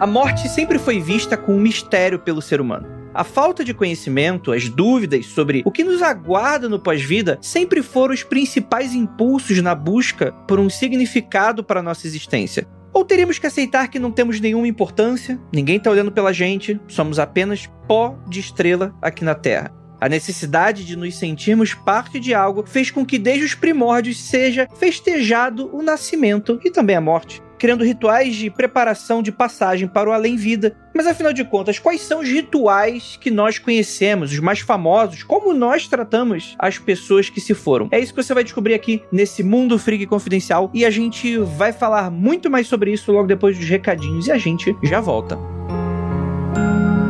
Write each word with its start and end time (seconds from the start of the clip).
A 0.00 0.06
morte 0.06 0.48
sempre 0.48 0.78
foi 0.78 0.98
vista 0.98 1.36
como 1.36 1.58
um 1.58 1.60
mistério 1.60 2.18
pelo 2.18 2.40
ser 2.40 2.58
humano. 2.58 2.88
A 3.12 3.22
falta 3.22 3.62
de 3.62 3.74
conhecimento, 3.74 4.50
as 4.50 4.66
dúvidas 4.66 5.26
sobre 5.26 5.62
o 5.66 5.70
que 5.70 5.84
nos 5.84 6.00
aguarda 6.00 6.70
no 6.70 6.78
pós-vida 6.78 7.36
sempre 7.42 7.82
foram 7.82 8.14
os 8.14 8.22
principais 8.22 8.94
impulsos 8.94 9.60
na 9.60 9.74
busca 9.74 10.32
por 10.48 10.58
um 10.58 10.70
significado 10.70 11.62
para 11.62 11.80
a 11.80 11.82
nossa 11.82 12.06
existência. 12.06 12.66
Ou 12.94 13.04
teríamos 13.04 13.38
que 13.38 13.46
aceitar 13.46 13.88
que 13.88 13.98
não 13.98 14.10
temos 14.10 14.40
nenhuma 14.40 14.66
importância, 14.66 15.38
ninguém 15.52 15.76
está 15.76 15.90
olhando 15.90 16.10
pela 16.10 16.32
gente, 16.32 16.80
somos 16.88 17.18
apenas 17.18 17.68
pó 17.86 18.18
de 18.26 18.40
estrela 18.40 18.94
aqui 19.02 19.22
na 19.22 19.34
Terra. 19.34 19.70
A 20.00 20.08
necessidade 20.08 20.82
de 20.86 20.96
nos 20.96 21.14
sentirmos 21.14 21.74
parte 21.74 22.18
de 22.18 22.32
algo 22.32 22.64
fez 22.66 22.90
com 22.90 23.04
que 23.04 23.18
desde 23.18 23.44
os 23.44 23.54
primórdios 23.54 24.18
seja 24.18 24.66
festejado 24.78 25.68
o 25.76 25.82
nascimento 25.82 26.58
e 26.64 26.70
também 26.70 26.96
a 26.96 27.02
morte 27.02 27.42
criando 27.60 27.84
rituais 27.84 28.34
de 28.34 28.48
preparação 28.48 29.22
de 29.22 29.30
passagem 29.30 29.86
para 29.86 30.08
o 30.08 30.12
além-vida. 30.12 30.74
Mas 30.94 31.06
afinal 31.06 31.32
de 31.32 31.44
contas, 31.44 31.78
quais 31.78 32.00
são 32.00 32.20
os 32.20 32.28
rituais 32.28 33.18
que 33.20 33.30
nós 33.30 33.58
conhecemos, 33.58 34.32
os 34.32 34.38
mais 34.38 34.60
famosos? 34.60 35.22
Como 35.22 35.52
nós 35.52 35.86
tratamos 35.86 36.56
as 36.58 36.78
pessoas 36.78 37.28
que 37.28 37.40
se 37.40 37.52
foram? 37.52 37.88
É 37.92 38.00
isso 38.00 38.14
que 38.14 38.22
você 38.22 38.32
vai 38.32 38.42
descobrir 38.42 38.72
aqui 38.72 39.02
nesse 39.12 39.42
Mundo 39.42 39.78
Freak 39.78 40.06
Confidencial 40.06 40.70
e 40.72 40.86
a 40.86 40.90
gente 40.90 41.36
vai 41.36 41.70
falar 41.72 42.10
muito 42.10 42.50
mais 42.50 42.66
sobre 42.66 42.92
isso 42.92 43.12
logo 43.12 43.28
depois 43.28 43.58
dos 43.58 43.68
recadinhos 43.68 44.26
e 44.26 44.32
a 44.32 44.38
gente 44.38 44.74
já 44.82 45.00
volta. 45.00 45.36
Não 45.36 47.09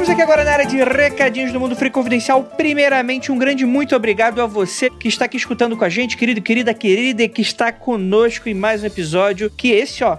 E 0.00 0.02
chegamos 0.02 0.08
aqui 0.08 0.22
agora 0.22 0.44
na 0.44 0.52
área 0.52 0.64
de 0.64 0.82
recadinhos 0.82 1.52
do 1.52 1.60
Mundo 1.60 1.76
Free 1.76 1.90
Confidencial. 1.90 2.42
Primeiramente, 2.42 3.30
um 3.30 3.36
grande 3.36 3.66
muito 3.66 3.94
obrigado 3.94 4.40
a 4.40 4.46
você 4.46 4.88
que 4.88 5.08
está 5.08 5.26
aqui 5.26 5.36
escutando 5.36 5.76
com 5.76 5.84
a 5.84 5.90
gente, 5.90 6.16
querido, 6.16 6.40
querida, 6.40 6.72
querida, 6.72 7.28
que 7.28 7.42
está 7.42 7.70
conosco 7.70 8.48
em 8.48 8.54
mais 8.54 8.82
um 8.82 8.86
episódio. 8.86 9.50
Que 9.50 9.72
esse, 9.72 10.02
ó, 10.02 10.16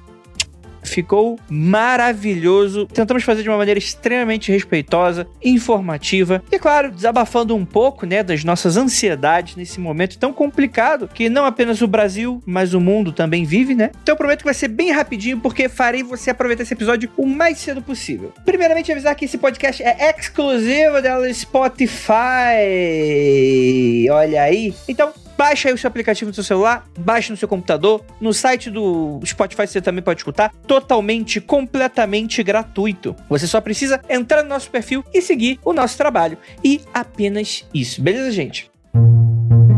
ficou 0.83 1.39
maravilhoso. 1.49 2.85
Tentamos 2.87 3.23
fazer 3.23 3.43
de 3.43 3.49
uma 3.49 3.57
maneira 3.57 3.77
extremamente 3.77 4.51
respeitosa, 4.51 5.27
informativa 5.43 6.43
e, 6.51 6.59
claro, 6.59 6.91
desabafando 6.91 7.55
um 7.55 7.65
pouco, 7.65 8.05
né, 8.05 8.23
das 8.23 8.43
nossas 8.43 8.77
ansiedades 8.77 9.55
nesse 9.55 9.79
momento 9.79 10.17
tão 10.17 10.33
complicado 10.33 11.07
que 11.07 11.29
não 11.29 11.45
apenas 11.45 11.81
o 11.81 11.87
Brasil, 11.87 12.41
mas 12.45 12.73
o 12.73 12.79
mundo 12.79 13.11
também 13.11 13.45
vive, 13.45 13.75
né? 13.75 13.91
Então 14.01 14.13
eu 14.13 14.17
prometo 14.17 14.39
que 14.39 14.45
vai 14.45 14.53
ser 14.53 14.67
bem 14.67 14.91
rapidinho 14.91 15.39
porque 15.39 15.69
farei 15.69 16.03
você 16.03 16.29
aproveitar 16.29 16.63
esse 16.63 16.73
episódio 16.73 17.09
o 17.17 17.25
mais 17.25 17.57
cedo 17.57 17.81
possível. 17.81 18.33
Primeiramente, 18.45 18.91
avisar 18.91 19.15
que 19.15 19.25
esse 19.25 19.37
podcast 19.37 19.81
é 19.83 20.13
exclusivo 20.17 21.01
da 21.01 21.33
Spotify. 21.33 22.11
Olha 24.09 24.43
aí. 24.43 24.73
Então, 24.87 25.13
Baixa 25.41 25.69
aí 25.69 25.73
o 25.73 25.77
seu 25.77 25.87
aplicativo 25.87 26.29
no 26.29 26.35
seu 26.35 26.43
celular, 26.43 26.85
baixa 26.99 27.33
no 27.33 27.37
seu 27.37 27.47
computador. 27.47 28.05
No 28.21 28.31
site 28.31 28.69
do 28.69 29.19
Spotify 29.25 29.65
você 29.65 29.81
também 29.81 30.03
pode 30.03 30.19
escutar. 30.19 30.53
Totalmente, 30.67 31.41
completamente 31.41 32.43
gratuito. 32.43 33.15
Você 33.27 33.47
só 33.47 33.59
precisa 33.59 33.99
entrar 34.07 34.43
no 34.43 34.49
nosso 34.49 34.69
perfil 34.69 35.03
e 35.11 35.19
seguir 35.19 35.59
o 35.65 35.73
nosso 35.73 35.97
trabalho. 35.97 36.37
E 36.63 36.79
apenas 36.93 37.67
isso. 37.73 38.03
Beleza, 38.03 38.31
gente? 38.31 38.69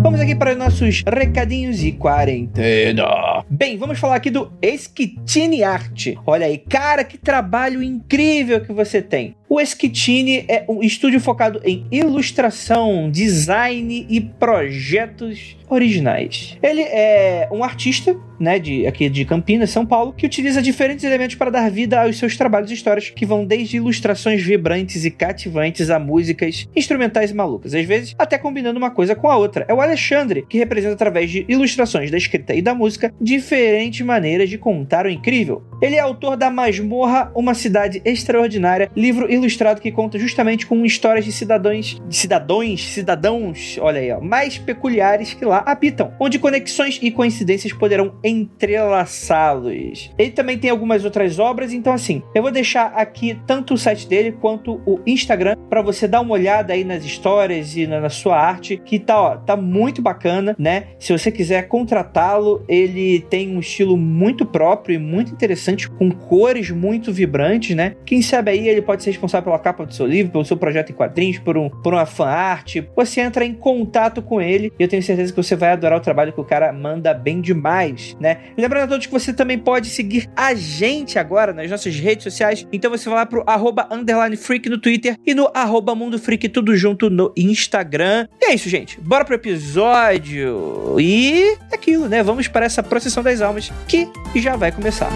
Vamos 0.03 0.19
aqui 0.19 0.35
para 0.35 0.53
nossos 0.53 1.01
recadinhos 1.07 1.81
e 1.81 1.93
quarentena. 1.93 3.41
Bem, 3.49 3.77
vamos 3.77 3.97
falar 3.97 4.15
aqui 4.15 4.29
do 4.29 4.51
Esquitine 4.61 5.63
Art. 5.63 6.07
Olha 6.25 6.45
aí, 6.45 6.57
cara, 6.57 7.05
que 7.05 7.17
trabalho 7.17 7.81
incrível 7.81 8.59
que 8.59 8.73
você 8.73 9.01
tem. 9.01 9.33
O 9.53 9.61
Esquitine 9.61 10.45
é 10.47 10.65
um 10.67 10.81
estúdio 10.81 11.19
focado 11.19 11.61
em 11.63 11.85
ilustração, 11.91 13.07
design 13.11 14.07
e 14.09 14.19
projetos 14.19 15.55
originais. 15.69 16.57
Ele 16.61 16.81
é 16.81 17.47
um 17.51 17.63
artista, 17.63 18.15
né, 18.39 18.59
de 18.59 18.85
aqui 18.85 19.09
de 19.09 19.23
Campinas, 19.25 19.69
São 19.69 19.85
Paulo, 19.85 20.11
que 20.13 20.25
utiliza 20.25 20.61
diferentes 20.61 21.03
elementos 21.03 21.35
para 21.35 21.51
dar 21.51 21.69
vida 21.69 22.01
aos 22.01 22.17
seus 22.17 22.35
trabalhos 22.35 22.69
e 22.71 22.73
histórias, 22.73 23.09
que 23.09 23.25
vão 23.25 23.45
desde 23.45 23.77
ilustrações 23.77 24.43
vibrantes 24.43 25.05
e 25.05 25.11
cativantes 25.11 25.89
a 25.89 25.99
músicas 25.99 26.67
instrumentais 26.75 27.31
malucas, 27.31 27.73
às 27.73 27.85
vezes 27.85 28.15
até 28.17 28.37
combinando 28.37 28.77
uma 28.77 28.91
coisa 28.91 29.15
com 29.15 29.29
a 29.29 29.37
outra. 29.37 29.65
É 29.67 29.73
o 29.73 29.81
Alexandre 29.81 30.45
que 30.47 30.57
representa 30.57 30.93
através 30.93 31.29
de 31.29 31.45
ilustrações 31.47 32.11
da 32.11 32.17
escrita 32.17 32.55
e 32.55 32.61
da 32.61 32.73
música 32.73 33.13
diferentes 33.21 34.01
maneiras 34.05 34.49
de 34.49 34.57
contar 34.57 35.05
o 35.05 35.09
incrível. 35.09 35.63
Ele 35.81 35.95
é 35.95 35.99
autor 35.99 36.35
da 36.37 36.49
Masmorra, 36.49 37.31
uma 37.35 37.53
cidade 37.53 38.01
extraordinária, 38.03 38.89
livro 38.95 39.31
ilustrado 39.31 39.42
que 39.81 39.91
conta 39.91 40.17
justamente 40.17 40.65
com 40.65 40.85
histórias 40.85 41.25
de 41.25 41.31
cidadãos, 41.31 42.01
de 42.07 42.15
cidadãos, 42.15 42.83
cidadãos, 42.93 43.77
olha 43.79 43.99
aí, 43.99 44.11
ó, 44.11 44.19
mais 44.21 44.57
peculiares 44.57 45.33
que 45.33 45.45
lá 45.45 45.63
habitam, 45.65 46.13
onde 46.19 46.39
conexões 46.39 46.99
e 47.01 47.11
coincidências 47.11 47.73
poderão 47.73 48.15
entrelaçá-los. 48.23 50.11
Ele 50.17 50.31
também 50.31 50.57
tem 50.57 50.69
algumas 50.69 51.05
outras 51.05 51.39
obras, 51.39 51.73
então 51.73 51.93
assim, 51.93 52.21
eu 52.33 52.41
vou 52.41 52.51
deixar 52.51 52.87
aqui 52.95 53.39
tanto 53.45 53.73
o 53.73 53.77
site 53.77 54.07
dele 54.07 54.31
quanto 54.31 54.81
o 54.85 54.99
Instagram 55.05 55.55
para 55.69 55.81
você 55.81 56.07
dar 56.07 56.21
uma 56.21 56.33
olhada 56.33 56.73
aí 56.73 56.83
nas 56.83 57.03
histórias 57.03 57.75
e 57.75 57.87
na, 57.87 57.99
na 57.99 58.09
sua 58.09 58.37
arte, 58.37 58.77
que 58.77 58.99
tá, 58.99 59.19
ó, 59.19 59.37
tá 59.37 59.55
muito 59.55 60.01
bacana, 60.01 60.55
né? 60.57 60.87
Se 60.99 61.11
você 61.11 61.31
quiser 61.31 61.67
contratá-lo, 61.67 62.63
ele 62.67 63.21
tem 63.29 63.55
um 63.55 63.59
estilo 63.59 63.97
muito 63.97 64.45
próprio 64.45 64.95
e 64.95 64.99
muito 64.99 65.31
interessante, 65.31 65.89
com 65.89 66.11
cores 66.11 66.69
muito 66.69 67.11
vibrantes, 67.11 67.75
né? 67.75 67.95
Quem 68.05 68.21
sabe 68.21 68.51
aí 68.51 68.67
ele 68.67 68.81
pode 68.81 69.03
ser 69.03 69.11
responsável 69.11 69.32
pela 69.41 69.59
capa 69.59 69.85
do 69.85 69.93
seu 69.93 70.05
livro, 70.05 70.31
pelo 70.31 70.45
seu 70.45 70.57
projeto 70.57 70.91
em 70.91 70.93
quadrinhos, 70.93 71.39
por, 71.39 71.57
um, 71.57 71.69
por 71.69 71.93
uma 71.93 72.05
fan 72.05 72.27
art. 72.27 72.77
Você 72.95 73.21
entra 73.21 73.45
em 73.45 73.53
contato 73.53 74.21
com 74.21 74.41
ele 74.41 74.71
e 74.79 74.83
eu 74.83 74.87
tenho 74.87 75.01
certeza 75.01 75.31
que 75.31 75.41
você 75.41 75.55
vai 75.55 75.71
adorar 75.71 75.97
o 75.97 76.01
trabalho 76.01 76.33
que 76.33 76.39
o 76.39 76.43
cara 76.43 76.71
manda 76.71 77.13
bem 77.13 77.41
demais, 77.41 78.15
né? 78.19 78.39
Lembrando 78.57 78.83
a 78.83 78.87
todos 78.87 79.05
que 79.05 79.11
você 79.11 79.33
também 79.33 79.57
pode 79.57 79.87
seguir 79.89 80.29
a 80.35 80.53
gente 80.53 81.17
agora 81.17 81.53
nas 81.53 81.69
nossas 81.69 81.95
redes 81.95 82.23
sociais. 82.23 82.67
Então 82.71 82.91
você 82.91 83.09
vai 83.09 83.19
lá 83.19 83.25
pro 83.25 83.43
arroba 83.47 83.87
underline 83.91 84.35
freak 84.35 84.69
no 84.69 84.77
Twitter 84.77 85.17
e 85.25 85.33
no 85.33 85.49
arroba 85.53 85.95
mundo 85.95 86.19
freak 86.19 86.49
tudo 86.49 86.75
junto 86.75 87.09
no 87.09 87.31
Instagram. 87.35 88.27
E 88.41 88.51
é 88.51 88.55
isso, 88.55 88.69
gente. 88.69 88.99
Bora 89.01 89.25
pro 89.25 89.35
episódio. 89.35 90.99
E 90.99 91.57
é 91.71 91.75
aquilo, 91.75 92.07
né? 92.07 92.23
Vamos 92.23 92.47
para 92.47 92.65
essa 92.65 92.83
procissão 92.83 93.23
das 93.23 93.41
almas 93.41 93.71
que 93.87 94.07
já 94.35 94.55
vai 94.55 94.71
começar. 94.71 95.11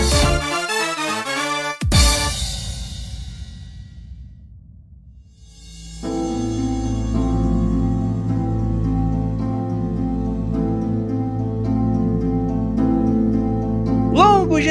Longos 0.00 0.39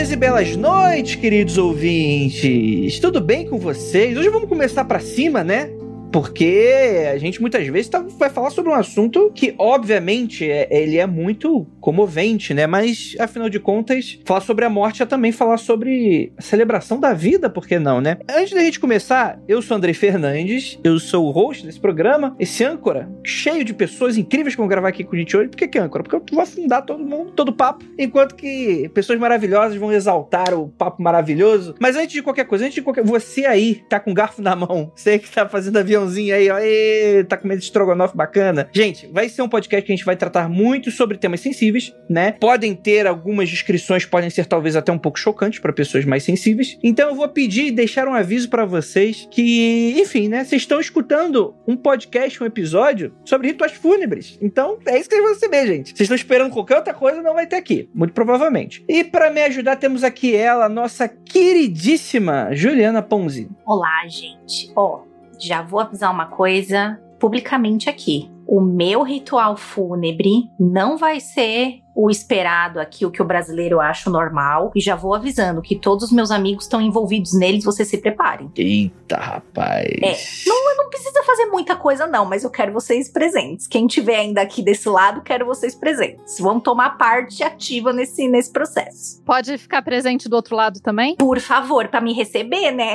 dias 0.10 0.12
e 0.12 0.16
belas 0.16 0.56
noites, 0.56 1.16
queridos 1.16 1.58
ouvintes. 1.58 3.00
Tudo 3.00 3.22
bem 3.22 3.48
com 3.48 3.60
vocês? 3.60 4.18
Hoje 4.18 4.30
vamos 4.30 4.50
começar 4.50 4.84
para 4.86 5.00
cima, 5.00 5.44
né? 5.44 5.70
Porque 6.12 7.08
a 7.12 7.18
gente 7.18 7.42
muitas 7.42 7.66
vezes 7.68 7.90
tá, 7.90 8.04
vai 8.18 8.30
falar 8.30 8.50
sobre 8.50 8.72
um 8.72 8.76
assunto 8.76 9.32
que, 9.34 9.54
obviamente, 9.58 10.50
é, 10.50 10.68
ele 10.72 10.98
é 10.98 11.06
muito 11.06 11.66
comovente, 11.80 12.54
né? 12.54 12.66
Mas, 12.68 13.16
afinal 13.20 13.50
de 13.50 13.60
contas, 13.60 14.20
falar 14.26 14.42
sobre 14.42 14.66
a 14.66 14.70
morte 14.70 15.04
é 15.04 15.06
também 15.06 15.32
falar 15.32 15.58
sobre 15.58 16.32
a 16.38 16.42
celebração 16.42 17.00
da 17.00 17.14
vida, 17.14 17.50
por 17.50 17.68
que 17.68 17.78
não, 17.78 18.02
né? 18.02 18.18
Antes 18.30 18.54
da 18.54 18.62
gente 18.62 18.80
começar, 18.80 19.40
eu 19.48 19.62
sou 19.62 19.78
Andrei 19.78 19.94
Fernandes, 19.94 20.80
eu 20.84 21.00
sou 21.00 21.28
o 21.28 21.32
host 21.32 21.66
desse 21.66 21.80
programa, 21.80 22.36
esse 22.40 22.64
âncora, 22.64 23.10
cheio 23.24 23.64
de 23.64 23.74
pessoas 23.74 24.18
incríveis 24.18 24.56
que 24.56 24.62
vão 24.62 24.68
gravar 24.68 24.90
aqui 24.90 25.04
com 25.04 25.16
a 25.16 25.20
gente 25.20 25.36
hoje. 25.36 25.50
Por 25.50 25.58
que, 25.58 25.68
que 25.68 25.78
é 25.78 25.82
âncora? 25.82 26.04
Porque 26.04 26.16
eu 26.16 26.24
vou 26.32 26.42
afundar 26.42 26.86
todo 26.86 27.04
mundo, 27.04 27.32
todo 27.32 27.54
papo, 27.54 27.86
enquanto 27.98 28.36
que 28.36 28.90
pessoas 28.94 29.20
maravilhosas 29.20 29.78
vão 29.78 29.92
exaltar 29.92 30.54
o 30.54 30.70
papo 30.70 31.02
maravilhoso. 31.02 31.76
Mas 31.80 31.96
antes 31.96 32.14
de 32.14 32.24
qualquer 32.24 32.46
coisa, 32.46 32.66
antes 32.66 32.76
de 32.76 32.82
qualquer. 32.82 33.04
Você 33.04 33.46
aí, 33.46 33.84
tá 33.90 34.00
com 34.00 34.14
garfo 34.14 34.42
na 34.42 34.56
mão, 34.56 34.92
você 34.96 35.20
que 35.20 35.30
tá 35.30 35.48
fazendo 35.48 35.78
avião 35.78 35.99
feijãozinho 36.00 36.36
aí, 36.36 36.50
ó. 36.50 36.58
Ê, 36.60 37.24
tá 37.28 37.38
comendo 37.38 37.62
estrogonofe 37.62 38.16
bacana. 38.16 38.70
Gente, 38.72 39.08
vai 39.08 39.28
ser 39.28 39.42
um 39.42 39.50
podcast 39.50 39.86
que 39.86 39.92
a 39.92 39.96
gente 39.96 40.06
vai 40.06 40.16
tratar 40.16 40.48
muito 40.48 40.92
sobre 40.92 41.18
temas 41.18 41.42
sensíveis, 41.42 41.94
né? 42.10 42.34
Podem 42.40 42.76
ter 42.76 43.08
algumas 43.08 43.50
descrições, 43.50 44.06
podem 44.06 44.30
ser 44.30 44.46
talvez 44.46 44.76
até 44.76 44.92
um 44.92 44.98
pouco 44.98 45.20
chocantes 45.20 45.60
para 45.60 45.74
pessoas 45.74 46.06
mais 46.06 46.24
sensíveis. 46.24 46.78
Então 46.84 47.10
eu 47.10 47.16
vou 47.16 47.28
pedir 47.28 47.68
e 47.68 47.72
deixar 47.72 48.08
um 48.08 48.14
aviso 48.14 48.50
para 48.50 48.66
vocês 48.66 49.28
que, 49.32 49.96
enfim, 50.00 50.28
né? 50.28 50.44
Vocês 50.44 50.62
estão 50.62 50.80
escutando 50.80 51.56
um 51.68 51.76
podcast, 51.76 52.42
um 52.42 52.46
episódio 52.46 53.14
sobre 53.26 53.48
rituais 53.48 53.74
fúnebres. 53.74 54.38
Então 54.42 54.78
é 54.86 54.98
isso 55.00 55.10
que 55.10 55.16
vocês 55.16 55.24
vão 55.24 55.34
receber, 55.34 55.68
gente. 55.68 55.88
Vocês 55.90 56.02
estão 56.02 56.16
esperando 56.16 56.52
qualquer 56.52 56.78
outra 56.78 56.94
coisa, 56.94 57.22
não 57.22 57.34
vai 57.34 57.48
ter 57.48 57.56
aqui, 57.56 57.90
muito 57.94 58.14
provavelmente. 58.14 58.84
E 58.88 59.04
para 59.04 59.30
me 59.30 59.42
ajudar, 59.42 59.76
temos 59.76 60.04
aqui 60.04 60.36
ela, 60.36 60.70
nossa 60.70 61.08
queridíssima 61.08 62.50
Juliana 62.54 63.02
Ponzi. 63.02 63.50
Olá, 63.66 64.08
gente. 64.08 64.72
Ó, 64.76 65.09
já 65.40 65.62
vou 65.62 65.80
avisar 65.80 66.12
uma 66.12 66.26
coisa 66.26 67.00
publicamente 67.20 67.90
aqui. 67.90 68.32
O 68.48 68.62
meu 68.62 69.04
ritual 69.04 69.56
fúnebre 69.56 70.50
não 70.60 70.98
vai 70.98 71.20
ser 71.20 71.82
o 72.02 72.10
esperado 72.10 72.80
aqui, 72.80 73.06
o 73.06 73.12
que 73.12 73.22
o 73.22 73.26
brasileiro 73.26 73.82
acha 73.82 74.10
normal. 74.10 74.72
E 74.74 74.80
já 74.80 74.96
vou 74.96 75.14
avisando 75.14 75.62
que 75.62 75.76
todos 75.76 76.06
os 76.06 76.12
meus 76.14 76.32
amigos 76.32 76.64
estão 76.64 76.80
envolvidos 76.80 77.38
neles, 77.38 77.66
você 77.66 77.84
se 77.84 77.98
preparem. 77.98 78.50
Eita, 78.56 79.18
rapaz. 79.18 79.86
É, 80.02 80.48
não, 80.48 80.78
não 80.78 80.90
precisa 80.90 81.22
fazer 81.24 81.48
muita 81.48 81.76
coisa, 81.76 82.08
não, 82.08 82.24
mas 82.24 82.46
eu 82.46 82.50
quero 82.50 82.72
vocês 82.72 83.10
presentes. 83.10 83.68
Quem 83.68 83.86
tiver 83.86 84.16
ainda 84.16 84.42
aqui 84.42 84.62
desse 84.62 84.88
lado, 84.88 85.22
quero 85.22 85.46
vocês 85.46 85.76
presentes. 85.76 86.40
Vão 86.40 86.58
tomar 86.58 86.98
parte 86.98 87.44
ativa 87.44 87.92
nesse, 87.92 88.30
nesse 88.30 88.52
processo. 88.52 89.22
Pode 89.26 89.58
ficar 89.58 89.82
presente 89.82 90.30
do 90.30 90.38
outro 90.38 90.56
lado 90.56 90.80
também? 90.80 91.18
Por 91.18 91.40
favor, 91.42 91.90
para 91.90 92.00
me 92.00 92.14
receber, 92.14 92.72
né? 92.72 92.94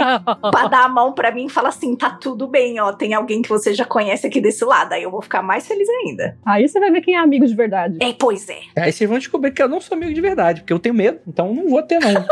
pra 0.50 0.66
dar 0.68 0.84
a 0.84 0.88
mão 0.88 1.12
para 1.12 1.30
mim 1.30 1.44
e 1.44 1.50
falar 1.50 1.68
assim: 1.68 1.94
tá 1.94 2.08
tudo 2.08 2.46
bem, 2.46 2.80
ó. 2.80 2.92
Tem 2.92 3.12
alguém 3.12 3.42
que 3.42 3.50
você 3.50 3.74
já 3.74 3.84
conhece 3.84 4.26
aqui 4.26 4.40
desse 4.40 4.64
lado. 4.64 4.94
Aí 4.94 5.02
eu 5.02 5.10
vou 5.10 5.20
ficar 5.20 5.42
mais 5.42 5.66
feliz 5.66 5.88
ainda. 5.88 6.38
Aí 6.46 6.66
você 6.66 6.80
vai 6.80 6.90
ver 6.90 7.02
quem 7.02 7.14
é 7.14 7.18
amigo 7.18 7.46
de 7.46 7.54
verdade. 7.54 7.98
É, 8.00 8.12
pois 8.14 8.48
é. 8.48 8.60
Aí 8.76 8.93
vocês 8.94 9.08
vão 9.08 9.18
descobrir 9.18 9.52
que 9.52 9.62
eu 9.62 9.68
não 9.68 9.80
sou 9.80 9.96
amigo 9.96 10.14
de 10.14 10.20
verdade, 10.20 10.60
porque 10.60 10.72
eu 10.72 10.78
tenho 10.78 10.94
medo, 10.94 11.20
então 11.26 11.52
não 11.52 11.68
vou 11.68 11.82
ter, 11.82 11.98
não. 11.98 12.24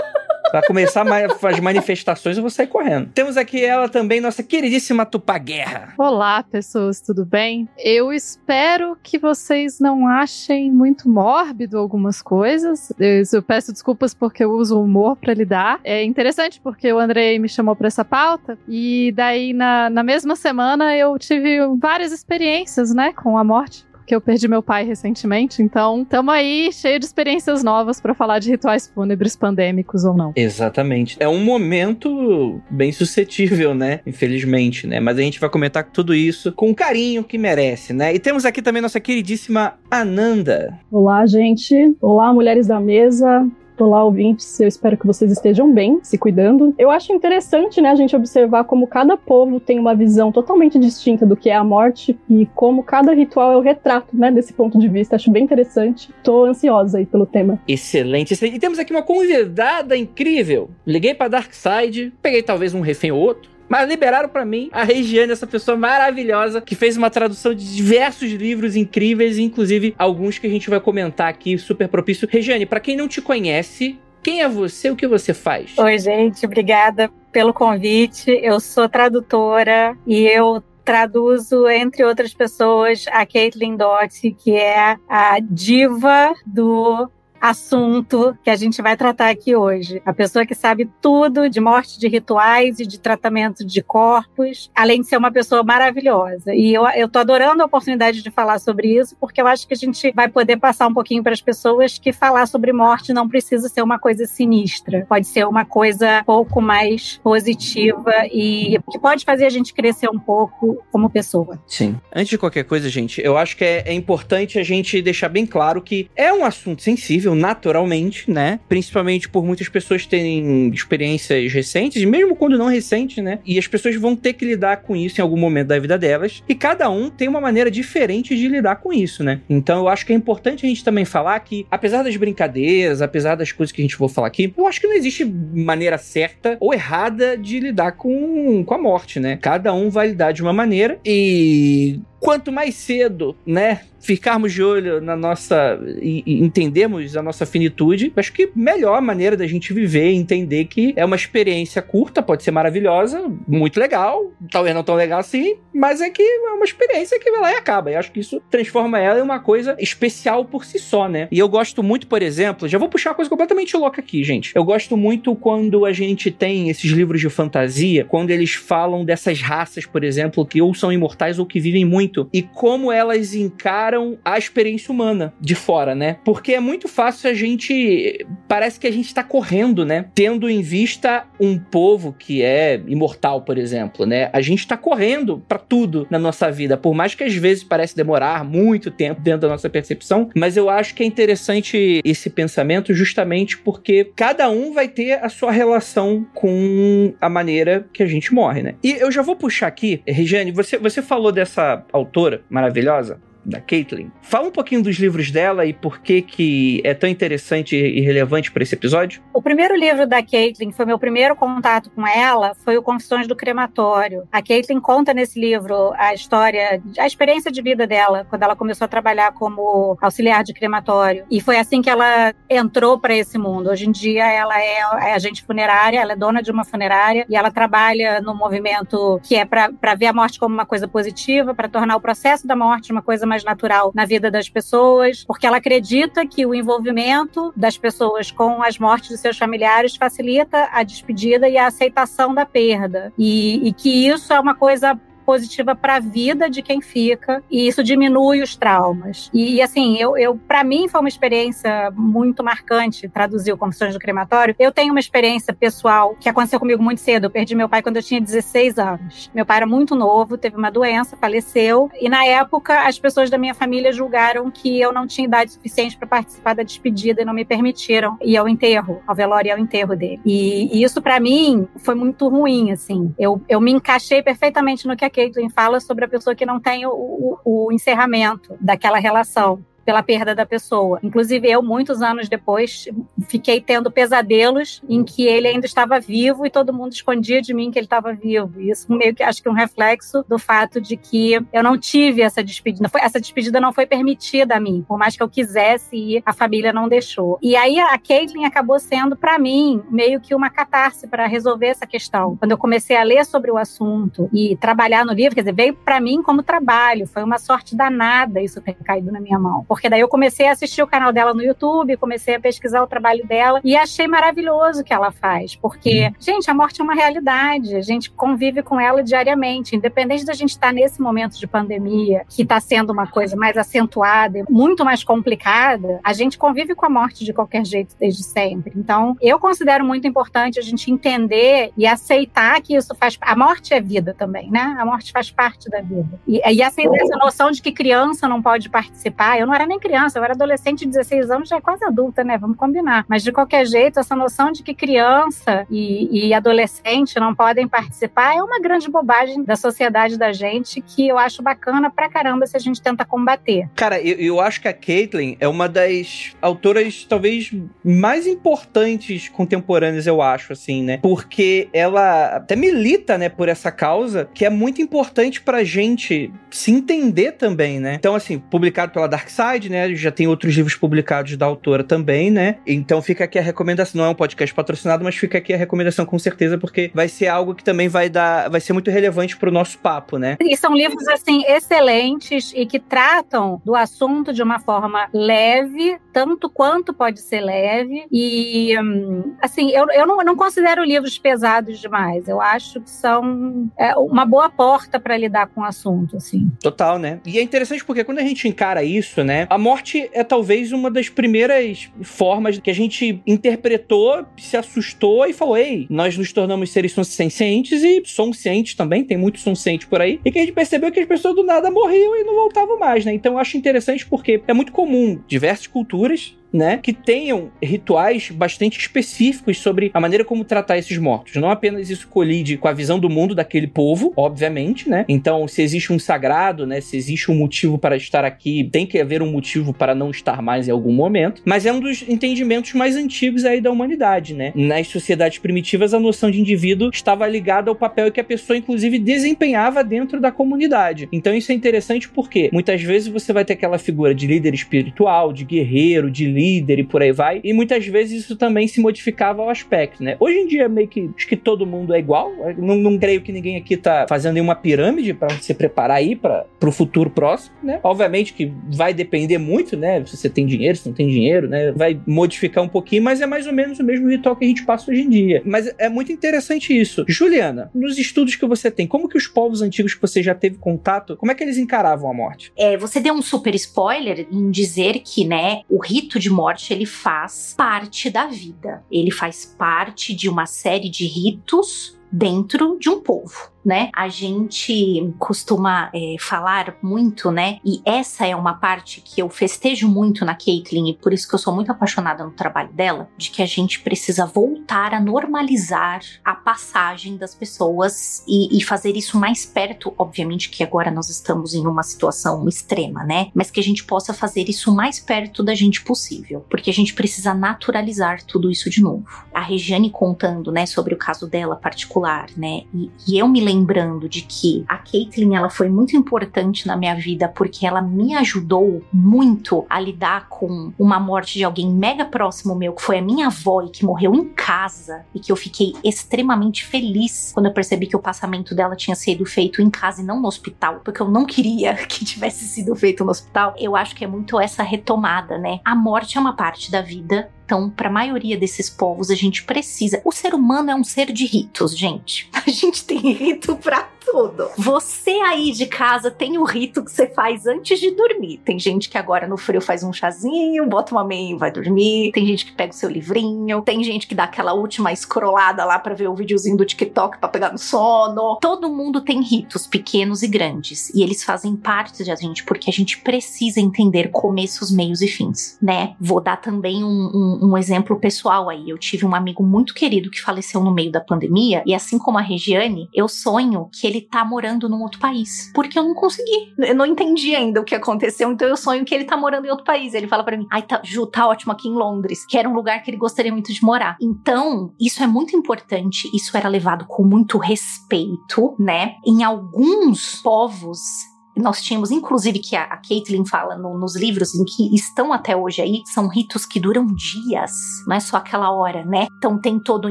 Pra 0.52 0.60
começar 0.66 1.06
as 1.10 1.60
manifestações, 1.60 2.36
eu 2.36 2.42
vou 2.42 2.50
sair 2.50 2.66
correndo. 2.66 3.08
Temos 3.14 3.38
aqui 3.38 3.64
ela 3.64 3.88
também, 3.88 4.20
nossa 4.20 4.42
queridíssima 4.42 5.06
Tupá 5.06 5.38
Guerra. 5.38 5.94
Olá, 5.96 6.42
pessoas, 6.42 7.00
tudo 7.00 7.24
bem? 7.24 7.66
Eu 7.78 8.12
espero 8.12 8.94
que 9.02 9.18
vocês 9.18 9.80
não 9.80 10.06
achem 10.06 10.70
muito 10.70 11.08
mórbido 11.08 11.78
algumas 11.78 12.20
coisas. 12.20 12.92
Eu, 12.98 13.42
peço 13.42 13.72
desculpas 13.72 14.12
porque 14.12 14.44
eu 14.44 14.52
uso 14.52 14.78
humor 14.78 15.16
para 15.16 15.32
lidar. 15.32 15.80
É 15.82 16.04
interessante 16.04 16.60
porque 16.60 16.92
o 16.92 16.98
Andrei 16.98 17.38
me 17.38 17.48
chamou 17.48 17.74
para 17.74 17.86
essa 17.86 18.04
pauta 18.04 18.58
e 18.68 19.10
daí 19.16 19.54
na, 19.54 19.88
na 19.88 20.02
mesma 20.02 20.36
semana 20.36 20.94
eu 20.94 21.18
tive 21.18 21.60
várias 21.78 22.12
experiências, 22.12 22.94
né, 22.94 23.14
com 23.14 23.38
a 23.38 23.44
morte 23.44 23.86
porque 24.02 24.14
eu 24.14 24.20
perdi 24.20 24.48
meu 24.48 24.62
pai 24.62 24.84
recentemente. 24.84 25.62
Então, 25.62 26.02
estamos 26.02 26.34
aí 26.34 26.70
cheio 26.72 26.98
de 26.98 27.06
experiências 27.06 27.62
novas 27.62 28.00
para 28.00 28.14
falar 28.14 28.40
de 28.40 28.50
rituais 28.50 28.90
fúnebres 28.92 29.36
pandêmicos 29.36 30.04
ou 30.04 30.14
não. 30.14 30.32
Exatamente. 30.34 31.16
É 31.20 31.28
um 31.28 31.42
momento 31.42 32.60
bem 32.68 32.90
suscetível, 32.90 33.74
né? 33.74 34.00
Infelizmente, 34.04 34.86
né? 34.86 34.98
Mas 34.98 35.16
a 35.18 35.20
gente 35.20 35.40
vai 35.40 35.48
comentar 35.48 35.84
tudo 35.84 36.14
isso 36.14 36.52
com 36.52 36.70
o 36.70 36.74
carinho 36.74 37.22
que 37.22 37.38
merece, 37.38 37.92
né? 37.92 38.12
E 38.12 38.18
temos 38.18 38.44
aqui 38.44 38.60
também 38.60 38.82
nossa 38.82 39.00
queridíssima 39.00 39.74
Ananda. 39.90 40.78
Olá, 40.90 41.24
gente. 41.24 41.96
Olá, 42.00 42.32
mulheres 42.32 42.66
da 42.66 42.80
mesa. 42.80 43.48
Olá, 43.84 44.04
ouvintes. 44.04 44.60
Eu 44.60 44.68
espero 44.68 44.96
que 44.96 45.04
vocês 45.04 45.32
estejam 45.32 45.72
bem, 45.72 45.98
se 46.04 46.16
cuidando. 46.16 46.72
Eu 46.78 46.88
acho 46.88 47.12
interessante, 47.12 47.80
né, 47.80 47.90
a 47.90 47.96
gente 47.96 48.14
observar 48.14 48.62
como 48.62 48.86
cada 48.86 49.16
povo 49.16 49.58
tem 49.58 49.76
uma 49.76 49.92
visão 49.92 50.30
totalmente 50.30 50.78
distinta 50.78 51.26
do 51.26 51.34
que 51.34 51.50
é 51.50 51.56
a 51.56 51.64
morte 51.64 52.16
e 52.30 52.46
como 52.54 52.84
cada 52.84 53.12
ritual 53.12 53.50
é 53.50 53.56
o 53.56 53.60
retrato, 53.60 54.16
né, 54.16 54.30
desse 54.30 54.52
ponto 54.52 54.78
de 54.78 54.86
vista. 54.86 55.16
Acho 55.16 55.32
bem 55.32 55.42
interessante. 55.42 56.10
Tô 56.22 56.44
ansiosa 56.44 56.98
aí 56.98 57.06
pelo 57.06 57.26
tema. 57.26 57.60
Excelente. 57.66 58.34
E 58.40 58.58
temos 58.60 58.78
aqui 58.78 58.92
uma 58.92 59.02
convidada 59.02 59.96
incrível. 59.96 60.70
Liguei 60.86 61.12
para 61.12 61.26
Darkside, 61.26 62.12
peguei 62.22 62.40
talvez 62.40 62.74
um 62.74 62.82
refém 62.82 63.10
ou 63.10 63.18
outro. 63.18 63.50
Mas 63.72 63.88
liberaram 63.88 64.28
para 64.28 64.44
mim 64.44 64.68
a 64.70 64.84
Regiane, 64.84 65.32
essa 65.32 65.46
pessoa 65.46 65.78
maravilhosa, 65.78 66.60
que 66.60 66.74
fez 66.74 66.94
uma 66.98 67.08
tradução 67.08 67.54
de 67.54 67.74
diversos 67.74 68.30
livros 68.30 68.76
incríveis, 68.76 69.38
inclusive 69.38 69.94
alguns 69.96 70.38
que 70.38 70.46
a 70.46 70.50
gente 70.50 70.68
vai 70.68 70.78
comentar 70.78 71.30
aqui, 71.30 71.56
super 71.56 71.88
propício. 71.88 72.28
Regiane, 72.30 72.66
para 72.66 72.80
quem 72.80 72.98
não 72.98 73.08
te 73.08 73.22
conhece, 73.22 73.98
quem 74.22 74.42
é 74.42 74.48
você? 74.48 74.90
O 74.90 74.94
que 74.94 75.06
você 75.06 75.32
faz? 75.32 75.72
Oi, 75.78 75.98
gente, 75.98 76.44
obrigada 76.44 77.10
pelo 77.32 77.54
convite. 77.54 78.30
Eu 78.42 78.60
sou 78.60 78.90
tradutora 78.90 79.96
e 80.06 80.26
eu 80.26 80.62
traduzo, 80.84 81.66
entre 81.66 82.04
outras 82.04 82.34
pessoas, 82.34 83.06
a 83.10 83.24
Caitlin 83.24 83.78
Doty, 83.78 84.32
que 84.32 84.54
é 84.54 84.98
a 85.08 85.38
diva 85.40 86.34
do 86.44 87.08
assunto 87.42 88.38
que 88.44 88.48
a 88.48 88.54
gente 88.54 88.80
vai 88.80 88.96
tratar 88.96 89.28
aqui 89.28 89.56
hoje. 89.56 90.00
A 90.06 90.12
pessoa 90.12 90.46
que 90.46 90.54
sabe 90.54 90.88
tudo 91.00 91.50
de 91.50 91.60
morte 91.60 91.98
de 91.98 92.06
rituais 92.06 92.78
e 92.78 92.86
de 92.86 93.00
tratamento 93.00 93.66
de 93.66 93.82
corpos, 93.82 94.70
além 94.72 95.00
de 95.00 95.08
ser 95.08 95.16
uma 95.16 95.32
pessoa 95.32 95.64
maravilhosa. 95.64 96.54
E 96.54 96.72
eu, 96.72 96.86
eu 96.90 97.08
tô 97.08 97.18
adorando 97.18 97.60
a 97.60 97.66
oportunidade 97.66 98.22
de 98.22 98.30
falar 98.30 98.60
sobre 98.60 98.96
isso, 98.96 99.16
porque 99.18 99.40
eu 99.40 99.46
acho 99.48 99.66
que 99.66 99.74
a 99.74 99.76
gente 99.76 100.12
vai 100.12 100.28
poder 100.28 100.56
passar 100.56 100.86
um 100.86 100.94
pouquinho 100.94 101.20
para 101.20 101.32
as 101.32 101.40
pessoas 101.40 101.98
que 101.98 102.12
falar 102.12 102.46
sobre 102.46 102.72
morte 102.72 103.12
não 103.12 103.28
precisa 103.28 103.68
ser 103.68 103.82
uma 103.82 103.98
coisa 103.98 104.24
sinistra. 104.24 105.04
Pode 105.08 105.26
ser 105.26 105.44
uma 105.44 105.64
coisa 105.64 106.20
um 106.20 106.24
pouco 106.24 106.60
mais 106.60 107.18
positiva 107.24 108.12
e 108.30 108.78
que 108.88 109.00
pode 109.00 109.24
fazer 109.24 109.46
a 109.46 109.50
gente 109.50 109.74
crescer 109.74 110.08
um 110.08 110.18
pouco 110.18 110.80
como 110.92 111.10
pessoa. 111.10 111.60
Sim. 111.66 111.96
Antes 112.14 112.30
de 112.30 112.38
qualquer 112.38 112.62
coisa, 112.64 112.88
gente, 112.88 113.20
eu 113.20 113.36
acho 113.36 113.56
que 113.56 113.64
é, 113.64 113.82
é 113.86 113.92
importante 113.92 114.60
a 114.60 114.62
gente 114.62 115.02
deixar 115.02 115.28
bem 115.28 115.44
claro 115.44 115.82
que 115.82 116.08
é 116.14 116.32
um 116.32 116.44
assunto 116.44 116.82
sensível 116.82 117.31
naturalmente, 117.34 118.30
né? 118.30 118.60
Principalmente 118.68 119.28
por 119.28 119.44
muitas 119.44 119.68
pessoas 119.68 120.06
terem 120.06 120.68
experiências 120.68 121.52
recentes, 121.52 122.04
mesmo 122.04 122.36
quando 122.36 122.58
não 122.58 122.66
recentes, 122.66 123.22
né? 123.22 123.38
E 123.44 123.58
as 123.58 123.66
pessoas 123.66 123.96
vão 123.96 124.14
ter 124.16 124.32
que 124.34 124.44
lidar 124.44 124.78
com 124.78 124.96
isso 124.96 125.20
em 125.20 125.22
algum 125.22 125.36
momento 125.36 125.68
da 125.68 125.78
vida 125.78 125.98
delas. 125.98 126.42
E 126.48 126.54
cada 126.54 126.88
um 126.90 127.10
tem 127.10 127.28
uma 127.28 127.40
maneira 127.40 127.70
diferente 127.70 128.36
de 128.36 128.48
lidar 128.48 128.76
com 128.76 128.92
isso, 128.92 129.22
né? 129.22 129.40
Então 129.48 129.80
eu 129.80 129.88
acho 129.88 130.06
que 130.06 130.12
é 130.12 130.16
importante 130.16 130.64
a 130.66 130.68
gente 130.68 130.84
também 130.84 131.04
falar 131.04 131.38
que, 131.40 131.66
apesar 131.70 132.02
das 132.02 132.16
brincadeiras, 132.16 133.02
apesar 133.02 133.34
das 133.34 133.52
coisas 133.52 133.72
que 133.72 133.80
a 133.80 133.84
gente 133.84 133.96
for 133.96 134.08
falar 134.08 134.28
aqui, 134.28 134.52
eu 134.56 134.66
acho 134.66 134.80
que 134.80 134.86
não 134.86 134.94
existe 134.94 135.24
maneira 135.24 135.98
certa 135.98 136.56
ou 136.60 136.72
errada 136.72 137.36
de 137.36 137.60
lidar 137.60 137.92
com, 137.92 138.64
com 138.64 138.74
a 138.74 138.78
morte, 138.78 139.20
né? 139.20 139.38
Cada 139.40 139.72
um 139.72 139.90
vai 139.90 140.08
lidar 140.08 140.32
de 140.32 140.42
uma 140.42 140.52
maneira 140.52 140.98
e 141.04 142.00
quanto 142.22 142.52
mais 142.52 142.76
cedo, 142.76 143.36
né, 143.44 143.80
ficarmos 144.02 144.52
de 144.52 144.62
olho 144.62 145.00
na 145.00 145.16
nossa 145.16 145.78
e, 146.00 146.22
entendermos 146.26 147.16
a 147.16 147.22
nossa 147.22 147.46
finitude, 147.46 148.12
acho 148.16 148.32
que 148.32 148.50
melhor 148.54 149.00
maneira 149.00 149.36
da 149.36 149.46
gente 149.46 149.72
viver 149.72 150.10
e 150.10 150.16
entender 150.16 150.64
que 150.66 150.92
é 150.96 151.04
uma 151.04 151.16
experiência 151.16 151.80
curta, 151.80 152.22
pode 152.22 152.42
ser 152.42 152.50
maravilhosa, 152.50 153.24
muito 153.46 153.78
legal, 153.78 154.32
talvez 154.50 154.74
não 154.74 154.82
tão 154.82 154.94
legal 154.94 155.20
assim, 155.20 155.56
mas 155.72 156.00
é 156.00 156.10
que 156.10 156.22
é 156.22 156.52
uma 156.52 156.64
experiência 156.64 157.18
que 157.18 157.30
vai 157.30 157.40
lá 157.40 157.52
e 157.52 157.54
acaba. 157.56 157.90
E 157.90 157.96
acho 157.96 158.12
que 158.12 158.20
isso 158.20 158.42
transforma 158.50 158.98
ela 158.98 159.18
em 159.18 159.22
uma 159.22 159.40
coisa 159.40 159.76
especial 159.78 160.44
por 160.44 160.64
si 160.64 160.78
só, 160.78 161.08
né? 161.08 161.28
E 161.30 161.38
eu 161.38 161.48
gosto 161.48 161.82
muito, 161.82 162.06
por 162.06 162.22
exemplo, 162.22 162.68
já 162.68 162.78
vou 162.78 162.88
puxar 162.88 163.10
uma 163.10 163.16
coisa 163.16 163.30
completamente 163.30 163.76
louca 163.76 164.00
aqui, 164.00 164.22
gente. 164.24 164.52
Eu 164.54 164.64
gosto 164.64 164.96
muito 164.96 165.34
quando 165.36 165.84
a 165.84 165.92
gente 165.92 166.30
tem 166.30 166.68
esses 166.68 166.90
livros 166.90 167.20
de 167.20 167.28
fantasia, 167.28 168.04
quando 168.04 168.30
eles 168.30 168.54
falam 168.54 169.04
dessas 169.04 169.40
raças, 169.40 169.86
por 169.86 170.02
exemplo, 170.02 170.44
que 170.44 170.60
ou 170.60 170.74
são 170.74 170.92
imortais 170.92 171.38
ou 171.38 171.46
que 171.46 171.60
vivem 171.60 171.84
muito 171.84 172.11
muito 172.12 172.28
e 172.32 172.42
como 172.42 172.92
elas 172.92 173.34
encaram 173.34 174.18
a 174.24 174.36
experiência 174.36 174.92
humana 174.92 175.32
de 175.40 175.54
fora, 175.54 175.94
né? 175.94 176.18
Porque 176.24 176.52
é 176.52 176.60
muito 176.60 176.88
fácil 176.88 177.30
a 177.30 177.34
gente. 177.34 178.26
Parece 178.46 178.78
que 178.78 178.86
a 178.86 178.92
gente 178.92 179.14
tá 179.14 179.22
correndo, 179.24 179.84
né? 179.84 180.06
Tendo 180.14 180.48
em 180.48 180.60
vista 180.60 181.24
um 181.40 181.58
povo 181.58 182.14
que 182.16 182.42
é 182.42 182.80
imortal, 182.86 183.42
por 183.42 183.56
exemplo, 183.56 184.04
né? 184.04 184.28
A 184.32 184.40
gente 184.40 184.66
tá 184.66 184.76
correndo 184.76 185.42
para 185.48 185.58
tudo 185.58 186.06
na 186.10 186.18
nossa 186.18 186.50
vida, 186.50 186.76
por 186.76 186.94
mais 186.94 187.14
que 187.14 187.24
às 187.24 187.34
vezes 187.34 187.64
parece 187.64 187.96
demorar 187.96 188.44
muito 188.44 188.90
tempo 188.90 189.20
dentro 189.20 189.42
da 189.42 189.48
nossa 189.48 189.70
percepção, 189.70 190.28
mas 190.36 190.56
eu 190.56 190.68
acho 190.68 190.94
que 190.94 191.02
é 191.02 191.06
interessante 191.06 192.00
esse 192.04 192.28
pensamento 192.28 192.92
justamente 192.92 193.56
porque 193.58 194.10
cada 194.14 194.50
um 194.50 194.72
vai 194.72 194.88
ter 194.88 195.12
a 195.24 195.28
sua 195.28 195.50
relação 195.50 196.26
com 196.34 197.14
a 197.20 197.28
maneira 197.28 197.86
que 197.92 198.02
a 198.02 198.06
gente 198.06 198.34
morre, 198.34 198.62
né? 198.62 198.74
E 198.82 198.92
eu 198.92 199.10
já 199.10 199.22
vou 199.22 199.36
puxar 199.36 199.68
aqui, 199.68 200.02
Regiane, 200.06 200.52
você, 200.52 200.76
você 200.76 201.00
falou 201.00 201.32
dessa 201.32 201.84
autora 202.02 202.40
maravilhosa, 202.50 203.18
da 203.44 203.60
Caitlin. 203.60 204.10
Fala 204.20 204.48
um 204.48 204.50
pouquinho 204.50 204.82
dos 204.82 204.96
livros 204.96 205.30
dela 205.30 205.66
e 205.66 205.72
por 205.72 206.00
que 206.00 206.22
que 206.22 206.80
é 206.84 206.94
tão 206.94 207.08
interessante 207.08 207.76
e 207.76 208.00
relevante 208.00 208.50
para 208.50 208.62
esse 208.62 208.74
episódio. 208.74 209.22
O 209.32 209.42
primeiro 209.42 209.76
livro 209.76 210.06
da 210.06 210.22
Caitlin 210.22 210.72
foi 210.72 210.84
meu 210.84 210.98
primeiro 210.98 211.34
contato 211.34 211.90
com 211.90 212.06
ela, 212.06 212.54
foi 212.54 212.76
o 212.76 212.82
Confissões 212.82 213.26
do 213.26 213.36
Crematório. 213.36 214.26
A 214.30 214.42
Caitlin 214.42 214.80
conta 214.80 215.12
nesse 215.12 215.40
livro 215.40 215.92
a 215.96 216.14
história, 216.14 216.80
a 216.98 217.06
experiência 217.06 217.50
de 217.50 217.60
vida 217.62 217.86
dela 217.86 218.26
quando 218.28 218.42
ela 218.42 218.56
começou 218.56 218.84
a 218.84 218.88
trabalhar 218.88 219.32
como 219.32 219.96
auxiliar 220.00 220.44
de 220.44 220.52
crematório. 220.52 221.24
E 221.30 221.40
foi 221.40 221.58
assim 221.58 221.82
que 221.82 221.90
ela 221.90 222.34
entrou 222.48 222.98
para 222.98 223.14
esse 223.14 223.38
mundo. 223.38 223.70
Hoje 223.70 223.86
em 223.86 223.92
dia 223.92 224.30
ela 224.30 224.60
é, 224.60 224.78
é 225.08 225.14
agente 225.14 225.42
funerária, 225.42 226.00
ela 226.00 226.12
é 226.12 226.16
dona 226.16 226.42
de 226.42 226.50
uma 226.50 226.64
funerária 226.64 227.26
e 227.28 227.36
ela 227.36 227.50
trabalha 227.50 228.20
no 228.20 228.34
movimento 228.34 229.20
que 229.22 229.34
é 229.34 229.44
para 229.44 229.94
ver 229.96 230.06
a 230.06 230.12
morte 230.12 230.38
como 230.38 230.54
uma 230.54 230.66
coisa 230.66 230.86
positiva, 230.86 231.54
para 231.54 231.68
tornar 231.68 231.96
o 231.96 232.00
processo 232.00 232.46
da 232.46 232.54
morte 232.54 232.92
uma 232.92 233.02
coisa 233.02 233.26
mais 233.32 233.44
natural 233.44 233.90
na 233.94 234.04
vida 234.04 234.30
das 234.30 234.48
pessoas, 234.48 235.24
porque 235.24 235.46
ela 235.46 235.56
acredita 235.56 236.26
que 236.26 236.44
o 236.44 236.54
envolvimento 236.54 237.52
das 237.56 237.78
pessoas 237.78 238.30
com 238.30 238.62
as 238.62 238.78
mortes 238.78 239.08
de 239.08 239.16
seus 239.16 239.38
familiares 239.38 239.96
facilita 239.96 240.68
a 240.70 240.82
despedida 240.82 241.48
e 241.48 241.56
a 241.56 241.66
aceitação 241.66 242.34
da 242.34 242.44
perda. 242.44 243.10
E, 243.18 243.66
e 243.66 243.72
que 243.72 244.06
isso 244.06 244.32
é 244.32 244.38
uma 244.38 244.54
coisa 244.54 245.00
positiva 245.22 245.74
para 245.74 245.96
a 245.96 246.00
vida 246.00 246.50
de 246.50 246.62
quem 246.62 246.80
fica 246.80 247.42
e 247.50 247.66
isso 247.66 247.82
diminui 247.82 248.42
os 248.42 248.56
traumas. 248.56 249.30
E 249.32 249.60
assim, 249.62 249.96
eu, 249.98 250.16
eu 250.16 250.36
para 250.36 250.64
mim 250.64 250.88
foi 250.88 251.00
uma 251.00 251.08
experiência 251.08 251.90
muito 251.96 252.42
marcante 252.42 253.08
traduzir 253.08 253.52
o 253.52 253.56
Confissões 253.56 253.94
do 253.94 254.00
Crematório. 254.00 254.54
Eu 254.58 254.72
tenho 254.72 254.92
uma 254.92 255.00
experiência 255.00 255.52
pessoal 255.52 256.16
que 256.18 256.28
aconteceu 256.28 256.58
comigo 256.58 256.82
muito 256.82 257.00
cedo. 257.00 257.24
Eu 257.24 257.30
perdi 257.30 257.54
meu 257.54 257.68
pai 257.68 257.82
quando 257.82 257.96
eu 257.96 258.02
tinha 258.02 258.20
16 258.20 258.78
anos. 258.78 259.30
Meu 259.34 259.46
pai 259.46 259.58
era 259.58 259.66
muito 259.66 259.94
novo, 259.94 260.36
teve 260.36 260.56
uma 260.56 260.70
doença, 260.70 261.16
faleceu 261.16 261.90
e 262.00 262.08
na 262.08 262.24
época 262.24 262.86
as 262.86 262.98
pessoas 262.98 263.30
da 263.30 263.38
minha 263.38 263.54
família 263.54 263.92
julgaram 263.92 264.50
que 264.50 264.80
eu 264.80 264.92
não 264.92 265.06
tinha 265.06 265.26
idade 265.26 265.52
suficiente 265.52 265.96
para 265.96 266.08
participar 266.08 266.54
da 266.54 266.62
despedida 266.62 267.22
e 267.22 267.24
não 267.24 267.34
me 267.34 267.44
permitiram 267.44 268.16
ir 268.20 268.36
ao 268.36 268.48
enterro, 268.48 269.02
ao 269.06 269.14
velório 269.14 269.48
e 269.48 269.52
ao 269.52 269.58
enterro 269.58 269.96
dele. 269.96 270.20
E, 270.24 270.78
e 270.78 270.82
isso 270.82 271.00
para 271.00 271.20
mim 271.20 271.66
foi 271.78 271.94
muito 271.94 272.28
ruim, 272.28 272.70
assim. 272.70 273.14
Eu, 273.18 273.40
eu 273.48 273.60
me 273.60 273.72
encaixei 273.72 274.22
perfeitamente 274.22 274.86
no 274.86 274.96
que 274.96 275.04
Caitlin 275.12 275.50
fala 275.50 275.78
sobre 275.80 276.04
a 276.04 276.08
pessoa 276.08 276.34
que 276.34 276.46
não 276.46 276.58
tem 276.58 276.86
o, 276.86 276.90
o, 276.90 277.38
o 277.44 277.72
encerramento 277.72 278.56
daquela 278.60 278.98
relação 278.98 279.64
pela 279.84 280.02
perda 280.02 280.34
da 280.34 280.46
pessoa. 280.46 280.98
Inclusive, 281.02 281.50
eu, 281.50 281.62
muitos 281.62 282.02
anos 282.02 282.28
depois, 282.28 282.88
fiquei 283.28 283.60
tendo 283.60 283.90
pesadelos 283.90 284.82
em 284.88 285.04
que 285.04 285.26
ele 285.26 285.48
ainda 285.48 285.66
estava 285.66 285.98
vivo 286.00 286.46
e 286.46 286.50
todo 286.50 286.72
mundo 286.72 286.92
escondia 286.92 287.40
de 287.40 287.52
mim 287.52 287.70
que 287.70 287.78
ele 287.78 287.86
estava 287.86 288.12
vivo. 288.12 288.60
Isso 288.60 288.92
meio 288.92 289.14
que 289.14 289.22
acho 289.22 289.42
que 289.42 289.48
é 289.48 289.50
um 289.50 289.54
reflexo 289.54 290.24
do 290.28 290.38
fato 290.38 290.80
de 290.80 290.96
que 290.96 291.34
eu 291.52 291.62
não 291.62 291.78
tive 291.78 292.22
essa 292.22 292.42
despedida. 292.42 292.88
Essa 293.00 293.20
despedida 293.20 293.60
não 293.60 293.72
foi 293.72 293.86
permitida 293.86 294.56
a 294.56 294.60
mim. 294.60 294.84
Por 294.86 294.98
mais 294.98 295.16
que 295.16 295.22
eu 295.22 295.28
quisesse 295.28 295.96
ir, 295.96 296.22
a 296.24 296.32
família 296.32 296.72
não 296.72 296.88
deixou. 296.88 297.38
E 297.42 297.56
aí 297.56 297.78
a 297.78 297.98
Caitlin 297.98 298.44
acabou 298.44 298.78
sendo, 298.78 299.16
para 299.16 299.38
mim, 299.38 299.82
meio 299.90 300.20
que 300.20 300.34
uma 300.34 300.50
catarse 300.50 301.06
para 301.06 301.26
resolver 301.26 301.66
essa 301.66 301.86
questão. 301.86 302.36
Quando 302.36 302.52
eu 302.52 302.58
comecei 302.58 302.96
a 302.96 303.02
ler 303.02 303.24
sobre 303.24 303.50
o 303.50 303.58
assunto 303.58 304.28
e 304.32 304.56
trabalhar 304.56 305.04
no 305.04 305.12
livro, 305.12 305.34
quer 305.34 305.42
dizer, 305.42 305.54
veio 305.54 305.74
para 305.74 306.00
mim 306.00 306.22
como 306.22 306.42
trabalho. 306.42 307.06
Foi 307.06 307.22
uma 307.22 307.38
sorte 307.38 307.76
danada 307.76 308.40
isso 308.40 308.60
ter 308.60 308.74
caído 308.74 309.10
na 309.10 309.20
minha 309.20 309.38
mão 309.38 309.64
porque 309.72 309.88
daí 309.88 310.00
eu 310.00 310.08
comecei 310.08 310.46
a 310.48 310.52
assistir 310.52 310.82
o 310.82 310.86
canal 310.86 311.14
dela 311.14 311.32
no 311.32 311.42
YouTube, 311.42 311.96
comecei 311.96 312.34
a 312.34 312.40
pesquisar 312.40 312.82
o 312.82 312.86
trabalho 312.86 313.26
dela 313.26 313.58
e 313.64 313.74
achei 313.74 314.06
maravilhoso 314.06 314.82
o 314.82 314.84
que 314.84 314.92
ela 314.92 315.10
faz, 315.10 315.56
porque, 315.56 316.08
uhum. 316.08 316.14
gente, 316.20 316.50
a 316.50 316.52
morte 316.52 316.82
é 316.82 316.84
uma 316.84 316.94
realidade, 316.94 317.74
a 317.74 317.80
gente 317.80 318.10
convive 318.10 318.62
com 318.62 318.78
ela 318.78 319.02
diariamente, 319.02 319.74
independente 319.74 320.26
da 320.26 320.34
gente 320.34 320.50
estar 320.50 320.74
nesse 320.74 321.00
momento 321.00 321.38
de 321.38 321.46
pandemia, 321.46 322.26
que 322.28 322.42
está 322.42 322.60
sendo 322.60 322.92
uma 322.92 323.06
coisa 323.06 323.34
mais 323.34 323.56
acentuada, 323.56 324.44
muito 324.50 324.84
mais 324.84 325.02
complicada, 325.02 325.98
a 326.04 326.12
gente 326.12 326.36
convive 326.36 326.74
com 326.74 326.84
a 326.84 326.90
morte 326.90 327.24
de 327.24 327.32
qualquer 327.32 327.64
jeito 327.64 327.96
desde 327.98 328.24
sempre. 328.24 328.74
Então, 328.76 329.16
eu 329.22 329.38
considero 329.38 329.86
muito 329.86 330.06
importante 330.06 330.58
a 330.58 330.62
gente 330.62 330.90
entender 330.90 331.72
e 331.78 331.86
aceitar 331.86 332.60
que 332.60 332.76
isso 332.76 332.94
faz. 332.94 333.16
A 333.22 333.34
morte 333.34 333.72
é 333.72 333.80
vida 333.80 334.12
também, 334.12 334.50
né? 334.50 334.76
A 334.78 334.84
morte 334.84 335.12
faz 335.12 335.30
parte 335.30 335.70
da 335.70 335.80
vida. 335.80 336.20
E, 336.28 336.42
e 336.46 336.62
aceitar 336.62 336.98
essa 336.98 337.16
noção 337.16 337.50
de 337.50 337.62
que 337.62 337.72
criança 337.72 338.28
não 338.28 338.42
pode 338.42 338.68
participar. 338.68 339.38
Eu 339.38 339.46
não 339.46 339.54
era 339.54 339.61
era 339.62 339.68
nem 339.68 339.78
criança, 339.78 340.18
eu 340.18 340.24
era 340.24 340.34
adolescente 340.34 340.80
de 340.80 340.92
16 340.92 341.30
anos, 341.30 341.48
já 341.48 341.56
é 341.56 341.60
quase 341.60 341.84
adulta, 341.84 342.22
né? 342.24 342.36
Vamos 342.36 342.56
combinar. 342.56 343.04
Mas 343.08 343.22
de 343.22 343.32
qualquer 343.32 343.64
jeito, 343.66 344.00
essa 344.00 344.14
noção 344.14 344.52
de 344.52 344.62
que 344.62 344.74
criança 344.74 345.66
e, 345.70 346.28
e 346.28 346.34
adolescente 346.34 347.18
não 347.18 347.34
podem 347.34 347.66
participar 347.68 348.34
é 348.36 348.42
uma 348.42 348.60
grande 348.60 348.90
bobagem 348.90 349.44
da 349.44 349.56
sociedade 349.56 350.18
da 350.18 350.32
gente 350.32 350.80
que 350.80 351.08
eu 351.08 351.18
acho 351.18 351.42
bacana 351.42 351.90
pra 351.90 352.08
caramba 352.08 352.46
se 352.46 352.56
a 352.56 352.60
gente 352.60 352.82
tenta 352.82 353.04
combater. 353.04 353.68
Cara, 353.74 354.00
eu, 354.00 354.16
eu 354.16 354.40
acho 354.40 354.60
que 354.60 354.68
a 354.68 354.72
Caitlin 354.72 355.36
é 355.38 355.46
uma 355.46 355.68
das 355.68 356.34
autoras 356.40 357.06
talvez 357.08 357.52
mais 357.84 358.26
importantes 358.26 359.28
contemporâneas, 359.28 360.06
eu 360.06 360.20
acho, 360.20 360.52
assim, 360.52 360.82
né? 360.82 360.98
Porque 360.98 361.68
ela 361.72 362.36
até 362.36 362.56
milita, 362.56 363.16
né, 363.16 363.28
por 363.28 363.48
essa 363.48 363.70
causa 363.70 364.28
que 364.34 364.44
é 364.44 364.50
muito 364.50 364.82
importante 364.82 365.40
pra 365.40 365.64
gente 365.64 366.32
se 366.50 366.70
entender 366.70 367.32
também, 367.32 367.78
né? 367.78 367.94
Então, 367.94 368.14
assim, 368.14 368.38
publicado 368.38 368.92
pela 368.92 369.08
Dark 369.08 369.28
Side, 369.28 369.51
né? 369.60 369.94
Já 369.94 370.10
tem 370.10 370.26
outros 370.26 370.54
livros 370.54 370.74
publicados 370.74 371.36
da 371.36 371.46
autora 371.46 371.84
também, 371.84 372.30
né? 372.30 372.56
Então 372.66 373.02
fica 373.02 373.24
aqui 373.24 373.38
a 373.38 373.42
recomendação. 373.42 374.00
Não 374.00 374.06
é 374.06 374.10
um 374.10 374.14
podcast 374.14 374.54
patrocinado, 374.54 375.04
mas 375.04 375.16
fica 375.16 375.38
aqui 375.38 375.52
a 375.52 375.56
recomendação 375.56 376.06
com 376.06 376.18
certeza, 376.18 376.58
porque 376.58 376.90
vai 376.94 377.08
ser 377.08 377.28
algo 377.28 377.54
que 377.54 377.64
também 377.64 377.88
vai 377.88 378.08
dar, 378.08 378.48
vai 378.48 378.60
ser 378.60 378.72
muito 378.72 378.90
relevante 378.90 379.36
pro 379.36 379.50
nosso 379.50 379.78
papo, 379.78 380.18
né? 380.18 380.36
E 380.40 380.56
são 380.56 380.74
livros, 380.74 381.06
assim, 381.08 381.44
excelentes 381.46 382.52
e 382.54 382.66
que 382.66 382.78
tratam 382.78 383.60
do 383.64 383.74
assunto 383.74 384.32
de 384.32 384.42
uma 384.42 384.58
forma 384.58 385.08
leve, 385.12 385.98
tanto 386.12 386.48
quanto 386.48 386.92
pode 386.92 387.20
ser 387.20 387.40
leve. 387.40 388.06
E, 388.10 388.78
hum, 388.78 389.34
assim, 389.40 389.70
eu, 389.70 389.86
eu 389.90 390.06
não, 390.06 390.18
não 390.18 390.36
considero 390.36 390.84
livros 390.84 391.18
pesados 391.18 391.78
demais. 391.78 392.28
Eu 392.28 392.40
acho 392.40 392.80
que 392.80 392.90
são 392.90 393.70
é, 393.78 393.94
uma 393.96 394.24
boa 394.24 394.48
porta 394.48 394.98
para 394.98 395.16
lidar 395.16 395.48
com 395.48 395.60
o 395.60 395.64
assunto, 395.64 396.16
assim. 396.16 396.50
Total, 396.60 396.98
né? 396.98 397.20
E 397.26 397.38
é 397.38 397.42
interessante 397.42 397.84
porque 397.84 398.04
quando 398.04 398.18
a 398.18 398.22
gente 398.22 398.48
encara 398.48 398.82
isso, 398.82 399.22
né? 399.22 399.41
A 399.48 399.58
morte 399.58 400.08
é 400.12 400.24
talvez 400.24 400.72
uma 400.72 400.90
das 400.90 401.08
primeiras 401.08 401.90
formas 402.02 402.58
que 402.58 402.70
a 402.70 402.74
gente 402.74 403.22
interpretou, 403.26 404.24
se 404.36 404.56
assustou 404.56 405.26
e 405.26 405.32
falou: 405.32 405.56
ei, 405.56 405.86
nós 405.90 406.16
nos 406.16 406.32
tornamos 406.32 406.70
seres 406.70 406.94
conscientes 406.94 407.82
e 407.82 408.02
cientes 408.32 408.74
também, 408.74 409.04
tem 409.04 409.16
muito 409.16 409.42
consciente 409.42 409.86
por 409.86 410.00
aí, 410.00 410.20
e 410.24 410.30
que 410.30 410.38
a 410.38 410.42
gente 410.42 410.52
percebeu 410.52 410.90
que 410.90 411.00
as 411.00 411.06
pessoas 411.06 411.34
do 411.34 411.44
nada 411.44 411.70
morriam 411.70 412.16
e 412.16 412.24
não 412.24 412.34
voltavam 412.34 412.78
mais, 412.78 413.04
né? 413.04 413.12
Então 413.12 413.32
eu 413.34 413.38
acho 413.38 413.56
interessante 413.56 414.06
porque 414.06 414.42
é 414.46 414.52
muito 414.52 414.72
comum 414.72 415.20
diversas 415.26 415.66
culturas 415.66 416.36
né, 416.52 416.78
que 416.82 416.92
tenham 416.92 417.50
rituais 417.62 418.30
bastante 418.30 418.78
específicos 418.78 419.58
sobre 419.58 419.90
a 419.94 420.00
maneira 420.00 420.24
como 420.24 420.44
tratar 420.44 420.76
esses 420.76 420.98
mortos. 420.98 421.36
Não 421.36 421.50
apenas 421.50 421.88
isso 421.88 422.06
colide 422.08 422.56
com 422.56 422.68
a 422.68 422.72
visão 422.72 422.98
do 422.98 423.08
mundo 423.08 423.34
daquele 423.34 423.66
povo, 423.66 424.12
obviamente, 424.16 424.88
né? 424.88 425.04
Então, 425.08 425.48
se 425.48 425.62
existe 425.62 425.92
um 425.92 425.98
sagrado, 425.98 426.66
né, 426.66 426.80
se 426.80 426.96
existe 426.96 427.30
um 427.30 427.34
motivo 427.34 427.78
para 427.78 427.96
estar 427.96 428.24
aqui, 428.24 428.68
tem 428.70 428.86
que 428.86 428.98
haver 428.98 429.22
um 429.22 429.30
motivo 429.30 429.72
para 429.72 429.94
não 429.94 430.10
estar 430.10 430.42
mais 430.42 430.68
em 430.68 430.70
algum 430.70 430.92
momento. 430.92 431.42
Mas 431.44 431.64
é 431.64 431.72
um 431.72 431.80
dos 431.80 432.04
entendimentos 432.06 432.74
mais 432.74 432.96
antigos 432.96 433.44
aí 433.44 433.60
da 433.60 433.70
humanidade, 433.70 434.34
né? 434.34 434.52
Nas 434.54 434.88
sociedades 434.88 435.38
primitivas, 435.38 435.94
a 435.94 436.00
noção 436.00 436.30
de 436.30 436.40
indivíduo 436.40 436.90
estava 436.92 437.26
ligada 437.26 437.70
ao 437.70 437.76
papel 437.76 438.10
que 438.12 438.20
a 438.20 438.24
pessoa, 438.24 438.56
inclusive, 438.56 438.98
desempenhava 438.98 439.82
dentro 439.82 440.20
da 440.20 440.30
comunidade. 440.30 441.08
Então, 441.12 441.34
isso 441.34 441.50
é 441.52 441.54
interessante 441.54 442.08
porque 442.08 442.50
muitas 442.52 442.82
vezes 442.82 443.08
você 443.08 443.32
vai 443.32 443.44
ter 443.44 443.54
aquela 443.54 443.78
figura 443.78 444.14
de 444.14 444.26
líder 444.26 444.54
espiritual, 444.54 445.32
de 445.32 445.44
guerreiro, 445.44 446.10
de 446.10 446.26
líder 446.26 446.41
líder 446.42 446.80
e 446.80 446.84
por 446.84 447.02
aí 447.02 447.12
vai. 447.12 447.40
E 447.44 447.52
muitas 447.52 447.86
vezes 447.86 448.24
isso 448.24 448.36
também 448.36 448.66
se 448.66 448.80
modificava 448.80 449.42
ao 449.42 449.48
aspecto, 449.48 450.02
né? 450.02 450.16
Hoje 450.18 450.38
em 450.38 450.46
dia, 450.46 450.68
meio 450.68 450.88
que 450.88 451.10
acho 451.16 451.26
que 451.26 451.36
todo 451.36 451.66
mundo 451.66 451.94
é 451.94 451.98
igual. 451.98 452.32
Não, 452.58 452.76
não 452.76 452.98
creio 452.98 453.20
que 453.20 453.32
ninguém 453.32 453.56
aqui 453.56 453.76
tá 453.76 454.06
fazendo 454.08 454.34
nenhuma 454.34 454.54
pirâmide 454.54 455.14
para 455.14 455.30
se 455.40 455.54
preparar 455.54 455.98
aí 455.98 456.16
para 456.16 456.46
o 456.62 456.72
futuro 456.72 457.10
próximo, 457.10 457.54
né? 457.62 457.80
Obviamente 457.82 458.32
que 458.32 458.52
vai 458.70 458.92
depender 458.92 459.38
muito, 459.38 459.76
né? 459.76 460.04
Se 460.06 460.16
você 460.16 460.28
tem 460.28 460.46
dinheiro, 460.46 460.76
se 460.76 460.88
não 460.88 460.94
tem 460.94 461.08
dinheiro, 461.08 461.48
né? 461.48 461.72
Vai 461.72 462.00
modificar 462.06 462.64
um 462.64 462.68
pouquinho, 462.68 463.02
mas 463.02 463.20
é 463.20 463.26
mais 463.26 463.46
ou 463.46 463.52
menos 463.52 463.78
o 463.78 463.84
mesmo 463.84 464.08
ritual 464.08 464.36
que 464.36 464.44
a 464.44 464.48
gente 464.48 464.64
passa 464.64 464.90
hoje 464.90 465.02
em 465.02 465.08
dia. 465.08 465.42
Mas 465.44 465.72
é 465.78 465.88
muito 465.88 466.12
interessante 466.12 466.78
isso. 466.78 467.04
Juliana, 467.08 467.70
nos 467.74 467.98
estudos 467.98 468.36
que 468.36 468.46
você 468.46 468.70
tem, 468.70 468.86
como 468.86 469.08
que 469.08 469.16
os 469.16 469.26
povos 469.26 469.62
antigos 469.62 469.94
que 469.94 470.00
você 470.00 470.22
já 470.22 470.34
teve 470.34 470.56
contato, 470.56 471.16
como 471.16 471.30
é 471.30 471.34
que 471.34 471.42
eles 471.42 471.58
encaravam 471.58 472.10
a 472.10 472.14
morte? 472.14 472.52
É, 472.56 472.76
você 472.76 473.00
deu 473.00 473.14
um 473.14 473.22
super 473.22 473.54
spoiler 473.54 474.26
em 474.30 474.50
dizer 474.50 475.00
que, 475.04 475.24
né, 475.24 475.62
o 475.68 475.78
rito 475.78 476.18
de 476.18 476.30
morte 476.32 476.72
ele 476.72 476.86
faz 476.86 477.54
parte 477.56 478.10
da 478.10 478.26
vida. 478.26 478.84
Ele 478.90 479.10
faz 479.10 479.44
parte 479.44 480.14
de 480.14 480.28
uma 480.28 480.46
série 480.46 480.88
de 480.88 481.06
ritos 481.06 481.98
dentro 482.10 482.78
de 482.78 482.88
um 482.88 483.00
povo. 483.00 483.51
Né? 483.64 483.90
A 483.94 484.08
gente 484.08 485.12
costuma 485.18 485.90
é, 485.94 486.16
falar 486.18 486.76
muito, 486.82 487.30
né? 487.30 487.58
E 487.64 487.80
essa 487.84 488.26
é 488.26 488.34
uma 488.34 488.54
parte 488.54 489.00
que 489.00 489.20
eu 489.20 489.28
festejo 489.28 489.88
muito 489.88 490.24
na 490.24 490.34
Caitlyn 490.34 490.90
e 490.90 490.94
por 490.94 491.12
isso 491.12 491.28
que 491.28 491.34
eu 491.34 491.38
sou 491.38 491.54
muito 491.54 491.70
apaixonada 491.70 492.24
no 492.24 492.30
trabalho 492.30 492.72
dela, 492.72 493.08
de 493.16 493.30
que 493.30 493.42
a 493.42 493.46
gente 493.46 493.80
precisa 493.80 494.26
voltar 494.26 494.94
a 494.94 495.00
normalizar 495.00 496.00
a 496.24 496.34
passagem 496.34 497.16
das 497.16 497.34
pessoas 497.34 498.24
e, 498.26 498.56
e 498.56 498.62
fazer 498.62 498.96
isso 498.96 499.18
mais 499.18 499.44
perto, 499.44 499.94
obviamente 499.96 500.50
que 500.50 500.62
agora 500.62 500.90
nós 500.90 501.08
estamos 501.08 501.54
em 501.54 501.66
uma 501.66 501.82
situação 501.82 502.48
extrema, 502.48 503.04
né? 503.04 503.30
Mas 503.34 503.50
que 503.50 503.60
a 503.60 503.62
gente 503.62 503.84
possa 503.84 504.12
fazer 504.12 504.48
isso 504.48 504.74
mais 504.74 504.98
perto 504.98 505.42
da 505.42 505.54
gente 505.54 505.82
possível, 505.82 506.44
porque 506.48 506.70
a 506.70 506.72
gente 506.72 506.94
precisa 506.94 507.34
naturalizar 507.34 508.24
tudo 508.24 508.50
isso 508.50 508.68
de 508.70 508.82
novo. 508.82 509.06
A 509.32 509.40
Regiane 509.40 509.90
contando, 509.90 510.50
né, 510.50 510.66
sobre 510.66 510.94
o 510.94 510.98
caso 510.98 511.28
dela 511.28 511.56
particular, 511.56 512.26
né? 512.36 512.62
E, 512.74 512.90
e 513.08 513.18
eu 513.18 513.28
me 513.28 513.40
lembrando 513.52 514.08
de 514.08 514.22
que 514.22 514.64
a 514.68 514.78
Caitlyn 514.78 515.34
ela 515.34 515.50
foi 515.50 515.68
muito 515.68 515.96
importante 515.96 516.66
na 516.66 516.76
minha 516.76 516.94
vida 516.94 517.28
porque 517.28 517.66
ela 517.66 517.82
me 517.82 518.14
ajudou 518.14 518.82
muito 518.92 519.66
a 519.68 519.78
lidar 519.78 520.28
com 520.28 520.72
uma 520.78 520.98
morte 520.98 521.34
de 521.34 521.44
alguém 521.44 521.70
mega 521.70 522.04
próximo 522.04 522.54
meu, 522.54 522.72
que 522.72 522.82
foi 522.82 522.98
a 522.98 523.02
minha 523.02 523.26
avó 523.26 523.62
e 523.62 523.70
que 523.70 523.84
morreu 523.84 524.14
em 524.14 524.24
casa 524.28 525.04
e 525.14 525.20
que 525.20 525.30
eu 525.30 525.36
fiquei 525.36 525.74
extremamente 525.84 526.64
feliz 526.64 527.30
quando 527.32 527.46
eu 527.46 527.52
percebi 527.52 527.86
que 527.86 527.96
o 527.96 528.00
passamento 528.00 528.54
dela 528.54 528.74
tinha 528.74 528.96
sido 528.96 529.24
feito 529.26 529.60
em 529.60 529.70
casa 529.70 530.02
e 530.02 530.04
não 530.04 530.20
no 530.20 530.28
hospital, 530.28 530.80
porque 530.84 531.02
eu 531.02 531.08
não 531.08 531.24
queria 531.24 531.74
que 531.86 532.04
tivesse 532.04 532.46
sido 532.46 532.74
feito 532.74 533.04
no 533.04 533.10
hospital. 533.10 533.54
Eu 533.58 533.76
acho 533.76 533.94
que 533.94 534.04
é 534.04 534.08
muito 534.08 534.40
essa 534.40 534.62
retomada, 534.62 535.38
né? 535.38 535.60
A 535.64 535.74
morte 535.74 536.16
é 536.16 536.20
uma 536.20 536.34
parte 536.34 536.70
da 536.70 536.80
vida, 536.80 537.30
então, 537.52 537.68
para 537.68 537.90
a 537.90 537.92
maioria 537.92 538.34
desses 538.34 538.70
povos, 538.70 539.10
a 539.10 539.14
gente 539.14 539.42
precisa. 539.42 540.00
O 540.06 540.10
ser 540.10 540.32
humano 540.32 540.70
é 540.70 540.74
um 540.74 540.82
ser 540.82 541.12
de 541.12 541.26
ritos, 541.26 541.76
gente. 541.76 542.26
A 542.46 542.50
gente 542.50 542.82
tem 542.82 542.98
rito 543.12 543.54
para 543.56 543.90
tudo. 544.04 544.48
Você 544.56 545.10
aí 545.10 545.52
de 545.52 545.66
casa 545.66 546.10
tem 546.10 546.38
o 546.38 546.44
rito 546.44 546.84
que 546.84 546.90
você 546.90 547.06
faz 547.06 547.46
antes 547.46 547.78
de 547.80 547.90
dormir. 547.90 548.40
Tem 548.44 548.58
gente 548.58 548.88
que 548.88 548.98
agora 548.98 549.26
no 549.26 549.36
frio 549.36 549.60
faz 549.60 549.82
um 549.82 549.92
chazinho, 549.92 550.66
bota 550.66 550.92
uma 550.92 551.04
meia 551.04 551.34
e 551.34 551.38
vai 551.38 551.50
dormir. 551.50 552.12
Tem 552.12 552.26
gente 552.26 552.46
que 552.46 552.52
pega 552.52 552.72
o 552.72 552.76
seu 552.76 552.90
livrinho. 552.90 553.62
Tem 553.62 553.82
gente 553.82 554.06
que 554.06 554.14
dá 554.14 554.24
aquela 554.24 554.52
última 554.52 554.92
escrolada 554.92 555.64
lá 555.64 555.78
para 555.78 555.94
ver 555.94 556.08
o 556.08 556.14
videozinho 556.14 556.56
do 556.56 556.64
TikTok 556.64 557.18
para 557.18 557.28
pegar 557.28 557.52
no 557.52 557.58
sono. 557.58 558.38
Todo 558.40 558.68
mundo 558.68 559.00
tem 559.00 559.22
ritos 559.22 559.66
pequenos 559.66 560.22
e 560.22 560.28
grandes. 560.28 560.90
E 560.94 561.02
eles 561.02 561.24
fazem 561.24 561.56
parte 561.56 562.04
da 562.04 562.14
gente 562.14 562.44
porque 562.44 562.70
a 562.70 562.72
gente 562.72 562.98
precisa 562.98 563.60
entender 563.60 564.10
começos, 564.10 564.70
meios 564.70 565.02
e 565.02 565.08
fins, 565.08 565.58
né? 565.60 565.94
Vou 566.00 566.20
dar 566.20 566.36
também 566.36 566.84
um, 566.84 566.88
um, 566.88 567.50
um 567.50 567.58
exemplo 567.58 567.98
pessoal 567.98 568.48
aí. 568.48 568.70
Eu 568.70 568.78
tive 568.78 569.04
um 569.04 569.14
amigo 569.14 569.42
muito 569.42 569.74
querido 569.74 570.10
que 570.10 570.20
faleceu 570.20 570.62
no 570.62 570.72
meio 570.72 570.90
da 570.90 571.00
pandemia. 571.00 571.62
E 571.66 571.74
assim 571.74 571.98
como 571.98 572.18
a 572.18 572.22
Regiane, 572.22 572.88
eu 572.92 573.08
sonho 573.08 573.68
que 573.72 573.86
ele 573.86 573.91
tá 574.00 574.24
morando 574.24 574.68
num 574.68 574.82
outro 574.82 574.98
país. 574.98 575.50
Porque 575.54 575.78
eu 575.78 575.82
não 575.82 575.94
consegui. 575.94 576.52
Eu 576.58 576.74
não 576.74 576.86
entendi 576.86 577.34
ainda 577.34 577.60
o 577.60 577.64
que 577.64 577.74
aconteceu, 577.74 578.32
então 578.32 578.48
eu 578.48 578.56
sonho 578.56 578.84
que 578.84 578.94
ele 578.94 579.04
tá 579.04 579.16
morando 579.16 579.46
em 579.46 579.50
outro 579.50 579.64
país. 579.64 579.94
Ele 579.94 580.08
fala 580.08 580.24
para 580.24 580.36
mim: 580.36 580.46
ai, 580.50 580.62
tá, 580.62 580.80
Ju, 580.82 581.06
tá 581.06 581.26
ótimo 581.26 581.52
aqui 581.52 581.68
em 581.68 581.74
Londres, 581.74 582.24
que 582.26 582.38
era 582.38 582.48
um 582.48 582.54
lugar 582.54 582.82
que 582.82 582.90
ele 582.90 582.96
gostaria 582.96 583.32
muito 583.32 583.52
de 583.52 583.62
morar. 583.62 583.96
Então, 584.00 584.72
isso 584.80 585.02
é 585.02 585.06
muito 585.06 585.36
importante, 585.36 586.08
isso 586.14 586.36
era 586.36 586.48
levado 586.48 586.86
com 586.86 587.02
muito 587.02 587.38
respeito, 587.38 588.54
né? 588.58 588.94
Em 589.04 589.22
alguns 589.22 590.16
povos 590.22 591.11
nós 591.36 591.62
tínhamos, 591.62 591.90
inclusive, 591.90 592.38
que 592.38 592.54
a, 592.56 592.76
Caitlin 592.76 593.24
fala 593.24 593.56
no, 593.56 593.78
nos 593.78 593.96
livros 593.96 594.34
em 594.34 594.44
que 594.44 594.74
estão 594.74 595.12
até 595.12 595.36
hoje 595.36 595.62
aí, 595.62 595.82
são 595.92 596.08
ritos 596.08 596.44
que 596.44 596.60
duram 596.60 596.86
dias, 596.86 597.52
não 597.86 597.96
é 597.96 598.00
só 598.00 598.16
aquela 598.16 598.50
hora, 598.50 598.84
né? 598.84 599.06
Então 599.16 599.38
tem 599.38 599.58
todo 599.58 599.86
o 599.86 599.90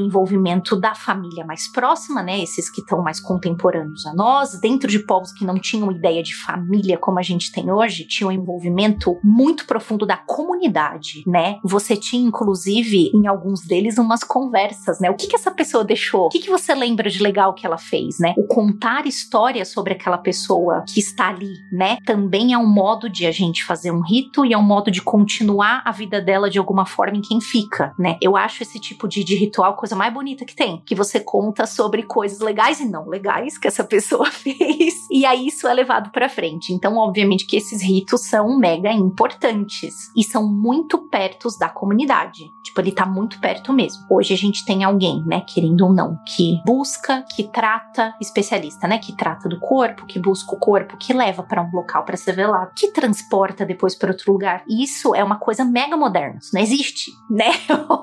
envolvimento 0.00 0.76
da 0.76 0.94
família 0.94 1.44
mais 1.44 1.70
próxima, 1.70 2.22
né? 2.22 2.40
Esses 2.40 2.70
que 2.70 2.80
estão 2.80 3.02
mais 3.02 3.20
contemporâneos 3.20 4.06
a 4.06 4.14
nós, 4.14 4.60
dentro 4.60 4.88
de 4.88 4.98
povos 5.00 5.32
que 5.32 5.44
não 5.44 5.58
tinham 5.58 5.90
ideia 5.90 6.22
de 6.22 6.34
família 6.34 6.98
como 6.98 7.18
a 7.18 7.22
gente 7.22 7.50
tem 7.50 7.70
hoje, 7.70 8.06
tinha 8.06 8.28
um 8.28 8.32
envolvimento 8.32 9.18
muito 9.22 9.66
profundo 9.66 10.06
da 10.06 10.16
comunidade, 10.16 11.22
né? 11.26 11.58
Você 11.64 11.96
tinha, 11.96 12.26
inclusive, 12.26 13.10
em 13.14 13.26
alguns 13.26 13.62
deles, 13.66 13.98
umas 13.98 14.22
conversas, 14.22 15.00
né? 15.00 15.10
O 15.10 15.14
que 15.14 15.26
que 15.26 15.36
essa 15.36 15.50
pessoa 15.50 15.84
deixou? 15.84 16.26
O 16.26 16.28
que 16.28 16.38
que 16.38 16.50
você 16.50 16.74
lembra 16.74 17.10
de 17.10 17.22
legal 17.22 17.54
que 17.54 17.66
ela 17.66 17.78
fez, 17.78 18.18
né? 18.18 18.34
O 18.36 18.46
contar 18.46 19.06
histórias 19.06 19.68
sobre 19.68 19.94
aquela 19.94 20.18
pessoa 20.18 20.84
que 20.86 21.00
está 21.00 21.31
ali, 21.32 21.54
né? 21.70 21.98
Também 22.04 22.52
é 22.52 22.58
um 22.58 22.66
modo 22.66 23.08
de 23.08 23.26
a 23.26 23.30
gente 23.30 23.64
fazer 23.64 23.90
um 23.90 24.00
rito 24.00 24.44
e 24.44 24.52
é 24.52 24.58
um 24.58 24.62
modo 24.62 24.90
de 24.90 25.02
continuar 25.02 25.82
a 25.84 25.92
vida 25.92 26.20
dela 26.20 26.48
de 26.48 26.58
alguma 26.58 26.86
forma 26.86 27.16
em 27.16 27.20
quem 27.20 27.40
fica, 27.40 27.92
né? 27.98 28.16
Eu 28.20 28.36
acho 28.36 28.62
esse 28.62 28.78
tipo 28.78 29.08
de, 29.08 29.24
de 29.24 29.34
ritual 29.34 29.72
a 29.72 29.76
coisa 29.76 29.96
mais 29.96 30.12
bonita 30.12 30.44
que 30.44 30.54
tem, 30.54 30.82
que 30.84 30.94
você 30.94 31.20
conta 31.20 31.66
sobre 31.66 32.02
coisas 32.02 32.40
legais 32.40 32.80
e 32.80 32.84
não 32.84 33.08
legais 33.08 33.58
que 33.58 33.68
essa 33.68 33.84
pessoa 33.92 34.30
fez, 34.30 34.94
e 35.10 35.24
aí 35.24 35.46
isso 35.46 35.66
é 35.66 35.74
levado 35.74 36.10
para 36.10 36.28
frente. 36.28 36.72
Então, 36.72 36.96
obviamente 36.96 37.46
que 37.46 37.56
esses 37.56 37.82
ritos 37.82 38.22
são 38.28 38.58
mega 38.58 38.92
importantes 38.92 39.94
e 40.16 40.22
são 40.22 40.46
muito 40.46 41.08
perto 41.08 41.48
da 41.58 41.68
comunidade. 41.68 42.44
Tipo, 42.64 42.80
ele 42.80 42.92
tá 42.92 43.04
muito 43.04 43.40
perto 43.40 43.72
mesmo. 43.72 44.04
Hoje 44.10 44.32
a 44.32 44.36
gente 44.36 44.64
tem 44.64 44.84
alguém, 44.84 45.22
né, 45.26 45.40
querendo 45.40 45.84
ou 45.86 45.92
não, 45.92 46.18
que 46.26 46.60
busca, 46.64 47.24
que 47.34 47.44
trata, 47.44 48.14
especialista, 48.20 48.86
né, 48.86 48.98
que 48.98 49.16
trata 49.16 49.48
do 49.48 49.58
corpo, 49.58 50.06
que 50.06 50.18
busca 50.18 50.54
o 50.54 50.58
corpo, 50.58 50.96
que 50.96 51.12
leva 51.24 51.42
para 51.42 51.62
um 51.62 51.70
local 51.70 52.04
para 52.04 52.16
ser 52.16 52.32
velado, 52.32 52.72
que 52.74 52.88
transporta 52.88 53.64
depois 53.64 53.94
para 53.94 54.10
outro 54.10 54.32
lugar. 54.32 54.64
Isso 54.68 55.14
é 55.14 55.22
uma 55.22 55.36
coisa 55.36 55.64
mega 55.64 55.96
moderna. 55.96 56.38
Isso 56.40 56.54
não 56.54 56.60
existe, 56.60 57.12
né? 57.30 57.50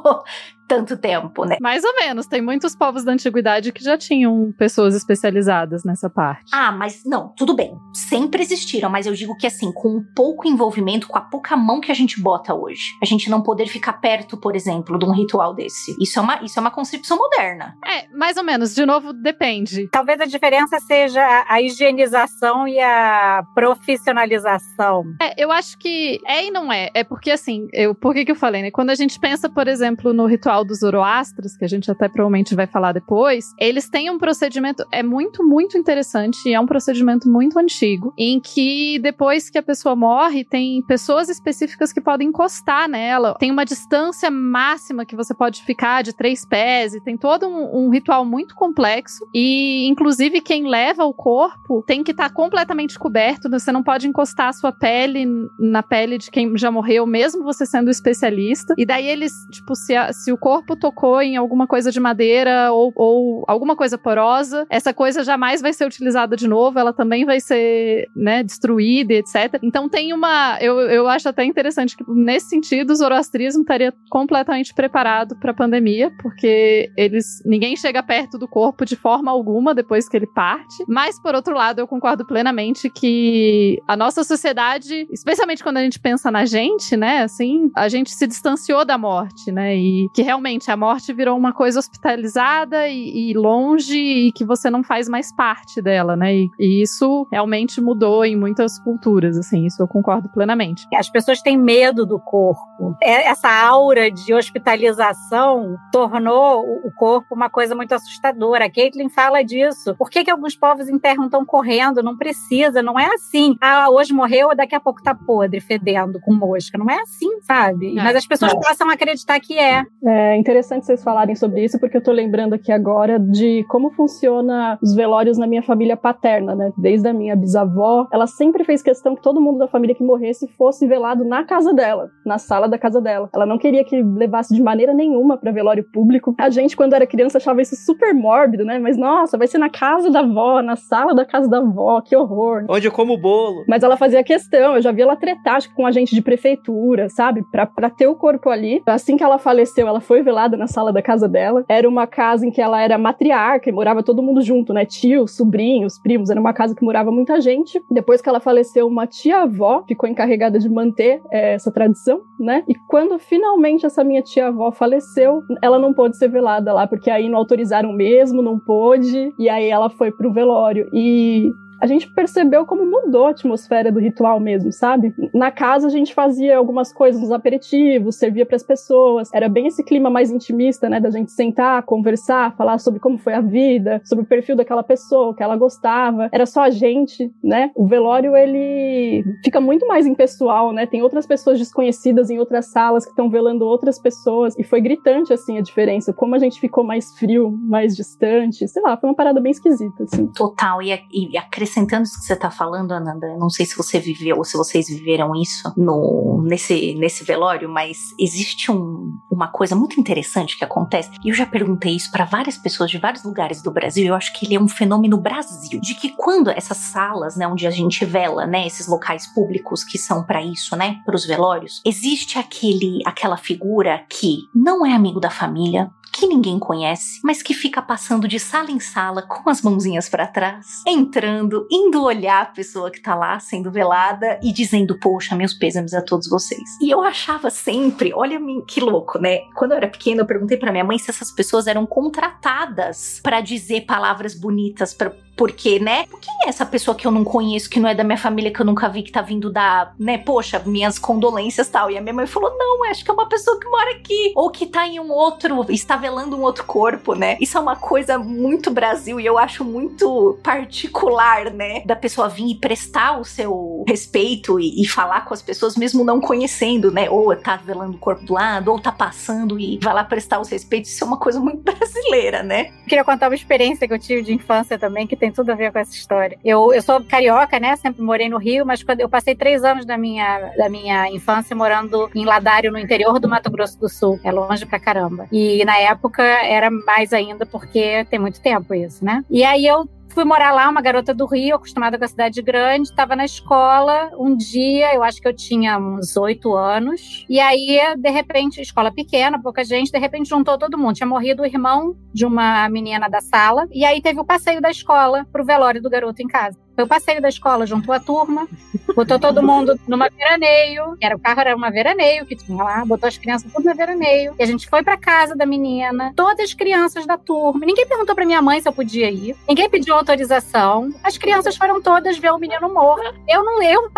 tanto 0.70 0.96
tempo, 0.96 1.46
né? 1.46 1.58
Mais 1.60 1.84
ou 1.84 1.96
menos. 1.96 2.28
Tem 2.28 2.42
muitos 2.44 2.76
povos 2.76 3.04
da 3.04 3.12
antiguidade 3.12 3.72
que 3.72 3.84
já 3.84 3.98
tinham 3.98 4.54
pessoas 4.56 4.96
especializadas 4.96 5.84
nessa 5.84 6.08
parte. 6.08 6.52
Ah, 6.54 6.72
mas 6.72 7.02
não, 7.04 7.34
tudo 7.36 7.56
bem. 7.56 7.76
Sempre 7.92 8.44
existiram, 8.44 8.88
mas 8.88 9.08
eu 9.08 9.14
digo 9.14 9.36
que 9.36 9.48
assim, 9.48 9.72
com 9.74 9.90
um 9.90 10.04
pouco 10.16 10.48
envolvimento, 10.48 11.08
com 11.08 11.18
a 11.18 11.22
pouca 11.22 11.58
mão 11.58 11.82
que 11.82 11.92
a 11.92 11.96
gente 11.96 12.22
bota 12.22 12.54
hoje, 12.54 12.92
a 13.02 13.06
gente 13.06 13.32
não 13.32 13.42
poder 13.42 13.66
ficar 13.66 13.94
perto, 13.94 14.38
por 14.38 14.56
exemplo, 14.56 15.00
de 15.00 15.06
um 15.06 15.12
ritual 15.12 15.56
desse. 15.56 15.96
Isso 16.00 16.20
é 16.20 16.22
uma, 16.22 16.44
isso 16.44 16.60
é 16.60 16.62
uma 16.62 16.72
concepção 16.72 17.18
moderna. 17.18 17.76
É, 17.84 18.08
mais 18.16 18.38
ou 18.38 18.44
menos. 18.44 18.76
De 18.76 18.86
novo, 18.86 19.12
depende. 19.12 19.88
Talvez 19.88 20.22
a 20.22 20.26
diferença 20.26 20.80
seja 20.80 21.46
a 21.50 21.60
higienização 21.60 22.68
e 22.68 22.80
a 22.80 23.44
profissionalização. 23.56 25.04
É, 25.20 25.34
eu 25.44 25.52
acho 25.52 25.80
que 25.80 26.20
é 26.28 26.46
e 26.46 26.52
não 26.52 26.72
é. 26.72 26.92
É 26.94 27.04
porque 27.04 27.32
assim, 27.32 27.68
eu, 27.74 27.96
por 27.96 28.14
que 28.14 28.24
que 28.24 28.32
eu 28.32 28.36
falei, 28.36 28.62
né? 28.62 28.70
Quando 28.70 28.92
a 28.92 28.96
gente 28.96 29.20
pensa, 29.20 29.50
por 29.50 29.68
exemplo, 29.68 30.14
no 30.14 30.28
ritual 30.28 30.59
dos 30.64 30.80
Zoroastros, 30.80 31.56
que 31.58 31.66
a 31.66 31.68
gente 31.68 31.90
até 31.90 32.08
provavelmente 32.08 32.56
vai 32.56 32.68
falar 32.68 32.92
depois, 32.92 33.54
eles 33.60 33.90
têm 33.90 34.10
um 34.10 34.18
procedimento, 34.18 34.86
é 34.92 35.04
muito, 35.04 35.44
muito 35.44 35.78
interessante, 35.78 36.48
e 36.48 36.54
é 36.54 36.60
um 36.60 36.66
procedimento 36.66 37.30
muito 37.30 37.58
antigo, 37.60 38.14
em 38.18 38.40
que 38.40 39.00
depois 39.00 39.50
que 39.50 39.58
a 39.58 39.64
pessoa 39.64 39.96
morre, 39.96 40.44
tem 40.44 40.82
pessoas 40.84 41.30
específicas 41.30 41.92
que 41.94 42.02
podem 42.02 42.30
encostar 42.30 42.88
nela, 42.88 43.36
tem 43.40 43.52
uma 43.52 43.66
distância 43.66 44.30
máxima 44.32 45.06
que 45.06 45.16
você 45.16 45.34
pode 45.34 45.64
ficar 45.64 46.02
de 46.02 46.14
três 46.14 46.46
pés, 46.46 46.94
e 46.94 47.02
tem 47.02 47.18
todo 47.18 47.48
um, 47.48 47.86
um 47.86 47.90
ritual 47.90 48.26
muito 48.26 48.56
complexo, 48.56 49.26
e 49.34 49.88
inclusive 49.88 50.42
quem 50.42 50.68
leva 50.68 51.04
o 51.04 51.14
corpo 51.14 51.84
tem 51.86 52.04
que 52.04 52.12
estar 52.12 52.30
tá 52.30 52.36
completamente 52.36 52.98
coberto, 52.98 53.50
você 53.50 53.72
não 53.72 53.84
pode 53.84 54.08
encostar 54.08 54.50
a 54.50 54.54
sua 54.54 54.72
pele 54.72 55.26
na 55.60 55.84
pele 55.84 56.18
de 56.18 56.32
quem 56.32 56.58
já 56.58 56.72
morreu, 56.72 57.06
mesmo 57.06 57.44
você 57.44 57.66
sendo 57.66 57.90
especialista, 57.90 58.74
e 58.78 58.86
daí 58.86 59.08
eles, 59.08 59.32
tipo, 59.52 59.76
se, 59.76 59.94
se 60.14 60.32
o 60.32 60.38
corpo 60.38 60.49
corpo 60.50 60.76
tocou 60.76 61.22
em 61.22 61.38
alguma 61.38 61.68
coisa 61.68 61.92
de 61.92 62.00
madeira 62.00 62.72
ou, 62.72 62.92
ou 62.96 63.46
alguma 63.48 63.76
coisa 63.76 64.00
porosa, 64.00 64.66
essa 64.68 64.92
coisa 64.92 65.24
jamais 65.24 65.62
vai 65.62 65.72
ser 65.74 65.86
utilizada 65.86 66.36
de 66.36 66.48
novo, 66.48 66.80
ela 66.80 66.92
também 66.92 67.24
vai 67.24 67.40
ser, 67.40 68.08
né, 68.16 68.42
destruída, 68.42 69.14
etc. 69.14 69.60
Então 69.62 69.88
tem 69.88 70.12
uma. 70.12 70.58
Eu, 70.60 70.80
eu 70.82 71.08
acho 71.08 71.30
até 71.30 71.44
interessante 71.44 71.96
que, 71.96 72.04
nesse 72.08 72.50
sentido, 72.50 72.90
o 72.90 72.96
zoroastrismo 72.96 73.62
estaria 73.62 73.94
completamente 74.10 74.74
preparado 74.74 75.40
para 75.40 75.52
a 75.52 75.54
pandemia, 75.54 76.12
porque 76.20 76.90
eles. 76.98 77.44
ninguém 77.46 77.76
chega 77.76 78.02
perto 78.02 78.40
do 78.40 78.48
corpo 78.48 78.86
de 78.86 78.96
forma 78.96 79.30
alguma 79.30 79.76
depois 79.76 80.10
que 80.10 80.18
ele 80.18 80.28
parte. 80.34 80.84
Mas, 80.88 81.22
por 81.22 81.36
outro 81.36 81.54
lado, 81.54 81.78
eu 81.78 81.88
concordo 81.88 82.26
plenamente 82.26 82.90
que 82.90 83.78
a 83.88 83.96
nossa 83.96 84.24
sociedade, 84.24 85.08
especialmente 85.12 85.62
quando 85.62 85.78
a 85.78 85.84
gente 85.84 86.00
pensa 86.00 86.32
na 86.32 86.44
gente, 86.44 86.98
né, 86.98 87.22
assim, 87.22 87.70
a 87.76 87.88
gente 87.88 88.10
se 88.10 88.26
distanciou 88.26 88.84
da 88.84 88.98
morte, 88.98 89.52
né, 89.52 89.76
e 89.76 90.08
que 90.16 90.24
realmente 90.24 90.39
realmente 90.40 90.72
a 90.72 90.78
morte 90.78 91.12
virou 91.12 91.38
uma 91.38 91.52
coisa 91.52 91.80
hospitalizada 91.80 92.88
e, 92.88 93.32
e, 93.32 93.34
longe 93.34 93.98
e 93.98 94.32
que 94.32 94.46
você 94.46 94.70
não 94.70 94.82
faz 94.82 95.10
mais 95.10 95.36
parte 95.36 95.82
dela, 95.82 96.16
né? 96.16 96.34
E, 96.34 96.50
e, 96.58 96.82
isso 96.82 97.28
realmente 97.30 97.82
mudou 97.82 98.24
em 98.24 98.38
muitas 98.38 98.80
culturas, 98.80 99.38
assim, 99.38 99.66
isso 99.66 99.82
eu 99.84 99.88
concordo 99.88 100.30
plenamente. 100.30 100.88
As 100.96 101.10
pessoas 101.10 101.42
têm 101.42 101.58
medo 101.58 102.06
do 102.06 102.18
corpo. 102.20 102.96
É, 103.04 103.28
essa 103.28 103.50
aura 103.50 104.10
de 104.10 104.34
hospitalização 104.34 105.76
tornou 105.92 106.62
o 106.86 106.92
corpo 106.96 107.36
uma 107.36 107.50
coisa 107.50 107.76
muito 107.76 107.94
assustadora. 107.94 108.66
A 108.66 108.72
Caitlin 108.72 109.10
fala 109.10 109.44
disso. 109.44 109.94
Por 109.96 110.10
que, 110.10 110.24
que 110.24 110.32
alguns 110.32 110.56
povos 110.56 110.88
enterram 110.88 111.30
tão 111.30 111.46
correndo? 111.46 112.02
Não 112.02 112.18
precisa, 112.18 112.82
não 112.82 112.98
é 112.98 113.14
assim. 113.14 113.58
Ah, 113.60 113.90
hoje 113.90 114.14
morreu, 114.14 114.56
daqui 114.56 114.76
a 114.76 114.80
pouco 114.80 115.04
tá 115.04 115.14
podre, 115.14 115.60
fedendo 115.60 116.20
com 116.22 116.34
mosca. 116.34 116.78
Não 116.78 116.90
é 116.90 117.02
assim, 117.02 117.42
sabe? 117.42 117.98
É. 117.98 118.04
Mas 118.04 118.16
as 118.16 118.26
pessoas 118.26 118.54
é. 118.54 118.60
passam 118.60 118.90
a 118.90 118.94
acreditar 118.94 119.40
que 119.42 119.58
é. 119.58 119.84
é 120.06 120.29
É 120.30 120.36
interessante 120.36 120.86
vocês 120.86 121.04
falarem 121.04 121.36
sobre 121.36 121.64
isso, 121.64 121.80
porque 121.80 121.98
eu 121.98 122.04
tô 122.04 122.12
lembrando 122.12 122.54
aqui 122.54 122.72
agora 122.72 123.20
de 123.20 123.66
como 123.68 123.90
funciona 123.90 124.78
os 124.80 124.94
velórios 124.94 125.40
na 125.40 125.48
minha 125.48 125.64
família 125.64 125.98
paterna, 125.98 126.54
né? 126.54 126.72
Desde 126.78 127.08
a 127.08 127.14
minha 127.14 127.36
bisavó, 127.36 128.08
ela 128.14 128.28
sempre 128.28 128.64
fez 128.64 128.84
questão 128.84 129.16
que 129.16 129.24
todo 129.24 129.42
mundo 129.42 129.58
da 129.58 129.68
família 129.68 129.96
que 129.96 130.04
morresse 130.04 130.48
fosse 130.56 130.86
velado 130.86 131.26
na 131.26 131.44
casa 131.44 131.74
dela, 131.74 132.12
na 132.24 132.38
sala 132.38 132.70
da 132.70 132.78
casa 132.78 133.02
dela. 133.02 133.28
Ela 133.34 133.46
não 133.48 133.58
queria 133.58 133.84
que 133.84 134.04
levasse 134.04 134.54
de 134.54 134.62
maneira 134.62 134.94
nenhuma 134.94 135.36
para 135.36 135.52
velório 135.52 135.84
público. 135.92 136.36
A 136.40 136.52
gente, 136.52 136.78
quando 136.78 136.94
era 136.94 137.08
criança, 137.08 137.40
achava 137.40 137.60
isso 137.64 137.76
super 137.76 138.14
mórbido, 138.14 138.64
né? 138.64 138.78
Mas 138.78 138.98
nossa, 138.98 139.36
vai 139.36 139.48
ser 139.48 139.58
na 139.58 139.70
casa 139.70 140.12
da 140.12 140.20
avó, 140.20 140.62
na 140.62 140.76
sala 140.76 141.16
da 141.16 141.26
casa 141.26 141.50
da 141.50 141.58
avó, 141.58 142.02
que 142.02 142.16
horror. 142.16 142.66
Onde 142.70 142.88
eu 142.88 142.92
como 142.92 143.18
bolo. 143.18 143.66
Mas 143.68 143.82
ela 143.82 143.98
fazia 143.98 144.24
questão, 144.24 144.76
eu 144.76 144.82
já 144.82 144.92
vi 144.92 145.02
ela 145.02 145.16
tretar 145.16 145.60
com 145.76 145.88
agente 145.88 146.14
de 146.14 146.22
prefeitura, 146.22 147.10
sabe? 147.10 147.42
Pra, 147.52 147.66
pra 147.66 147.90
ter 147.90 148.06
o 148.06 148.16
corpo 148.16 148.52
ali. 148.52 148.84
Assim 148.86 149.18
que 149.18 149.24
ela 149.24 149.40
faleceu, 149.40 149.88
ela 149.88 150.00
foi 150.00 150.19
velada 150.22 150.58
na 150.58 150.68
sala 150.68 150.92
da 150.92 151.02
casa 151.02 151.28
dela. 151.28 151.64
Era 151.68 151.88
uma 151.88 152.08
casa 152.08 152.46
em 152.46 152.52
que 152.52 152.62
ela 152.62 152.82
era 152.82 152.98
matriarca 152.98 153.70
e 153.70 153.74
morava 153.74 154.04
todo 154.04 154.22
mundo 154.22 154.42
junto, 154.42 154.74
né? 154.74 154.86
Tios, 154.86 155.36
sobrinhos, 155.36 156.00
primos. 156.00 156.30
Era 156.30 156.40
uma 156.40 156.54
casa 156.54 156.76
que 156.76 156.84
morava 156.84 157.12
muita 157.12 157.40
gente. 157.42 157.82
Depois 157.90 158.22
que 158.22 158.30
ela 158.30 158.40
faleceu, 158.40 158.88
uma 158.88 159.08
tia-avó 159.08 159.84
ficou 159.88 160.10
encarregada 160.10 160.60
de 160.60 160.70
manter 160.70 161.22
é, 161.32 161.54
essa 161.54 161.72
tradição, 161.72 162.22
né? 162.40 162.64
E 162.68 162.74
quando 162.88 163.18
finalmente 163.20 163.86
essa 163.86 164.04
minha 164.04 164.22
tia-avó 164.22 164.72
faleceu, 164.72 165.42
ela 165.62 165.80
não 165.80 165.94
pôde 165.94 166.18
ser 166.18 166.30
velada 166.30 166.74
lá, 166.74 166.88
porque 166.88 167.10
aí 167.10 167.30
não 167.30 167.38
autorizaram 167.38 167.92
mesmo, 167.92 168.42
não 168.42 168.60
pôde. 168.60 169.34
E 169.38 169.50
aí 169.50 169.70
ela 169.70 169.90
foi 169.90 170.12
pro 170.12 170.32
velório. 170.32 170.90
E 170.94 171.50
a 171.82 171.88
gente 171.88 172.08
percebeu 172.12 172.66
como 172.66 172.86
mudou 172.86 173.26
a 173.26 173.30
atmosfera 173.30 173.92
do 173.92 174.00
ritual 174.00 174.40
mesmo, 174.40 174.72
sabe? 174.72 175.14
Na 175.34 175.52
casa 175.52 175.88
a 175.88 175.90
gente 175.90 176.14
fazia 176.14 176.58
algumas 176.58 176.92
coisas 176.92 177.22
nos 177.22 177.32
aperitivos, 177.32 178.18
servia 178.18 178.46
para 178.46 178.56
as 178.56 178.64
pessoas, 178.64 179.30
era 179.34 179.48
bem 179.48 179.68
esse 179.68 179.84
clima 179.84 180.10
mais 180.10 180.30
intimista, 180.30 180.90
né, 180.90 181.00
da 181.00 181.10
gente 181.10 181.32
sentar, 181.32 181.84
conversar, 181.84 182.56
falar 182.56 182.80
sobre 182.80 183.00
como 183.00 183.18
foi 183.18 183.34
a 183.34 183.42
vida, 183.42 184.02
sobre 184.04 184.24
o 184.26 184.28
perfil 184.28 184.56
daquela 184.56 184.84
pessoa, 184.84 185.30
o 185.30 185.34
que 185.34 185.44
ela 185.44 185.56
gostava. 185.56 186.30
Era 186.32 186.46
só 186.46 186.64
a 186.64 186.70
gente, 186.70 187.32
né? 187.44 187.72
O 187.76 187.88
velório 187.88 188.36
ele 188.36 189.24
fica 189.44 189.62
muito 189.62 189.88
mais 189.88 190.06
impessoal, 190.06 190.72
né? 190.72 190.86
Tem 190.86 191.02
outras 191.02 191.26
pessoas 191.26 191.58
desconhecidas 191.58 192.30
em 192.30 192.40
outras 192.40 192.72
salas 192.72 193.06
que 193.06 193.12
estão 193.12 193.30
velando 193.30 193.66
outras 193.66 194.00
pessoas 194.00 194.58
e 194.58 194.64
foi 194.64 194.82
gritante 194.82 195.32
assim 195.34 195.58
a 195.58 195.62
diferença, 195.62 196.14
como 196.14 196.36
a 196.36 196.40
gente 196.40 196.60
ficou 196.60 196.84
mais 196.84 197.18
frio, 197.18 197.52
mais 197.52 197.96
distante, 197.96 198.68
sei 198.68 198.82
lá, 198.82 198.98
foi 198.98 199.10
uma 199.10 199.16
parada 199.16 199.40
bem 199.40 199.52
esquisita 199.52 200.04
assim. 200.04 200.28
Total 200.28 200.82
e, 200.82 201.00
e 201.14 201.38
acrescentando 201.38 201.69
acrescentando 201.70 202.04
isso 202.04 202.20
que 202.20 202.26
você 202.26 202.34
está 202.34 202.50
falando, 202.50 202.92
Ananda, 202.92 203.28
não 203.38 203.50
sei 203.50 203.66
se 203.66 203.78
você 203.78 204.00
viveu 204.00 204.38
ou 204.38 204.44
se 204.44 204.58
vocês 204.58 204.88
viveram 204.88 205.36
isso 205.36 205.72
no, 205.78 206.44
nesse, 206.46 206.96
nesse 206.96 207.24
velório, 207.24 207.70
mas 207.70 208.14
existe 208.20 208.72
um, 208.72 209.14
uma 209.32 209.48
coisa 209.48 209.76
muito 209.76 210.00
interessante 210.00 210.58
que 210.58 210.64
acontece. 210.64 211.12
E 211.24 211.30
eu 211.30 211.36
já 211.36 211.46
perguntei 211.46 211.96
isso 211.96 212.12
para 212.12 212.26
várias 212.26 212.58
pessoas 212.58 212.90
de 212.90 212.98
vários 212.98 213.24
lugares 213.24 213.62
do 213.62 213.72
Brasil. 213.72 214.08
Eu 214.08 214.16
acho 214.16 214.34
que 214.34 214.46
ele 214.46 214.56
é 214.56 214.60
um 214.60 214.68
fenômeno 214.68 215.18
Brasil, 215.18 215.80
de 215.80 215.94
que 215.96 216.10
quando 216.10 216.50
essas 216.50 216.78
salas, 216.78 217.36
né, 217.36 217.48
onde 217.48 217.68
a 217.68 217.72
gente 217.72 218.04
vela, 218.04 218.46
né, 218.46 218.66
esses 218.66 218.88
locais 218.88 219.28
públicos 219.28 219.84
que 219.84 219.98
são 219.98 220.24
para 220.24 220.42
isso, 220.44 220.76
né, 220.76 220.98
para 221.06 221.16
os 221.16 221.26
velórios, 221.26 221.82
existe 221.86 222.40
aquele, 222.40 223.00
aquela 223.06 223.38
figura 223.38 224.06
que 224.10 224.50
não 224.54 224.86
é 224.86 224.94
amigo 224.94 225.20
da 225.20 225.30
família, 225.30 225.92
que 226.12 226.28
ninguém 226.28 226.60
conhece, 226.60 227.20
mas 227.24 227.42
que 227.42 227.54
fica 227.54 227.82
passando 227.82 228.28
de 228.28 228.40
sala 228.40 228.72
em 228.72 228.80
sala 228.80 229.22
com 229.22 229.50
as 229.50 229.62
mãozinhas 229.62 230.10
para 230.10 230.28
trás, 230.28 230.66
entrando, 230.86 231.68
indo 231.72 232.04
olhar 232.04 232.42
a 232.42 232.46
pessoa 232.46 232.92
que 232.92 233.02
tá 233.02 233.16
lá 233.16 233.40
sendo 233.40 233.72
velada 233.72 234.40
e 234.42 234.52
dizendo: 234.52 234.98
Poxa, 235.00 235.36
meus 235.36 235.54
pêsames 235.54 235.94
a 235.94 236.02
todos 236.02 236.30
vocês. 236.30 236.62
E 236.82 236.90
eu 236.90 237.02
achava 237.02 237.50
sempre, 237.50 238.14
olha 238.14 238.40
que 238.68 238.80
louco, 238.80 239.20
né? 239.20 239.40
Quando 239.56 239.72
eu 239.72 239.78
era 239.78 239.88
pequena, 239.88 240.22
eu 240.22 240.26
perguntei 240.26 240.58
para 240.58 240.72
minha 240.72 240.84
mãe 240.84 240.98
se 240.98 241.10
essas 241.10 241.32
pessoas 241.32 241.68
eram 241.68 241.86
contratadas 241.86 243.20
para 243.24 243.42
dizer 243.42 243.86
palavras 243.86 244.34
bonitas 244.34 244.94
para 244.94 245.14
porque, 245.40 245.80
né? 245.80 246.04
Quem 246.20 246.34
é 246.46 246.50
essa 246.50 246.66
pessoa 246.66 246.94
que 246.94 247.08
eu 247.08 247.12
não 247.12 247.24
conheço, 247.24 247.70
que 247.70 247.80
não 247.80 247.88
é 247.88 247.96
da 247.96 248.04
minha 248.04 248.18
família, 248.18 248.52
que 248.52 248.60
eu 248.60 248.66
nunca 248.66 248.90
vi, 248.90 249.04
que 249.04 249.12
tá 249.12 249.22
vindo 249.22 249.50
dar, 249.50 249.96
né? 249.98 250.18
Poxa, 250.18 250.62
minhas 250.66 251.00
condolências 251.00 251.70
tal. 251.70 251.90
E 251.90 251.98
a 251.98 252.02
minha 252.02 252.14
mãe 252.14 252.28
falou: 252.28 252.54
não, 252.58 252.84
acho 252.92 253.06
que 253.06 253.10
é 253.10 253.14
uma 253.14 253.30
pessoa 253.30 253.58
que 253.58 253.66
mora 253.70 253.92
aqui. 253.92 254.34
Ou 254.36 254.50
que 254.50 254.66
tá 254.66 254.86
em 254.86 255.00
um 255.00 255.10
outro, 255.10 255.66
está 255.70 255.96
velando 255.96 256.36
um 256.36 256.42
outro 256.42 256.66
corpo, 256.66 257.16
né? 257.16 257.38
Isso 257.40 257.58
é 257.58 257.62
uma 257.62 257.78
coisa 257.78 258.20
muito 258.20 258.70
Brasil 258.70 259.18
e 259.18 259.26
eu 259.26 259.38
acho 259.38 259.64
muito 259.64 260.38
particular, 260.44 261.54
né? 261.54 261.84
Da 261.86 261.96
pessoa 261.96 262.28
vir 262.28 262.52
e 262.52 262.56
prestar 262.56 263.18
o 263.18 263.24
seu 263.24 263.86
respeito 263.88 264.60
e, 264.60 264.82
e 264.82 264.86
falar 264.86 265.24
com 265.24 265.34
as 265.34 265.42
pessoas, 265.42 265.78
mesmo 265.78 266.04
não 266.04 266.20
conhecendo, 266.20 266.92
né? 266.92 267.10
Ou 267.10 267.34
tá 267.34 267.56
velando 267.56 267.96
o 267.96 268.00
corpo 268.00 268.26
do 268.26 268.34
lado, 268.34 268.74
ou 268.74 268.78
tá 268.78 268.92
passando 268.92 269.58
e 269.58 269.80
vai 269.82 269.94
lá 269.94 270.04
prestar 270.04 270.42
os 270.42 270.50
respeitos. 270.50 270.92
Isso 270.92 271.02
é 271.02 271.08
uma 271.08 271.18
coisa 271.18 271.40
muito 271.40 271.64
brasileira, 271.64 272.44
né? 272.44 272.74
Queria 272.86 273.06
contar 273.06 273.30
uma 273.30 273.36
experiência 273.36 273.88
que 273.88 273.94
eu 273.94 274.00
tive 274.00 274.22
de 274.22 274.34
infância 274.34 274.78
também, 274.78 275.08
que 275.08 275.16
tem 275.16 275.29
tem 275.30 275.32
tudo 275.32 275.52
a 275.52 275.56
ver 275.56 275.72
com 275.72 275.80
essa 275.80 275.94
história. 275.94 276.38
Eu, 276.44 276.74
eu 276.74 276.82
sou 276.82 277.04
carioca, 277.04 277.60
né? 277.60 277.76
Sempre 277.76 278.02
morei 278.02 278.28
no 278.28 278.38
Rio, 278.38 278.66
mas 278.66 278.84
quando 278.84 279.02
eu 279.02 279.10
passei 279.10 279.36
três 279.36 279.64
anos 279.64 279.86
da 279.86 279.98
minha, 279.98 280.52
da 280.58 280.70
minha 280.70 281.10
infância 281.10 281.56
morando 281.56 282.10
em 282.16 282.26
Ladário, 282.26 282.72
no 282.72 282.80
interior 282.80 283.20
do 283.20 283.30
Mato 283.30 283.50
Grosso 283.50 283.80
do 283.80 283.88
Sul. 283.88 284.20
É 284.24 284.32
longe 284.32 284.66
pra 284.66 284.80
caramba. 284.80 285.28
E 285.32 285.64
na 285.64 285.78
época 285.78 286.24
era 286.24 286.70
mais 286.70 287.14
ainda 287.14 287.46
porque 287.46 288.06
tem 288.10 288.20
muito 288.20 288.42
tempo 288.42 288.74
isso, 288.74 289.06
né? 289.06 289.24
E 289.30 289.44
aí 289.44 289.66
eu 289.66 289.88
Fui 290.10 290.24
morar 290.24 290.52
lá, 290.52 290.68
uma 290.68 290.82
garota 290.82 291.14
do 291.14 291.26
Rio, 291.26 291.56
acostumada 291.56 291.98
com 291.98 292.04
a 292.04 292.08
cidade 292.08 292.42
grande, 292.42 292.90
estava 292.90 293.16
na 293.16 293.26
escola. 293.26 294.12
Um 294.18 294.36
dia, 294.36 294.94
eu 294.94 295.04
acho 295.04 295.22
que 295.22 295.28
eu 295.28 295.34
tinha 295.34 295.78
uns 295.78 296.18
oito 296.18 296.56
anos. 296.56 297.26
E 297.30 297.40
aí, 297.40 297.80
de 297.96 298.10
repente, 298.10 298.60
escola 298.60 298.92
pequena, 298.92 299.42
pouca 299.42 299.64
gente, 299.64 299.92
de 299.92 300.00
repente 300.00 300.30
juntou 300.30 300.58
todo 300.58 300.78
mundo. 300.78 300.96
Tinha 300.96 301.08
morrido 301.08 301.44
o 301.44 301.46
irmão 301.46 301.96
de 302.14 302.26
uma 302.26 302.68
menina 302.70 303.08
da 303.08 303.22
sala. 303.22 303.68
E 303.72 303.86
aí 303.86 304.02
teve 304.02 304.20
o 304.20 304.26
passeio 304.26 304.60
da 304.60 304.72
escola 304.72 305.26
pro 305.32 305.46
velório 305.46 305.82
do 305.82 305.90
garoto 305.90 306.22
em 306.22 306.28
casa. 306.28 306.58
Foi 306.80 306.86
o 306.86 306.88
passeio 306.88 307.22
da 307.22 307.28
escola, 307.28 307.66
juntou 307.66 307.94
a 307.94 308.00
turma, 308.00 308.48
botou 308.96 309.20
todo 309.20 309.44
mundo 309.44 309.78
numa 309.86 310.10
veraneio. 310.10 310.96
Era, 311.02 311.14
o 311.14 311.20
carro 311.20 311.42
era 311.42 311.54
uma 311.54 311.70
veraneio 311.70 312.26
que 312.26 312.38
tinha 312.38 312.64
lá, 312.64 312.86
botou 312.86 313.06
as 313.06 313.18
crianças 313.18 313.52
tudo 313.52 313.66
na 313.66 313.74
veraneio. 313.74 314.34
E 314.40 314.42
a 314.42 314.46
gente 314.46 314.70
foi 314.70 314.82
pra 314.82 314.96
casa 314.96 315.36
da 315.36 315.46
menina, 315.46 316.14
todas 316.16 316.40
as 316.40 316.54
crianças 316.54 317.06
da 317.06 317.18
turma. 317.18 317.66
Ninguém 317.66 317.86
perguntou 317.86 318.16
pra 318.16 318.26
minha 318.26 318.42
mãe 318.42 318.62
se 318.62 318.70
eu 318.70 318.72
podia 318.72 319.12
ir. 319.12 319.36
Ninguém 319.46 319.70
pediu 319.70 319.94
autorização. 319.94 320.90
As 321.04 321.18
crianças 321.18 321.58
foram 321.58 321.82
todas 321.82 322.18
ver 322.18 322.32
o 322.32 322.38
menino 322.38 322.74
morto. 322.74 323.14
Eu 323.28 323.44
não, 323.44 323.62
eu, 323.62 323.92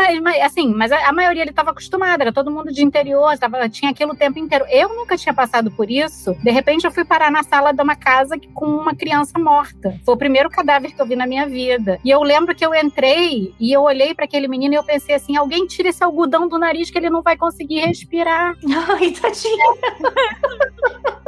assim, 0.44 0.74
mas 0.74 0.92
a, 0.92 1.08
a 1.08 1.14
maioria 1.14 1.44
ele 1.44 1.52
estava 1.52 1.70
acostumada, 1.70 2.24
era 2.24 2.34
todo 2.34 2.50
mundo 2.50 2.72
de 2.72 2.84
interior, 2.84 3.38
tava, 3.38 3.70
tinha 3.70 3.92
aquilo 3.92 4.14
o 4.14 4.18
tempo 4.18 4.40
inteiro. 4.40 4.66
Eu 4.72 4.90
nunca 4.90 5.16
tinha 5.16 5.36
passado 5.36 5.70
por 5.70 5.92
isso. 5.92 6.34
De 6.42 6.50
repente 6.50 6.84
eu 6.84 6.92
fui 6.92 7.06
parar 7.06 7.30
na 7.30 7.44
sala 7.44 7.72
de 7.72 7.84
uma 7.84 7.96
casa 7.96 8.40
com 8.56 8.66
uma 8.66 8.96
criança 8.96 9.38
morta. 9.38 9.96
Foi 10.04 10.16
o 10.16 10.18
primeiro 10.18 10.50
cadáver 10.50 10.92
que 10.96 11.00
eu 11.00 11.06
vi 11.06 11.16
na 11.16 11.28
minha 11.28 11.46
vida. 11.46 12.00
E 12.04 12.10
eu 12.10 12.24
lembro 12.24 12.56
que 12.56 12.66
eu 12.66 12.71
eu 12.74 12.84
entrei 12.84 13.54
e 13.60 13.72
eu 13.72 13.82
olhei 13.82 14.14
para 14.14 14.26
aquele 14.26 14.48
menino 14.48 14.74
e 14.74 14.78
eu 14.78 14.84
pensei 14.84 15.16
assim: 15.16 15.36
alguém 15.36 15.66
tira 15.68 15.90
esse 15.90 16.04
algodão 16.04 16.48
do 16.48 16.58
nariz 16.58 16.90
que 16.90 16.98
ele 16.98 17.10
não 17.10 17.22
vai 17.22 17.38
conseguir 17.38 17.82
respirar. 17.82 18.56
Ai, 18.90 19.12
tadinha. 19.12 19.66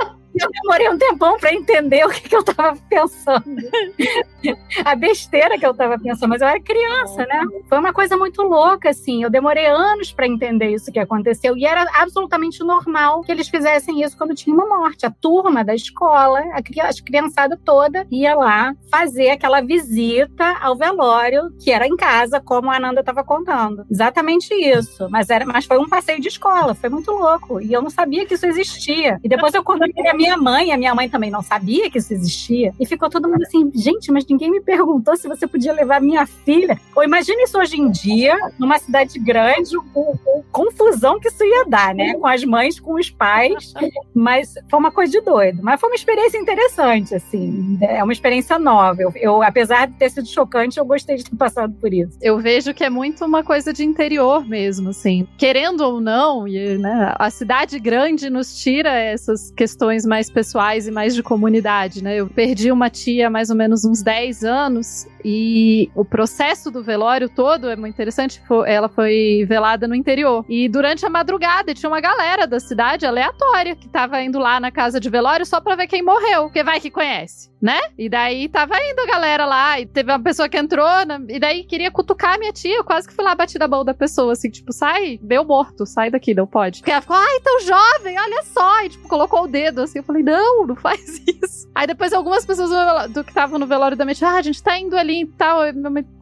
Eu 0.39 0.49
demorei 0.49 0.89
um 0.89 0.97
tempão 0.97 1.37
para 1.37 1.53
entender 1.53 2.05
o 2.05 2.09
que, 2.09 2.27
que 2.27 2.35
eu 2.35 2.39
estava 2.39 2.77
pensando. 2.89 3.43
a 4.83 4.95
besteira 4.95 5.57
que 5.57 5.65
eu 5.65 5.71
estava 5.71 5.97
pensando, 5.99 6.29
mas 6.29 6.41
eu 6.41 6.47
era 6.47 6.59
criança, 6.59 7.25
né? 7.25 7.45
Foi 7.69 7.77
uma 7.77 7.93
coisa 7.93 8.17
muito 8.17 8.41
louca, 8.41 8.89
assim. 8.89 9.23
Eu 9.23 9.29
demorei 9.29 9.67
anos 9.67 10.11
para 10.11 10.27
entender 10.27 10.69
isso 10.69 10.91
que 10.91 10.99
aconteceu. 10.99 11.55
E 11.55 11.65
era 11.65 11.85
absolutamente 11.95 12.63
normal 12.63 13.21
que 13.21 13.31
eles 13.31 13.47
fizessem 13.47 14.01
isso 14.01 14.17
quando 14.17 14.33
tinha 14.33 14.55
uma 14.55 14.67
morte. 14.67 15.05
A 15.05 15.11
turma 15.11 15.63
da 15.63 15.75
escola, 15.75 16.39
a, 16.53 16.61
criançada 17.03 17.59
toda, 17.63 18.07
ia 18.11 18.35
lá 18.35 18.75
fazer 18.91 19.29
aquela 19.29 19.61
visita 19.61 20.57
ao 20.61 20.75
velório, 20.75 21.53
que 21.61 21.71
era 21.71 21.87
em 21.87 21.95
casa, 21.95 22.41
como 22.41 22.71
a 22.71 22.77
Ananda 22.77 23.01
estava 23.01 23.23
contando. 23.23 23.85
Exatamente 23.89 24.53
isso. 24.53 25.07
Mas, 25.09 25.29
era, 25.29 25.45
mas 25.45 25.65
foi 25.65 25.77
um 25.77 25.87
passeio 25.87 26.19
de 26.19 26.27
escola, 26.27 26.73
foi 26.73 26.89
muito 26.89 27.11
louco. 27.11 27.61
E 27.61 27.71
eu 27.71 27.81
não 27.81 27.89
sabia 27.89 28.25
que 28.25 28.33
isso 28.33 28.45
existia. 28.45 29.19
E 29.23 29.29
depois 29.29 29.53
eu 29.53 29.63
contei 29.63 29.93
a 30.07 30.13
minha 30.13 30.22
minha 30.23 30.37
mãe, 30.37 30.71
a 30.71 30.77
minha 30.77 30.95
mãe 30.95 31.09
também 31.09 31.29
não 31.29 31.41
sabia 31.41 31.89
que 31.89 31.97
isso 31.97 32.13
existia. 32.13 32.73
E 32.79 32.85
ficou 32.85 33.09
todo 33.09 33.27
mundo 33.27 33.43
assim, 33.43 33.69
gente, 33.73 34.11
mas 34.11 34.25
ninguém 34.25 34.49
me 34.49 34.61
perguntou 34.61 35.15
se 35.17 35.27
você 35.27 35.45
podia 35.45 35.73
levar 35.73 36.01
minha 36.01 36.25
filha. 36.25 36.79
Ou 36.95 37.03
imagine 37.03 37.43
isso 37.43 37.57
hoje 37.59 37.79
em 37.79 37.89
dia, 37.91 38.37
numa 38.57 38.79
cidade 38.79 39.19
grande, 39.19 39.75
com 39.93 40.17
confusão 40.51 41.19
que 41.19 41.27
isso 41.27 41.43
ia 41.43 41.65
dar, 41.65 41.93
né? 41.93 42.13
Com 42.13 42.27
as 42.27 42.43
mães, 42.43 42.79
com 42.79 42.93
os 42.93 43.09
pais. 43.09 43.73
Mas 44.13 44.53
foi 44.69 44.79
uma 44.79 44.91
coisa 44.91 45.11
de 45.11 45.21
doido. 45.21 45.59
Mas 45.61 45.79
foi 45.79 45.89
uma 45.89 45.95
experiência 45.95 46.37
interessante, 46.37 47.15
assim. 47.15 47.77
É 47.81 48.03
uma 48.03 48.13
experiência 48.13 48.57
nova. 48.57 49.01
Eu, 49.01 49.11
eu 49.15 49.43
apesar 49.43 49.87
de 49.87 49.93
ter 49.93 50.09
sido 50.09 50.27
chocante, 50.27 50.77
eu 50.77 50.85
gostei 50.85 51.17
de 51.17 51.25
ter 51.25 51.35
passado 51.35 51.73
por 51.81 51.93
isso. 51.93 52.17
Eu 52.21 52.39
vejo 52.39 52.73
que 52.73 52.83
é 52.83 52.89
muito 52.89 53.25
uma 53.25 53.43
coisa 53.43 53.73
de 53.73 53.83
interior 53.83 54.47
mesmo, 54.47 54.89
assim. 54.89 55.27
Querendo 55.37 55.81
ou 55.81 55.99
não, 55.99 56.47
e, 56.47 56.77
né, 56.77 57.13
a 57.17 57.29
cidade 57.29 57.79
grande 57.79 58.29
nos 58.29 58.57
tira 58.57 58.91
essas 58.91 59.51
questões 59.51 60.05
mais 60.13 60.29
pessoais 60.29 60.85
e 60.87 60.91
mais 60.91 61.15
de 61.15 61.23
comunidade, 61.23 62.03
né? 62.03 62.17
Eu 62.17 62.27
perdi 62.27 62.71
uma 62.71 62.87
tia 62.87 63.25
há 63.25 63.29
mais 63.31 63.49
ou 63.49 63.55
menos 63.55 63.83
uns 63.83 64.03
10 64.03 64.43
anos 64.43 65.07
E 65.23 65.89
o 65.95 66.03
processo 66.03 66.69
do 66.69 66.83
velório 66.83 67.29
todo 67.29 67.69
é 67.69 67.75
muito 67.75 67.93
interessante. 67.93 68.41
Ela 68.65 68.89
foi 68.89 69.45
velada 69.47 69.87
no 69.87 69.95
interior. 69.95 70.45
E 70.49 70.67
durante 70.67 71.05
a 71.05 71.09
madrugada 71.09 71.73
tinha 71.73 71.89
uma 71.89 72.01
galera 72.01 72.45
da 72.45 72.59
cidade 72.59 73.05
aleatória 73.05 73.75
que 73.75 73.87
tava 73.87 74.21
indo 74.21 74.39
lá 74.39 74.59
na 74.59 74.71
casa 74.71 74.99
de 74.99 75.09
velório 75.09 75.45
só 75.45 75.61
pra 75.61 75.75
ver 75.75 75.87
quem 75.87 76.03
morreu. 76.03 76.43
Porque 76.43 76.63
vai 76.63 76.79
que 76.79 76.91
conhece, 76.91 77.49
né? 77.61 77.79
E 77.97 78.09
daí 78.09 78.49
tava 78.49 78.75
indo 78.77 78.99
a 78.99 79.05
galera 79.05 79.45
lá 79.45 79.79
e 79.79 79.85
teve 79.85 80.11
uma 80.11 80.21
pessoa 80.21 80.49
que 80.49 80.57
entrou 80.57 81.05
na, 81.05 81.19
e 81.29 81.39
daí 81.39 81.63
queria 81.63 81.91
cutucar 81.91 82.35
a 82.35 82.37
minha 82.37 82.51
tia. 82.51 82.77
Eu 82.77 82.83
quase 82.83 83.07
que 83.07 83.13
fui 83.13 83.23
lá 83.23 83.35
bater 83.35 83.59
na 83.59 83.67
mão 83.67 83.85
da 83.85 83.93
pessoa, 83.93 84.33
assim, 84.33 84.49
tipo, 84.49 84.73
sai, 84.73 85.19
meu 85.21 85.45
morto, 85.45 85.85
sai 85.85 86.09
daqui, 86.09 86.33
não 86.33 86.47
pode. 86.47 86.79
Porque 86.79 86.91
ela 86.91 87.01
ficou, 87.01 87.15
ai, 87.15 87.39
tão 87.41 87.59
jovem, 87.61 88.19
olha 88.19 88.43
só. 88.43 88.83
E 88.83 88.89
tipo, 88.89 89.07
colocou 89.07 89.43
o 89.43 89.47
dedo 89.47 89.81
assim. 89.81 89.99
Eu 89.99 90.03
falei, 90.03 90.23
não, 90.23 90.65
não 90.67 90.75
faz 90.75 91.21
isso. 91.27 91.69
Aí 91.75 91.87
depois 91.87 92.13
algumas 92.13 92.45
pessoas 92.45 93.11
do 93.11 93.23
que 93.23 93.31
estavam 93.31 93.57
no 93.57 93.65
velório 93.65 93.97
da 93.97 94.05
minha 94.05 94.15
tia, 94.15 94.27
ah, 94.27 94.37
a 94.37 94.41
gente 94.41 94.61
tá 94.61 94.77
indo 94.77 94.95
ali 94.95 95.12
e 95.21 95.25
tal. 95.27 95.61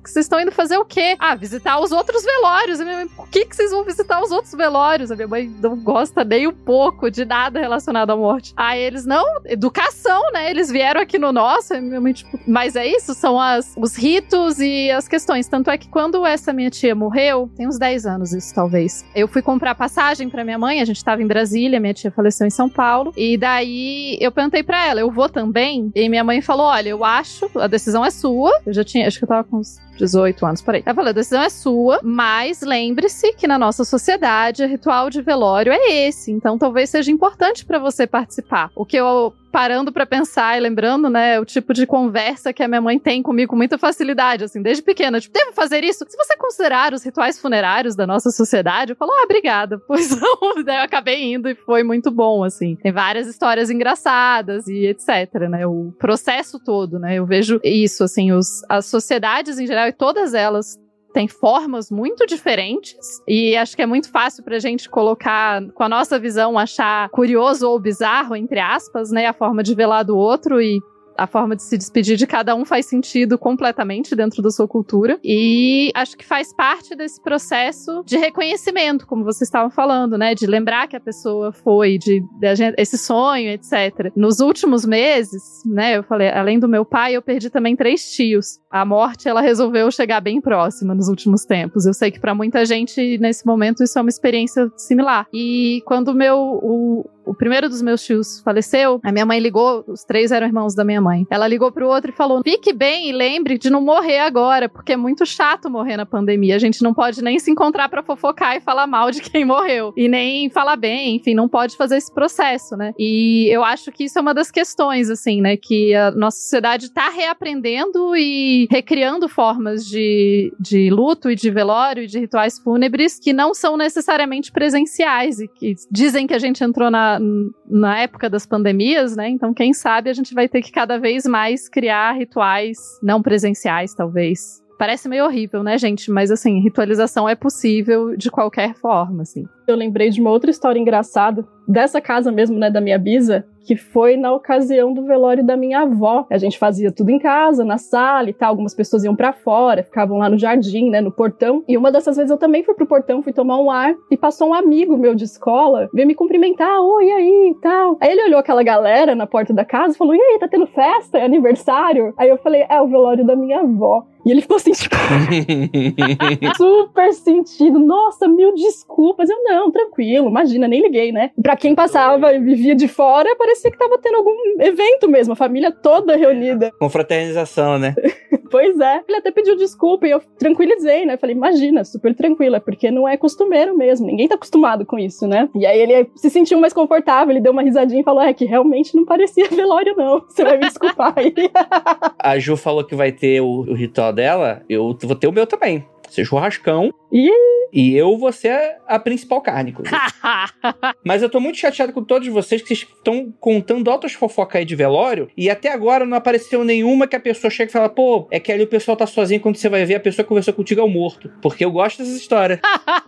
Vocês 0.03 0.25
estão 0.25 0.39
indo 0.39 0.51
fazer 0.51 0.77
o 0.77 0.85
quê? 0.85 1.15
Ah, 1.19 1.35
visitar 1.35 1.79
os 1.79 1.91
outros 1.91 2.23
velórios. 2.23 2.79
E 2.79 2.83
minha 2.83 2.97
mãe, 2.97 3.07
por 3.07 3.29
que, 3.29 3.45
que 3.45 3.55
vocês 3.55 3.71
vão 3.71 3.83
visitar 3.83 4.21
os 4.21 4.31
outros 4.31 4.53
velórios? 4.53 5.11
A 5.11 5.15
minha 5.15 5.27
mãe 5.27 5.47
não 5.61 5.77
gosta 5.77 6.23
nem 6.23 6.47
um 6.47 6.53
pouco 6.53 7.09
de 7.11 7.23
nada 7.23 7.59
relacionado 7.59 8.09
à 8.09 8.15
morte. 8.15 8.53
Aí 8.57 8.81
eles, 8.81 9.05
não, 9.05 9.25
educação, 9.45 10.31
né? 10.31 10.49
Eles 10.49 10.71
vieram 10.71 11.01
aqui 11.01 11.19
no 11.19 11.31
nosso. 11.31 11.73
E 11.73 11.81
minha 11.81 12.01
mãe, 12.01 12.13
tipo, 12.13 12.39
mas 12.47 12.75
é 12.75 12.85
isso? 12.85 13.13
São 13.13 13.39
as, 13.39 13.73
os 13.77 13.95
ritos 13.95 14.59
e 14.59 14.89
as 14.91 15.07
questões. 15.07 15.47
Tanto 15.47 15.69
é 15.69 15.77
que 15.77 15.87
quando 15.87 16.25
essa 16.25 16.51
minha 16.51 16.69
tia 16.69 16.95
morreu, 16.95 17.49
tem 17.55 17.67
uns 17.67 17.77
10 17.77 18.05
anos 18.05 18.33
isso, 18.33 18.53
talvez. 18.53 19.05
Eu 19.15 19.27
fui 19.27 19.41
comprar 19.41 19.75
passagem 19.75 20.29
para 20.29 20.43
minha 20.43 20.57
mãe, 20.57 20.81
a 20.81 20.85
gente 20.85 21.03
tava 21.03 21.21
em 21.21 21.27
Brasília, 21.27 21.79
minha 21.79 21.93
tia 21.93 22.11
faleceu 22.11 22.47
em 22.47 22.51
São 22.51 22.69
Paulo. 22.69 23.13
E 23.15 23.37
daí 23.37 24.17
eu 24.19 24.31
perguntei 24.31 24.63
para 24.63 24.85
ela, 24.87 24.99
eu 24.99 25.11
vou 25.11 25.29
também? 25.29 25.91
E 25.95 26.09
minha 26.09 26.23
mãe 26.23 26.41
falou: 26.41 26.65
olha, 26.65 26.89
eu 26.89 27.03
acho, 27.03 27.49
a 27.55 27.67
decisão 27.67 28.03
é 28.03 28.09
sua. 28.09 28.51
Eu 28.65 28.73
já 28.73 28.83
tinha, 28.83 29.07
acho 29.07 29.19
que 29.19 29.25
eu 29.25 29.29
tava 29.29 29.43
com 29.43 29.57
uns 29.57 29.79
18 30.01 30.45
anos, 30.45 30.61
por 30.61 30.75
aí. 30.75 30.83
Ela 30.85 30.95
falou: 30.95 31.09
a 31.09 31.13
decisão 31.13 31.41
é 31.41 31.49
sua, 31.49 31.99
mas 32.03 32.61
lembre-se 32.61 33.33
que 33.33 33.47
na 33.47 33.57
nossa 33.57 33.85
sociedade 33.85 34.63
o 34.63 34.67
ritual 34.67 35.09
de 35.09 35.21
velório 35.21 35.71
é 35.71 36.07
esse. 36.07 36.31
Então 36.31 36.57
talvez 36.57 36.89
seja 36.89 37.11
importante 37.11 37.65
para 37.65 37.79
você 37.79 38.07
participar. 38.07 38.71
O 38.75 38.85
que 38.85 38.97
eu 38.97 39.33
parando 39.51 39.91
para 39.91 40.05
pensar 40.05 40.57
e 40.57 40.61
lembrando, 40.61 41.09
né, 41.09 41.39
o 41.39 41.45
tipo 41.45 41.73
de 41.73 41.85
conversa 41.85 42.53
que 42.53 42.63
a 42.63 42.67
minha 42.67 42.81
mãe 42.81 42.97
tem 42.97 43.21
comigo 43.21 43.51
com 43.51 43.55
muita 43.55 43.77
facilidade, 43.77 44.45
assim, 44.45 44.61
desde 44.61 44.81
pequena. 44.81 45.19
Tipo, 45.19 45.33
devo 45.33 45.51
fazer 45.53 45.83
isso? 45.83 46.05
Se 46.07 46.17
você 46.17 46.37
considerar 46.37 46.93
os 46.93 47.03
rituais 47.03 47.39
funerários 47.39 47.95
da 47.95 48.07
nossa 48.07 48.31
sociedade, 48.31 48.93
eu 48.93 48.95
falo, 48.95 49.11
ah, 49.11 49.23
obrigada. 49.23 49.79
Pois 49.91 50.09
não, 50.09 50.63
daí 50.63 50.77
eu 50.77 50.83
acabei 50.83 51.33
indo 51.33 51.49
e 51.49 51.55
foi 51.55 51.83
muito 51.83 52.09
bom, 52.09 52.45
assim. 52.45 52.77
Tem 52.77 52.93
várias 52.93 53.27
histórias 53.27 53.69
engraçadas 53.69 54.65
e 54.67 54.85
etc, 54.85 55.49
né, 55.49 55.67
o 55.67 55.91
processo 55.99 56.57
todo, 56.63 56.97
né, 56.97 57.15
eu 57.15 57.25
vejo 57.25 57.59
isso, 57.61 58.05
assim, 58.05 58.31
os, 58.31 58.63
as 58.69 58.85
sociedades 58.85 59.59
em 59.59 59.67
geral 59.67 59.89
e 59.89 59.91
todas 59.91 60.33
elas 60.33 60.79
tem 61.13 61.27
formas 61.27 61.91
muito 61.91 62.25
diferentes 62.25 63.21
e 63.27 63.55
acho 63.55 63.75
que 63.75 63.81
é 63.81 63.85
muito 63.85 64.09
fácil 64.09 64.43
pra 64.43 64.59
gente 64.59 64.89
colocar 64.89 65.61
com 65.73 65.83
a 65.83 65.89
nossa 65.89 66.17
visão 66.19 66.57
achar 66.57 67.09
curioso 67.09 67.69
ou 67.69 67.79
bizarro 67.79 68.35
entre 68.35 68.59
aspas, 68.59 69.11
né, 69.11 69.25
a 69.27 69.33
forma 69.33 69.63
de 69.63 69.75
velar 69.75 70.05
do 70.05 70.17
outro 70.17 70.61
e 70.61 70.81
a 71.17 71.27
forma 71.27 71.55
de 71.55 71.63
se 71.63 71.77
despedir 71.77 72.17
de 72.17 72.25
cada 72.25 72.55
um 72.55 72.65
faz 72.65 72.85
sentido 72.85 73.37
completamente 73.37 74.15
dentro 74.15 74.41
da 74.41 74.49
sua 74.49 74.67
cultura. 74.67 75.19
E 75.23 75.91
acho 75.93 76.17
que 76.17 76.25
faz 76.25 76.53
parte 76.53 76.95
desse 76.95 77.21
processo 77.21 78.03
de 78.05 78.17
reconhecimento, 78.17 79.05
como 79.05 79.23
vocês 79.23 79.47
estavam 79.47 79.69
falando, 79.69 80.17
né? 80.17 80.33
De 80.33 80.47
lembrar 80.47 80.87
que 80.87 80.95
a 80.95 80.99
pessoa 80.99 81.51
foi, 81.51 81.97
de, 81.97 82.23
de 82.39 82.55
gente, 82.55 82.75
esse 82.77 82.97
sonho, 82.97 83.49
etc. 83.51 84.11
Nos 84.15 84.39
últimos 84.39 84.85
meses, 84.85 85.61
né? 85.65 85.97
Eu 85.97 86.03
falei, 86.03 86.29
além 86.29 86.59
do 86.59 86.67
meu 86.67 86.85
pai, 86.85 87.15
eu 87.15 87.21
perdi 87.21 87.49
também 87.49 87.75
três 87.75 88.11
tios. 88.11 88.59
A 88.71 88.85
morte, 88.85 89.27
ela 89.27 89.41
resolveu 89.41 89.91
chegar 89.91 90.21
bem 90.21 90.39
próxima 90.39 90.95
nos 90.95 91.09
últimos 91.09 91.43
tempos. 91.43 91.85
Eu 91.85 91.93
sei 91.93 92.09
que 92.09 92.19
para 92.19 92.33
muita 92.33 92.65
gente, 92.65 93.17
nesse 93.17 93.45
momento, 93.45 93.83
isso 93.83 93.99
é 93.99 94.01
uma 94.01 94.09
experiência 94.09 94.71
similar. 94.77 95.27
E 95.33 95.83
quando 95.85 96.13
meu, 96.13 96.37
o, 96.39 97.09
o 97.25 97.33
primeiro 97.33 97.69
dos 97.69 97.81
meus 97.81 98.03
tios 98.03 98.39
faleceu, 98.41 98.99
a 99.03 99.11
minha 99.11 99.25
mãe 99.25 99.39
ligou, 99.39 99.83
os 99.87 100.03
três 100.03 100.31
eram 100.31 100.47
irmãos 100.47 100.73
da 100.73 100.83
minha 100.83 101.01
mãe. 101.01 101.25
Ela 101.29 101.47
ligou 101.47 101.71
pro 101.71 101.87
outro 101.87 102.11
e 102.11 102.13
falou: 102.13 102.41
fique 102.43 102.73
bem 102.73 103.09
e 103.09 103.11
lembre 103.11 103.57
de 103.57 103.69
não 103.69 103.81
morrer 103.81 104.19
agora, 104.19 104.67
porque 104.67 104.93
é 104.93 104.97
muito 104.97 105.25
chato 105.25 105.69
morrer 105.69 105.97
na 105.97 106.05
pandemia. 106.05 106.55
A 106.55 106.59
gente 106.59 106.81
não 106.81 106.93
pode 106.93 107.21
nem 107.21 107.39
se 107.39 107.51
encontrar 107.51 107.89
para 107.89 108.03
fofocar 108.03 108.55
e 108.55 108.61
falar 108.61 108.87
mal 108.87 109.11
de 109.11 109.21
quem 109.21 109.45
morreu. 109.45 109.93
E 109.95 110.07
nem 110.07 110.49
falar 110.49 110.75
bem, 110.75 111.15
enfim, 111.15 111.33
não 111.33 111.47
pode 111.47 111.75
fazer 111.75 111.97
esse 111.97 112.13
processo, 112.13 112.75
né? 112.75 112.93
E 112.97 113.47
eu 113.49 113.63
acho 113.63 113.91
que 113.91 114.05
isso 114.05 114.17
é 114.17 114.21
uma 114.21 114.33
das 114.33 114.49
questões, 114.49 115.09
assim, 115.09 115.41
né? 115.41 115.57
Que 115.57 115.93
a 115.93 116.11
nossa 116.11 116.37
sociedade 116.37 116.89
tá 116.91 117.09
reaprendendo 117.09 118.15
e 118.15 118.60
recriando 118.69 119.27
formas 119.29 119.85
de, 119.85 120.53
de 120.59 120.89
luto 120.89 121.29
e 121.29 121.35
de 121.35 121.49
velório 121.49 122.03
e 122.03 122.07
de 122.07 122.19
rituais 122.19 122.59
fúnebres 122.59 123.19
que 123.19 123.33
não 123.33 123.53
são 123.53 123.77
necessariamente 123.77 124.51
presenciais 124.51 125.39
e 125.39 125.47
que 125.47 125.75
dizem 125.89 126.27
que 126.27 126.33
a 126.33 126.39
gente 126.39 126.63
entrou 126.63 126.91
na, 126.91 127.19
na 127.67 127.99
época 127.99 128.29
das 128.29 128.45
pandemias, 128.45 129.15
né? 129.15 129.29
Então, 129.29 129.53
quem 129.53 129.73
sabe 129.73 130.09
a 130.09 130.13
gente 130.13 130.33
vai 130.33 130.47
ter 130.47 130.61
que 130.61 130.71
cada 130.71 130.97
vez 130.97 131.25
mais 131.25 131.69
criar 131.69 132.13
rituais 132.13 132.77
não 133.01 133.21
presenciais, 133.21 133.93
talvez. 133.93 134.61
Parece 134.77 135.07
meio 135.07 135.25
horrível, 135.25 135.61
né, 135.61 135.77
gente? 135.77 136.09
Mas 136.09 136.31
assim, 136.31 136.59
ritualização 136.59 137.29
é 137.29 137.35
possível 137.35 138.17
de 138.17 138.31
qualquer 138.31 138.73
forma, 138.73 139.21
assim. 139.21 139.45
Eu 139.71 139.77
lembrei 139.77 140.09
de 140.09 140.21
uma 140.21 140.29
outra 140.29 140.51
história 140.51 140.79
engraçada 140.79 141.45
dessa 141.67 142.01
casa 142.01 142.31
mesmo, 142.31 142.57
né, 142.57 142.69
da 142.69 142.81
minha 142.81 142.99
bisa, 142.99 143.45
que 143.65 143.75
foi 143.75 144.17
na 144.17 144.33
ocasião 144.33 144.93
do 144.93 145.05
velório 145.05 145.45
da 145.45 145.55
minha 145.55 145.81
avó. 145.81 146.25
A 146.29 146.37
gente 146.37 146.57
fazia 146.57 146.91
tudo 146.91 147.09
em 147.11 147.19
casa, 147.19 147.63
na 147.63 147.77
sala 147.77 148.29
e 148.29 148.33
tal. 148.33 148.49
Algumas 148.49 148.73
pessoas 148.73 149.03
iam 149.03 149.15
para 149.15 149.31
fora, 149.31 149.83
ficavam 149.83 150.17
lá 150.17 150.27
no 150.27 150.37
jardim, 150.37 150.89
né, 150.89 150.99
no 150.99 151.11
portão. 151.11 151.63
E 151.67 151.77
uma 151.77 151.91
dessas 151.91 152.17
vezes 152.17 152.31
eu 152.31 152.37
também 152.37 152.63
fui 152.63 152.73
pro 152.73 152.87
portão, 152.87 153.21
fui 153.21 153.31
tomar 153.31 153.59
um 153.59 153.69
ar 153.71 153.93
e 154.09 154.17
passou 154.17 154.49
um 154.49 154.53
amigo 154.53 154.97
meu 154.97 155.15
de 155.15 155.23
escola, 155.23 155.89
veio 155.93 156.07
me 156.07 156.15
cumprimentar, 156.15 156.81
oi, 156.81 157.05
e 157.05 157.11
aí, 157.11 157.53
e 157.55 157.61
tal. 157.61 157.97
Aí 158.01 158.11
ele 158.11 158.25
olhou 158.25 158.39
aquela 158.39 158.63
galera 158.63 159.15
na 159.15 159.27
porta 159.27 159.53
da 159.53 159.63
casa 159.63 159.93
e 159.93 159.97
falou: 159.97 160.15
"E 160.15 160.19
aí, 160.19 160.39
tá 160.39 160.47
tendo 160.47 160.67
festa? 160.67 161.19
É 161.19 161.23
aniversário?" 161.23 162.13
Aí 162.17 162.29
eu 162.29 162.37
falei: 162.37 162.65
"É 162.67 162.81
o 162.81 162.87
velório 162.87 163.25
da 163.25 163.35
minha 163.35 163.59
avó". 163.59 164.03
E 164.25 164.29
ele 164.29 164.41
ficou 164.41 164.57
assim, 164.57 164.71
tipo, 164.71 164.95
super 166.55 167.11
sentido. 167.13 167.79
Nossa, 167.79 168.27
mil 168.27 168.53
desculpas. 168.53 169.29
Eu, 169.29 169.43
não, 169.43 169.60
tranquilo, 169.69 170.29
imagina, 170.29 170.67
nem 170.67 170.81
liguei, 170.81 171.11
né? 171.11 171.31
Pra 171.41 171.57
quem 171.57 171.75
passava 171.75 172.33
e 172.33 172.39
vivia 172.39 172.73
de 172.73 172.87
fora, 172.87 173.35
parecia 173.35 173.69
que 173.69 173.77
tava 173.77 173.97
tendo 173.97 174.17
algum 174.17 174.35
evento 174.59 175.09
mesmo, 175.09 175.33
a 175.33 175.35
família 175.35 175.71
toda 175.71 176.15
reunida. 176.15 176.71
Confraternização, 176.79 177.77
né? 177.77 177.93
pois 178.49 178.79
é. 178.79 179.01
Ele 179.07 179.17
até 179.17 179.31
pediu 179.31 179.55
desculpa 179.55 180.07
e 180.07 180.11
eu 180.11 180.21
tranquilizei, 180.37 181.05
né? 181.05 181.17
Falei, 181.17 181.35
imagina, 181.35 181.83
super 181.83 182.13
tranquila, 182.15 182.59
porque 182.59 182.91
não 182.91 183.07
é 183.07 183.17
costumeiro 183.17 183.75
mesmo. 183.75 184.07
Ninguém 184.07 184.27
tá 184.27 184.35
acostumado 184.35 184.85
com 184.85 184.97
isso, 184.97 185.27
né? 185.27 185.49
E 185.55 185.65
aí 185.65 185.79
ele 185.79 186.09
se 186.15 186.29
sentiu 186.29 186.59
mais 186.59 186.73
confortável, 186.73 187.31
ele 187.31 187.41
deu 187.41 187.51
uma 187.51 187.63
risadinha 187.63 188.01
e 188.01 188.03
falou: 188.03 188.21
é 188.21 188.33
que 188.33 188.45
realmente 188.45 188.95
não 188.95 189.05
parecia 189.05 189.47
velório, 189.51 189.95
não. 189.97 190.21
Você 190.21 190.43
vai 190.43 190.57
me 190.57 190.67
desculpar 190.67 191.13
aí. 191.15 191.33
a 192.19 192.37
Ju 192.37 192.55
falou 192.55 192.83
que 192.83 192.95
vai 192.95 193.11
ter 193.11 193.41
o, 193.41 193.61
o 193.61 193.73
ritual 193.73 194.13
dela, 194.13 194.61
eu 194.69 194.95
vou 195.01 195.15
ter 195.15 195.27
o 195.27 195.31
meu 195.31 195.47
também. 195.47 195.85
Ser 196.11 196.25
churrascão. 196.25 196.93
Ih! 197.09 197.31
E 197.73 197.95
eu 197.95 198.17
vou 198.17 198.33
ser 198.33 198.77
a 198.85 198.99
principal 198.99 199.39
carne, 199.39 199.73
Mas 201.05 201.21
eu 201.21 201.29
tô 201.29 201.39
muito 201.39 201.57
chateado 201.57 201.93
com 201.93 202.03
todos 202.03 202.27
vocês 202.27 202.61
que 202.61 202.67
vocês 202.67 202.81
estão 202.81 203.33
contando 203.39 203.89
altas 203.89 204.11
fofocas 204.11 204.59
aí 204.59 204.65
de 204.65 204.75
velório 204.75 205.29
e 205.37 205.49
até 205.49 205.71
agora 205.71 206.05
não 206.05 206.17
apareceu 206.17 206.65
nenhuma 206.65 207.07
que 207.07 207.15
a 207.15 207.19
pessoa 207.19 207.49
chega 207.49 207.69
e 207.69 207.71
fala, 207.71 207.87
pô, 207.87 208.27
é 208.29 208.41
que 208.41 208.51
ali 208.51 208.63
o 208.63 208.67
pessoal 208.67 208.97
tá 208.97 209.07
sozinho 209.07 209.39
quando 209.39 209.55
você 209.55 209.69
vai 209.69 209.85
ver 209.85 209.95
a 209.95 209.99
pessoa 210.01 210.25
que 210.25 210.27
conversou 210.27 210.53
contigo 210.53 210.81
é 210.81 210.83
o 210.83 210.89
morto. 210.89 211.31
Porque 211.41 211.63
eu 211.63 211.71
gosto 211.71 211.99
dessas 211.99 212.17
histórias. 212.17 212.59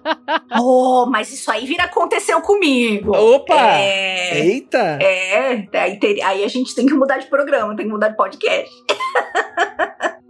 oh, 0.58 1.06
mas 1.10 1.34
isso 1.34 1.52
aí 1.52 1.66
vira 1.66 1.84
aconteceu 1.84 2.39
comigo. 2.42 3.13
Opa! 3.13 3.80
É... 3.80 4.39
Eita! 4.39 5.00
É, 5.02 5.68
aí, 5.74 6.00
aí 6.24 6.44
a 6.44 6.48
gente 6.48 6.74
tem 6.74 6.86
que 6.86 6.94
mudar 6.94 7.18
de 7.18 7.28
programa, 7.28 7.76
tem 7.76 7.86
que 7.86 7.92
mudar 7.92 8.08
de 8.08 8.16
podcast. 8.16 8.74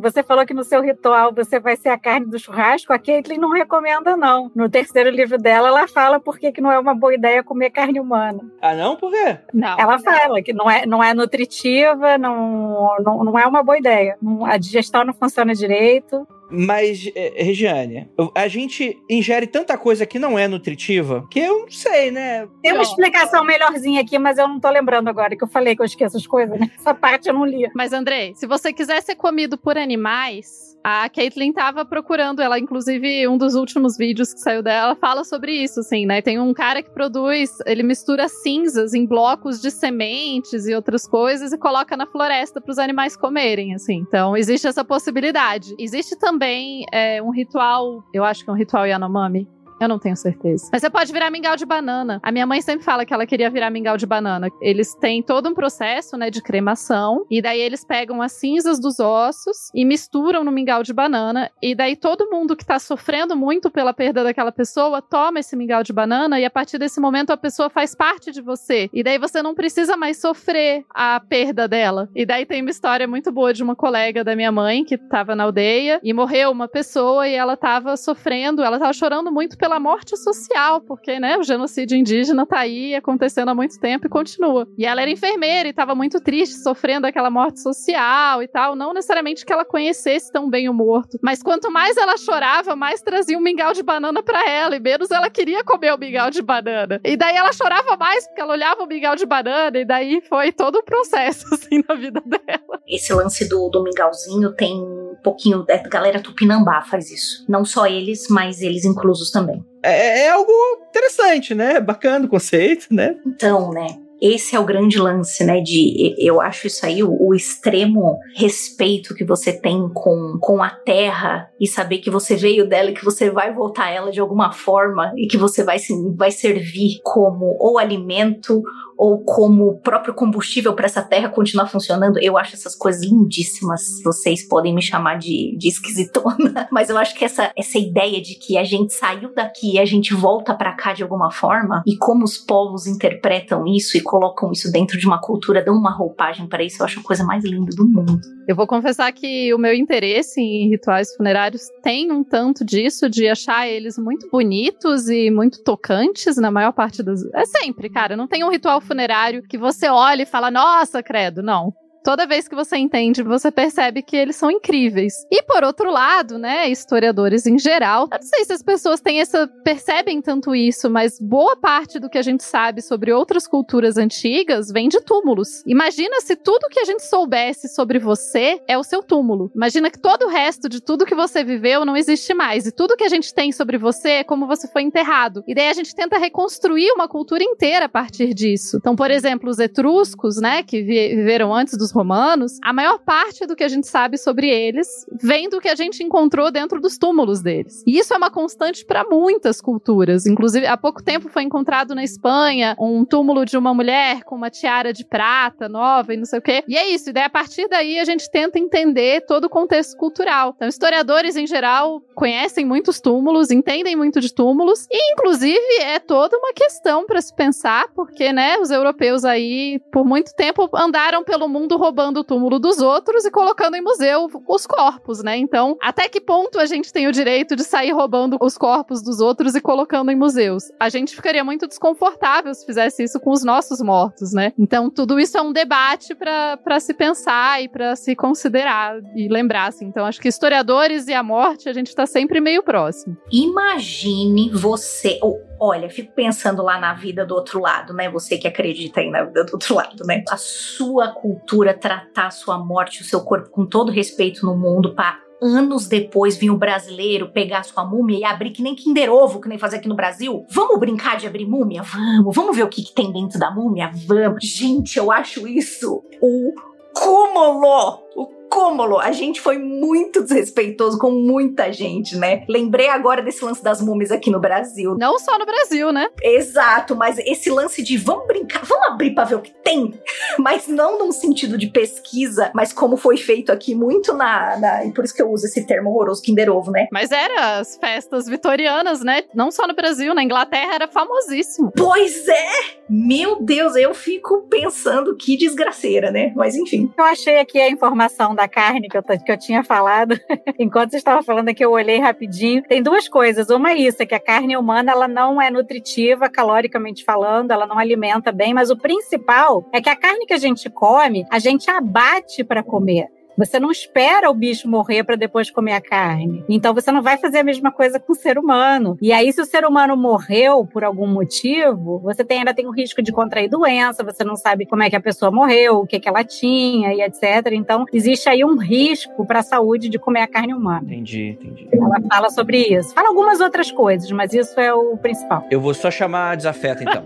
Você 0.04 0.22
falou 0.22 0.46
que 0.46 0.54
no 0.54 0.66
seu 0.66 0.82
ritual 0.82 1.34
você 1.34 1.62
vai 1.62 1.78
ser 1.78 1.88
a 1.88 1.98
carne 1.98 2.26
do 2.26 2.38
churrasco. 2.38 2.92
A 2.92 3.00
Caitlyn 3.00 3.38
não 3.38 3.52
recomenda, 3.52 4.18
não. 4.18 4.52
No 4.54 4.70
terceiro 4.70 5.10
livro 5.10 5.38
dela, 5.38 5.70
ela 5.70 5.88
fala 5.88 6.20
por 6.20 6.38
que, 6.38 6.52
que 6.52 6.60
não 6.60 6.70
é 6.70 6.78
uma 6.78 6.94
boa 6.94 7.16
ideia 7.16 7.42
comer 7.42 7.70
carne 7.70 8.02
humana. 8.02 8.42
Ah, 8.62 8.76
não? 8.76 8.98
Por 8.98 9.12
quê? 9.12 9.38
Não. 9.54 9.80
Ela 9.80 9.98
fala 10.00 10.42
que 10.42 10.52
não 10.52 10.70
é, 10.70 10.86
não 10.86 11.02
é 11.02 11.14
nutritiva, 11.14 12.18
não, 12.18 12.98
não, 13.00 13.24
não 13.24 13.40
é 13.40 13.48
uma 13.48 13.64
boa 13.64 13.78
ideia. 13.78 14.18
a 14.46 14.58
digestão 14.58 15.06
não 15.06 15.14
funciona 15.14 15.56
direito. 15.56 16.28
Mas, 16.50 17.10
é, 17.16 17.44
Regiane, 17.44 18.10
a 18.36 18.48
gente 18.48 18.98
ingere 19.10 19.48
tanta 19.48 19.78
coisa 19.78 20.06
que 20.06 20.20
não 20.20 20.38
é 20.38 20.48
nutritiva 20.48 21.28
que 21.30 21.40
eu 21.40 21.62
não 21.62 21.72
sei, 21.72 22.12
né? 22.12 22.48
Tem 22.62 22.74
uma 22.74 22.84
explicação 22.84 23.44
melhorzinha 23.44 24.02
aqui, 24.02 24.20
mas 24.20 24.38
eu 24.38 24.48
não 24.48 24.60
tô 24.60 24.70
lembrando 24.70 25.08
agora, 25.08 25.36
que 25.36 25.44
eu 25.44 25.48
falei 25.48 25.76
que 25.76 25.82
eu 25.82 25.86
esqueço 25.86 26.18
as 26.18 26.28
coisas, 26.28 26.60
né? 26.60 26.70
Essa 26.78 26.94
parte 26.94 27.28
eu 27.28 27.34
não 27.34 27.46
li. 27.46 27.70
Mas, 27.74 27.94
Andrei, 27.94 28.34
se 28.36 28.46
você 28.46 28.72
quiser 28.72 29.02
ser 29.02 29.16
comido 29.16 29.58
por 29.58 29.78
animais, 29.78 30.73
a 30.84 31.10
Caitlyn 31.10 31.54
tava 31.54 31.86
procurando. 31.86 32.42
Ela, 32.42 32.60
inclusive, 32.60 33.28
um 33.28 33.38
dos 33.38 33.56
últimos 33.56 33.98
vídeos 33.98 34.34
que 34.34 34.40
saiu 34.40 34.62
dela 34.62 34.96
fala 34.96 35.24
sobre 35.24 35.54
isso, 35.54 35.80
assim, 35.80 36.06
né? 36.06 36.22
Tem 36.22 36.40
um 36.40 36.54
cara 36.54 36.84
que 36.84 36.92
produz, 36.92 37.52
ele 37.66 37.84
mistura 37.84 38.28
cinzas 38.28 38.94
em 38.94 39.06
blocos 39.06 39.62
de 39.62 39.72
sementes 39.72 40.68
e 40.68 40.76
outras 40.76 41.08
coisas 41.08 41.54
e 41.54 41.58
coloca 41.58 41.96
na 41.96 42.06
floresta 42.06 42.60
para 42.60 42.72
os 42.72 42.78
animais 42.78 43.16
comerem, 43.16 43.74
assim. 43.74 43.96
Então, 43.96 44.36
existe 44.36 44.68
essa 44.68 44.84
possibilidade. 44.84 45.74
Existe 45.80 46.18
também 46.18 46.86
é, 46.92 47.22
um 47.22 47.32
ritual, 47.32 48.04
eu 48.14 48.24
acho 48.24 48.44
que 48.44 48.50
é 48.50 48.54
um 48.54 48.58
ritual 48.58 48.86
Yanomami. 48.86 49.48
Eu 49.84 49.90
não 49.90 50.00
tenho 50.00 50.16
certeza. 50.16 50.70
Mas 50.72 50.82
você 50.82 50.90
pode 50.90 51.12
virar 51.12 51.30
mingau 51.30 51.58
de 51.58 51.66
banana. 51.66 52.20
A 52.24 52.32
minha 52.32 52.48
mãe 52.48 52.62
sempre 52.62 52.86
fala 52.86 53.06
que 53.06 53.14
ela 53.14 53.26
queria 53.26 53.50
virar 53.50 53.70
mingau 53.70 53.98
de 53.98 54.06
banana. 54.06 54.50
Eles 54.62 54.96
têm 54.96 55.22
todo 55.22 55.50
um 55.50 55.54
processo, 55.54 56.16
né, 56.16 56.30
de 56.30 56.42
cremação. 56.42 57.26
E 57.30 57.42
daí 57.42 57.60
eles 57.60 57.84
pegam 57.84 58.22
as 58.22 58.32
cinzas 58.32 58.80
dos 58.80 59.00
ossos 59.00 59.70
e 59.76 59.84
misturam 59.84 60.44
no 60.44 60.52
mingau 60.52 60.84
de 60.84 60.94
banana. 60.94 61.52
E 61.62 61.76
daí 61.76 61.98
todo 61.98 62.30
mundo 62.30 62.56
que 62.56 62.66
tá 62.66 62.80
sofrendo 62.80 63.36
muito 63.36 63.70
pela 63.70 63.94
perda 63.94 64.24
daquela 64.24 64.54
pessoa 64.54 65.02
toma 65.02 65.40
esse 65.40 65.56
mingau 65.56 65.84
de 65.84 65.92
banana. 65.92 66.40
E 66.40 66.46
a 66.46 66.50
partir 66.50 66.78
desse 66.78 67.02
momento 67.02 67.32
a 67.32 67.38
pessoa 67.38 67.70
faz 67.70 67.94
parte 67.94 68.32
de 68.32 68.42
você. 68.42 68.90
E 68.94 69.04
daí 69.04 69.18
você 69.18 69.42
não 69.42 69.54
precisa 69.54 69.98
mais 69.98 70.18
sofrer 70.18 70.86
a 70.90 71.20
perda 71.20 71.68
dela. 71.68 72.10
E 72.16 72.26
daí 72.26 72.46
tem 72.46 72.62
uma 72.62 72.72
história 72.72 73.06
muito 73.06 73.34
boa 73.34 73.54
de 73.54 73.62
uma 73.62 73.76
colega 73.76 74.24
da 74.24 74.34
minha 74.34 74.52
mãe 74.52 74.86
que 74.86 74.98
tava 74.98 75.36
na 75.36 75.44
aldeia 75.44 76.00
e 76.02 76.14
morreu 76.14 76.52
uma 76.52 76.70
pessoa 76.70 77.28
e 77.28 77.34
ela 77.34 77.58
tava 77.58 77.98
sofrendo, 77.98 78.64
ela 78.64 78.80
tava 78.80 78.94
chorando 78.94 79.32
muito 79.32 79.58
pela 79.58 79.73
morte 79.80 80.18
social, 80.18 80.82
porque, 80.82 81.20
né, 81.20 81.38
o 81.38 81.44
genocídio 81.44 81.98
indígena 81.98 82.46
tá 82.46 82.60
aí 82.60 82.96
acontecendo 82.96 83.50
há 83.50 83.56
muito 83.56 83.80
tempo 83.80 84.08
e 84.08 84.10
continua. 84.10 84.68
E 84.78 84.86
ela 84.86 85.02
era 85.02 85.12
enfermeira 85.12 85.70
e 85.70 85.74
tava 85.74 85.96
muito 85.96 86.20
triste, 86.20 86.56
sofrendo 86.56 87.08
aquela 87.08 87.30
morte 87.30 87.62
social 87.62 88.42
e 88.42 88.48
tal, 88.48 88.76
não 88.76 88.94
necessariamente 88.94 89.46
que 89.46 89.54
ela 89.54 89.66
conhecesse 89.66 90.32
tão 90.32 90.50
bem 90.50 90.70
o 90.70 90.74
morto, 90.74 91.18
mas 91.22 91.42
quanto 91.42 91.72
mais 91.72 91.98
ela 91.98 92.18
chorava, 92.18 92.76
mais 92.76 93.02
trazia 93.02 93.38
um 93.38 93.42
mingau 93.42 93.74
de 93.74 93.84
banana 93.84 94.22
pra 94.22 94.50
ela 94.50 94.76
e 94.76 94.80
menos 94.80 95.12
ela 95.12 95.30
queria 95.30 95.64
comer 95.64 95.94
o 95.94 95.98
mingau 95.98 96.30
de 96.30 96.42
banana. 96.42 97.00
E 97.04 97.16
daí 97.18 97.36
ela 97.36 97.52
chorava 97.54 97.98
mais 97.98 98.26
porque 98.28 98.42
ela 98.42 98.54
olhava 98.54 98.84
o 98.84 98.88
mingau 98.88 99.16
de 99.16 99.26
banana 99.26 99.78
e 99.78 99.86
daí 99.86 100.22
foi 100.28 100.52
todo 100.52 100.80
um 100.80 100.84
processo 100.84 101.46
assim 101.54 101.84
na 101.88 101.96
vida 101.96 102.22
dela. 102.26 102.82
Esse 102.88 103.14
lance 103.14 103.48
do, 103.48 103.70
do 103.70 103.84
mingauzinho 103.84 104.54
tem 104.54 105.03
um 105.14 105.24
pouquinho. 105.24 105.66
A 105.70 105.88
galera 105.88 106.20
tupinambá 106.20 106.82
faz 106.82 107.12
isso. 107.12 107.46
Não 107.48 107.64
só 107.64 107.88
eles, 107.88 108.28
mas 108.30 108.62
eles 108.62 108.86
inclusos 108.86 109.32
também. 109.32 109.64
É, 109.84 110.26
é 110.26 110.30
algo 110.30 110.52
interessante, 110.90 111.54
né? 111.54 111.80
Bacana 111.80 112.26
o 112.26 112.30
conceito, 112.30 112.88
né? 112.92 113.16
Então, 113.26 113.72
né? 113.72 113.88
Esse 114.22 114.56
é 114.56 114.60
o 114.60 114.64
grande 114.64 114.98
lance, 114.98 115.44
né? 115.44 115.60
De 115.60 116.16
eu 116.18 116.40
acho 116.40 116.68
isso 116.68 116.86
aí 116.86 117.04
o, 117.04 117.12
o 117.20 117.36
extremo 117.36 118.18
respeito 118.38 119.14
que 119.14 119.26
você 119.26 119.52
tem 119.52 119.90
com, 119.94 120.38
com 120.40 120.64
a 120.64 120.70
terra 120.70 121.50
e 121.64 121.68
saber 121.68 122.00
que 122.00 122.10
você 122.10 122.36
veio 122.36 122.68
dela 122.68 122.90
e 122.90 122.94
que 122.94 123.06
você 123.06 123.30
vai 123.30 123.54
voltar 123.54 123.86
a 123.86 123.90
ela 123.90 124.12
de 124.12 124.20
alguma 124.20 124.52
forma 124.52 125.14
e 125.16 125.28
que 125.28 125.38
você 125.38 125.64
vai, 125.64 125.78
vai 126.18 126.30
servir 126.30 127.00
como 127.02 127.56
ou 127.58 127.78
alimento 127.78 128.62
ou 128.98 129.24
como 129.24 129.80
próprio 129.80 130.14
combustível 130.14 130.74
para 130.74 130.86
essa 130.86 131.02
terra 131.02 131.30
continuar 131.30 131.68
funcionando. 131.68 132.20
Eu 132.20 132.38
acho 132.38 132.54
essas 132.54 132.76
coisas 132.76 133.02
lindíssimas. 133.02 133.82
Vocês 134.04 134.46
podem 134.48 134.76
me 134.76 134.82
chamar 134.82 135.18
de, 135.18 135.56
de 135.58 135.70
esquisitona, 135.70 136.68
mas 136.72 136.90
eu 136.90 136.98
acho 136.98 137.16
que 137.16 137.24
essa, 137.24 137.52
essa 137.58 137.78
ideia 137.78 138.22
de 138.22 138.36
que 138.36 138.58
a 138.58 138.64
gente 138.66 138.94
saiu 138.94 139.34
daqui 139.34 139.76
e 139.76 139.80
a 139.80 139.86
gente 139.86 140.14
volta 140.14 140.54
para 140.54 140.74
cá 140.74 140.94
de 140.94 141.02
alguma 141.02 141.32
forma 141.32 141.82
e 141.88 141.98
como 141.98 142.26
os 142.26 142.38
povos 142.38 142.88
interpretam 142.88 143.66
isso 143.66 143.98
e 143.98 144.02
colocam 144.02 144.52
isso 144.52 144.70
dentro 144.70 144.98
de 144.98 145.08
uma 145.08 145.22
cultura, 145.22 145.64
dão 145.64 145.76
uma 145.76 145.96
roupagem 145.96 146.48
para 146.48 146.64
isso, 146.64 146.82
eu 146.82 146.86
acho 146.86 147.00
a 147.00 147.04
coisa 147.04 147.24
mais 147.24 147.44
linda 147.44 147.74
do 147.76 147.88
mundo. 147.88 148.20
Eu 148.48 148.56
vou 148.56 148.68
confessar 148.68 149.12
que 149.14 149.54
o 149.54 149.58
meu 149.58 149.74
interesse 149.74 150.42
em 150.42 150.70
rituais 150.70 151.16
funerários 151.16 151.53
tem 151.82 152.12
um 152.12 152.24
tanto 152.24 152.64
disso, 152.64 153.10
de 153.10 153.28
achar 153.28 153.68
eles 153.68 153.98
muito 153.98 154.30
bonitos 154.30 155.10
e 155.10 155.30
muito 155.30 155.64
tocantes 155.64 156.38
na 156.38 156.52
maior 156.52 156.72
parte 156.72 157.04
das. 157.04 157.24
É 157.34 157.46
sempre, 157.46 157.90
cara. 157.90 158.16
Não 158.16 158.28
tem 158.28 158.44
um 158.44 158.50
ritual 158.50 158.82
funerário 158.82 159.44
que 159.44 159.58
você 159.58 159.88
olha 159.88 160.24
e 160.24 160.28
fala, 160.28 160.52
nossa, 160.52 161.04
credo. 161.04 161.42
Não. 161.42 161.74
Toda 162.04 162.26
vez 162.28 162.48
que 162.48 162.56
você 162.56 162.76
entende, 162.78 163.24
você 163.24 163.50
percebe 163.50 164.02
que 164.02 164.18
eles 164.18 164.36
são 164.36 164.52
incríveis. 164.52 165.14
E 165.32 165.42
por 165.44 165.64
outro 165.64 165.90
lado, 165.90 166.38
né, 166.38 166.68
historiadores 166.70 167.46
em 167.46 167.58
geral, 167.58 168.10
eu 168.12 168.18
não 168.20 168.28
sei 168.28 168.44
se 168.44 168.52
as 168.52 168.62
pessoas 168.62 169.00
têm 169.00 169.22
essa 169.22 169.48
percebem 169.64 170.22
tanto 170.22 170.54
isso, 170.54 170.90
mas 170.90 171.18
boa 171.20 171.56
parte 171.56 172.00
do 172.00 172.10
que 172.10 172.18
a 172.18 172.22
gente 172.22 172.44
sabe 172.44 172.82
sobre 172.82 173.14
outras 173.14 173.48
culturas 173.48 173.98
antigas 173.98 174.70
vem 174.70 174.90
de 174.90 175.00
túmulos. 175.00 175.64
Imagina 175.66 176.20
se 176.20 176.36
tudo 176.36 176.68
que 176.70 176.80
a 176.80 176.84
gente 176.86 177.04
soubesse 177.06 177.70
sobre 177.70 178.00
você 178.00 178.60
é 178.68 178.78
o 178.78 178.84
seu 178.84 179.02
túmulo. 179.02 179.50
Imagina 179.56 179.90
que 179.90 179.98
todo 180.00 180.26
o 180.26 180.30
resto 180.30 180.68
de 180.68 180.82
tudo 180.82 181.06
que 181.06 181.16
você 181.16 181.42
viveu 181.44 181.86
não 181.86 181.96
existe 181.96 182.34
mais 182.34 182.68
e 182.68 182.72
tudo 182.72 182.98
que 182.98 183.04
a 183.06 183.10
gente 183.10 183.34
tem 183.34 183.52
sobre 183.54 183.78
você 183.78 184.10
é 184.10 184.24
como 184.26 184.46
você 184.46 184.68
foi 184.68 184.82
enterrado. 184.82 185.42
E 185.48 185.56
daí 185.56 185.70
a 185.70 185.74
gente 185.74 185.96
tenta 185.96 186.18
reconstruir 186.18 186.92
uma 186.92 187.08
cultura 187.08 187.44
inteira 187.44 187.86
a 187.86 187.90
partir 187.90 188.34
disso. 188.34 188.78
Então, 188.78 188.94
por 188.94 189.10
exemplo, 189.10 189.50
os 189.50 189.60
etruscos, 189.60 190.42
né, 190.42 190.64
que 190.64 190.82
vi- 190.82 191.16
viveram 191.16 191.54
antes 191.54 191.78
dos 191.78 191.93
romanos, 191.94 192.60
a 192.64 192.74
maior 192.74 193.00
parte 193.00 193.46
do 193.46 193.56
que 193.56 193.64
a 193.64 193.68
gente 193.68 193.88
sabe 193.88 194.18
sobre 194.18 194.50
eles 194.50 194.88
vem 195.22 195.50
do 195.50 195.62
que 195.62 195.70
a 195.70 195.76
gente 195.76 196.04
encontrou 196.04 196.52
dentro 196.52 196.82
dos 196.82 196.98
túmulos 196.98 197.42
deles. 197.42 197.84
E 197.86 197.98
isso 197.98 198.14
é 198.14 198.18
uma 198.18 198.32
constante 198.32 198.86
para 198.86 199.04
muitas 199.04 199.62
culturas. 199.62 200.26
Inclusive, 200.26 200.66
há 200.66 200.76
pouco 200.76 201.04
tempo 201.04 201.30
foi 201.30 201.44
encontrado 201.44 201.96
na 201.96 202.04
Espanha 202.04 202.76
um 202.80 203.06
túmulo 203.06 203.46
de 203.46 203.58
uma 203.58 203.74
mulher 203.74 204.24
com 204.24 204.36
uma 204.36 204.50
tiara 204.50 204.92
de 204.92 205.06
prata 205.06 205.70
nova 205.70 206.14
e 206.14 206.18
não 206.18 206.26
sei 206.26 206.40
o 206.40 206.42
quê. 206.42 206.64
E 206.68 206.76
é 206.76 206.90
isso. 206.90 207.10
E 207.10 207.14
daí, 207.14 207.24
a 207.24 207.30
partir 207.30 207.68
daí, 207.68 208.00
a 208.00 208.06
gente 208.06 208.30
tenta 208.30 208.60
entender 208.60 209.26
todo 209.26 209.46
o 209.46 209.50
contexto 209.50 209.96
cultural. 209.98 210.54
Então, 210.56 210.68
historiadores 210.68 211.36
em 211.36 211.46
geral 211.46 212.02
conhecem 212.16 212.66
muitos 212.66 213.00
túmulos, 213.00 213.52
entendem 213.52 213.96
muito 213.96 214.20
de 214.20 214.34
túmulos, 214.34 214.88
e 214.92 215.14
inclusive 215.14 215.82
é 215.82 216.00
toda 216.00 216.38
uma 216.38 216.54
questão 216.54 217.06
para 217.06 217.22
se 217.22 217.34
pensar, 217.36 217.88
porque, 217.96 218.32
né, 218.32 218.58
os 218.58 218.72
europeus 218.72 219.24
aí, 219.26 219.80
por 219.92 220.06
muito 220.06 220.34
tempo, 220.36 220.70
andaram 220.74 221.24
pelo 221.24 221.48
mundo 221.48 221.78
roubando 221.84 222.22
o 222.22 222.24
túmulo 222.24 222.60
dos 222.60 222.80
outros 222.80 223.26
e 223.26 223.32
colocando 223.32 223.76
em 223.76 223.82
museu 223.82 224.30
os 224.48 224.66
corpos, 224.66 225.22
né? 225.22 225.36
Então, 225.36 225.76
até 225.82 226.08
que 226.08 226.22
ponto 226.22 226.58
a 226.58 226.66
gente 226.66 226.94
tem 226.94 227.08
o 227.08 227.12
direito 227.12 227.58
de 227.58 227.64
sair 227.66 227.92
roubando 227.92 228.38
os 228.42 228.58
corpos 228.58 229.04
dos 229.04 229.20
outros 229.20 229.54
e 229.54 229.60
colocando 229.60 230.10
em 230.10 230.16
museus? 230.16 230.64
A 230.80 230.88
gente 230.88 231.14
ficaria 231.14 231.44
muito 231.44 231.68
desconfortável 231.68 232.54
se 232.54 232.66
fizesse 232.66 233.04
isso 233.04 233.20
com 233.20 233.32
os 233.32 233.44
nossos 233.44 233.82
mortos, 233.82 234.32
né? 234.32 234.54
Então, 234.58 234.90
tudo 234.90 235.20
isso 235.20 235.38
é 235.38 235.42
um 235.42 235.52
debate 235.52 236.16
para 236.16 236.80
se 236.80 236.94
pensar 236.94 237.62
e 237.62 237.68
para 237.68 237.98
se 237.98 238.16
considerar 238.16 238.96
e 239.14 239.28
lembrar, 239.28 239.68
assim. 239.68 239.86
Então, 239.86 240.06
acho 240.06 240.22
que 240.22 240.30
historiadores 240.30 241.10
e 241.10 241.14
a 241.14 241.22
morte, 241.22 241.68
a 241.68 241.74
gente 241.74 241.94
tá 241.94 242.06
sempre 242.06 242.40
meio 242.40 242.64
próximo. 242.64 243.18
Imagine 243.30 244.50
você. 244.52 245.20
Olha, 245.64 245.90
fico 245.90 246.12
pensando 246.12 246.62
lá 246.62 246.78
na 246.78 246.94
vida 246.94 247.26
do 247.26 247.34
outro 247.34 247.62
lado, 247.62 247.94
né? 247.94 248.10
Você 248.10 248.38
que 248.38 248.48
acredita 248.48 249.00
aí 249.00 249.10
na 249.10 249.24
vida 249.24 249.46
do 249.46 249.54
outro 249.54 249.74
lado, 249.74 250.04
né? 250.06 250.22
A 250.30 250.36
sua 250.36 251.08
cultura 251.14 251.74
tratar 251.74 252.28
a 252.28 252.32
sua 252.32 252.58
morte, 252.58 253.02
o 253.02 253.06
seu 253.06 253.22
corpo 253.22 253.50
com 253.50 253.66
todo 253.66 253.90
respeito 253.90 254.46
no 254.46 254.58
mundo 254.58 254.94
para 254.94 255.24
anos 255.42 255.88
depois 255.88 256.36
vir 256.36 256.50
o 256.50 256.58
brasileiro 256.58 257.32
pegar 257.32 257.64
sua 257.64 257.86
múmia 257.86 258.18
e 258.20 258.24
abrir 258.26 258.52
que 258.52 258.62
nem 258.62 258.76
Kinder 258.76 259.12
Ovo, 259.12 259.40
que 259.40 259.48
nem 259.48 259.58
fazer 259.58 259.78
aqui 259.78 259.88
no 259.88 259.96
Brasil. 259.96 260.46
Vamos 260.50 260.78
brincar 260.80 261.18
de 261.18 261.28
abrir 261.28 261.46
múmia? 261.46 261.82
Vamos. 261.82 262.36
Vamos 262.36 262.56
ver 262.56 262.64
o 262.64 262.70
que, 262.70 262.84
que 262.84 262.94
tem 262.94 263.12
dentro 263.12 263.40
da 263.40 263.50
múmia? 263.50 263.90
Vamos. 264.06 264.46
Gente, 264.46 264.98
eu 264.98 265.12
acho 265.12 265.48
isso 265.48 266.04
o 266.22 266.54
cúmulo. 266.94 268.00
O 268.16 268.26
cúmulo. 268.54 269.00
A 269.00 269.12
gente 269.12 269.42
foi 269.42 269.58
muito 269.58 270.22
desrespeitoso 270.22 271.00
com 271.00 271.10
muita 271.12 271.72
gente, 271.74 272.16
né? 272.16 272.44
Lembrei 272.48 272.88
agora 272.90 273.22
desse 273.22 273.44
lance 273.44 273.64
das 273.64 273.82
múmias 273.82 274.12
aqui 274.12 274.30
no 274.30 274.40
Brasil. 274.40 274.96
Não 274.98 275.18
só 275.18 275.38
no 275.40 275.46
Brasil, 275.46 275.92
né? 275.92 276.08
Exato, 276.22 276.96
mas 276.96 277.18
esse 277.20 277.50
lance 277.50 277.82
de 277.82 277.98
vamos 277.98 278.28
brincar, 278.28 278.64
vamos 278.64 278.88
abrir 278.90 279.12
pra 279.16 279.24
ver 279.24 279.36
o 279.36 279.42
que 279.42 279.52
tem, 279.64 279.94
mas 280.38 280.68
não 280.68 281.00
num 281.00 281.12
sentido 281.12 281.58
de 281.58 281.68
pesquisa, 281.68 282.52
mas 282.54 282.72
como 282.72 282.96
foi 282.98 283.18
feito 283.18 283.52
aqui 283.52 283.74
muito 283.74 284.14
na, 284.14 284.58
na- 284.60 284.86
e 284.86 284.92
por 284.94 285.04
isso 285.04 285.14
que 285.16 285.22
eu 285.22 285.32
uso 285.32 285.46
esse 285.46 285.66
termo 285.66 285.90
horroroso 285.90 286.22
Kinder 286.22 286.50
Ovo, 286.52 286.70
né? 286.72 286.88
Mas 286.92 287.12
era 287.12 287.60
as 287.60 287.76
festas 287.78 288.28
vitorianas, 288.28 289.02
né? 289.04 289.24
Não 289.34 289.52
só 289.52 289.68
no 289.68 289.74
Brasil, 289.74 290.14
na 290.14 290.24
Inglaterra 290.24 290.76
era 290.76 290.88
famosíssimo. 290.88 291.72
Pois 291.76 292.28
é! 292.28 292.50
Meu 292.90 293.42
Deus, 293.42 293.76
eu 293.76 293.94
fico 293.94 294.46
pensando 294.50 295.16
que 295.16 295.36
desgraceira, 295.38 296.12
né? 296.12 296.32
Mas 296.36 296.56
enfim. 296.56 296.92
Eu 296.98 297.06
achei 297.06 297.40
aqui 297.40 297.60
a 297.60 297.70
informação 297.70 298.36
da 298.36 298.43
carne 298.48 298.88
que 298.88 298.98
eu, 298.98 299.04
que 299.04 299.32
eu 299.32 299.38
tinha 299.38 299.64
falado. 299.64 300.20
Enquanto 300.60 300.92
você 300.92 300.98
estava 300.98 301.22
falando 301.22 301.50
aqui, 301.50 301.64
eu 301.64 301.72
olhei 301.72 302.00
rapidinho. 302.00 302.64
Tem 302.64 302.82
duas 302.82 303.08
coisas. 303.08 303.50
Uma 303.50 303.72
é 303.72 303.76
isso, 303.76 304.02
é 304.02 304.06
que 304.06 304.16
a 304.16 304.20
carne 304.20 304.58
humana 304.58 304.92
ela 304.92 305.08
não 305.08 305.42
é 305.42 305.50
nutritiva, 305.50 306.30
caloricamente 306.30 307.04
falando, 307.04 307.52
ela 307.52 307.66
não 307.66 307.78
alimenta 307.78 308.32
bem, 308.32 308.54
mas 308.54 308.70
o 308.70 308.78
principal 308.78 309.68
é 309.72 309.82
que 309.82 309.90
a 309.90 309.96
carne 309.96 310.26
que 310.26 310.34
a 310.34 310.38
gente 310.38 310.70
come, 310.70 311.26
a 311.30 311.40
gente 311.40 311.70
abate 311.70 312.44
para 312.44 312.64
comer. 312.64 313.08
Você 313.38 313.60
não 313.60 313.72
espera 313.72 314.30
o 314.30 314.34
bicho 314.34 314.68
morrer 314.68 315.04
para 315.04 315.16
depois 315.16 315.50
comer 315.50 315.74
a 315.74 315.82
carne. 315.82 316.44
Então 316.48 316.74
você 316.74 316.92
não 316.92 317.02
vai 317.02 317.18
fazer 317.18 317.40
a 317.40 317.44
mesma 317.44 317.72
coisa 317.72 318.00
com 318.00 318.14
o 318.14 318.16
ser 318.16 318.38
humano. 318.38 318.98
E 319.02 319.12
aí, 319.12 319.32
se 319.34 319.42
o 319.42 319.46
ser 319.46 319.66
humano 319.66 319.98
morreu 319.98 320.66
por 320.66 320.84
algum 320.84 321.08
motivo, 321.08 322.00
você 322.00 322.24
tem, 322.24 322.40
ainda 322.40 322.54
tem 322.54 322.68
o 322.68 322.72
risco 322.72 323.02
de 323.02 323.12
contrair 323.12 323.50
doença, 323.50 324.04
você 324.04 324.24
não 324.24 324.36
sabe 324.36 324.66
como 324.66 324.84
é 324.84 324.90
que 324.90 324.96
a 324.96 325.02
pessoa 325.02 325.32
morreu, 325.32 325.80
o 325.80 325.88
que, 325.88 326.00
que 326.00 326.08
ela 326.08 326.24
tinha 326.24 326.94
e 326.94 327.02
etc. 327.02 327.52
Então, 327.54 327.86
existe 327.92 328.30
aí 328.30 328.44
um 328.46 328.58
risco 328.58 329.26
para 329.26 329.40
a 329.40 329.44
saúde 329.44 329.90
de 329.90 329.98
comer 329.98 330.22
a 330.22 330.28
carne 330.28 330.54
humana. 330.54 330.84
Entendi, 330.84 331.38
entendi. 331.40 331.68
Ela 331.72 332.02
fala 332.10 332.30
sobre 332.30 332.58
isso. 332.58 332.94
Fala 332.94 333.10
algumas 333.10 333.40
outras 333.40 333.72
coisas, 333.72 334.12
mas 334.12 334.34
isso 334.34 334.60
é 334.60 334.74
o 334.74 334.98
principal. 334.98 335.46
Eu 335.50 335.60
vou 335.60 335.74
só 335.74 335.90
chamar 335.90 336.32
a 336.32 336.36
desafeta, 336.36 336.84
então, 336.84 337.04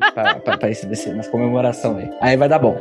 pra 0.59 0.69
esse, 0.69 0.85
nessa 0.85 1.29
comemoração 1.29 1.97
aí. 1.97 2.09
Aí 2.19 2.37
vai 2.37 2.49
dar 2.49 2.59
bom. 2.59 2.77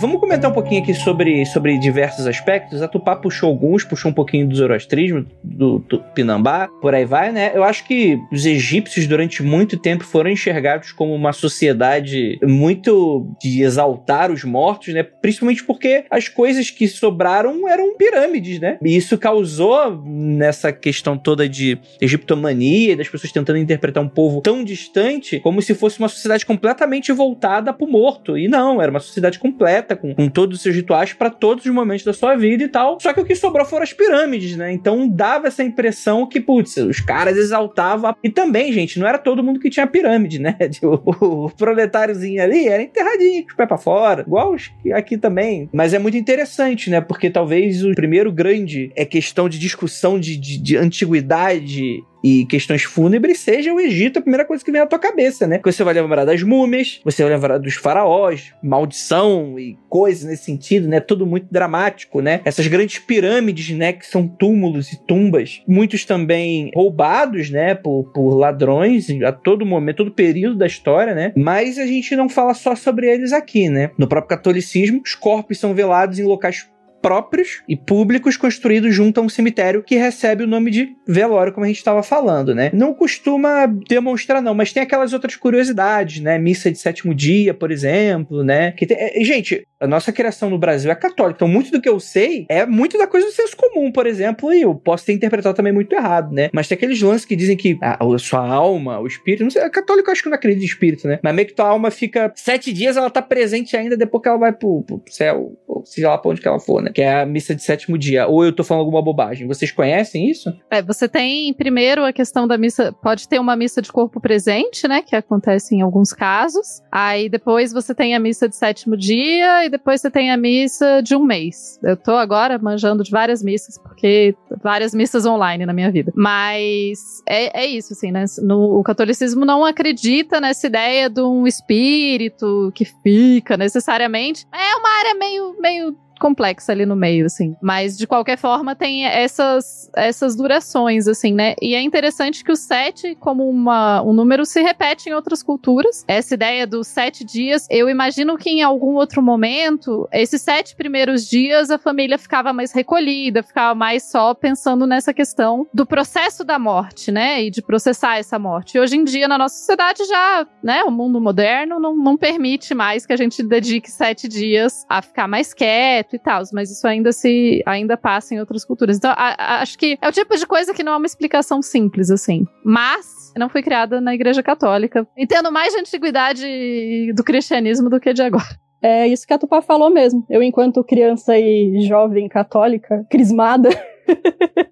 Vamos 0.00 0.20
comentar 0.20 0.48
um 0.48 0.54
pouquinho 0.54 0.80
aqui 0.80 0.94
sobre, 0.94 1.44
sobre 1.46 1.76
diversos 1.76 2.24
aspectos. 2.24 2.80
A 2.82 2.86
Tupá 2.86 3.16
puxou 3.16 3.48
alguns, 3.48 3.82
puxou 3.82 4.12
um 4.12 4.14
pouquinho 4.14 4.46
do 4.46 4.54
zoroastrismo, 4.54 5.26
do, 5.42 5.80
do 5.80 5.98
Pinambá, 6.14 6.68
por 6.80 6.94
aí 6.94 7.04
vai, 7.04 7.32
né? 7.32 7.50
Eu 7.52 7.64
acho 7.64 7.84
que 7.84 8.16
os 8.30 8.46
egípcios, 8.46 9.08
durante 9.08 9.42
muito 9.42 9.76
tempo, 9.76 10.04
foram 10.04 10.30
enxergados 10.30 10.92
como 10.92 11.12
uma 11.12 11.32
sociedade 11.32 12.38
muito 12.44 13.28
de 13.42 13.62
exaltar 13.62 14.30
os 14.30 14.44
mortos, 14.44 14.94
né? 14.94 15.02
Principalmente 15.02 15.64
porque 15.64 16.04
as 16.08 16.28
coisas 16.28 16.70
que 16.70 16.86
sobraram 16.86 17.68
eram 17.68 17.96
pirâmides, 17.96 18.60
né? 18.60 18.78
E 18.80 18.96
isso 18.96 19.18
causou, 19.18 20.00
nessa 20.04 20.72
questão 20.72 21.18
toda 21.18 21.48
de 21.48 21.76
egiptomania, 22.00 22.96
das 22.96 23.08
pessoas 23.08 23.32
tentando 23.32 23.58
interpretar 23.58 24.00
um 24.00 24.08
povo 24.08 24.42
tão 24.42 24.62
distante, 24.62 25.40
como 25.40 25.60
se 25.60 25.74
fosse 25.74 25.98
uma 25.98 26.08
sociedade 26.08 26.46
completamente 26.46 27.10
voltada 27.10 27.72
pro 27.72 27.88
morto. 27.88 28.38
E 28.38 28.46
não, 28.46 28.80
era 28.80 28.92
uma 28.92 29.00
sociedade 29.00 29.40
completa 29.40 29.87
com, 29.96 30.14
com 30.14 30.28
todos 30.28 30.58
os 30.58 30.62
seus 30.62 30.74
rituais 30.74 31.12
para 31.12 31.30
todos 31.30 31.64
os 31.64 31.72
momentos 31.72 32.04
da 32.04 32.12
sua 32.12 32.36
vida 32.36 32.64
e 32.64 32.68
tal. 32.68 32.98
Só 33.00 33.12
que 33.12 33.20
o 33.20 33.24
que 33.24 33.34
sobrou 33.34 33.64
foram 33.64 33.82
as 33.82 33.92
pirâmides, 33.92 34.56
né? 34.56 34.72
Então 34.72 35.08
dava 35.08 35.48
essa 35.48 35.62
impressão 35.62 36.26
que, 36.26 36.40
putz, 36.40 36.76
os 36.76 37.00
caras 37.00 37.36
exaltavam. 37.36 38.14
E 38.22 38.30
também, 38.30 38.72
gente, 38.72 38.98
não 38.98 39.06
era 39.06 39.18
todo 39.18 39.42
mundo 39.42 39.60
que 39.60 39.70
tinha 39.70 39.86
pirâmide, 39.86 40.38
né? 40.38 40.56
O, 40.80 41.46
o 41.46 41.50
proletáriozinho 41.50 42.42
ali 42.42 42.68
era 42.68 42.82
enterradinho, 42.82 43.42
com 43.42 43.50
os 43.50 43.54
pés 43.54 43.68
pra 43.68 43.76
fora, 43.76 44.22
igual 44.22 44.54
aqui 44.94 45.18
também. 45.18 45.68
Mas 45.72 45.92
é 45.92 45.98
muito 45.98 46.16
interessante, 46.16 46.88
né? 46.88 47.00
Porque 47.00 47.30
talvez 47.30 47.84
o 47.84 47.92
primeiro 47.94 48.30
grande 48.32 48.90
é 48.94 49.04
questão 49.04 49.48
de 49.48 49.58
discussão 49.58 50.18
de, 50.18 50.36
de, 50.36 50.58
de 50.58 50.76
antiguidade 50.76 52.02
e 52.22 52.44
questões 52.46 52.82
fúnebres, 52.82 53.40
seja 53.40 53.72
o 53.72 53.80
Egito 53.80 54.18
a 54.18 54.22
primeira 54.22 54.44
coisa 54.44 54.64
que 54.64 54.72
vem 54.72 54.80
na 54.80 54.86
tua 54.86 54.98
cabeça, 54.98 55.46
né? 55.46 55.58
Porque 55.58 55.72
você 55.72 55.84
vai 55.84 55.94
lembrar 55.94 56.24
das 56.24 56.42
múmias, 56.42 57.00
você 57.04 57.22
vai 57.22 57.32
lembrar 57.32 57.58
dos 57.58 57.74
faraós, 57.74 58.52
maldição 58.62 59.58
e 59.58 59.76
coisas 59.88 60.24
nesse 60.24 60.44
sentido, 60.44 60.88
né? 60.88 61.00
Tudo 61.00 61.26
muito 61.26 61.46
dramático, 61.50 62.20
né? 62.20 62.40
Essas 62.44 62.66
grandes 62.66 62.98
pirâmides, 62.98 63.70
né? 63.70 63.92
Que 63.92 64.06
são 64.06 64.26
túmulos 64.26 64.92
e 64.92 65.06
tumbas, 65.06 65.62
muitos 65.66 66.04
também 66.04 66.70
roubados, 66.74 67.50
né? 67.50 67.74
Por, 67.74 68.04
por 68.12 68.34
ladrões 68.34 69.08
a 69.22 69.32
todo 69.32 69.66
momento, 69.66 69.98
todo 69.98 70.10
período 70.10 70.56
da 70.56 70.66
história, 70.66 71.14
né? 71.14 71.32
Mas 71.36 71.78
a 71.78 71.86
gente 71.86 72.14
não 72.16 72.28
fala 72.28 72.54
só 72.54 72.74
sobre 72.74 73.08
eles 73.08 73.32
aqui, 73.32 73.68
né? 73.68 73.90
No 73.96 74.08
próprio 74.08 74.36
catolicismo, 74.36 75.00
os 75.04 75.14
corpos 75.14 75.58
são 75.58 75.74
velados 75.74 76.18
em 76.18 76.24
locais 76.24 76.68
próprios 77.00 77.62
e 77.68 77.76
públicos 77.76 78.36
construídos 78.36 78.94
junto 78.94 79.20
a 79.20 79.22
um 79.22 79.28
cemitério 79.28 79.82
que 79.82 79.96
recebe 79.96 80.44
o 80.44 80.46
nome 80.46 80.70
de 80.70 80.88
velório, 81.06 81.52
como 81.52 81.64
a 81.64 81.68
gente 81.68 81.78
estava 81.78 82.02
falando, 82.02 82.54
né? 82.54 82.70
Não 82.72 82.92
costuma 82.92 83.66
demonstrar, 83.66 84.42
não, 84.42 84.54
mas 84.54 84.72
tem 84.72 84.82
aquelas 84.82 85.12
outras 85.12 85.36
curiosidades, 85.36 86.20
né? 86.20 86.38
Missa 86.38 86.70
de 86.70 86.78
sétimo 86.78 87.14
dia, 87.14 87.54
por 87.54 87.70
exemplo, 87.70 88.42
né? 88.42 88.72
Que 88.72 88.86
tem... 88.86 88.96
É, 88.98 89.24
gente, 89.24 89.66
a 89.80 89.86
nossa 89.86 90.12
criação 90.12 90.50
no 90.50 90.58
Brasil 90.58 90.90
é 90.90 90.94
católica, 90.94 91.38
então 91.38 91.48
muito 91.48 91.70
do 91.70 91.80
que 91.80 91.88
eu 91.88 92.00
sei 92.00 92.46
é 92.48 92.66
muito 92.66 92.98
da 92.98 93.06
coisa 93.06 93.26
do 93.26 93.32
senso 93.32 93.56
comum, 93.56 93.92
por 93.92 94.06
exemplo, 94.06 94.52
e 94.52 94.62
eu 94.62 94.74
posso 94.74 95.06
ter 95.06 95.12
interpretado 95.12 95.54
também 95.56 95.72
muito 95.72 95.92
errado, 95.94 96.32
né? 96.32 96.48
Mas 96.52 96.66
tem 96.66 96.76
aqueles 96.76 97.00
lances 97.00 97.24
que 97.24 97.36
dizem 97.36 97.56
que 97.56 97.78
a, 97.80 98.04
a 98.04 98.18
sua 98.18 98.46
alma, 98.46 98.98
o 98.98 99.06
espírito, 99.06 99.44
não 99.44 99.50
sei, 99.50 99.62
a 99.62 99.70
católica 99.70 100.08
eu 100.08 100.12
acho 100.12 100.22
que 100.22 100.28
não 100.28 100.36
acredita 100.36 100.64
em 100.64 100.66
espírito, 100.66 101.06
né? 101.06 101.18
Mas 101.22 101.34
meio 101.34 101.46
que 101.46 101.54
tua 101.54 101.68
alma 101.68 101.90
fica 101.90 102.32
sete 102.34 102.72
dias, 102.72 102.96
ela 102.96 103.10
tá 103.10 103.22
presente 103.22 103.76
ainda 103.76 103.96
depois 103.96 104.22
que 104.22 104.28
ela 104.28 104.38
vai 104.38 104.52
pro, 104.52 104.82
pro 104.82 105.02
céu, 105.08 105.52
ou 105.66 105.84
seja 105.86 106.08
lá 106.08 106.18
pra 106.18 106.30
onde 106.30 106.40
que 106.40 106.48
ela 106.48 106.58
for, 106.58 106.82
né? 106.82 106.87
Que 106.92 107.02
é 107.02 107.22
a 107.22 107.26
missa 107.26 107.54
de 107.54 107.62
sétimo 107.62 107.98
dia. 107.98 108.26
Ou 108.26 108.44
eu 108.44 108.52
tô 108.52 108.64
falando 108.64 108.84
alguma 108.84 109.02
bobagem. 109.02 109.46
Vocês 109.46 109.70
conhecem 109.70 110.30
isso? 110.30 110.52
É, 110.70 110.82
você 110.82 111.08
tem 111.08 111.52
primeiro 111.54 112.04
a 112.04 112.12
questão 112.12 112.46
da 112.46 112.58
missa, 112.58 112.92
pode 112.92 113.28
ter 113.28 113.38
uma 113.38 113.56
missa 113.56 113.82
de 113.82 113.92
corpo 113.92 114.20
presente, 114.20 114.86
né? 114.86 115.02
Que 115.02 115.16
acontece 115.16 115.74
em 115.74 115.82
alguns 115.82 116.12
casos. 116.12 116.82
Aí 116.90 117.28
depois 117.28 117.72
você 117.72 117.94
tem 117.94 118.14
a 118.14 118.18
missa 118.18 118.48
de 118.48 118.56
sétimo 118.56 118.96
dia 118.96 119.64
e 119.64 119.68
depois 119.68 120.00
você 120.00 120.10
tem 120.10 120.30
a 120.30 120.36
missa 120.36 121.00
de 121.02 121.14
um 121.14 121.24
mês. 121.24 121.78
Eu 121.82 121.96
tô 121.96 122.12
agora 122.12 122.58
manjando 122.58 123.02
de 123.02 123.10
várias 123.10 123.42
missas, 123.42 123.78
porque 123.78 124.34
várias 124.62 124.94
missas 124.94 125.26
online 125.26 125.66
na 125.66 125.72
minha 125.72 125.90
vida. 125.90 126.12
Mas 126.14 126.98
é, 127.28 127.64
é 127.64 127.66
isso, 127.66 127.92
assim, 127.92 128.10
né? 128.10 128.24
No, 128.42 128.78
o 128.78 128.82
catolicismo 128.82 129.44
não 129.44 129.64
acredita 129.64 130.40
nessa 130.40 130.66
ideia 130.66 131.08
de 131.08 131.20
um 131.20 131.46
espírito 131.46 132.72
que 132.74 132.84
fica 132.84 133.56
necessariamente. 133.56 134.46
É 134.52 134.76
uma 134.76 134.98
área 134.98 135.14
meio, 135.14 135.56
meio 135.60 135.96
complexa 136.18 136.72
ali 136.72 136.84
no 136.84 136.96
meio, 136.96 137.26
assim. 137.26 137.56
Mas, 137.62 137.96
de 137.96 138.06
qualquer 138.06 138.36
forma, 138.36 138.74
tem 138.74 139.04
essas, 139.06 139.90
essas 139.96 140.36
durações, 140.36 141.06
assim, 141.06 141.32
né? 141.32 141.54
E 141.60 141.74
é 141.74 141.80
interessante 141.80 142.44
que 142.44 142.52
o 142.52 142.56
sete, 142.56 143.14
como 143.16 143.48
uma, 143.48 144.02
um 144.02 144.12
número, 144.12 144.44
se 144.44 144.60
repete 144.60 145.08
em 145.08 145.12
outras 145.12 145.42
culturas. 145.42 146.04
Essa 146.06 146.34
ideia 146.34 146.66
dos 146.66 146.86
sete 146.86 147.24
dias, 147.24 147.66
eu 147.70 147.88
imagino 147.88 148.36
que 148.36 148.50
em 148.50 148.62
algum 148.62 148.94
outro 148.94 149.22
momento, 149.22 150.08
esses 150.12 150.42
sete 150.42 150.74
primeiros 150.76 151.28
dias, 151.28 151.70
a 151.70 151.78
família 151.78 152.18
ficava 152.18 152.52
mais 152.52 152.72
recolhida, 152.72 153.42
ficava 153.42 153.74
mais 153.74 154.04
só 154.04 154.34
pensando 154.34 154.86
nessa 154.86 155.12
questão 155.12 155.66
do 155.72 155.86
processo 155.86 156.44
da 156.44 156.58
morte, 156.58 157.10
né? 157.10 157.42
E 157.42 157.50
de 157.50 157.62
processar 157.62 158.18
essa 158.18 158.38
morte. 158.38 158.76
E 158.76 158.80
hoje 158.80 158.96
em 158.96 159.04
dia, 159.04 159.28
na 159.28 159.38
nossa 159.38 159.56
sociedade, 159.56 160.04
já, 160.04 160.46
né? 160.62 160.82
O 160.84 160.90
mundo 160.90 161.20
moderno 161.20 161.78
não, 161.78 161.96
não 161.96 162.16
permite 162.16 162.74
mais 162.74 163.06
que 163.06 163.12
a 163.12 163.16
gente 163.16 163.42
dedique 163.42 163.90
sete 163.90 164.28
dias 164.28 164.84
a 164.88 165.02
ficar 165.02 165.28
mais 165.28 165.52
quieto 165.52 166.07
e 166.16 166.18
tal, 166.18 166.42
mas 166.52 166.70
isso 166.70 166.86
ainda 166.86 167.12
se 167.12 167.62
ainda 167.66 167.96
passa 167.96 168.34
em 168.34 168.40
outras 168.40 168.64
culturas. 168.64 168.96
Então, 168.96 169.10
a, 169.10 169.34
a, 169.38 169.62
acho 169.62 169.78
que 169.78 169.98
é 170.00 170.08
o 170.08 170.12
tipo 170.12 170.36
de 170.36 170.46
coisa 170.46 170.74
que 170.74 170.82
não 170.82 170.92
é 170.92 170.96
uma 170.96 171.06
explicação 171.06 171.62
simples 171.62 172.10
assim. 172.10 172.46
Mas 172.64 173.32
não 173.36 173.48
foi 173.48 173.62
criada 173.62 174.00
na 174.00 174.14
Igreja 174.14 174.42
Católica, 174.42 175.06
entendo 175.16 175.52
mais 175.52 175.72
de 175.72 175.80
antiguidade 175.80 177.12
do 177.14 177.22
cristianismo 177.22 177.88
do 177.88 178.00
que 178.00 178.12
de 178.12 178.22
agora. 178.22 178.58
É 178.80 179.08
isso 179.08 179.26
que 179.26 179.32
a 179.32 179.38
Tupá 179.38 179.60
falou 179.60 179.90
mesmo. 179.90 180.24
Eu, 180.30 180.42
enquanto 180.42 180.84
criança 180.84 181.36
e 181.36 181.80
jovem 181.80 182.28
católica, 182.28 183.04
crismada, 183.10 183.68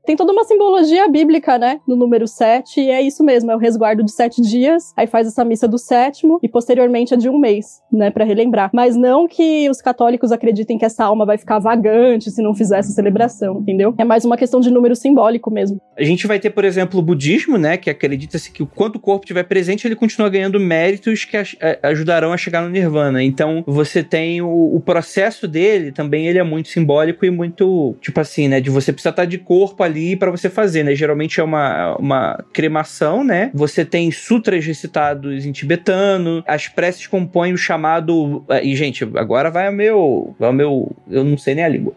Tem 0.04 0.16
toda 0.16 0.32
uma 0.32 0.44
simbologia 0.44 1.08
bíblica, 1.08 1.58
né? 1.58 1.80
No 1.86 1.96
número 1.96 2.26
7, 2.26 2.80
e 2.80 2.90
é 2.90 3.02
isso 3.02 3.24
mesmo, 3.24 3.50
é 3.50 3.56
o 3.56 3.58
resguardo 3.58 4.04
de 4.04 4.12
sete 4.12 4.40
dias, 4.40 4.92
aí 4.96 5.06
faz 5.06 5.26
essa 5.26 5.44
missa 5.44 5.66
do 5.66 5.78
sétimo, 5.78 6.38
e 6.42 6.48
posteriormente 6.48 7.14
a 7.14 7.16
de 7.16 7.28
um 7.28 7.38
mês, 7.38 7.82
né? 7.92 8.10
para 8.16 8.24
relembrar. 8.24 8.70
Mas 8.72 8.96
não 8.96 9.28
que 9.28 9.68
os 9.68 9.82
católicos 9.82 10.32
acreditem 10.32 10.78
que 10.78 10.86
essa 10.86 11.04
alma 11.04 11.26
vai 11.26 11.36
ficar 11.36 11.58
vagante 11.58 12.30
se 12.30 12.42
não 12.42 12.54
fizer 12.54 12.78
essa 12.78 12.90
celebração, 12.92 13.58
entendeu? 13.60 13.94
É 13.98 14.04
mais 14.04 14.24
uma 14.24 14.38
questão 14.38 14.58
de 14.58 14.70
número 14.70 14.96
simbólico 14.96 15.50
mesmo. 15.50 15.78
A 15.98 16.02
gente 16.02 16.26
vai 16.26 16.38
ter, 16.38 16.48
por 16.48 16.64
exemplo, 16.64 16.98
o 16.98 17.02
budismo, 17.02 17.58
né? 17.58 17.76
Que 17.76 17.90
acredita-se 17.90 18.50
que 18.50 18.64
quanto 18.64 18.96
o 18.96 19.00
corpo 19.00 19.24
estiver 19.24 19.42
presente, 19.42 19.86
ele 19.86 19.94
continua 19.94 20.30
ganhando 20.30 20.58
méritos 20.58 21.26
que 21.26 21.36
ajudarão 21.82 22.32
a 22.32 22.38
chegar 22.38 22.62
no 22.62 22.70
nirvana. 22.70 23.22
Então, 23.22 23.62
você 23.66 24.02
tem 24.02 24.40
o, 24.40 24.74
o 24.74 24.80
processo 24.80 25.46
dele, 25.46 25.92
também 25.92 26.26
ele 26.26 26.38
é 26.38 26.42
muito 26.42 26.68
simbólico 26.68 27.26
e 27.26 27.30
muito, 27.30 27.94
tipo 28.00 28.18
assim, 28.18 28.48
né? 28.48 28.62
De 28.62 28.70
você 28.70 28.92
precisar 28.92 29.10
estar 29.10 29.25
de 29.26 29.38
corpo 29.38 29.82
ali 29.82 30.16
para 30.16 30.30
você 30.30 30.48
fazer, 30.48 30.82
né? 30.82 30.94
Geralmente 30.94 31.40
é 31.40 31.42
uma, 31.42 31.96
uma 31.96 32.44
cremação, 32.52 33.24
né? 33.24 33.50
Você 33.54 33.84
tem 33.84 34.10
sutras 34.10 34.64
recitados 34.64 35.44
em 35.44 35.52
tibetano, 35.52 36.42
as 36.46 36.68
preces 36.68 37.06
compõem 37.06 37.52
o 37.52 37.58
chamado. 37.58 38.44
E, 38.62 38.74
gente, 38.74 39.04
agora 39.16 39.50
vai 39.50 39.68
o 39.68 39.72
meu. 39.72 40.34
Vai 40.38 40.50
o 40.50 40.52
meu. 40.52 40.96
Eu 41.10 41.24
não 41.24 41.36
sei 41.36 41.54
nem 41.54 41.64
a 41.64 41.68
língua 41.68 41.94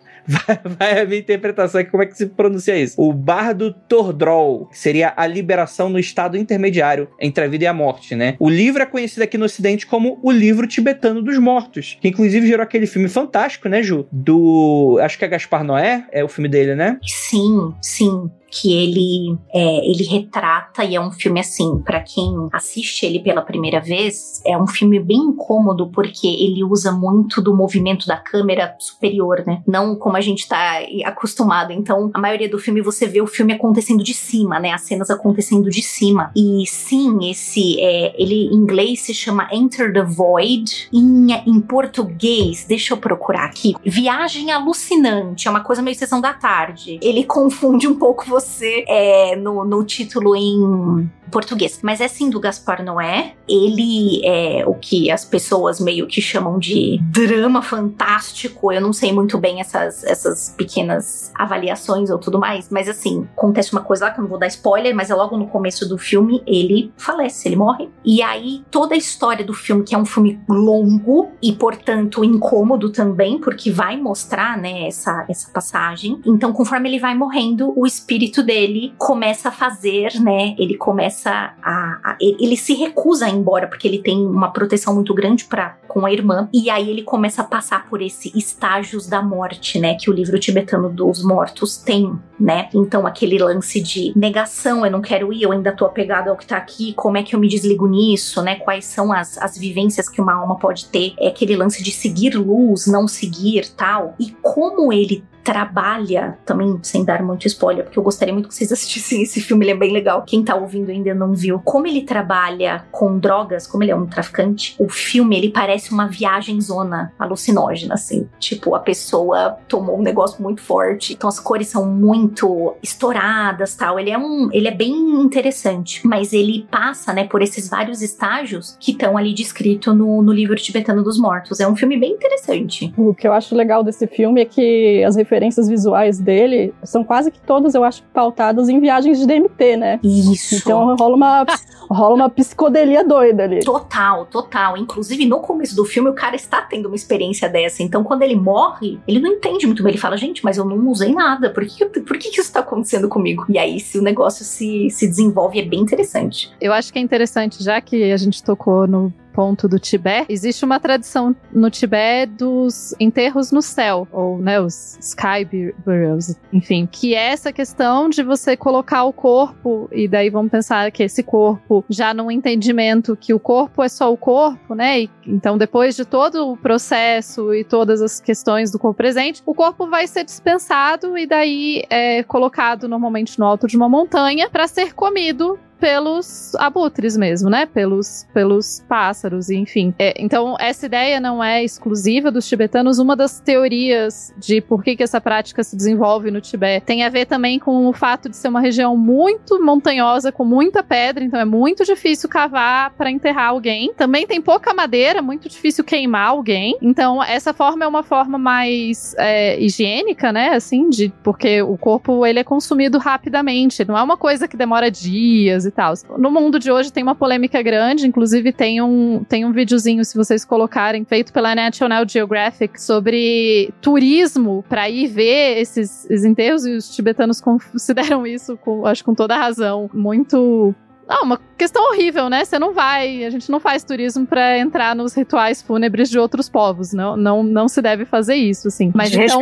vai, 0.64 1.02
a 1.02 1.06
minha 1.06 1.20
interpretação 1.20 1.82
aqui, 1.82 1.90
como 1.90 2.04
é 2.04 2.06
que 2.06 2.18
se 2.18 2.28
pronuncia 2.28 2.78
isso. 2.78 3.02
O 3.02 3.12
Bardo 3.12 3.74
Tordrol, 3.74 4.68
que 4.68 4.78
seria 4.78 5.14
a 5.16 5.26
liberação 5.26 5.90
no 5.90 6.00
estado 6.00 6.38
intermediário 6.38 7.08
entre 7.20 7.44
a 7.44 7.48
vida 7.48 7.64
e 7.64 7.68
a 7.68 7.74
morte, 7.74 8.16
né? 8.16 8.36
O 8.40 8.50
livro 8.50 8.82
é 8.82 8.86
conhecido 8.86 9.24
aqui 9.24 9.38
no 9.38 9.46
ocidente 9.46 9.88
como 9.88 10.20
o 10.22 10.32
livro 10.32 10.68
tibetano 10.68 11.22
dos 11.22 11.38
mortos, 11.38 11.98
que 12.00 12.08
inclusive 12.08 12.48
gerou 12.48 12.64
aquele 12.64 12.86
filme 12.86 13.10
fantástico, 13.10 13.68
né, 13.68 13.82
Ju? 13.82 14.08
Do, 14.12 15.00
acho 15.02 15.18
que 15.18 15.26
é 15.26 15.28
Gaspar 15.28 15.64
Noé, 15.64 16.06
é 16.12 16.24
o 16.24 16.28
filme 16.28 16.48
dele, 16.48 16.76
né? 16.76 17.00
Sim, 17.04 17.74
sim. 17.82 18.30
Que 18.52 18.74
ele 18.74 19.38
é, 19.54 19.90
ele 19.90 20.04
retrata 20.04 20.84
e 20.84 20.96
é 20.96 21.02
um 21.02 21.12
filme 21.12 21.40
assim, 21.40 21.80
para 21.80 22.02
quem 22.02 22.50
assiste 22.52 23.06
ele 23.06 23.20
pela 23.20 23.42
primeira 23.42 23.80
vez, 23.80 24.42
é 24.46 24.58
um 24.58 24.68
filme 24.68 25.00
bem 25.00 25.18
incômodo 25.18 25.88
porque 25.88 26.28
ele 26.28 26.64
usa 26.64 26.92
muito 26.92 27.42
do 27.42 27.56
movimento 27.56 28.08
da 28.08 28.18
câmera 28.18 28.76
superior, 28.80 29.44
né? 29.46 29.62
Não 29.68 29.96
como 29.96 30.18
a 30.18 30.22
gente 30.22 30.48
tá 30.48 30.80
acostumado. 31.06 31.72
Então, 31.72 32.10
a 32.14 32.20
maioria 32.20 32.50
do 32.50 32.60
filme 32.60 32.82
você 32.82 33.06
vê 33.08 33.22
o 33.22 33.28
filme 33.28 33.54
acontecendo 33.54 34.04
de 34.04 34.14
cima, 34.14 34.60
né? 34.60 34.72
As 34.72 34.82
cenas 34.82 35.10
acontecendo 35.10 35.70
de 35.70 35.82
cima. 35.82 36.32
E 36.36 36.66
sim, 36.68 37.30
esse 37.30 37.80
é, 37.80 38.14
ele 38.22 38.48
em 38.48 38.56
inglês 38.56 39.02
se 39.02 39.14
chama 39.14 39.48
Enter 39.52 39.94
the 39.94 40.04
Void. 40.04 40.90
Em, 40.94 41.32
em 41.46 41.60
português, 41.62 42.66
deixa 42.68 42.94
eu 42.94 42.98
procurar 42.98 43.46
aqui. 43.46 43.76
Viagem 43.84 44.52
alucinante, 44.52 45.48
é 45.48 45.52
uma 45.52 45.64
coisa 45.64 45.82
meio 45.82 45.96
sessão 45.96 46.22
da 46.22 46.34
tarde. 46.34 47.00
Ele 47.02 47.24
confunde 47.24 47.88
um 47.88 47.96
pouco 47.96 48.26
você 48.40 48.86
é, 48.88 49.36
no, 49.36 49.66
no 49.66 49.84
título 49.84 50.36
em 50.36 51.10
português. 51.30 51.80
Mas 51.82 52.02
é 52.02 52.08
sim 52.08 52.30
do 52.30 52.40
Gaspar 52.40 52.84
Noé. 52.84 53.34
Ele 53.48 54.22
é 54.26 54.64
o 54.66 54.74
que 54.74 55.10
as 55.10 55.24
pessoas 55.24 55.80
meio 55.80 56.08
que 56.08 56.22
chamam 56.22 56.60
de 56.60 57.00
drama 57.04 57.62
fantástico. 57.62 58.72
Eu 58.72 58.82
não 58.82 58.92
sei 58.92 59.14
muito 59.14 59.38
bem 59.38 59.62
essas, 59.62 60.04
essas 60.04 60.54
pequenas 60.58 61.32
avaliações 61.36 62.10
ou 62.10 62.18
tudo 62.18 62.40
mais. 62.40 62.70
Mas 62.70 62.90
assim, 62.90 63.28
acontece 63.38 63.72
uma 63.72 63.82
coisa 63.82 64.06
lá 64.06 64.12
que 64.12 64.20
eu 64.20 64.24
não 64.24 64.30
vou 64.30 64.40
dar 64.40 64.48
spoiler, 64.48 64.96
mas 64.96 65.10
é 65.10 65.16
logo 65.16 65.38
no 65.38 65.48
começo 65.48 65.88
do 65.88 65.98
filme 65.98 66.42
ele 66.46 66.92
falece, 66.98 67.48
ele 67.48 67.56
morre. 67.56 67.90
E 68.04 68.22
aí 68.22 68.64
toda 68.72 68.96
a 68.96 68.98
história 68.98 69.46
do 69.46 69.54
filme, 69.54 69.84
que 69.84 69.96
é 69.96 69.98
um 69.98 70.06
filme 70.06 70.40
longo 70.48 71.30
e, 71.42 71.54
portanto, 71.54 72.24
incômodo 72.24 72.90
também, 72.90 73.40
porque 73.40 73.72
vai 73.72 73.98
mostrar, 73.98 74.58
né, 74.58 74.88
essa, 74.88 75.26
essa 75.30 75.52
passagem. 75.52 76.20
Então, 76.26 76.52
conforme 76.52 76.90
ele 76.90 77.00
vai 77.00 77.16
morrendo, 77.16 77.74
o 77.76 77.86
espírito 77.86 78.29
dele 78.44 78.94
começa 78.98 79.50
a 79.50 79.52
fazer, 79.52 80.20
né? 80.22 80.56
Ele 80.58 80.76
começa 80.76 81.00
começa 81.00 81.54
a, 81.62 82.00
a, 82.04 82.18
ele 82.20 82.58
se 82.58 82.74
recusa 82.74 83.26
a 83.26 83.30
ir 83.30 83.36
embora 83.36 83.68
porque 83.68 83.88
ele 83.88 84.00
tem 84.00 84.26
uma 84.26 84.52
proteção 84.52 84.94
muito 84.94 85.14
grande 85.14 85.46
para 85.46 85.78
com 85.88 86.06
a 86.06 86.12
irmã 86.12 86.48
e 86.54 86.70
aí 86.70 86.90
ele 86.90 87.04
começa 87.04 87.42
a 87.42 87.46
passar 87.46 87.88
por 87.90 88.02
esse 88.02 88.32
estágios 88.38 89.08
da 89.08 89.22
morte, 89.22 89.80
né, 89.80 89.96
que 89.96 90.10
o 90.10 90.14
livro 90.14 90.38
tibetano 90.38 90.90
dos 90.90 91.24
mortos 91.24 91.78
tem, 91.78 92.14
né? 92.40 92.70
Então 92.74 93.08
aquele 93.08 93.38
lance 93.40 93.82
de 93.82 94.14
negação, 94.16 94.86
eu 94.86 94.92
não 94.92 95.02
quero 95.02 95.34
ir, 95.34 95.44
eu 95.44 95.52
ainda 95.52 95.72
tô 95.72 95.86
apegado 95.86 96.30
ao 96.30 96.38
que 96.38 96.46
tá 96.46 96.58
aqui, 96.58 96.94
como 96.94 97.18
é 97.18 97.24
que 97.24 97.36
eu 97.36 97.40
me 97.40 97.48
desligo 97.48 97.88
nisso, 97.88 98.42
né? 98.42 98.56
Quais 98.56 98.86
são 98.86 99.12
as, 99.12 99.38
as 99.38 99.58
vivências 99.58 100.08
que 100.08 100.22
uma 100.22 100.34
alma 100.34 100.58
pode 100.60 100.86
ter? 100.88 101.14
É 101.20 101.30
aquele 101.30 101.56
lance 101.56 101.82
de 101.82 101.92
seguir 101.92 102.36
luz, 102.36 102.86
não 102.86 103.08
seguir, 103.08 103.70
tal. 103.70 104.16
E 104.20 104.32
como 104.42 104.94
ele 104.94 105.24
trabalha, 105.44 106.38
também 106.46 106.80
sem 106.84 107.04
dar 107.04 107.24
muito 107.24 107.48
spoiler, 107.48 107.84
porque 107.84 107.98
eu 107.98 108.04
gostaria 108.04 108.34
muito 108.34 108.50
que 108.50 108.56
vocês 108.56 108.72
assistissem 108.72 109.24
esse 109.24 109.42
filme, 109.42 109.66
ele 109.66 109.72
é 109.72 109.78
bem 109.78 109.92
legal. 109.92 110.24
Quem 110.26 110.44
tá 110.44 110.56
ouvindo 110.56 110.90
ainda 110.90 111.14
não 111.14 111.34
viu. 111.34 111.60
Como 111.60 111.88
ele 111.88 112.02
trabalha 112.02 112.86
com 112.92 113.18
drogas, 113.18 113.66
como 113.66 113.84
ele 113.84 113.92
é 113.92 113.96
um 113.96 114.06
traficante, 114.06 114.76
o 114.80 114.90
filme 114.90 115.38
ele 115.38 115.50
parece 115.50 115.92
uma 115.92 116.08
viagem 116.08 116.60
zona 116.62 117.12
alucinógena, 117.18 117.96
assim. 117.96 118.28
Tipo, 118.40 118.76
a 118.76 118.80
pessoa 118.80 119.58
tomou 119.68 119.98
um 119.98 120.02
negócio 120.02 120.42
muito 120.42 120.62
forte, 120.62 121.14
então 121.14 121.28
as 121.28 121.40
cores 121.40 121.68
são 121.68 121.86
muito 121.86 122.76
estouradas, 122.82 123.76
tal. 123.76 124.00
Ele 124.00 124.12
é 124.12 124.18
um, 124.18 124.50
ele 124.52 124.68
é 124.68 124.72
bem 124.72 124.94
interessante, 125.22 126.06
mas 126.06 126.34
ele 126.34 126.68
passa, 126.70 127.14
né, 127.14 127.26
por 127.26 127.42
esses 127.42 127.70
vários 127.70 128.02
estágios 128.02 128.78
que 128.80 128.92
estão 128.92 129.18
ali 129.18 129.34
descrito 129.34 129.94
no, 129.94 130.22
no 130.22 130.32
livro 130.32 130.56
tibetano 130.56 131.04
dos 131.04 131.20
mortos. 131.20 131.60
É 131.60 131.68
um 131.68 131.76
filme 131.76 131.98
bem 131.98 132.12
interessante. 132.12 132.94
O 132.98 133.14
que 133.14 133.28
eu 133.28 133.34
acho 133.34 133.56
legal 133.56 133.84
desse 133.84 134.08
filme 134.08 134.42
é 134.42 134.46
que 134.46 135.04
as 135.04 135.16
referências 135.30 135.70
visuais 135.70 136.18
dele 136.18 136.74
são 136.84 137.04
quase 137.04 137.30
que 137.30 137.40
todas, 137.40 137.76
eu 137.76 137.84
acho, 137.84 138.02
pautadas 138.12 138.68
em 138.68 138.80
viagens 138.80 139.20
de 139.20 139.28
DMT, 139.28 139.78
né? 139.78 140.00
Isso. 140.04 140.56
Então 140.56 140.96
rola 140.96 141.16
uma, 141.16 141.46
rola 141.90 142.16
uma 142.16 142.30
psicodelia 142.30 143.04
doida 143.04 143.44
ali. 143.44 143.60
Total, 143.60 144.26
total. 144.26 144.76
Inclusive, 144.76 145.26
no 145.28 145.40
começo 145.40 145.76
do 145.76 145.86
filme, 145.86 146.10
o 146.10 146.14
cara 146.14 146.36
está 146.36 146.62
tendo 146.62 146.88
uma 146.88 146.96
experiência 146.96 147.48
dessa. 147.48 147.84
Então, 147.84 148.04
quando 148.04 148.24
ele 148.24 148.36
morre, 148.36 149.00
ele 149.08 149.20
não 149.20 149.32
entende 149.34 149.68
muito 149.68 149.84
bem. 149.84 149.92
Ele 149.92 150.00
fala, 150.00 150.18
gente, 150.18 150.44
mas 150.44 150.58
eu 150.58 150.66
não 150.66 150.90
usei 150.90 151.14
nada. 151.14 151.52
Por 151.52 151.64
que, 151.66 151.86
por 151.86 152.18
que, 152.18 152.30
que 152.30 152.40
isso 152.40 152.50
está 152.50 152.62
acontecendo 152.62 153.08
comigo? 153.08 153.46
E 153.48 153.60
aí, 153.60 153.80
se 153.80 154.00
o 154.00 154.02
negócio 154.02 154.44
se, 154.44 154.90
se 154.90 155.08
desenvolve, 155.08 155.60
é 155.60 155.64
bem 155.64 155.82
interessante. 155.82 156.52
Eu 156.60 156.74
acho 156.74 156.92
que 156.92 156.98
é 156.98 157.02
interessante, 157.02 157.64
já 157.64 157.80
que 157.80 158.12
a 158.12 158.18
gente 158.18 158.44
tocou 158.44 158.88
no 158.88 159.14
ponto 159.40 159.70
do 159.70 159.80
Tibete, 159.80 160.26
existe 160.28 160.66
uma 160.66 160.82
tradição 160.82 161.34
no 161.54 161.70
Tibete 161.70 162.34
dos 162.34 162.94
enterros 163.00 163.54
no 163.54 163.62
céu, 163.62 164.06
ou 164.12 164.38
né, 164.38 164.60
os 164.60 164.98
sky 165.00 165.72
burials, 165.86 166.36
enfim, 166.52 166.86
que 166.86 167.16
é 167.16 167.30
essa 167.30 167.54
questão 167.54 168.10
de 168.10 168.22
você 168.22 168.58
colocar 168.58 169.06
o 169.06 169.14
corpo, 169.14 169.88
e 169.94 170.10
daí 170.10 170.30
vamos 170.30 170.52
pensar 170.52 170.92
que 170.92 171.04
esse 171.04 171.24
corpo, 171.24 171.86
já 171.90 172.14
num 172.14 172.30
entendimento 172.30 173.16
que 173.16 173.34
o 173.34 173.40
corpo 173.40 173.82
é 173.82 173.88
só 173.88 174.12
o 174.12 174.18
corpo, 174.18 174.76
né? 174.76 175.04
E, 175.04 175.10
então, 175.26 175.58
depois 175.58 175.96
de 175.96 176.04
todo 176.04 176.52
o 176.52 176.58
processo 176.58 177.54
e 177.54 177.64
todas 177.64 178.02
as 178.02 178.20
questões 178.20 178.72
do 178.72 178.78
corpo 178.78 178.98
presente, 178.98 179.42
o 179.46 179.56
corpo 179.56 179.88
vai 179.88 180.06
ser 180.06 180.26
dispensado 180.26 181.18
e 181.18 181.26
daí 181.26 181.86
é 181.90 182.24
colocado 182.24 182.90
normalmente 182.90 183.40
no 183.40 183.46
alto 183.46 183.68
de 183.68 183.78
uma 183.78 183.88
montanha 183.88 184.50
para 184.50 184.68
ser 184.68 184.94
comido 184.94 185.58
pelos 185.80 186.54
abutres 186.56 187.16
mesmo, 187.16 187.50
né? 187.50 187.66
Pelos, 187.66 188.28
pelos 188.34 188.84
pássaros, 188.88 189.50
enfim. 189.50 189.94
É, 189.98 190.14
então, 190.18 190.56
essa 190.60 190.86
ideia 190.86 191.20
não 191.20 191.44
é 191.44 191.64
exclusiva 191.64 192.30
dos 192.32 192.48
tibetanos. 192.48 193.00
Uma 193.00 193.16
das 193.16 193.40
teorias 193.40 194.34
de 194.38 194.62
por 194.62 194.84
que, 194.84 194.96
que 194.96 195.04
essa 195.04 195.22
prática 195.22 195.64
se 195.64 195.76
desenvolve 195.76 196.30
no 196.32 196.42
Tibete 196.42 196.86
tem 196.86 197.04
a 197.04 197.10
ver 197.10 197.26
também 197.26 197.60
com 197.60 197.88
o 197.88 197.94
fato 197.94 198.30
de 198.30 198.36
ser 198.36 198.50
uma 198.50 198.60
região 198.60 198.98
muito 198.98 199.64
montanhosa, 199.64 200.32
com 200.32 200.44
muita 200.44 200.84
pedra, 200.84 201.24
então 201.24 201.40
é 201.40 201.46
muito 201.46 201.86
difícil 201.86 202.28
cavar 202.28 202.92
para 202.92 203.10
enterrar 203.10 203.50
alguém. 203.50 203.94
Também 203.94 204.28
tem 204.28 204.42
pouca 204.42 204.74
madeira, 204.74 205.22
muito 205.22 205.48
difícil 205.48 205.84
queimar 205.84 206.30
alguém. 206.30 206.78
Então, 206.82 207.24
essa 207.24 207.54
forma 207.54 207.86
é 207.86 207.88
uma 207.88 208.04
forma 208.04 208.38
mais 208.38 209.16
é, 209.18 209.60
higiênica, 209.60 210.32
né? 210.32 210.50
Assim, 210.50 210.90
de 210.90 211.14
porque 211.24 211.62
o 211.62 211.78
corpo 211.78 212.26
ele 212.26 212.40
é 212.40 212.44
consumido 212.44 212.98
rapidamente, 212.98 213.86
não 213.86 213.98
é 213.98 214.04
uma 214.04 214.18
coisa 214.18 214.48
que 214.48 214.58
demora 214.58 214.92
dias 214.92 215.69
e 215.70 215.72
tal. 215.72 215.94
No 216.18 216.30
mundo 216.30 216.60
de 216.60 216.72
hoje 216.72 216.92
tem 216.92 217.04
uma 217.04 217.16
polêmica 217.16 217.62
grande, 217.62 218.08
inclusive 218.08 218.52
tem 218.52 218.82
um, 218.82 219.24
tem 219.24 219.46
um 219.46 219.52
videozinho, 219.52 220.04
se 220.04 220.16
vocês 220.16 220.44
colocarem, 220.44 221.06
feito 221.06 221.32
pela 221.32 221.56
National 221.56 222.08
Geographic 222.08 222.82
sobre 222.82 223.74
turismo 223.82 224.64
para 224.68 224.90
ir 224.90 225.08
ver 225.08 225.60
esses, 225.60 226.06
esses 226.10 226.26
enterros 226.26 226.66
e 226.66 226.76
os 226.76 226.94
tibetanos 226.94 227.40
consideram 227.42 228.26
isso, 228.28 228.58
com, 228.58 228.86
acho 228.86 229.04
com 229.04 229.14
toda 229.14 229.38
razão, 229.38 229.90
muito 229.94 230.76
não, 231.10 231.24
uma 231.24 231.40
questão 231.58 231.90
horrível, 231.90 232.30
né? 232.30 232.46
Você 232.46 232.60
não 232.60 232.72
vai, 232.72 233.26
a 233.26 233.32
gente 233.32 233.50
não 233.50 233.60
faz 233.60 233.84
turismo 233.84 234.28
para 234.28 234.60
entrar 234.60 234.96
nos 234.96 235.16
rituais 235.16 235.60
fúnebres 235.60 236.08
de 236.08 236.20
outros 236.20 236.48
povos, 236.48 236.94
não, 236.94 237.18
não, 237.18 237.42
não 237.42 237.68
se 237.68 237.82
deve 237.82 238.06
fazer 238.06 238.36
isso, 238.36 238.68
assim. 238.68 238.92
Mas 238.94 239.12
então, 239.12 239.40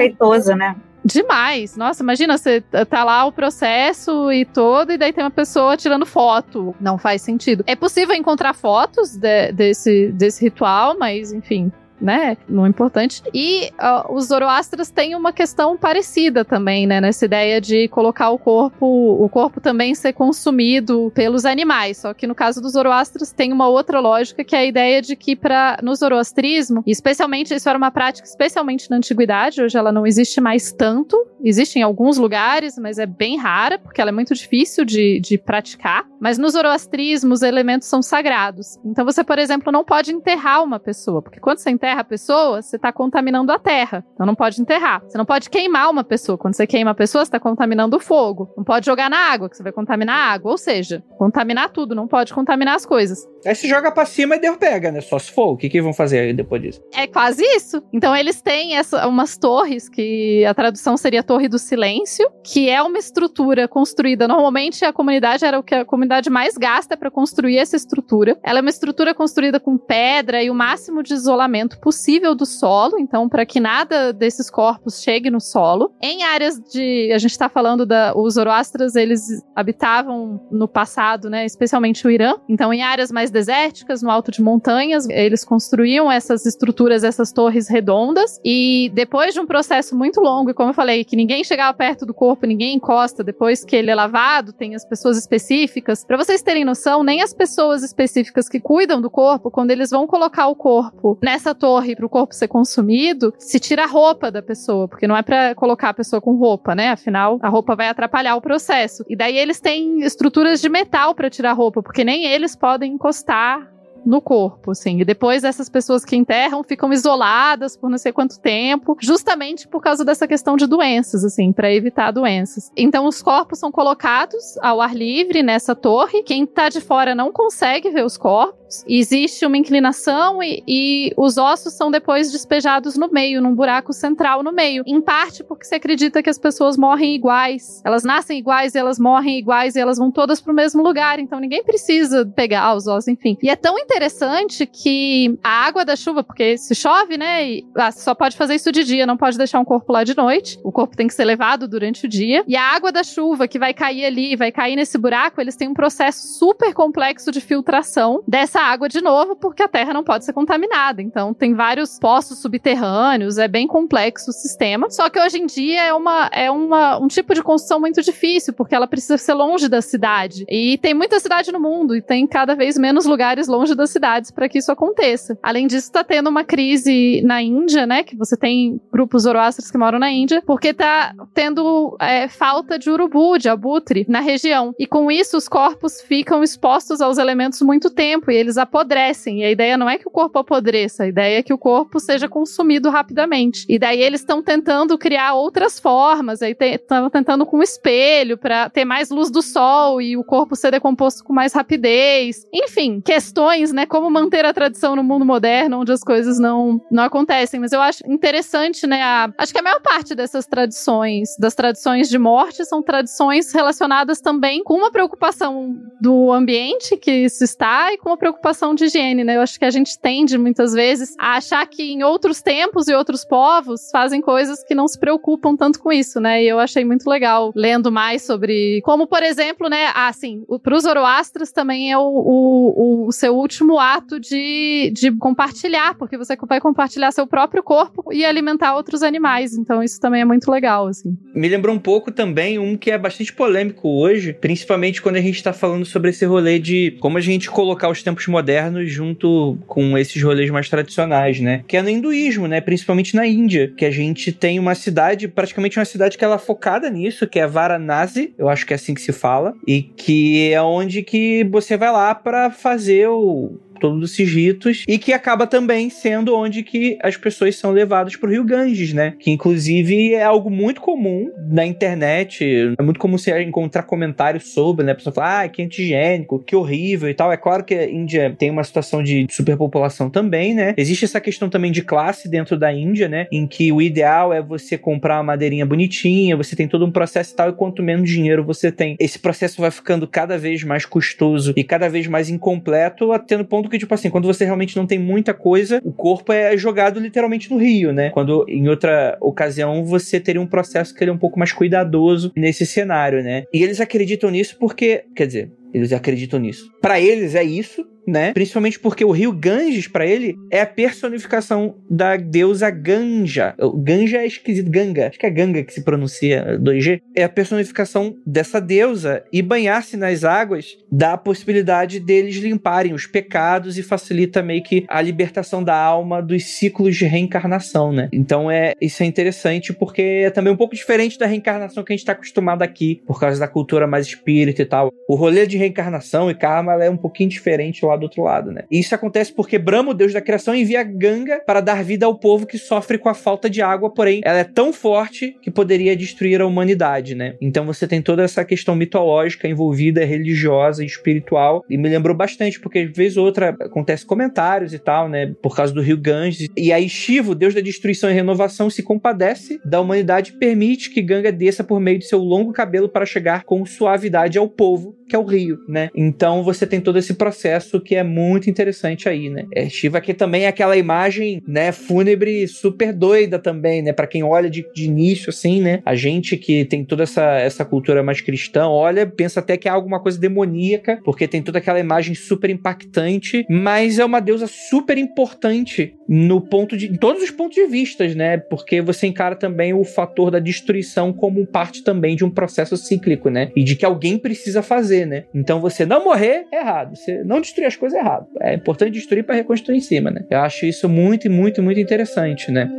né? 0.55 0.77
Demais. 1.07 1.77
Nossa, 1.77 2.03
imagina, 2.03 2.37
você 2.37 2.59
tá 2.61 3.03
lá 3.03 3.25
o 3.25 3.31
processo 3.31 4.29
e 4.31 4.43
todo, 4.43 4.91
e 4.91 4.97
daí 4.97 5.13
tem 5.13 5.23
uma 5.23 5.31
pessoa 5.31 5.77
tirando 5.77 6.05
foto. 6.05 6.75
Não 6.81 6.97
faz 6.97 7.21
sentido. 7.21 7.63
É 7.65 7.75
possível 7.75 8.13
encontrar 8.13 8.53
fotos 8.53 9.15
de, 9.15 9.51
desse, 9.53 10.11
desse 10.11 10.43
ritual, 10.43 10.97
mas 10.99 11.31
enfim, 11.31 11.71
né? 11.99 12.37
Não 12.47 12.65
é 12.65 12.69
importante. 12.69 13.23
E 13.33 13.71
uh, 13.73 14.13
os 14.13 14.25
Zoroastras 14.25 14.89
têm 14.89 15.15
uma 15.15 15.33
questão 15.33 15.77
parecida 15.77 16.45
também, 16.45 16.85
né? 16.85 17.01
Nessa 17.01 17.25
ideia 17.25 17.59
de 17.59 17.87
colocar 17.87 18.29
o 18.29 18.37
corpo, 18.37 18.85
o 18.85 19.27
corpo 19.29 19.59
também 19.59 19.95
ser 19.95 20.13
consumido 20.13 21.11
pelos 21.13 21.45
animais. 21.45 21.97
Só 21.97 22.13
que 22.13 22.27
no 22.27 22.35
caso 22.35 22.61
dos 22.61 22.73
Zoroastras 22.73 23.31
tem 23.31 23.51
uma 23.51 23.67
outra 23.67 23.99
lógica, 23.99 24.43
que 24.43 24.55
é 24.55 24.59
a 24.59 24.65
ideia 24.65 25.01
de 25.01 25.15
que 25.15 25.35
para 25.35 25.79
no 25.81 25.95
zoroastrismo, 25.95 26.83
especialmente 26.85 27.53
isso 27.53 27.67
era 27.67 27.77
uma 27.77 27.91
prática 27.91 28.27
especialmente 28.27 28.89
na 28.89 28.97
antiguidade, 28.97 29.61
hoje 29.61 29.77
ela 29.77 29.91
não 29.91 30.05
existe 30.05 30.39
mais 30.39 30.71
tanto. 30.71 31.17
Existe 31.47 31.79
em 31.79 31.81
alguns 31.81 32.17
lugares, 32.17 32.77
mas 32.77 32.99
é 32.99 33.05
bem 33.05 33.37
rara, 33.37 33.79
porque 33.79 34.01
ela 34.01 34.09
é 34.09 34.13
muito 34.13 34.33
difícil 34.33 34.83
de, 34.83 35.17
de 35.21 35.37
praticar. 35.37 36.05
Mas 36.19 36.37
no 36.37 36.49
zoroastrismo, 36.49 37.33
os 37.33 37.41
elementos 37.41 37.87
são 37.87 38.01
sagrados. 38.01 38.77
Então 38.83 39.05
você, 39.05 39.23
por 39.23 39.39
exemplo, 39.39 39.71
não 39.71 39.85
pode 39.85 40.11
enterrar 40.11 40.61
uma 40.61 40.77
pessoa, 40.77 41.21
porque 41.21 41.39
quando 41.39 41.59
você 41.59 41.69
enterra 41.69 42.01
a 42.01 42.03
pessoa, 42.03 42.61
você 42.61 42.75
está 42.75 42.91
contaminando 42.91 43.53
a 43.53 43.57
terra. 43.57 44.03
Então 44.13 44.25
não 44.25 44.35
pode 44.35 44.61
enterrar. 44.61 45.01
Você 45.07 45.17
não 45.17 45.23
pode 45.23 45.49
queimar 45.49 45.89
uma 45.89 46.03
pessoa. 46.03 46.37
Quando 46.37 46.53
você 46.53 46.67
queima 46.67 46.91
a 46.91 46.95
pessoa, 46.95 47.23
você 47.23 47.29
está 47.29 47.39
contaminando 47.39 47.95
o 47.95 47.99
fogo. 47.99 48.53
Não 48.57 48.65
pode 48.65 48.85
jogar 48.85 49.09
na 49.09 49.31
água, 49.31 49.49
que 49.49 49.55
você 49.55 49.63
vai 49.63 49.71
contaminar 49.71 50.17
a 50.17 50.33
água. 50.33 50.51
Ou 50.51 50.57
seja, 50.57 51.01
contaminar 51.17 51.69
tudo, 51.69 51.95
não 51.95 52.09
pode 52.09 52.33
contaminar 52.33 52.75
as 52.75 52.85
coisas. 52.85 53.25
Aí 53.45 53.55
se 53.55 53.69
joga 53.69 53.89
para 53.89 54.05
cima 54.05 54.35
e 54.35 54.39
Deus 54.39 54.57
pega, 54.57 54.91
né? 54.91 54.99
Só 54.99 55.17
se 55.17 55.31
for. 55.31 55.53
O 55.53 55.55
que, 55.55 55.69
que 55.69 55.81
vão 55.81 55.93
fazer 55.93 56.19
aí 56.19 56.33
depois 56.33 56.61
disso? 56.61 56.81
É 56.93 57.07
quase 57.07 57.41
isso. 57.41 57.81
Então 57.93 58.13
eles 58.13 58.41
têm 58.41 58.75
essa, 58.75 59.07
umas 59.07 59.37
torres, 59.37 59.87
que 59.87 60.43
a 60.43 60.53
tradução 60.53 60.97
seria 60.97 61.23
Torre 61.23 61.36
do 61.45 61.59
Silêncio, 61.59 62.25
que 62.43 62.69
é 62.69 62.81
uma 62.81 62.97
estrutura 62.97 63.67
construída. 63.67 64.27
Normalmente 64.27 64.83
a 64.83 64.93
comunidade 64.93 65.45
era 65.45 65.59
o 65.59 65.63
que 65.63 65.75
a 65.75 65.85
comunidade 65.85 66.29
mais 66.29 66.57
gasta 66.57 66.97
para 66.97 67.11
construir 67.11 67.57
essa 67.57 67.75
estrutura. 67.75 68.39
Ela 68.41 68.59
é 68.59 68.61
uma 68.61 68.69
estrutura 68.69 69.13
construída 69.13 69.59
com 69.59 69.77
pedra 69.77 70.41
e 70.41 70.49
o 70.49 70.55
máximo 70.55 71.03
de 71.03 71.13
isolamento 71.13 71.77
possível 71.79 72.33
do 72.33 72.45
solo, 72.45 72.97
então 72.97 73.27
para 73.27 73.45
que 73.45 73.59
nada 73.59 74.13
desses 74.13 74.49
corpos 74.49 75.01
chegue 75.01 75.29
no 75.29 75.41
solo. 75.41 75.91
Em 76.01 76.23
áreas 76.23 76.57
de, 76.59 77.11
a 77.13 77.17
gente 77.17 77.31
está 77.31 77.49
falando 77.49 77.85
da, 77.85 78.13
os 78.15 78.35
Zoroastras, 78.35 78.95
eles 78.95 79.21
habitavam 79.53 80.47
no 80.49 80.67
passado, 80.67 81.29
né, 81.29 81.45
especialmente 81.45 82.07
o 82.07 82.09
Irã. 82.09 82.35
Então 82.47 82.73
em 82.73 82.81
áreas 82.81 83.11
mais 83.11 83.29
desérticas, 83.29 84.01
no 84.01 84.09
alto 84.09 84.31
de 84.31 84.41
montanhas, 84.41 85.07
eles 85.09 85.43
construíam 85.43 86.09
essas 86.09 86.45
estruturas, 86.45 87.03
essas 87.03 87.33
torres 87.33 87.67
redondas 87.67 88.39
e 88.45 88.89
depois 88.93 89.33
de 89.33 89.39
um 89.41 89.45
processo 89.45 89.97
muito 89.97 90.21
longo, 90.21 90.51
e 90.51 90.53
como 90.53 90.69
eu 90.69 90.73
falei, 90.73 91.03
que 91.03 91.16
ninguém 91.17 91.43
chegava 91.43 91.75
perto 91.75 92.05
do 92.05 92.13
corpo, 92.13 92.45
ninguém 92.45 92.75
encosta, 92.75 93.23
depois 93.23 93.65
que 93.65 93.75
ele 93.75 93.89
é 93.89 93.95
lavado, 93.95 94.53
tem 94.53 94.75
as 94.75 94.85
pessoas 94.85 95.17
específicas. 95.17 96.05
Para 96.05 96.15
vocês 96.15 96.43
terem 96.43 96.63
noção, 96.63 97.03
nem 97.03 97.23
as 97.23 97.33
pessoas 97.33 97.83
específicas 97.83 98.47
que 98.47 98.59
cuidam 98.59 99.01
do 99.01 99.09
corpo, 99.09 99.49
quando 99.49 99.71
eles 99.71 99.89
vão 99.89 100.05
colocar 100.05 100.47
o 100.47 100.55
corpo 100.55 101.17
nessa 101.21 101.55
torre 101.55 101.95
para 101.95 102.05
o 102.05 102.09
corpo 102.09 102.35
ser 102.35 102.47
consumido, 102.47 103.33
se 103.39 103.59
tira 103.59 103.83
a 103.83 103.87
roupa 103.87 104.29
da 104.31 104.43
pessoa, 104.43 104.87
porque 104.87 105.07
não 105.07 105.17
é 105.17 105.23
para 105.23 105.55
colocar 105.55 105.89
a 105.89 105.93
pessoa 105.93 106.21
com 106.21 106.35
roupa, 106.35 106.75
né? 106.75 106.89
Afinal, 106.89 107.39
a 107.41 107.49
roupa 107.49 107.75
vai 107.75 107.89
atrapalhar 107.89 108.35
o 108.35 108.41
processo. 108.41 109.03
E 109.09 109.15
daí 109.15 109.37
eles 109.37 109.59
têm 109.59 110.01
estruturas 110.01 110.61
de 110.61 110.69
metal 110.69 111.15
para 111.15 111.29
tirar 111.29 111.51
a 111.51 111.53
roupa, 111.53 111.81
porque 111.81 112.03
nem 112.03 112.25
eles 112.25 112.55
podem 112.55 112.93
encostar 112.93 113.76
no 114.05 114.21
corpo, 114.21 114.71
assim. 114.71 114.99
E 114.99 115.05
depois 115.05 115.43
essas 115.43 115.69
pessoas 115.69 116.03
que 116.03 116.15
enterram 116.15 116.63
ficam 116.63 116.91
isoladas 116.91 117.75
por 117.77 117.89
não 117.89 117.97
sei 117.97 118.11
quanto 118.11 118.39
tempo, 118.39 118.97
justamente 118.99 119.67
por 119.67 119.81
causa 119.81 120.03
dessa 120.03 120.27
questão 120.27 120.55
de 120.55 120.67
doenças, 120.67 121.23
assim, 121.23 121.51
para 121.51 121.71
evitar 121.71 122.11
doenças. 122.11 122.71
Então 122.75 123.05
os 123.05 123.21
corpos 123.21 123.59
são 123.59 123.71
colocados 123.71 124.57
ao 124.61 124.81
ar 124.81 124.95
livre 124.95 125.41
nessa 125.43 125.75
torre. 125.75 126.23
Quem 126.23 126.45
tá 126.45 126.69
de 126.69 126.81
fora 126.81 127.15
não 127.15 127.31
consegue 127.31 127.89
ver 127.89 128.05
os 128.05 128.17
corpos 128.17 128.66
existe 128.87 129.45
uma 129.45 129.57
inclinação 129.57 130.41
e, 130.41 130.63
e, 130.67 131.13
os 131.17 131.37
ossos 131.37 131.73
são 131.73 131.91
depois 131.91 132.31
despejados 132.31 132.97
no 132.97 133.09
meio, 133.09 133.41
num 133.41 133.55
buraco 133.55 133.93
central 133.93 134.43
no 134.43 134.51
meio. 134.51 134.83
Em 134.85 135.01
parte 135.01 135.43
porque 135.43 135.65
se 135.65 135.75
acredita 135.75 136.21
que 136.21 136.29
as 136.29 136.37
pessoas 136.37 136.77
morrem 136.77 137.15
iguais. 137.15 137.81
Elas 137.83 138.03
nascem 138.03 138.39
iguais 138.39 138.75
elas 138.75 138.99
morrem 138.99 139.37
iguais 139.37 139.75
e 139.75 139.79
elas 139.79 139.97
vão 139.97 140.11
todas 140.11 140.39
pro 140.39 140.53
mesmo 140.53 140.83
lugar. 140.83 141.19
Então 141.19 141.39
ninguém 141.39 141.63
precisa 141.63 142.25
pegar 142.25 142.75
os 142.75 142.87
ossos, 142.87 143.07
enfim. 143.07 143.37
E 143.41 143.49
é 143.49 143.55
tão 143.55 143.77
interessante 143.77 144.65
que 144.65 145.37
a 145.43 145.65
água 145.65 145.83
da 145.83 145.95
chuva, 145.95 146.23
porque 146.23 146.57
se 146.57 146.75
chove, 146.75 147.17
né? 147.17 147.49
E, 147.49 147.67
ah, 147.75 147.91
só 147.91 148.13
pode 148.13 148.37
fazer 148.37 148.55
isso 148.55 148.71
de 148.71 148.83
dia, 148.83 149.05
não 149.05 149.17
pode 149.17 149.37
deixar 149.37 149.59
um 149.59 149.65
corpo 149.65 149.91
lá 149.91 150.03
de 150.03 150.15
noite. 150.15 150.59
O 150.63 150.71
corpo 150.71 150.95
tem 150.95 151.07
que 151.07 151.13
ser 151.13 151.25
levado 151.25 151.67
durante 151.67 152.05
o 152.05 152.09
dia. 152.09 152.43
E 152.47 152.55
a 152.55 152.63
água 152.63 152.91
da 152.91 153.03
chuva 153.03 153.47
que 153.47 153.59
vai 153.59 153.73
cair 153.73 154.05
ali, 154.05 154.35
vai 154.35 154.51
cair 154.51 154.75
nesse 154.75 154.97
buraco, 154.97 155.41
eles 155.41 155.55
têm 155.55 155.67
um 155.67 155.73
processo 155.73 156.27
super 156.37 156.73
complexo 156.73 157.31
de 157.31 157.41
filtração 157.41 158.23
dessa 158.27 158.56
essa 158.57 158.61
água 158.61 158.89
de 158.89 159.01
novo, 159.01 159.35
porque 159.35 159.61
a 159.61 159.67
terra 159.67 159.93
não 159.93 160.03
pode 160.03 160.25
ser 160.25 160.33
contaminada. 160.33 161.01
Então, 161.01 161.33
tem 161.33 161.53
vários 161.53 161.99
poços 161.99 162.39
subterrâneos, 162.39 163.37
é 163.37 163.47
bem 163.47 163.67
complexo 163.67 164.31
o 164.31 164.33
sistema. 164.33 164.89
Só 164.89 165.09
que 165.09 165.19
hoje 165.19 165.37
em 165.37 165.45
dia 165.45 165.85
é, 165.85 165.93
uma, 165.93 166.29
é 166.33 166.49
uma, 166.49 166.97
um 166.97 167.07
tipo 167.07 167.35
de 167.35 167.43
construção 167.43 167.79
muito 167.79 168.01
difícil, 168.01 168.53
porque 168.53 168.73
ela 168.73 168.87
precisa 168.87 169.17
ser 169.17 169.35
longe 169.35 169.69
da 169.69 169.81
cidade. 169.81 170.43
E 170.49 170.77
tem 170.79 170.93
muita 170.93 171.19
cidade 171.19 171.51
no 171.51 171.59
mundo, 171.59 171.95
e 171.95 172.01
tem 172.01 172.25
cada 172.25 172.55
vez 172.55 172.77
menos 172.77 173.05
lugares 173.05 173.47
longe 173.47 173.75
das 173.75 173.91
cidades 173.91 174.31
para 174.31 174.49
que 174.49 174.57
isso 174.57 174.71
aconteça. 174.71 175.37
Além 175.43 175.67
disso, 175.67 175.87
está 175.87 176.03
tendo 176.03 176.29
uma 176.29 176.43
crise 176.43 177.21
na 177.23 177.41
Índia, 177.41 177.85
né? 177.85 178.03
Que 178.03 178.15
você 178.15 178.35
tem 178.35 178.81
grupos 178.91 179.23
zoroastros 179.23 179.69
que 179.69 179.77
moram 179.77 179.99
na 179.99 180.09
Índia, 180.09 180.41
porque 180.45 180.73
tá 180.73 181.13
tendo 181.33 181.95
é, 181.99 182.27
falta 182.27 182.79
de 182.79 182.89
urubu, 182.89 183.37
de 183.37 183.49
abutre, 183.49 184.05
na 184.09 184.19
região. 184.19 184.73
E 184.79 184.87
com 184.87 185.11
isso, 185.11 185.37
os 185.37 185.47
corpos 185.47 186.01
ficam 186.01 186.41
expostos 186.41 187.01
aos 187.01 187.17
elementos 187.17 187.61
muito 187.61 187.89
tempo, 187.89 188.31
e 188.31 188.46
eles 188.46 188.46
eles 188.47 188.57
apodrecem. 188.57 189.41
E 189.41 189.43
a 189.43 189.51
ideia 189.51 189.77
não 189.77 189.89
é 189.89 189.97
que 189.97 190.07
o 190.07 190.11
corpo 190.11 190.39
apodreça, 190.39 191.03
a 191.03 191.07
ideia 191.07 191.39
é 191.39 191.43
que 191.43 191.53
o 191.53 191.57
corpo 191.57 191.99
seja 191.99 192.27
consumido 192.27 192.89
rapidamente. 192.89 193.65
E 193.67 193.77
daí 193.77 194.01
eles 194.01 194.21
estão 194.21 194.41
tentando 194.41 194.97
criar 194.97 195.33
outras 195.33 195.79
formas, 195.79 196.41
aí 196.41 196.55
estão 196.59 197.09
tentando 197.09 197.45
com 197.45 197.57
um 197.57 197.63
espelho 197.63 198.37
para 198.37 198.69
ter 198.69 198.85
mais 198.85 199.09
luz 199.09 199.29
do 199.29 199.41
sol 199.41 200.01
e 200.01 200.15
o 200.15 200.23
corpo 200.23 200.55
ser 200.55 200.71
decomposto 200.71 201.23
com 201.23 201.33
mais 201.33 201.53
rapidez. 201.53 202.45
Enfim, 202.53 203.01
questões, 203.01 203.73
né? 203.73 203.85
Como 203.85 204.09
manter 204.09 204.45
a 204.45 204.53
tradição 204.53 204.95
no 204.95 205.03
mundo 205.03 205.25
moderno, 205.25 205.81
onde 205.81 205.91
as 205.91 206.03
coisas 206.03 206.39
não, 206.39 206.81
não 206.89 207.03
acontecem. 207.03 207.59
Mas 207.59 207.73
eu 207.73 207.81
acho 207.81 208.01
interessante, 208.09 208.87
né? 208.87 209.01
A, 209.01 209.29
acho 209.37 209.51
que 209.51 209.59
a 209.59 209.63
maior 209.63 209.81
parte 209.81 210.15
dessas 210.15 210.45
tradições, 210.45 211.35
das 211.37 211.53
tradições 211.53 212.09
de 212.09 212.17
morte, 212.17 212.63
são 212.65 212.81
tradições 212.81 213.51
relacionadas 213.51 214.21
também 214.21 214.63
com 214.63 214.75
uma 214.75 214.91
preocupação 214.91 215.75
do 215.99 216.31
ambiente 216.31 216.95
que 216.95 217.27
se 217.29 217.43
está 217.43 217.91
e 217.91 217.97
com 217.97 218.09
uma 218.09 218.17
preocupação 218.17 218.36
preocupação 218.37 218.75
de 218.75 218.85
higiene, 218.85 219.23
né? 219.23 219.35
Eu 219.35 219.41
acho 219.41 219.57
que 219.57 219.65
a 219.65 219.69
gente 219.69 219.99
tende 219.99 220.37
muitas 220.37 220.73
vezes 220.73 221.15
a 221.17 221.37
achar 221.37 221.65
que 221.67 221.91
em 221.91 222.03
outros 222.03 222.41
tempos 222.41 222.87
e 222.87 222.93
outros 222.93 223.25
povos 223.25 223.89
fazem 223.91 224.21
coisas 224.21 224.63
que 224.63 224.75
não 224.75 224.87
se 224.87 224.97
preocupam 224.99 225.55
tanto 225.55 225.79
com 225.79 225.91
isso, 225.91 226.19
né? 226.19 226.43
E 226.43 226.47
eu 226.47 226.59
achei 226.59 226.85
muito 226.85 227.09
legal 227.09 227.51
lendo 227.55 227.91
mais 227.91 228.21
sobre 228.21 228.81
como, 228.83 229.07
por 229.07 229.23
exemplo, 229.23 229.67
né? 229.69 229.91
Assim, 229.93 230.45
para 230.61 230.75
os 230.75 230.83
Zoroastras 230.83 231.51
também 231.51 231.91
é 231.91 231.97
o, 231.97 232.01
o, 232.01 233.07
o, 233.07 233.11
seu 233.11 233.35
último 233.35 233.79
ato 233.79 234.19
de, 234.19 234.91
de 234.93 235.11
compartilhar, 235.17 235.95
porque 235.95 236.17
você 236.17 236.35
vai 236.47 236.61
compartilhar 236.61 237.11
seu 237.11 237.25
próprio 237.25 237.63
corpo 237.63 238.13
e 238.13 238.23
alimentar 238.23 238.75
outros 238.75 239.01
animais. 239.03 239.57
Então 239.57 239.81
isso 239.81 239.99
também 239.99 240.21
é 240.21 240.25
muito 240.25 240.49
legal, 240.49 240.87
assim. 240.87 241.17
Me 241.33 241.49
lembrou 241.49 241.75
um 241.75 241.79
pouco 241.79 242.11
também 242.11 242.59
um 242.59 242.77
que 242.77 242.91
é 242.91 242.97
bastante 242.97 243.33
polêmico 243.33 243.89
hoje, 243.89 244.33
principalmente 244.33 245.01
quando 245.01 245.15
a 245.15 245.21
gente 245.21 245.35
está 245.35 245.51
falando 245.51 245.85
sobre 245.85 246.11
esse 246.11 246.25
rolê 246.25 246.59
de 246.59 246.97
como 246.99 247.17
a 247.17 247.21
gente 247.21 247.49
colocar 247.49 247.89
os 247.89 248.03
tempos 248.03 248.26
modernos 248.27 248.91
junto 248.91 249.57
com 249.67 249.97
esses 249.97 250.21
rolês 250.21 250.49
mais 250.49 250.69
tradicionais, 250.69 251.39
né? 251.39 251.63
Que 251.67 251.77
é 251.77 251.81
no 251.81 251.89
hinduísmo, 251.89 252.47
né? 252.47 252.61
Principalmente 252.61 253.15
na 253.15 253.25
Índia, 253.25 253.71
que 253.75 253.85
a 253.85 253.91
gente 253.91 254.31
tem 254.31 254.59
uma 254.59 254.75
cidade, 254.75 255.27
praticamente 255.27 255.79
uma 255.79 255.85
cidade 255.85 256.17
que 256.17 256.23
ela 256.23 256.35
é 256.35 256.39
focada 256.39 256.89
nisso, 256.89 257.27
que 257.27 257.39
é 257.39 257.47
Varanasi, 257.47 258.33
eu 258.37 258.49
acho 258.49 258.65
que 258.65 258.73
é 258.73 258.75
assim 258.75 258.93
que 258.93 259.01
se 259.01 259.11
fala, 259.11 259.53
e 259.65 259.81
que 259.81 260.51
é 260.51 260.61
onde 260.61 261.03
que 261.03 261.43
você 261.45 261.77
vai 261.77 261.91
lá 261.91 262.13
para 262.13 262.49
fazer 262.49 263.07
o 263.07 263.57
todos 263.79 264.11
esses 264.11 264.31
ritos, 264.31 264.83
e 264.87 264.97
que 264.97 265.13
acaba 265.13 265.47
também 265.47 265.89
sendo 265.89 266.35
onde 266.35 266.63
que 266.63 266.97
as 267.01 267.17
pessoas 267.17 267.55
são 267.55 267.71
levadas 267.71 268.15
para 268.15 268.27
o 268.27 268.31
Rio 268.31 268.43
Ganges, 268.43 268.93
né? 268.93 269.13
Que 269.19 269.31
inclusive 269.31 270.13
é 270.13 270.23
algo 270.23 270.49
muito 270.49 270.81
comum 270.81 271.31
na 271.49 271.65
internet, 271.65 272.73
é 272.77 272.83
muito 272.83 272.99
comum 272.99 273.17
você 273.17 273.41
encontrar 273.41 273.83
comentários 273.83 274.53
sobre, 274.53 274.85
né? 274.85 274.91
A 274.91 274.95
pessoa 274.95 275.13
fala, 275.13 275.43
ah, 275.43 275.49
que 275.49 275.61
antigênico, 275.61 276.39
que 276.39 276.55
horrível 276.55 277.09
e 277.09 277.13
tal. 277.13 277.31
É 277.31 277.37
claro 277.37 277.63
que 277.63 277.73
a 277.73 277.89
Índia 277.89 278.35
tem 278.37 278.49
uma 278.49 278.63
situação 278.63 279.01
de 279.03 279.25
superpopulação 279.29 280.09
também, 280.09 280.53
né? 280.53 280.73
Existe 280.77 281.05
essa 281.05 281.21
questão 281.21 281.49
também 281.49 281.71
de 281.71 281.81
classe 281.81 282.29
dentro 282.29 282.57
da 282.57 282.73
Índia, 282.73 283.07
né? 283.07 283.27
Em 283.31 283.47
que 283.47 283.71
o 283.71 283.81
ideal 283.81 284.33
é 284.33 284.41
você 284.41 284.77
comprar 284.77 285.17
uma 285.17 285.23
madeirinha 285.23 285.65
bonitinha, 285.65 286.35
você 286.35 286.55
tem 286.55 286.67
todo 286.67 286.85
um 286.85 286.91
processo 286.91 287.33
e 287.33 287.35
tal, 287.35 287.49
e 287.49 287.53
quanto 287.53 287.83
menos 287.83 288.09
dinheiro 288.09 288.43
você 288.43 288.71
tem, 288.71 288.95
esse 288.99 289.19
processo 289.19 289.61
vai 289.61 289.71
ficando 289.71 290.07
cada 290.07 290.37
vez 290.37 290.63
mais 290.63 290.85
custoso 290.85 291.53
e 291.55 291.63
cada 291.63 291.89
vez 291.89 292.07
mais 292.07 292.29
incompleto, 292.29 293.11
até 293.11 293.37
no 293.37 293.45
ponto 293.45 293.66
ponto 293.67 293.71
que, 293.71 293.77
tipo 293.77 293.93
assim, 293.93 294.09
quando 294.09 294.25
você 294.25 294.45
realmente 294.45 294.75
não 294.75 294.87
tem 294.87 294.97
muita 294.97 295.33
coisa, 295.33 295.81
o 295.83 295.91
corpo 295.91 296.31
é 296.31 296.57
jogado 296.57 296.99
literalmente 296.99 297.51
no 297.51 297.57
rio, 297.57 297.91
né? 297.91 298.09
Quando 298.09 298.45
em 298.47 298.67
outra 298.67 299.17
ocasião 299.21 299.83
você 299.83 300.19
teria 300.19 300.41
um 300.41 300.47
processo 300.47 300.93
que 300.95 301.03
ele 301.03 301.11
é 301.11 301.13
um 301.13 301.17
pouco 301.17 301.37
mais 301.37 301.51
cuidadoso 301.51 302.31
nesse 302.35 302.65
cenário, 302.65 303.21
né? 303.21 303.43
E 303.53 303.61
eles 303.61 303.79
acreditam 303.79 304.31
nisso 304.31 304.57
porque, 304.59 305.03
quer 305.15 305.27
dizer, 305.27 305.51
eles 305.77 305.93
acreditam 305.93 306.39
nisso. 306.39 306.71
Para 306.81 306.99
eles 306.99 307.35
é 307.35 307.43
isso, 307.43 307.85
né? 308.07 308.31
Principalmente 308.31 308.79
porque 308.79 309.03
o 309.03 309.11
rio 309.11 309.33
Ganges, 309.33 309.87
para 309.87 310.05
ele, 310.05 310.35
é 310.49 310.61
a 310.61 310.65
personificação 310.65 311.75
da 311.89 312.15
deusa 312.15 312.69
Ganja. 312.69 313.53
Ganja 313.83 314.19
é 314.19 314.25
esquisito, 314.25 314.71
Ganga. 314.71 315.09
Acho 315.09 315.19
que 315.19 315.25
é 315.25 315.29
Ganga 315.29 315.61
que 315.61 315.73
se 315.73 315.83
pronuncia 315.83 316.57
2G. 316.59 317.01
É 317.13 317.25
a 317.25 317.29
personificação 317.29 318.15
dessa 318.25 318.61
deusa. 318.61 319.23
E 319.31 319.41
banhar-se 319.41 319.97
nas 319.97 320.23
águas 320.23 320.77
dá 320.89 321.13
a 321.13 321.17
possibilidade 321.17 321.99
deles 321.99 322.37
limparem 322.37 322.93
os 322.93 323.05
pecados 323.05 323.77
e 323.77 323.83
facilita 323.83 324.41
meio 324.41 324.63
que 324.63 324.85
a 324.87 325.01
libertação 325.01 325.61
da 325.61 325.75
alma 325.75 326.21
dos 326.21 326.45
ciclos 326.45 326.95
de 326.95 327.05
reencarnação, 327.05 327.91
né? 327.91 328.07
Então 328.13 328.49
é 328.49 328.73
isso 328.79 329.03
é 329.03 329.05
interessante 329.05 329.73
porque 329.73 330.01
é 330.01 330.29
também 330.29 330.53
um 330.53 330.57
pouco 330.57 330.75
diferente 330.75 331.17
da 331.17 331.25
reencarnação 331.25 331.83
que 331.83 331.91
a 331.91 331.95
gente 331.95 332.03
está 332.03 332.13
acostumado 332.13 332.61
aqui, 332.61 333.01
por 333.05 333.19
causa 333.19 333.39
da 333.39 333.47
cultura 333.47 333.85
mais 333.85 334.07
espírita 334.07 334.61
e 334.61 334.65
tal. 334.65 334.91
O 335.09 335.15
rolê 335.15 335.45
de 335.45 335.57
reencarnação 335.67 336.29
e 336.29 336.35
karma 336.35 336.73
é 336.83 336.89
um 336.89 336.97
pouquinho 336.97 337.29
diferente 337.29 337.85
lá 337.85 337.95
do 337.95 338.03
outro 338.03 338.23
lado, 338.23 338.51
né? 338.51 338.63
E 338.71 338.79
isso 338.79 338.95
acontece 338.95 339.31
porque 339.31 339.57
Brahma, 339.57 339.91
o 339.91 339.93
deus 339.93 340.13
da 340.13 340.21
criação, 340.21 340.55
envia 340.55 340.83
Ganga 340.83 341.41
para 341.45 341.61
dar 341.61 341.83
vida 341.83 342.05
ao 342.05 342.17
povo 342.17 342.45
que 342.45 342.57
sofre 342.57 342.97
com 342.97 343.09
a 343.09 343.13
falta 343.13 343.49
de 343.49 343.61
água, 343.61 343.89
porém 343.93 344.21
ela 344.23 344.39
é 344.39 344.43
tão 344.43 344.71
forte 344.73 345.35
que 345.41 345.51
poderia 345.51 345.95
destruir 345.95 346.41
a 346.41 346.45
humanidade, 346.45 347.15
né? 347.15 347.35
Então 347.41 347.65
você 347.65 347.87
tem 347.87 348.01
toda 348.01 348.23
essa 348.23 348.43
questão 348.43 348.75
mitológica 348.75 349.47
envolvida, 349.47 350.03
religiosa 350.05 350.83
e 350.83 350.87
espiritual, 350.87 351.63
e 351.69 351.77
me 351.77 351.89
lembrou 351.89 352.15
bastante, 352.15 352.59
porque 352.59 352.79
às 352.79 352.91
vezes 352.91 353.17
outra 353.17 353.49
acontece 353.59 354.05
comentários 354.05 354.73
e 354.73 354.79
tal, 354.79 355.09
né? 355.09 355.33
Por 355.41 355.55
causa 355.55 355.73
do 355.73 355.81
rio 355.81 355.97
Ganges. 355.97 356.47
E 356.55 356.71
aí 356.71 356.87
Shiva, 356.87 357.31
o 357.31 357.35
deus 357.35 357.53
da 357.53 357.61
destruição 357.61 358.09
e 358.09 358.13
renovação, 358.13 358.69
se 358.69 358.81
compadece 358.83 359.59
da 359.65 359.81
humanidade 359.81 360.31
e 360.31 360.39
permite 360.39 360.89
que 360.89 361.01
Ganga 361.01 361.31
desça 361.31 361.63
por 361.63 361.79
meio 361.79 361.99
de 361.99 362.05
seu 362.05 362.19
longo 362.19 362.53
cabelo 362.53 362.89
para 362.89 363.05
chegar 363.05 363.43
com 363.43 363.65
suavidade 363.65 364.37
ao 364.37 364.47
povo 364.47 364.96
que 365.07 365.15
é 365.15 365.19
o 365.19 365.23
rio, 365.23 365.59
né? 365.67 365.89
Então 365.95 366.43
você 366.43 366.65
tem 366.65 366.79
todo 366.79 366.97
esse 366.97 367.13
processo 367.13 367.79
que 367.79 367.95
é 367.95 368.03
muito 368.03 368.49
interessante 368.49 369.07
aí, 369.07 369.29
né? 369.29 369.45
É, 369.53 369.69
Shiva 369.69 370.01
que 370.01 370.13
também 370.13 370.43
é 370.43 370.47
aquela 370.47 370.77
imagem, 370.77 371.41
né, 371.47 371.71
fúnebre 371.71 372.47
super 372.47 372.93
doida 372.93 373.39
também, 373.39 373.81
né? 373.81 373.93
Para 373.93 374.07
quem 374.07 374.23
olha 374.23 374.49
de, 374.49 374.65
de 374.73 374.85
início 374.85 375.29
assim, 375.29 375.61
né? 375.61 375.81
A 375.85 375.95
gente 375.95 376.37
que 376.37 376.65
tem 376.65 376.83
toda 376.83 377.03
essa, 377.03 377.37
essa 377.37 377.65
cultura 377.65 378.03
mais 378.03 378.21
cristã, 378.21 378.67
olha, 378.67 379.05
pensa 379.05 379.39
até 379.39 379.57
que 379.57 379.67
é 379.67 379.71
alguma 379.71 379.99
coisa 379.99 380.19
demoníaca, 380.19 380.99
porque 381.03 381.27
tem 381.27 381.41
toda 381.41 381.57
aquela 381.57 381.79
imagem 381.79 382.15
super 382.15 382.49
impactante, 382.49 383.45
mas 383.49 383.99
é 383.99 384.05
uma 384.05 384.19
deusa 384.19 384.47
super 384.47 384.97
importante 384.97 385.96
no 386.07 386.39
ponto 386.39 386.77
de 386.77 386.87
em 386.87 386.95
todos 386.95 387.21
os 387.21 387.31
pontos 387.31 387.55
de 387.55 387.65
vistas, 387.65 388.15
né? 388.15 388.37
Porque 388.37 388.81
você 388.81 389.07
encara 389.07 389.35
também 389.35 389.73
o 389.73 389.83
fator 389.83 390.31
da 390.31 390.39
destruição 390.39 391.11
como 391.11 391.45
parte 391.45 391.83
também 391.83 392.15
de 392.15 392.23
um 392.23 392.29
processo 392.29 392.77
cíclico, 392.77 393.29
né? 393.29 393.51
E 393.55 393.63
de 393.63 393.75
que 393.75 393.85
alguém 393.85 394.17
precisa 394.17 394.61
fazer, 394.61 395.05
né? 395.05 395.25
Então 395.33 395.59
você 395.59 395.85
não 395.85 396.03
morrer 396.03 396.45
é 396.51 396.59
errado, 396.59 396.95
você 396.95 397.23
não 397.23 397.41
destruir 397.41 397.67
as 397.67 397.75
coisas 397.75 397.97
é 397.97 398.01
errado. 398.01 398.27
É 398.39 398.53
importante 398.53 398.91
destruir 398.91 399.23
para 399.23 399.35
reconstruir 399.35 399.77
em 399.77 399.81
cima, 399.81 400.09
né? 400.09 400.25
Eu 400.29 400.39
acho 400.39 400.65
isso 400.65 400.87
muito, 400.87 401.29
muito, 401.29 401.61
muito 401.61 401.79
interessante, 401.79 402.51
né? 402.51 402.69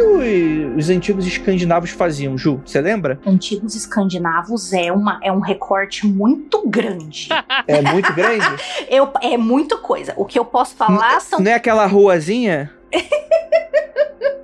Que 0.00 0.76
os, 0.76 0.84
os 0.84 0.90
antigos 0.90 1.26
escandinavos 1.26 1.90
faziam, 1.90 2.36
Ju? 2.36 2.60
Você 2.64 2.80
lembra? 2.80 3.20
Antigos 3.26 3.74
escandinavos 3.74 4.72
é, 4.72 4.92
uma, 4.92 5.20
é 5.22 5.30
um 5.30 5.40
recorte 5.40 6.06
muito 6.06 6.66
grande. 6.66 7.28
É 7.66 7.82
muito 7.82 8.12
grande? 8.14 8.46
Eu, 8.88 9.10
é 9.22 9.36
muita 9.36 9.76
coisa. 9.76 10.12
O 10.16 10.24
que 10.24 10.38
eu 10.38 10.44
posso 10.44 10.74
falar 10.74 11.14
não, 11.14 11.20
são. 11.20 11.40
Não 11.40 11.50
é 11.50 11.54
aquela 11.54 11.86
ruazinha? 11.86 12.70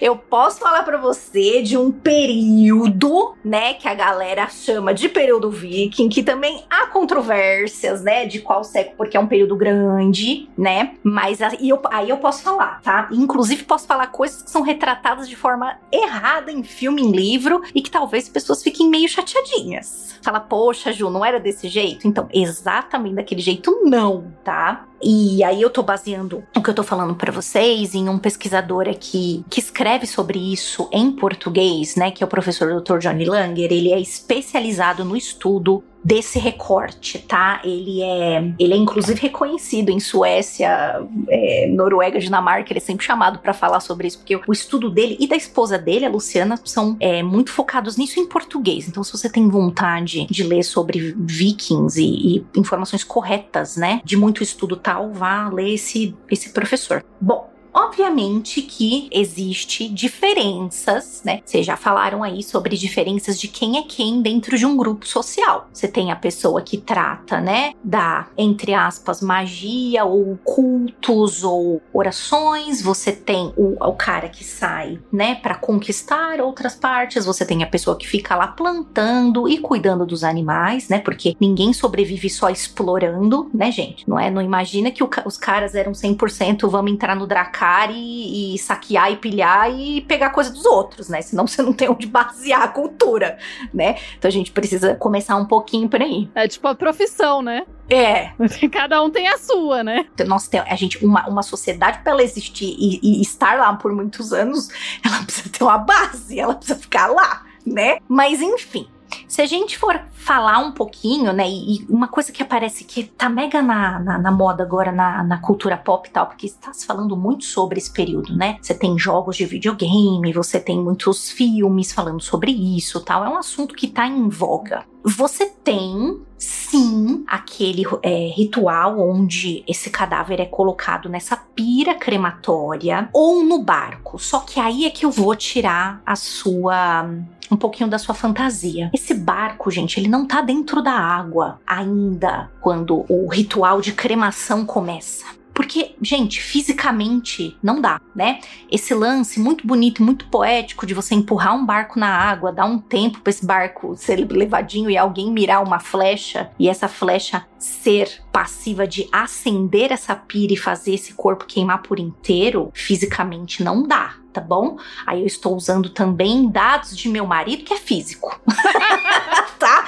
Eu 0.00 0.16
posso 0.16 0.60
falar 0.60 0.82
para 0.82 0.96
você 0.96 1.62
de 1.62 1.76
um 1.76 1.90
período, 1.90 3.34
né, 3.44 3.74
que 3.74 3.88
a 3.88 3.94
galera 3.94 4.48
chama 4.48 4.94
de 4.94 5.08
período 5.08 5.50
viking, 5.50 6.08
que 6.08 6.22
também 6.22 6.64
há 6.70 6.86
controvérsias, 6.86 8.02
né, 8.02 8.26
de 8.26 8.40
qual 8.40 8.64
século, 8.64 8.96
porque 8.96 9.16
é 9.16 9.20
um 9.20 9.26
período 9.26 9.56
grande, 9.56 10.48
né? 10.56 10.94
Mas 11.02 11.42
aí 11.42 11.68
eu, 11.68 11.80
aí 11.90 12.08
eu 12.08 12.18
posso 12.18 12.42
falar, 12.42 12.80
tá? 12.82 13.08
Inclusive 13.12 13.64
posso 13.64 13.86
falar 13.86 14.08
coisas 14.08 14.42
que 14.42 14.50
são 14.50 14.62
retratadas 14.62 15.28
de 15.28 15.36
forma 15.36 15.78
errada 15.92 16.50
em 16.50 16.62
filme, 16.62 17.02
em 17.02 17.12
livro, 17.12 17.62
e 17.74 17.82
que 17.82 17.90
talvez 17.90 18.28
pessoas 18.28 18.62
fiquem 18.62 18.88
meio 18.88 19.08
chateadinhas. 19.08 20.18
Fala, 20.22 20.40
poxa, 20.40 20.92
Ju, 20.92 21.10
não 21.10 21.24
era 21.24 21.40
desse 21.40 21.68
jeito? 21.68 22.06
Então, 22.06 22.28
exatamente 22.32 23.16
daquele 23.16 23.40
jeito, 23.40 23.80
não, 23.84 24.32
tá? 24.44 24.86
E 25.02 25.42
aí 25.42 25.62
eu 25.62 25.70
tô 25.70 25.82
baseando 25.82 26.44
o 26.54 26.62
que 26.62 26.68
eu 26.68 26.74
tô 26.74 26.82
falando 26.82 27.14
para 27.14 27.32
vocês 27.32 27.94
em 27.94 28.08
um 28.08 28.18
pesquisador 28.18 28.86
aqui 28.86 29.39
que 29.48 29.60
escreve 29.60 30.06
sobre 30.06 30.38
isso 30.52 30.88
em 30.92 31.12
português, 31.12 31.96
né, 31.96 32.10
que 32.10 32.22
é 32.22 32.26
o 32.26 32.28
professor 32.28 32.80
Dr. 32.80 32.98
Johnny 32.98 33.24
Langer. 33.24 33.72
Ele 33.72 33.92
é 33.92 34.00
especializado 34.00 35.04
no 35.04 35.16
estudo 35.16 35.84
desse 36.02 36.38
recorte, 36.38 37.18
tá? 37.18 37.60
Ele 37.62 38.02
é, 38.02 38.54
ele 38.58 38.72
é 38.72 38.76
inclusive 38.76 39.20
reconhecido 39.20 39.90
em 39.90 40.00
Suécia, 40.00 41.06
é, 41.28 41.66
Noruega, 41.68 42.18
Dinamarca. 42.18 42.72
Ele 42.72 42.78
é 42.78 42.82
sempre 42.82 43.04
chamado 43.04 43.38
para 43.38 43.52
falar 43.52 43.80
sobre 43.80 44.08
isso, 44.08 44.18
porque 44.18 44.36
o 44.46 44.52
estudo 44.52 44.90
dele 44.90 45.16
e 45.20 45.26
da 45.26 45.36
esposa 45.36 45.78
dele, 45.78 46.06
a 46.06 46.10
Luciana, 46.10 46.58
são 46.64 46.96
é, 47.00 47.22
muito 47.22 47.52
focados 47.52 47.96
nisso 47.96 48.18
em 48.18 48.26
português. 48.26 48.88
Então, 48.88 49.04
se 49.04 49.12
você 49.12 49.28
tem 49.28 49.48
vontade 49.48 50.26
de 50.26 50.42
ler 50.42 50.62
sobre 50.62 51.14
vikings 51.18 52.00
e, 52.00 52.36
e 52.36 52.46
informações 52.56 53.04
corretas, 53.04 53.76
né, 53.76 54.00
de 54.04 54.16
muito 54.16 54.42
estudo 54.42 54.76
tal, 54.76 55.12
vá 55.12 55.48
ler 55.48 55.74
esse, 55.74 56.16
esse 56.30 56.50
professor. 56.50 57.04
Bom, 57.20 57.49
Obviamente 57.72 58.62
que 58.62 59.08
existe 59.12 59.88
diferenças, 59.88 61.22
né? 61.24 61.40
Vocês 61.44 61.64
já 61.64 61.76
falaram 61.76 62.22
aí 62.22 62.42
sobre 62.42 62.76
diferenças 62.76 63.38
de 63.38 63.48
quem 63.48 63.78
é 63.78 63.82
quem 63.82 64.20
dentro 64.20 64.58
de 64.58 64.66
um 64.66 64.76
grupo 64.76 65.06
social. 65.06 65.68
Você 65.72 65.86
tem 65.86 66.10
a 66.10 66.16
pessoa 66.16 66.62
que 66.62 66.76
trata, 66.76 67.40
né, 67.40 67.72
da 67.82 68.28
entre 68.36 68.74
aspas 68.74 69.20
magia 69.20 70.04
ou 70.04 70.38
cultos 70.44 71.44
ou 71.44 71.80
orações. 71.92 72.82
Você 72.82 73.12
tem 73.12 73.52
o, 73.56 73.76
o 73.80 73.92
cara 73.92 74.28
que 74.28 74.44
sai, 74.44 74.98
né, 75.12 75.36
para 75.36 75.54
conquistar 75.54 76.40
outras 76.40 76.74
partes. 76.74 77.24
Você 77.24 77.44
tem 77.44 77.62
a 77.62 77.66
pessoa 77.66 77.96
que 77.96 78.06
fica 78.06 78.34
lá 78.34 78.48
plantando 78.48 79.48
e 79.48 79.58
cuidando 79.58 80.04
dos 80.04 80.24
animais, 80.24 80.88
né? 80.88 80.98
Porque 80.98 81.36
ninguém 81.40 81.72
sobrevive 81.72 82.28
só 82.28 82.50
explorando, 82.50 83.48
né, 83.54 83.70
gente? 83.70 84.08
Não 84.08 84.18
é? 84.18 84.30
Não 84.30 84.42
imagina 84.42 84.90
que 84.90 85.04
o, 85.04 85.10
os 85.24 85.36
caras 85.36 85.74
eram 85.74 85.92
100% 85.92 86.68
vamos 86.68 86.92
entrar 86.92 87.14
no 87.14 87.26
Dracar 87.26 87.59
e, 87.90 88.54
e, 88.54 88.58
saquear 88.58 89.12
e 89.12 89.16
pilhar 89.16 89.70
e 89.70 90.00
pegar 90.02 90.30
coisa 90.30 90.50
dos 90.50 90.64
outros, 90.64 91.08
né? 91.08 91.20
Senão 91.22 91.46
você 91.46 91.62
não 91.62 91.72
tem 91.72 91.88
onde 91.88 92.06
basear 92.06 92.62
a 92.62 92.68
cultura, 92.68 93.38
né? 93.72 93.96
Então 94.18 94.28
a 94.28 94.32
gente 94.32 94.50
precisa 94.50 94.94
começar 94.94 95.36
um 95.36 95.44
pouquinho 95.44 95.88
por 95.88 96.00
aí. 96.00 96.28
É 96.34 96.48
tipo 96.48 96.66
a 96.68 96.74
profissão, 96.74 97.42
né? 97.42 97.66
É. 97.88 98.30
Cada 98.70 99.02
um 99.02 99.10
tem 99.10 99.28
a 99.28 99.36
sua, 99.36 99.82
né? 99.82 100.06
Então, 100.14 100.26
nós 100.26 100.46
temos, 100.48 100.70
a 100.70 100.76
gente, 100.76 101.04
uma, 101.04 101.28
uma 101.28 101.42
sociedade, 101.42 101.98
para 102.02 102.12
ela 102.12 102.22
existir 102.22 102.76
e, 102.78 103.00
e 103.02 103.20
estar 103.20 103.58
lá 103.58 103.72
por 103.74 103.92
muitos 103.92 104.32
anos, 104.32 104.68
ela 105.04 105.22
precisa 105.24 105.50
ter 105.50 105.64
uma 105.64 105.78
base, 105.78 106.38
ela 106.38 106.54
precisa 106.54 106.78
ficar 106.78 107.08
lá, 107.08 107.44
né? 107.66 107.98
Mas 108.08 108.40
enfim. 108.40 108.88
Se 109.30 109.40
a 109.40 109.46
gente 109.46 109.78
for 109.78 110.02
falar 110.10 110.58
um 110.58 110.72
pouquinho, 110.72 111.32
né, 111.32 111.48
e 111.48 111.86
uma 111.88 112.08
coisa 112.08 112.32
que 112.32 112.42
aparece 112.42 112.82
que 112.82 113.04
tá 113.04 113.28
mega 113.28 113.62
na, 113.62 114.00
na, 114.00 114.18
na 114.18 114.30
moda 114.32 114.64
agora 114.64 114.90
na, 114.90 115.22
na, 115.22 115.38
cultura 115.38 115.76
pop 115.76 116.08
e 116.08 116.10
tal, 116.10 116.26
porque 116.26 116.46
está 116.46 116.72
se 116.72 116.84
falando 116.84 117.16
muito 117.16 117.44
sobre 117.44 117.78
esse 117.78 117.92
período, 117.92 118.34
né? 118.34 118.58
Você 118.60 118.74
tem 118.74 118.98
jogos 118.98 119.36
de 119.36 119.46
videogame, 119.46 120.32
você 120.32 120.58
tem 120.58 120.80
muitos 120.80 121.30
filmes 121.30 121.92
falando 121.92 122.20
sobre 122.20 122.50
isso 122.50 122.98
tal. 123.04 123.24
É 123.24 123.28
um 123.28 123.38
assunto 123.38 123.76
que 123.76 123.86
tá 123.86 124.04
em 124.04 124.28
voga. 124.28 124.84
Você 125.04 125.46
tem 125.46 126.20
sim 126.36 127.24
aquele 127.28 127.84
é, 128.02 128.32
ritual 128.34 128.98
onde 128.98 129.62
esse 129.64 129.90
cadáver 129.90 130.40
é 130.40 130.46
colocado 130.46 131.08
nessa 131.08 131.36
pira 131.36 131.94
crematória 131.94 133.08
ou 133.12 133.44
no 133.44 133.62
barco. 133.62 134.18
Só 134.18 134.40
que 134.40 134.58
aí 134.58 134.86
é 134.86 134.90
que 134.90 135.06
eu 135.06 135.10
vou 135.12 135.36
tirar 135.36 136.02
a 136.04 136.16
sua 136.16 137.08
um 137.50 137.56
pouquinho 137.56 137.90
da 137.90 137.98
sua 137.98 138.14
fantasia. 138.14 138.90
Esse 138.92 139.14
barco, 139.14 139.70
gente, 139.70 139.98
ele 139.98 140.08
não 140.08 140.26
tá 140.26 140.40
dentro 140.40 140.82
da 140.82 140.92
água 140.92 141.60
ainda 141.66 142.50
quando 142.60 143.04
o 143.08 143.28
ritual 143.28 143.80
de 143.80 143.92
cremação 143.92 144.64
começa. 144.64 145.39
Porque, 145.52 145.94
gente, 146.00 146.40
fisicamente 146.40 147.56
não 147.62 147.80
dá, 147.80 148.00
né? 148.14 148.40
Esse 148.70 148.94
lance 148.94 149.38
muito 149.40 149.66
bonito, 149.66 150.02
muito 150.02 150.26
poético 150.26 150.86
de 150.86 150.94
você 150.94 151.14
empurrar 151.14 151.54
um 151.54 151.66
barco 151.66 151.98
na 151.98 152.08
água, 152.08 152.52
dar 152.52 152.64
um 152.64 152.78
tempo 152.78 153.20
para 153.20 153.30
esse 153.30 153.44
barco 153.44 153.96
ser 153.96 154.16
levadinho 154.30 154.90
e 154.90 154.96
alguém 154.96 155.30
mirar 155.30 155.62
uma 155.62 155.80
flecha 155.80 156.50
e 156.58 156.68
essa 156.68 156.88
flecha 156.88 157.46
ser 157.58 158.22
passiva 158.32 158.86
de 158.86 159.08
acender 159.12 159.92
essa 159.92 160.14
pira 160.14 160.52
e 160.52 160.56
fazer 160.56 160.94
esse 160.94 161.12
corpo 161.14 161.44
queimar 161.44 161.82
por 161.82 161.98
inteiro, 161.98 162.70
fisicamente 162.72 163.62
não 163.62 163.82
dá, 163.82 164.14
tá 164.32 164.40
bom? 164.40 164.78
Aí 165.06 165.20
eu 165.20 165.26
estou 165.26 165.54
usando 165.54 165.90
também 165.90 166.48
dados 166.48 166.96
de 166.96 167.08
meu 167.08 167.26
marido 167.26 167.64
que 167.64 167.74
é 167.74 167.76
físico. 167.76 168.40
tá? 169.58 169.86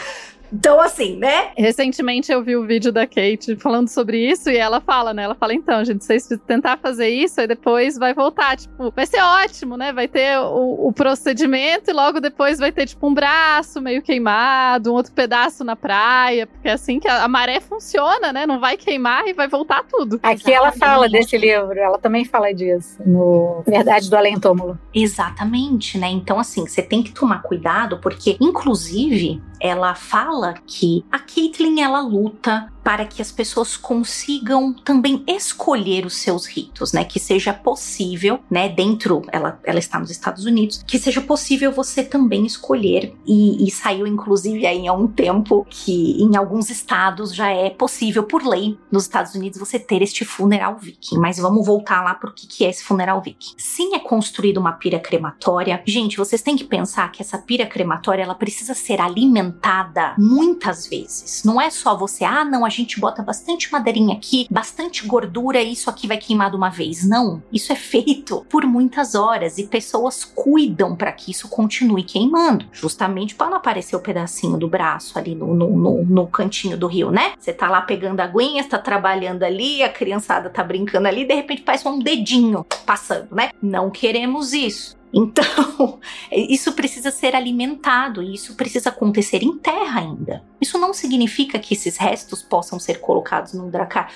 Então, 0.52 0.80
assim, 0.80 1.16
né? 1.16 1.52
Recentemente 1.56 2.30
eu 2.30 2.42
vi 2.42 2.56
o 2.56 2.66
vídeo 2.66 2.92
da 2.92 3.06
Kate 3.06 3.56
falando 3.56 3.88
sobre 3.88 4.18
isso 4.18 4.50
e 4.50 4.56
ela 4.56 4.80
fala, 4.80 5.14
né? 5.14 5.22
Ela 5.22 5.34
fala, 5.34 5.54
então, 5.54 5.82
gente, 5.84 6.04
vocês 6.04 6.28
tentar 6.46 6.76
fazer 6.76 7.08
isso 7.08 7.40
e 7.40 7.46
depois 7.46 7.96
vai 7.96 8.12
voltar. 8.12 8.56
Tipo, 8.56 8.92
vai 8.94 9.06
ser 9.06 9.20
ótimo, 9.22 9.76
né? 9.76 9.92
Vai 9.92 10.06
ter 10.06 10.38
o, 10.38 10.88
o, 10.88 10.92
procedimento 10.92 11.90
e 11.90 11.94
logo 11.94 12.20
depois 12.20 12.58
vai 12.58 12.70
ter, 12.70 12.86
tipo, 12.86 13.06
um 13.06 13.14
braço 13.14 13.80
meio 13.80 14.02
queimado, 14.02 14.92
um 14.92 14.94
outro 14.94 15.12
pedaço 15.12 15.64
na 15.64 15.74
praia, 15.74 16.46
porque 16.46 16.68
é 16.68 16.72
assim 16.72 17.00
que 17.00 17.08
a, 17.08 17.24
a 17.24 17.28
maré 17.28 17.60
funciona, 17.60 18.32
né? 18.32 18.46
Não 18.46 18.60
vai 18.60 18.76
queimar 18.76 19.26
e 19.26 19.32
vai 19.32 19.48
voltar 19.48 19.84
tudo. 19.84 20.20
Aqui 20.22 20.50
Exatamente. 20.50 20.52
ela 20.52 20.72
fala 20.72 21.08
desse 21.08 21.38
livro, 21.38 21.78
ela 21.78 21.98
também 21.98 22.24
fala 22.24 22.52
disso, 22.52 22.98
no 23.06 23.62
Verdade 23.66 24.10
do 24.10 24.16
Além 24.16 24.38
Túmulo. 24.38 24.78
Exatamente, 24.94 25.96
né? 25.98 26.08
Então, 26.10 26.38
assim, 26.38 26.66
você 26.66 26.82
tem 26.82 27.02
que 27.02 27.12
tomar 27.12 27.40
cuidado, 27.42 27.98
porque, 27.98 28.36
inclusive, 28.40 29.40
ela 29.62 29.94
fala 29.94 30.54
que 30.66 31.04
a 31.10 31.20
Caitlyn 31.20 31.80
ela 31.80 32.00
luta 32.00 32.68
para 32.82 33.04
que 33.04 33.22
as 33.22 33.30
pessoas 33.30 33.76
consigam 33.76 34.72
também 34.72 35.22
escolher 35.26 36.04
os 36.04 36.16
seus 36.16 36.46
ritos, 36.46 36.92
né? 36.92 37.04
Que 37.04 37.20
seja 37.20 37.52
possível, 37.52 38.40
né? 38.50 38.68
Dentro, 38.68 39.22
ela, 39.30 39.60
ela 39.64 39.78
está 39.78 39.98
nos 39.98 40.10
Estados 40.10 40.44
Unidos, 40.44 40.82
que 40.86 40.98
seja 40.98 41.20
possível 41.20 41.72
você 41.72 42.02
também 42.02 42.44
escolher. 42.44 43.14
E, 43.26 43.66
e 43.66 43.70
saiu, 43.70 44.06
inclusive, 44.06 44.66
aí 44.66 44.86
há 44.86 44.92
um 44.92 45.06
tempo 45.06 45.66
que 45.70 46.20
em 46.22 46.36
alguns 46.36 46.70
estados 46.70 47.34
já 47.34 47.50
é 47.50 47.70
possível, 47.70 48.24
por 48.24 48.44
lei, 48.44 48.78
nos 48.90 49.04
Estados 49.04 49.34
Unidos, 49.34 49.58
você 49.58 49.78
ter 49.78 50.02
este 50.02 50.24
funeral 50.24 50.76
viking. 50.76 51.18
Mas 51.18 51.38
vamos 51.38 51.64
voltar 51.64 52.02
lá 52.02 52.14
pro 52.14 52.32
que, 52.32 52.46
que 52.46 52.64
é 52.64 52.70
esse 52.70 52.82
funeral 52.82 53.20
viking. 53.20 53.54
Sim, 53.56 53.94
é 53.94 53.98
construída 53.98 54.58
uma 54.58 54.72
pira 54.72 54.98
crematória. 54.98 55.82
Gente, 55.86 56.16
vocês 56.16 56.42
têm 56.42 56.56
que 56.56 56.64
pensar 56.64 57.10
que 57.12 57.22
essa 57.22 57.38
pira 57.38 57.66
crematória 57.66 58.22
ela 58.22 58.34
precisa 58.34 58.74
ser 58.74 59.00
alimentada 59.00 60.14
muitas 60.18 60.86
vezes. 60.86 61.42
Não 61.44 61.60
é 61.60 61.70
só 61.70 61.96
você, 61.96 62.24
ah, 62.24 62.44
não, 62.44 62.64
a 62.64 62.71
gente 62.72 62.98
bota 62.98 63.22
bastante 63.22 63.70
madeirinha 63.70 64.16
aqui, 64.16 64.46
bastante 64.50 65.06
gordura 65.06 65.60
e 65.60 65.72
isso 65.72 65.88
aqui 65.88 66.06
vai 66.06 66.18
queimar 66.18 66.50
de 66.50 66.56
uma 66.56 66.68
vez. 66.68 67.06
Não, 67.06 67.42
isso 67.52 67.72
é 67.72 67.76
feito 67.76 68.44
por 68.48 68.66
muitas 68.66 69.14
horas 69.14 69.58
e 69.58 69.66
pessoas 69.66 70.24
cuidam 70.24 70.96
para 70.96 71.12
que 71.12 71.30
isso 71.30 71.48
continue 71.48 72.02
queimando, 72.02 72.66
justamente 72.72 73.34
para 73.34 73.50
não 73.50 73.56
aparecer 73.58 73.94
o 73.94 74.00
pedacinho 74.00 74.56
do 74.56 74.68
braço 74.68 75.18
ali 75.18 75.34
no, 75.34 75.54
no, 75.54 75.70
no, 75.76 76.04
no 76.04 76.26
cantinho 76.26 76.76
do 76.76 76.86
rio, 76.86 77.10
né? 77.10 77.34
Você 77.38 77.52
tá 77.52 77.68
lá 77.68 77.82
pegando 77.82 78.20
aguinha, 78.20 78.60
está 78.60 78.78
trabalhando 78.78 79.42
ali, 79.42 79.82
a 79.82 79.88
criançada 79.88 80.50
tá 80.50 80.64
brincando 80.64 81.06
ali, 81.06 81.24
de 81.24 81.34
repente 81.34 81.62
faz 81.64 81.84
um 81.84 81.98
dedinho 81.98 82.64
passando, 82.86 83.28
né? 83.34 83.50
Não 83.62 83.90
queremos 83.90 84.52
isso. 84.52 85.01
Então, 85.12 86.00
isso 86.32 86.72
precisa 86.72 87.10
ser 87.10 87.34
alimentado 87.34 88.22
e 88.22 88.34
isso 88.34 88.54
precisa 88.54 88.88
acontecer 88.88 89.42
em 89.42 89.58
terra 89.58 90.00
ainda. 90.00 90.42
Isso 90.60 90.78
não 90.78 90.94
significa 90.94 91.58
que 91.58 91.74
esses 91.74 91.96
restos 91.96 92.42
possam 92.42 92.78
ser 92.78 93.00
colocados 93.00 93.52
num 93.52 93.68
dracar. 93.68 94.10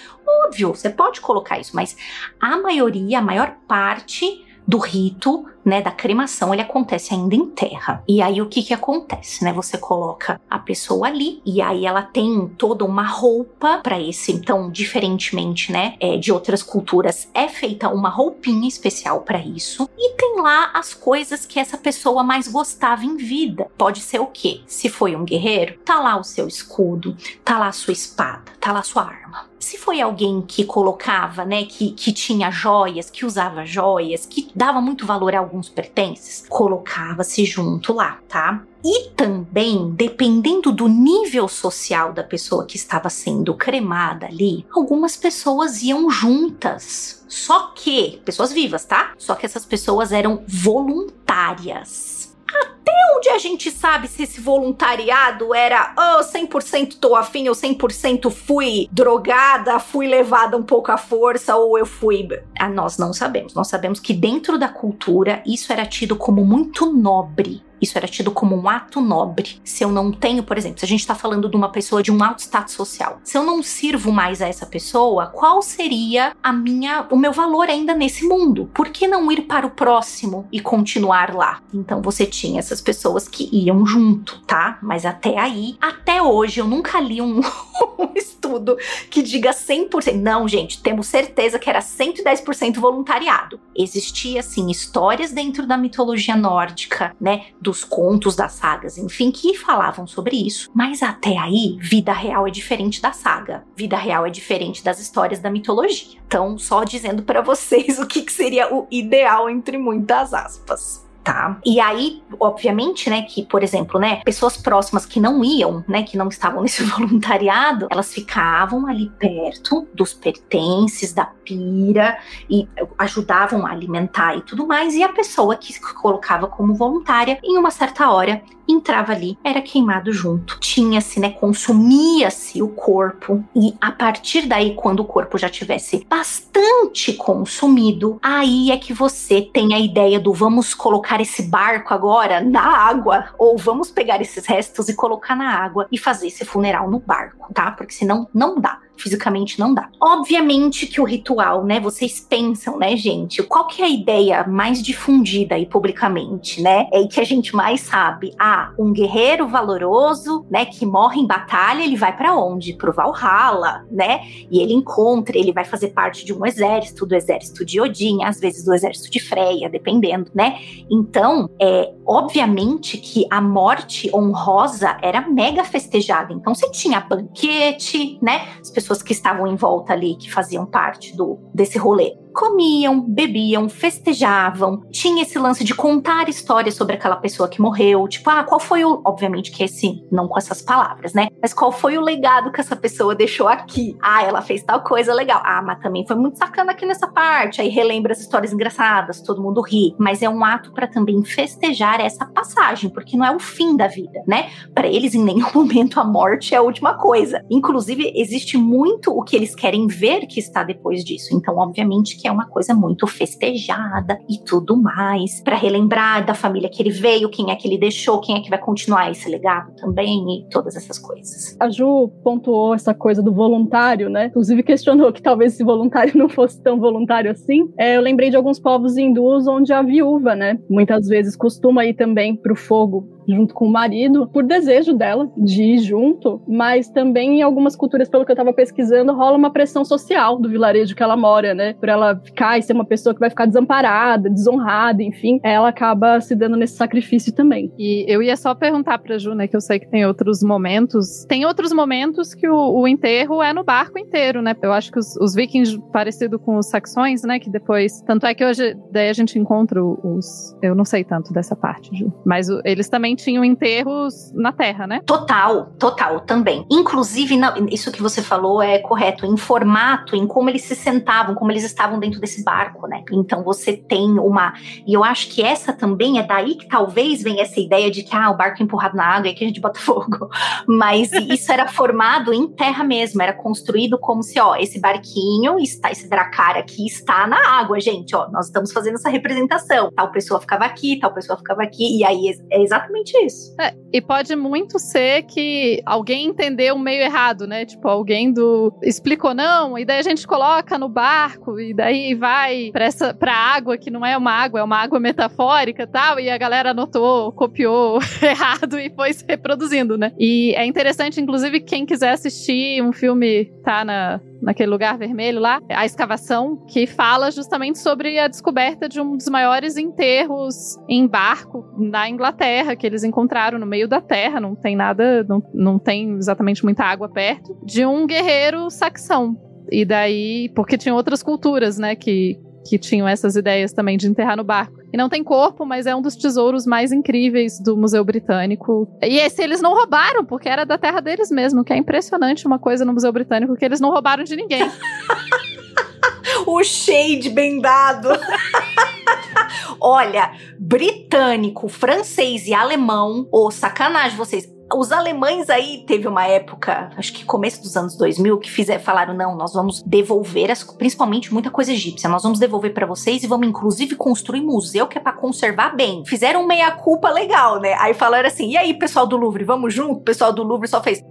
Óbvio, 0.46 0.74
você 0.74 0.88
pode 0.88 1.20
colocar 1.20 1.58
isso, 1.58 1.74
mas 1.74 1.96
a 2.40 2.56
maioria, 2.56 3.18
a 3.18 3.22
maior 3.22 3.56
parte 3.68 4.44
do 4.66 4.78
rito, 4.78 5.46
né, 5.66 5.82
da 5.82 5.90
cremação, 5.90 6.54
ele 6.54 6.62
acontece 6.62 7.12
ainda 7.12 7.34
em 7.34 7.46
terra. 7.46 8.04
E 8.06 8.22
aí 8.22 8.40
o 8.40 8.46
que 8.46 8.62
que 8.62 8.72
acontece, 8.72 9.42
né? 9.42 9.52
Você 9.52 9.76
coloca 9.76 10.40
a 10.48 10.60
pessoa 10.60 11.08
ali 11.08 11.42
e 11.44 11.60
aí 11.60 11.84
ela 11.84 12.02
tem 12.02 12.48
toda 12.56 12.84
uma 12.84 13.04
roupa 13.04 13.80
para 13.82 14.00
esse, 14.00 14.30
então, 14.30 14.70
diferentemente, 14.70 15.72
né, 15.72 15.94
é, 15.98 16.16
de 16.16 16.30
outras 16.30 16.62
culturas, 16.62 17.28
é 17.34 17.48
feita 17.48 17.88
uma 17.88 18.08
roupinha 18.08 18.68
especial 18.68 19.22
para 19.22 19.40
isso 19.40 19.88
e 19.98 20.14
tem 20.14 20.40
lá 20.40 20.70
as 20.72 20.94
coisas 20.94 21.44
que 21.44 21.58
essa 21.58 21.76
pessoa 21.76 22.22
mais 22.22 22.46
gostava 22.46 23.04
em 23.04 23.16
vida. 23.16 23.68
Pode 23.76 24.00
ser 24.00 24.20
o 24.20 24.26
quê? 24.26 24.60
Se 24.66 24.88
foi 24.88 25.16
um 25.16 25.24
guerreiro, 25.24 25.78
tá 25.84 25.98
lá 25.98 26.16
o 26.16 26.22
seu 26.22 26.46
escudo, 26.46 27.16
tá 27.44 27.58
lá 27.58 27.68
a 27.68 27.72
sua 27.72 27.92
espada, 27.92 28.52
tá 28.60 28.72
lá 28.72 28.80
a 28.80 28.84
sua 28.84 29.02
arma. 29.02 29.46
Se 29.58 29.78
foi 29.78 30.00
alguém 30.00 30.42
que 30.42 30.64
colocava, 30.64 31.44
né, 31.44 31.64
que, 31.64 31.90
que 31.90 32.12
tinha 32.12 32.50
joias, 32.50 33.10
que 33.10 33.26
usava 33.26 33.64
joias, 33.64 34.24
que 34.24 34.48
dava 34.54 34.80
muito 34.80 35.06
valor 35.06 35.34
a 35.34 35.40
alguns 35.56 35.68
pertences, 35.70 36.44
colocava-se 36.48 37.44
junto 37.44 37.94
lá, 37.94 38.20
tá? 38.28 38.62
E 38.84 39.08
também, 39.16 39.90
dependendo 39.90 40.70
do 40.70 40.86
nível 40.86 41.48
social 41.48 42.12
da 42.12 42.22
pessoa 42.22 42.66
que 42.66 42.76
estava 42.76 43.08
sendo 43.08 43.54
cremada 43.54 44.26
ali, 44.26 44.66
algumas 44.70 45.16
pessoas 45.16 45.82
iam 45.82 46.10
juntas. 46.10 47.24
Só 47.26 47.72
que, 47.74 48.20
pessoas 48.24 48.52
vivas, 48.52 48.84
tá? 48.84 49.12
Só 49.18 49.34
que 49.34 49.46
essas 49.46 49.64
pessoas 49.64 50.12
eram 50.12 50.44
voluntárias 50.46 52.15
até 52.54 52.92
onde 53.16 53.28
a 53.30 53.38
gente 53.38 53.70
sabe 53.70 54.08
se 54.08 54.22
esse 54.22 54.40
voluntariado 54.40 55.54
era 55.54 55.94
oh, 55.96 56.22
100% 56.22 56.98
tô 57.00 57.14
afim 57.16 57.48
ou 57.48 57.54
100% 57.54 58.30
fui 58.30 58.88
drogada, 58.92 59.78
fui 59.78 60.06
levada 60.06 60.56
um 60.56 60.62
pouco 60.62 60.92
à 60.92 60.96
força 60.96 61.56
ou 61.56 61.78
eu 61.78 61.86
fui. 61.86 62.28
Ah, 62.58 62.68
nós 62.68 62.98
não 62.98 63.12
sabemos. 63.12 63.54
Nós 63.54 63.68
sabemos 63.68 64.00
que 64.00 64.12
dentro 64.12 64.58
da 64.58 64.68
cultura 64.68 65.42
isso 65.46 65.72
era 65.72 65.84
tido 65.84 66.16
como 66.16 66.44
muito 66.44 66.92
nobre. 66.92 67.65
Isso 67.80 67.96
era 67.96 68.08
tido 68.08 68.30
como 68.30 68.56
um 68.56 68.68
ato 68.68 69.00
nobre. 69.00 69.60
Se 69.64 69.84
eu 69.84 69.90
não 69.90 70.10
tenho, 70.10 70.42
por 70.42 70.56
exemplo, 70.56 70.78
se 70.78 70.84
a 70.84 70.88
gente 70.88 71.00
está 71.00 71.14
falando 71.14 71.48
de 71.48 71.56
uma 71.56 71.70
pessoa 71.70 72.02
de 72.02 72.10
um 72.10 72.22
alto 72.22 72.40
status 72.40 72.74
social, 72.74 73.20
se 73.22 73.36
eu 73.36 73.44
não 73.44 73.62
sirvo 73.62 74.12
mais 74.12 74.40
a 74.40 74.48
essa 74.48 74.66
pessoa, 74.66 75.26
qual 75.26 75.60
seria 75.62 76.34
a 76.42 76.52
minha, 76.52 77.06
o 77.10 77.16
meu 77.16 77.32
valor 77.32 77.68
ainda 77.68 77.94
nesse 77.94 78.26
mundo? 78.26 78.70
Por 78.74 78.88
que 78.88 79.06
não 79.06 79.30
ir 79.30 79.42
para 79.42 79.66
o 79.66 79.70
próximo 79.70 80.46
e 80.50 80.60
continuar 80.60 81.34
lá? 81.34 81.60
Então 81.72 82.00
você 82.00 82.26
tinha 82.26 82.58
essas 82.58 82.80
pessoas 82.80 83.28
que 83.28 83.48
iam 83.52 83.84
junto, 83.84 84.40
tá? 84.46 84.78
Mas 84.82 85.04
até 85.04 85.38
aí, 85.38 85.76
até 85.80 86.22
hoje, 86.22 86.60
eu 86.60 86.66
nunca 86.66 87.00
li 87.00 87.20
um, 87.20 87.40
estudo 88.46 88.76
que 89.10 89.22
diga 89.22 89.50
100%. 89.50 90.14
Não, 90.14 90.46
gente, 90.46 90.82
temos 90.82 91.08
certeza 91.08 91.58
que 91.58 91.68
era 91.68 91.80
110% 91.80 92.78
voluntariado. 92.78 93.60
Existia, 93.74 94.40
assim, 94.40 94.70
histórias 94.70 95.32
dentro 95.32 95.66
da 95.66 95.76
mitologia 95.76 96.36
nórdica, 96.36 97.14
né? 97.20 97.46
dos 97.60 97.84
contos, 97.84 98.36
das 98.36 98.52
sagas, 98.52 98.96
enfim, 98.96 99.30
que 99.30 99.56
falavam 99.56 100.06
sobre 100.06 100.36
isso. 100.36 100.70
Mas 100.74 101.02
até 101.02 101.36
aí, 101.36 101.76
vida 101.80 102.12
real 102.12 102.46
é 102.46 102.50
diferente 102.50 103.02
da 103.02 103.12
saga. 103.12 103.64
Vida 103.76 103.96
real 103.96 104.24
é 104.24 104.30
diferente 104.30 104.84
das 104.84 105.00
histórias 105.00 105.40
da 105.40 105.50
mitologia. 105.50 106.18
Então, 106.26 106.58
só 106.58 106.84
dizendo 106.84 107.22
para 107.22 107.40
vocês 107.40 107.98
o 108.00 108.06
que, 108.06 108.22
que 108.22 108.32
seria 108.32 108.72
o 108.72 108.86
ideal 108.90 109.50
entre 109.50 109.76
muitas 109.76 110.32
aspas 110.32 111.05
tá? 111.26 111.58
E 111.66 111.80
aí, 111.80 112.22
obviamente, 112.38 113.10
né, 113.10 113.22
que, 113.22 113.44
por 113.44 113.64
exemplo, 113.64 113.98
né, 113.98 114.22
pessoas 114.24 114.56
próximas 114.56 115.04
que 115.04 115.18
não 115.18 115.42
iam, 115.42 115.84
né, 115.88 116.04
que 116.04 116.16
não 116.16 116.28
estavam 116.28 116.62
nesse 116.62 116.84
voluntariado, 116.86 117.88
elas 117.90 118.14
ficavam 118.14 118.86
ali 118.86 119.10
perto 119.18 119.88
dos 119.92 120.14
pertences, 120.14 121.12
da 121.12 121.24
pira 121.24 122.16
e 122.48 122.68
ajudavam 122.96 123.66
a 123.66 123.72
alimentar 123.72 124.36
e 124.36 124.42
tudo 124.42 124.68
mais. 124.68 124.94
E 124.94 125.02
a 125.02 125.08
pessoa 125.08 125.56
que 125.56 125.72
se 125.72 125.80
colocava 125.94 126.46
como 126.46 126.74
voluntária, 126.74 127.40
em 127.42 127.58
uma 127.58 127.72
certa 127.72 128.08
hora, 128.08 128.40
entrava 128.68 129.12
ali, 129.12 129.38
era 129.44 129.60
queimado 129.60 130.12
junto. 130.12 130.58
Tinha-se, 130.60 131.20
né, 131.20 131.30
consumia-se 131.30 132.62
o 132.62 132.68
corpo 132.68 133.44
e 133.54 133.74
a 133.80 133.92
partir 133.92 134.46
daí, 134.46 134.74
quando 134.74 135.00
o 135.00 135.04
corpo 135.04 135.38
já 135.38 135.48
tivesse 135.48 136.06
bastante 136.08 137.12
consumido, 137.14 138.18
aí 138.22 138.70
é 138.70 138.76
que 138.76 138.92
você 138.92 139.42
tem 139.42 139.74
a 139.74 139.78
ideia 139.78 140.18
do 140.18 140.32
vamos 140.32 140.74
colocar 140.74 141.20
esse 141.20 141.42
barco 141.42 141.94
agora 141.94 142.40
na 142.40 142.62
água 142.62 143.26
ou 143.38 143.56
vamos 143.56 143.90
pegar 143.90 144.20
esses 144.20 144.46
restos 144.46 144.88
e 144.88 144.94
colocar 144.94 145.36
na 145.36 145.50
água 145.50 145.86
e 145.90 145.98
fazer 145.98 146.28
esse 146.28 146.44
funeral 146.44 146.90
no 146.90 146.98
barco, 146.98 147.52
tá? 147.52 147.70
Porque 147.70 147.92
senão 147.92 148.28
não 148.34 148.60
dá 148.60 148.80
fisicamente 148.98 149.58
não 149.58 149.74
dá. 149.74 149.88
Obviamente 150.00 150.86
que 150.86 151.00
o 151.00 151.04
ritual, 151.04 151.64
né, 151.64 151.80
vocês 151.80 152.20
pensam, 152.20 152.78
né, 152.78 152.96
gente, 152.96 153.42
qual 153.42 153.66
que 153.66 153.82
é 153.82 153.84
a 153.84 153.88
ideia 153.88 154.46
mais 154.46 154.82
difundida 154.82 155.54
aí 155.54 155.66
publicamente, 155.66 156.62
né? 156.62 156.88
É 156.92 157.06
que 157.06 157.20
a 157.20 157.24
gente 157.24 157.54
mais 157.54 157.80
sabe. 157.80 158.32
Ah, 158.38 158.72
um 158.78 158.92
guerreiro 158.92 159.48
valoroso, 159.48 160.46
né, 160.50 160.64
que 160.64 160.84
morre 160.86 161.20
em 161.20 161.26
batalha, 161.26 161.82
ele 161.82 161.96
vai 161.96 162.16
para 162.16 162.34
onde? 162.36 162.74
Pro 162.74 162.92
Valhalla, 162.92 163.84
né? 163.90 164.20
E 164.50 164.60
ele 164.60 164.72
encontra, 164.72 165.38
ele 165.38 165.52
vai 165.52 165.64
fazer 165.64 165.88
parte 165.88 166.24
de 166.24 166.32
um 166.32 166.44
exército, 166.44 167.06
do 167.06 167.14
exército 167.14 167.64
de 167.64 167.80
Odin, 167.80 168.22
às 168.24 168.40
vezes 168.40 168.64
do 168.64 168.74
exército 168.74 169.10
de 169.10 169.20
Freya, 169.20 169.68
dependendo, 169.68 170.30
né? 170.34 170.58
Então, 170.90 171.50
é 171.60 171.92
obviamente 172.06 172.98
que 172.98 173.26
a 173.30 173.40
morte 173.40 174.10
honrosa 174.14 174.96
era 175.02 175.20
mega 175.28 175.64
festejada. 175.64 176.32
Então, 176.32 176.54
você 176.54 176.70
tinha 176.70 177.00
banquete, 177.00 178.18
né? 178.22 178.48
As 178.60 178.70
pessoas 178.70 178.85
pessoas 178.86 179.02
que 179.02 179.12
estavam 179.12 179.46
em 179.46 179.56
volta 179.56 179.92
ali, 179.92 180.14
que 180.14 180.30
faziam 180.30 180.64
parte 180.64 181.16
do 181.16 181.38
desse 181.52 181.76
rolê 181.76 182.16
comiam, 182.36 183.00
bebiam, 183.00 183.66
festejavam. 183.66 184.82
Tinha 184.90 185.22
esse 185.22 185.38
lance 185.38 185.64
de 185.64 185.74
contar 185.74 186.28
histórias 186.28 186.74
sobre 186.74 186.94
aquela 186.94 187.16
pessoa 187.16 187.48
que 187.48 187.62
morreu. 187.62 188.06
Tipo, 188.06 188.28
ah, 188.28 188.44
qual 188.44 188.60
foi 188.60 188.84
o. 188.84 189.00
Obviamente 189.06 189.50
que 189.50 189.64
esse, 189.64 190.04
não 190.12 190.28
com 190.28 190.36
essas 190.36 190.60
palavras, 190.60 191.14
né? 191.14 191.28
Mas 191.40 191.54
qual 191.54 191.72
foi 191.72 191.96
o 191.96 192.02
legado 192.02 192.52
que 192.52 192.60
essa 192.60 192.76
pessoa 192.76 193.14
deixou 193.14 193.48
aqui? 193.48 193.96
Ah, 194.02 194.22
ela 194.22 194.42
fez 194.42 194.62
tal 194.62 194.82
coisa 194.82 195.14
legal. 195.14 195.40
Ah, 195.42 195.62
mas 195.62 195.80
também 195.80 196.06
foi 196.06 196.14
muito 196.14 196.36
sacana 196.36 196.72
aqui 196.72 196.84
nessa 196.84 197.08
parte. 197.08 197.62
Aí 197.62 197.70
relembra 197.70 198.12
as 198.12 198.20
histórias 198.20 198.52
engraçadas, 198.52 199.22
todo 199.22 199.42
mundo 199.42 199.62
ri. 199.62 199.94
Mas 199.98 200.20
é 200.20 200.28
um 200.28 200.44
ato 200.44 200.72
para 200.72 200.86
também 200.86 201.24
festejar 201.24 202.02
essa 202.02 202.26
passagem, 202.26 202.90
porque 202.90 203.16
não 203.16 203.24
é 203.24 203.34
o 203.34 203.38
fim 203.38 203.74
da 203.74 203.86
vida, 203.86 204.22
né? 204.26 204.50
Para 204.74 204.86
eles, 204.86 205.14
em 205.14 205.24
nenhum 205.24 205.48
momento, 205.54 205.98
a 205.98 206.04
morte 206.04 206.54
é 206.54 206.58
a 206.58 206.62
última 206.62 206.98
coisa. 206.98 207.42
Inclusive, 207.50 208.12
existe 208.14 208.58
muito 208.58 209.10
o 209.10 209.22
que 209.22 209.34
eles 209.34 209.54
querem 209.54 209.86
ver 209.86 210.26
que 210.26 210.38
está 210.38 210.62
depois 210.62 211.02
disso. 211.02 211.34
Então, 211.34 211.56
obviamente, 211.56 212.16
que 212.18 212.25
é 212.26 212.30
uma 212.30 212.46
coisa 212.46 212.74
muito 212.74 213.06
festejada 213.06 214.18
e 214.28 214.38
tudo 214.44 214.76
mais, 214.76 215.40
para 215.42 215.56
relembrar 215.56 216.24
da 216.24 216.34
família 216.34 216.68
que 216.68 216.82
ele 216.82 216.90
veio, 216.90 217.28
quem 217.28 217.50
é 217.50 217.56
que 217.56 217.66
ele 217.66 217.78
deixou, 217.78 218.20
quem 218.20 218.36
é 218.36 218.40
que 218.40 218.50
vai 218.50 218.58
continuar 218.58 219.10
esse 219.10 219.28
legado 219.28 219.74
também 219.76 220.40
e 220.40 220.48
todas 220.50 220.76
essas 220.76 220.98
coisas. 220.98 221.56
A 221.60 221.68
Ju 221.68 222.08
pontuou 222.22 222.74
essa 222.74 222.94
coisa 222.94 223.22
do 223.22 223.32
voluntário, 223.32 224.08
né? 224.08 224.26
Inclusive 224.26 224.62
questionou 224.62 225.12
que 225.12 225.22
talvez 225.22 225.54
esse 225.54 225.64
voluntário 225.64 226.12
não 226.18 226.28
fosse 226.28 226.60
tão 226.62 226.78
voluntário 226.78 227.30
assim. 227.30 227.70
É, 227.78 227.96
eu 227.96 228.00
lembrei 228.00 228.30
de 228.30 228.36
alguns 228.36 228.58
povos 228.58 228.96
hindus 228.96 229.46
onde 229.46 229.72
a 229.72 229.82
viúva, 229.82 230.34
né, 230.34 230.58
muitas 230.68 231.06
vezes 231.06 231.36
costuma 231.36 231.84
ir 231.84 231.94
também 231.94 232.34
para 232.34 232.52
o 232.52 232.56
fogo 232.56 233.15
junto 233.28 233.54
com 233.54 233.66
o 233.66 233.72
marido, 233.72 234.28
por 234.28 234.44
desejo 234.44 234.92
dela 234.92 235.30
de 235.36 235.62
ir 235.62 235.78
junto, 235.78 236.40
mas 236.46 236.88
também 236.88 237.38
em 237.38 237.42
algumas 237.42 237.74
culturas, 237.74 238.08
pelo 238.08 238.24
que 238.24 238.30
eu 238.30 238.34
estava 238.34 238.52
pesquisando, 238.52 239.14
rola 239.14 239.36
uma 239.36 239.50
pressão 239.50 239.84
social 239.84 240.38
do 240.38 240.48
vilarejo 240.48 240.94
que 240.94 241.02
ela 241.02 241.16
mora, 241.16 241.54
né? 241.54 241.74
Por 241.74 241.88
ela 241.88 242.16
ficar 242.16 242.58
e 242.58 242.62
ser 242.62 242.72
uma 242.72 242.84
pessoa 242.84 243.14
que 243.14 243.20
vai 243.20 243.30
ficar 243.30 243.46
desamparada, 243.46 244.30
desonrada, 244.30 245.02
enfim, 245.02 245.40
ela 245.42 245.68
acaba 245.68 246.20
se 246.20 246.34
dando 246.34 246.56
nesse 246.56 246.76
sacrifício 246.76 247.32
também. 247.32 247.72
E 247.78 248.04
eu 248.08 248.22
ia 248.22 248.36
só 248.36 248.54
perguntar 248.54 248.98
pra 248.98 249.18
Ju, 249.18 249.34
né, 249.34 249.48
que 249.48 249.56
eu 249.56 249.60
sei 249.60 249.78
que 249.78 249.88
tem 249.88 250.06
outros 250.06 250.42
momentos. 250.42 251.24
Tem 251.24 251.44
outros 251.44 251.72
momentos 251.72 252.34
que 252.34 252.48
o, 252.48 252.80
o 252.80 252.86
enterro 252.86 253.42
é 253.42 253.52
no 253.52 253.64
barco 253.64 253.98
inteiro, 253.98 254.40
né? 254.40 254.54
Eu 254.62 254.72
acho 254.72 254.92
que 254.92 254.98
os, 254.98 255.16
os 255.16 255.34
vikings, 255.34 255.80
parecido 255.92 256.38
com 256.38 256.56
os 256.56 256.68
saxões, 256.68 257.22
né, 257.22 257.38
que 257.38 257.50
depois. 257.50 258.00
Tanto 258.02 258.26
é 258.26 258.34
que 258.34 258.44
hoje, 258.44 258.76
daí 258.92 259.08
a 259.08 259.12
gente 259.12 259.38
encontra 259.38 259.82
os. 259.82 260.56
Eu 260.62 260.74
não 260.74 260.84
sei 260.84 261.04
tanto 261.04 261.32
dessa 261.32 261.56
parte, 261.56 261.96
Ju. 261.96 262.12
Mas 262.24 262.48
o, 262.48 262.60
eles 262.64 262.88
também 262.88 263.15
tinham 263.16 263.44
enterros 263.44 264.32
na 264.32 264.52
terra, 264.52 264.86
né? 264.86 265.00
Total, 265.04 265.72
total, 265.78 266.20
também. 266.20 266.64
Inclusive, 266.70 267.36
não, 267.36 267.66
isso 267.68 267.90
que 267.90 268.02
você 268.02 268.22
falou 268.22 268.62
é 268.62 268.78
correto, 268.78 269.26
em 269.26 269.36
formato, 269.36 270.14
em 270.14 270.26
como 270.26 270.50
eles 270.50 270.62
se 270.62 270.76
sentavam, 270.76 271.34
como 271.34 271.50
eles 271.50 271.64
estavam 271.64 271.98
dentro 271.98 272.20
desse 272.20 272.44
barco, 272.44 272.86
né? 272.86 273.02
Então 273.10 273.42
você 273.42 273.76
tem 273.76 274.18
uma. 274.18 274.54
E 274.86 274.92
eu 274.92 275.02
acho 275.02 275.28
que 275.28 275.42
essa 275.42 275.72
também 275.72 276.18
é 276.18 276.22
daí 276.22 276.54
que 276.54 276.68
talvez 276.68 277.22
venha 277.22 277.42
essa 277.42 277.58
ideia 277.58 277.90
de 277.90 278.02
que 278.02 278.14
ah, 278.14 278.30
o 278.30 278.36
barco 278.36 278.60
é 278.60 278.64
empurrado 278.64 278.96
na 278.96 279.04
água 279.04 279.28
e 279.28 279.34
que 279.34 279.44
a 279.44 279.46
gente 279.46 279.60
bota 279.60 279.78
fogo. 279.80 280.28
Mas 280.66 281.10
isso 281.12 281.50
era 281.50 281.66
formado 281.68 282.32
em 282.32 282.46
terra 282.48 282.84
mesmo, 282.84 283.22
era 283.22 283.32
construído 283.32 283.98
como 283.98 284.22
se, 284.22 284.38
ó, 284.38 284.56
esse 284.56 284.80
barquinho 284.80 285.58
está, 285.58 285.90
esse 285.90 286.08
dracar 286.08 286.56
aqui 286.56 286.86
está 286.86 287.26
na 287.26 287.58
água, 287.58 287.80
gente, 287.80 288.14
ó, 288.14 288.28
nós 288.30 288.46
estamos 288.46 288.72
fazendo 288.72 288.94
essa 288.94 289.08
representação. 289.08 289.90
Tal 289.94 290.10
pessoa 290.10 290.40
ficava 290.40 290.64
aqui, 290.64 290.98
tal 290.98 291.12
pessoa 291.12 291.36
ficava 291.36 291.62
aqui, 291.62 291.98
e 291.98 292.04
aí 292.04 292.36
é 292.50 292.62
exatamente 292.62 293.05
isso. 293.14 293.54
É, 293.60 293.74
e 293.92 294.00
pode 294.00 294.34
muito 294.36 294.78
ser 294.78 295.22
que 295.22 295.82
alguém 295.84 296.26
entendeu 296.26 296.78
meio 296.78 297.02
errado, 297.02 297.46
né? 297.46 297.64
Tipo, 297.64 297.88
alguém 297.88 298.32
do 298.32 298.72
explicou 298.82 299.34
não, 299.34 299.78
e 299.78 299.84
daí 299.84 299.98
a 299.98 300.02
gente 300.02 300.26
coloca 300.26 300.78
no 300.78 300.88
barco, 300.88 301.58
e 301.58 301.74
daí 301.74 302.14
vai 302.14 302.70
pra, 302.72 302.84
essa, 302.84 303.14
pra 303.14 303.32
água, 303.32 303.76
que 303.76 303.90
não 303.90 304.04
é 304.04 304.16
uma 304.16 304.32
água, 304.32 304.60
é 304.60 304.62
uma 304.62 304.78
água 304.78 305.00
metafórica 305.00 305.82
e 305.82 305.86
tal, 305.86 306.20
e 306.20 306.30
a 306.30 306.38
galera 306.38 306.70
anotou, 306.70 307.32
copiou 307.32 307.98
errado 308.22 308.78
e 308.78 308.90
foi 308.90 309.12
se 309.12 309.24
reproduzindo, 309.26 309.96
né? 309.96 310.12
E 310.18 310.54
é 310.54 310.64
interessante, 310.64 311.20
inclusive, 311.20 311.60
quem 311.60 311.86
quiser 311.86 312.12
assistir 312.12 312.82
um 312.82 312.92
filme, 312.92 313.46
tá 313.64 313.84
na, 313.84 314.20
naquele 314.40 314.70
lugar 314.70 314.98
vermelho 314.98 315.40
lá, 315.40 315.60
a 315.68 315.84
escavação, 315.84 316.56
que 316.66 316.86
fala 316.86 317.30
justamente 317.30 317.78
sobre 317.78 318.18
a 318.18 318.28
descoberta 318.28 318.88
de 318.88 319.00
um 319.00 319.16
dos 319.16 319.28
maiores 319.28 319.76
enterros 319.76 320.76
em 320.88 321.06
barco 321.06 321.64
na 321.78 322.08
Inglaterra, 322.08 322.76
que 322.76 322.86
eles 322.86 323.04
encontraram 323.04 323.58
no 323.58 323.66
meio 323.66 323.88
da 323.88 324.00
terra, 324.00 324.40
não 324.40 324.54
tem 324.54 324.76
nada, 324.76 325.24
não, 325.24 325.42
não 325.52 325.78
tem 325.78 326.14
exatamente 326.14 326.64
muita 326.64 326.84
água 326.84 327.08
perto, 327.08 327.56
de 327.64 327.84
um 327.84 328.06
guerreiro 328.06 328.70
saxão. 328.70 329.36
E 329.70 329.84
daí, 329.84 330.48
porque 330.54 330.78
tinha 330.78 330.94
outras 330.94 331.22
culturas, 331.22 331.76
né, 331.76 331.96
que, 331.96 332.38
que 332.68 332.78
tinham 332.78 333.06
essas 333.06 333.36
ideias 333.36 333.72
também 333.72 333.96
de 333.96 334.06
enterrar 334.06 334.36
no 334.36 334.44
barco. 334.44 334.80
E 334.92 334.96
não 334.96 335.08
tem 335.08 335.22
corpo, 335.22 335.64
mas 335.64 335.86
é 335.86 335.94
um 335.94 336.02
dos 336.02 336.16
tesouros 336.16 336.66
mais 336.66 336.92
incríveis 336.92 337.60
do 337.60 337.76
Museu 337.76 338.04
Britânico. 338.04 338.88
E 339.02 339.18
esse 339.18 339.42
eles 339.42 339.60
não 339.60 339.74
roubaram, 339.74 340.24
porque 340.24 340.48
era 340.48 340.64
da 340.64 340.78
terra 340.78 341.00
deles 341.00 341.30
mesmo, 341.30 341.64
que 341.64 341.72
é 341.72 341.76
impressionante 341.76 342.46
uma 342.46 342.58
coisa 342.58 342.84
no 342.84 342.92
Museu 342.92 343.12
Britânico 343.12 343.56
que 343.56 343.64
eles 343.64 343.80
não 343.80 343.90
roubaram 343.90 344.24
de 344.24 344.36
ninguém. 344.36 344.70
o 346.46 346.62
shade 346.62 347.30
bem 347.30 347.60
dado. 347.60 348.08
Olha, 349.80 350.32
britânico, 350.58 351.68
francês 351.68 352.46
e 352.46 352.54
alemão, 352.54 353.28
ô, 353.30 353.46
oh, 353.46 353.50
sacanagem 353.50 354.16
vocês 354.16 354.46
os 354.74 354.90
alemães 354.90 355.48
aí 355.48 355.84
teve 355.86 356.08
uma 356.08 356.26
época, 356.26 356.90
acho 356.96 357.12
que 357.12 357.24
começo 357.24 357.62
dos 357.62 357.76
anos 357.76 357.96
2000, 357.96 358.38
que 358.38 358.50
fizeram, 358.50 358.82
falaram: 358.82 359.14
não, 359.14 359.36
nós 359.36 359.52
vamos 359.52 359.82
devolver, 359.82 360.50
as, 360.50 360.64
principalmente 360.64 361.32
muita 361.32 361.50
coisa 361.50 361.72
egípcia, 361.72 362.08
nós 362.08 362.22
vamos 362.22 362.38
devolver 362.38 362.74
para 362.74 362.86
vocês 362.86 363.22
e 363.22 363.26
vamos 363.26 363.46
inclusive 363.46 363.94
construir 363.94 364.40
museu 364.40 364.86
que 364.86 364.98
é 364.98 365.00
para 365.00 365.12
conservar 365.12 365.76
bem. 365.76 366.04
Fizeram 366.04 366.46
meia-culpa 366.46 367.10
legal, 367.10 367.60
né? 367.60 367.74
Aí 367.74 367.94
falaram 367.94 368.26
assim: 368.26 368.50
e 368.50 368.56
aí, 368.56 368.74
pessoal 368.74 369.06
do 369.06 369.16
Louvre, 369.16 369.44
vamos 369.44 369.72
junto? 369.72 370.00
O 370.00 370.04
pessoal 370.04 370.32
do 370.32 370.42
Louvre 370.42 370.68
só 370.68 370.82
fez. 370.82 371.02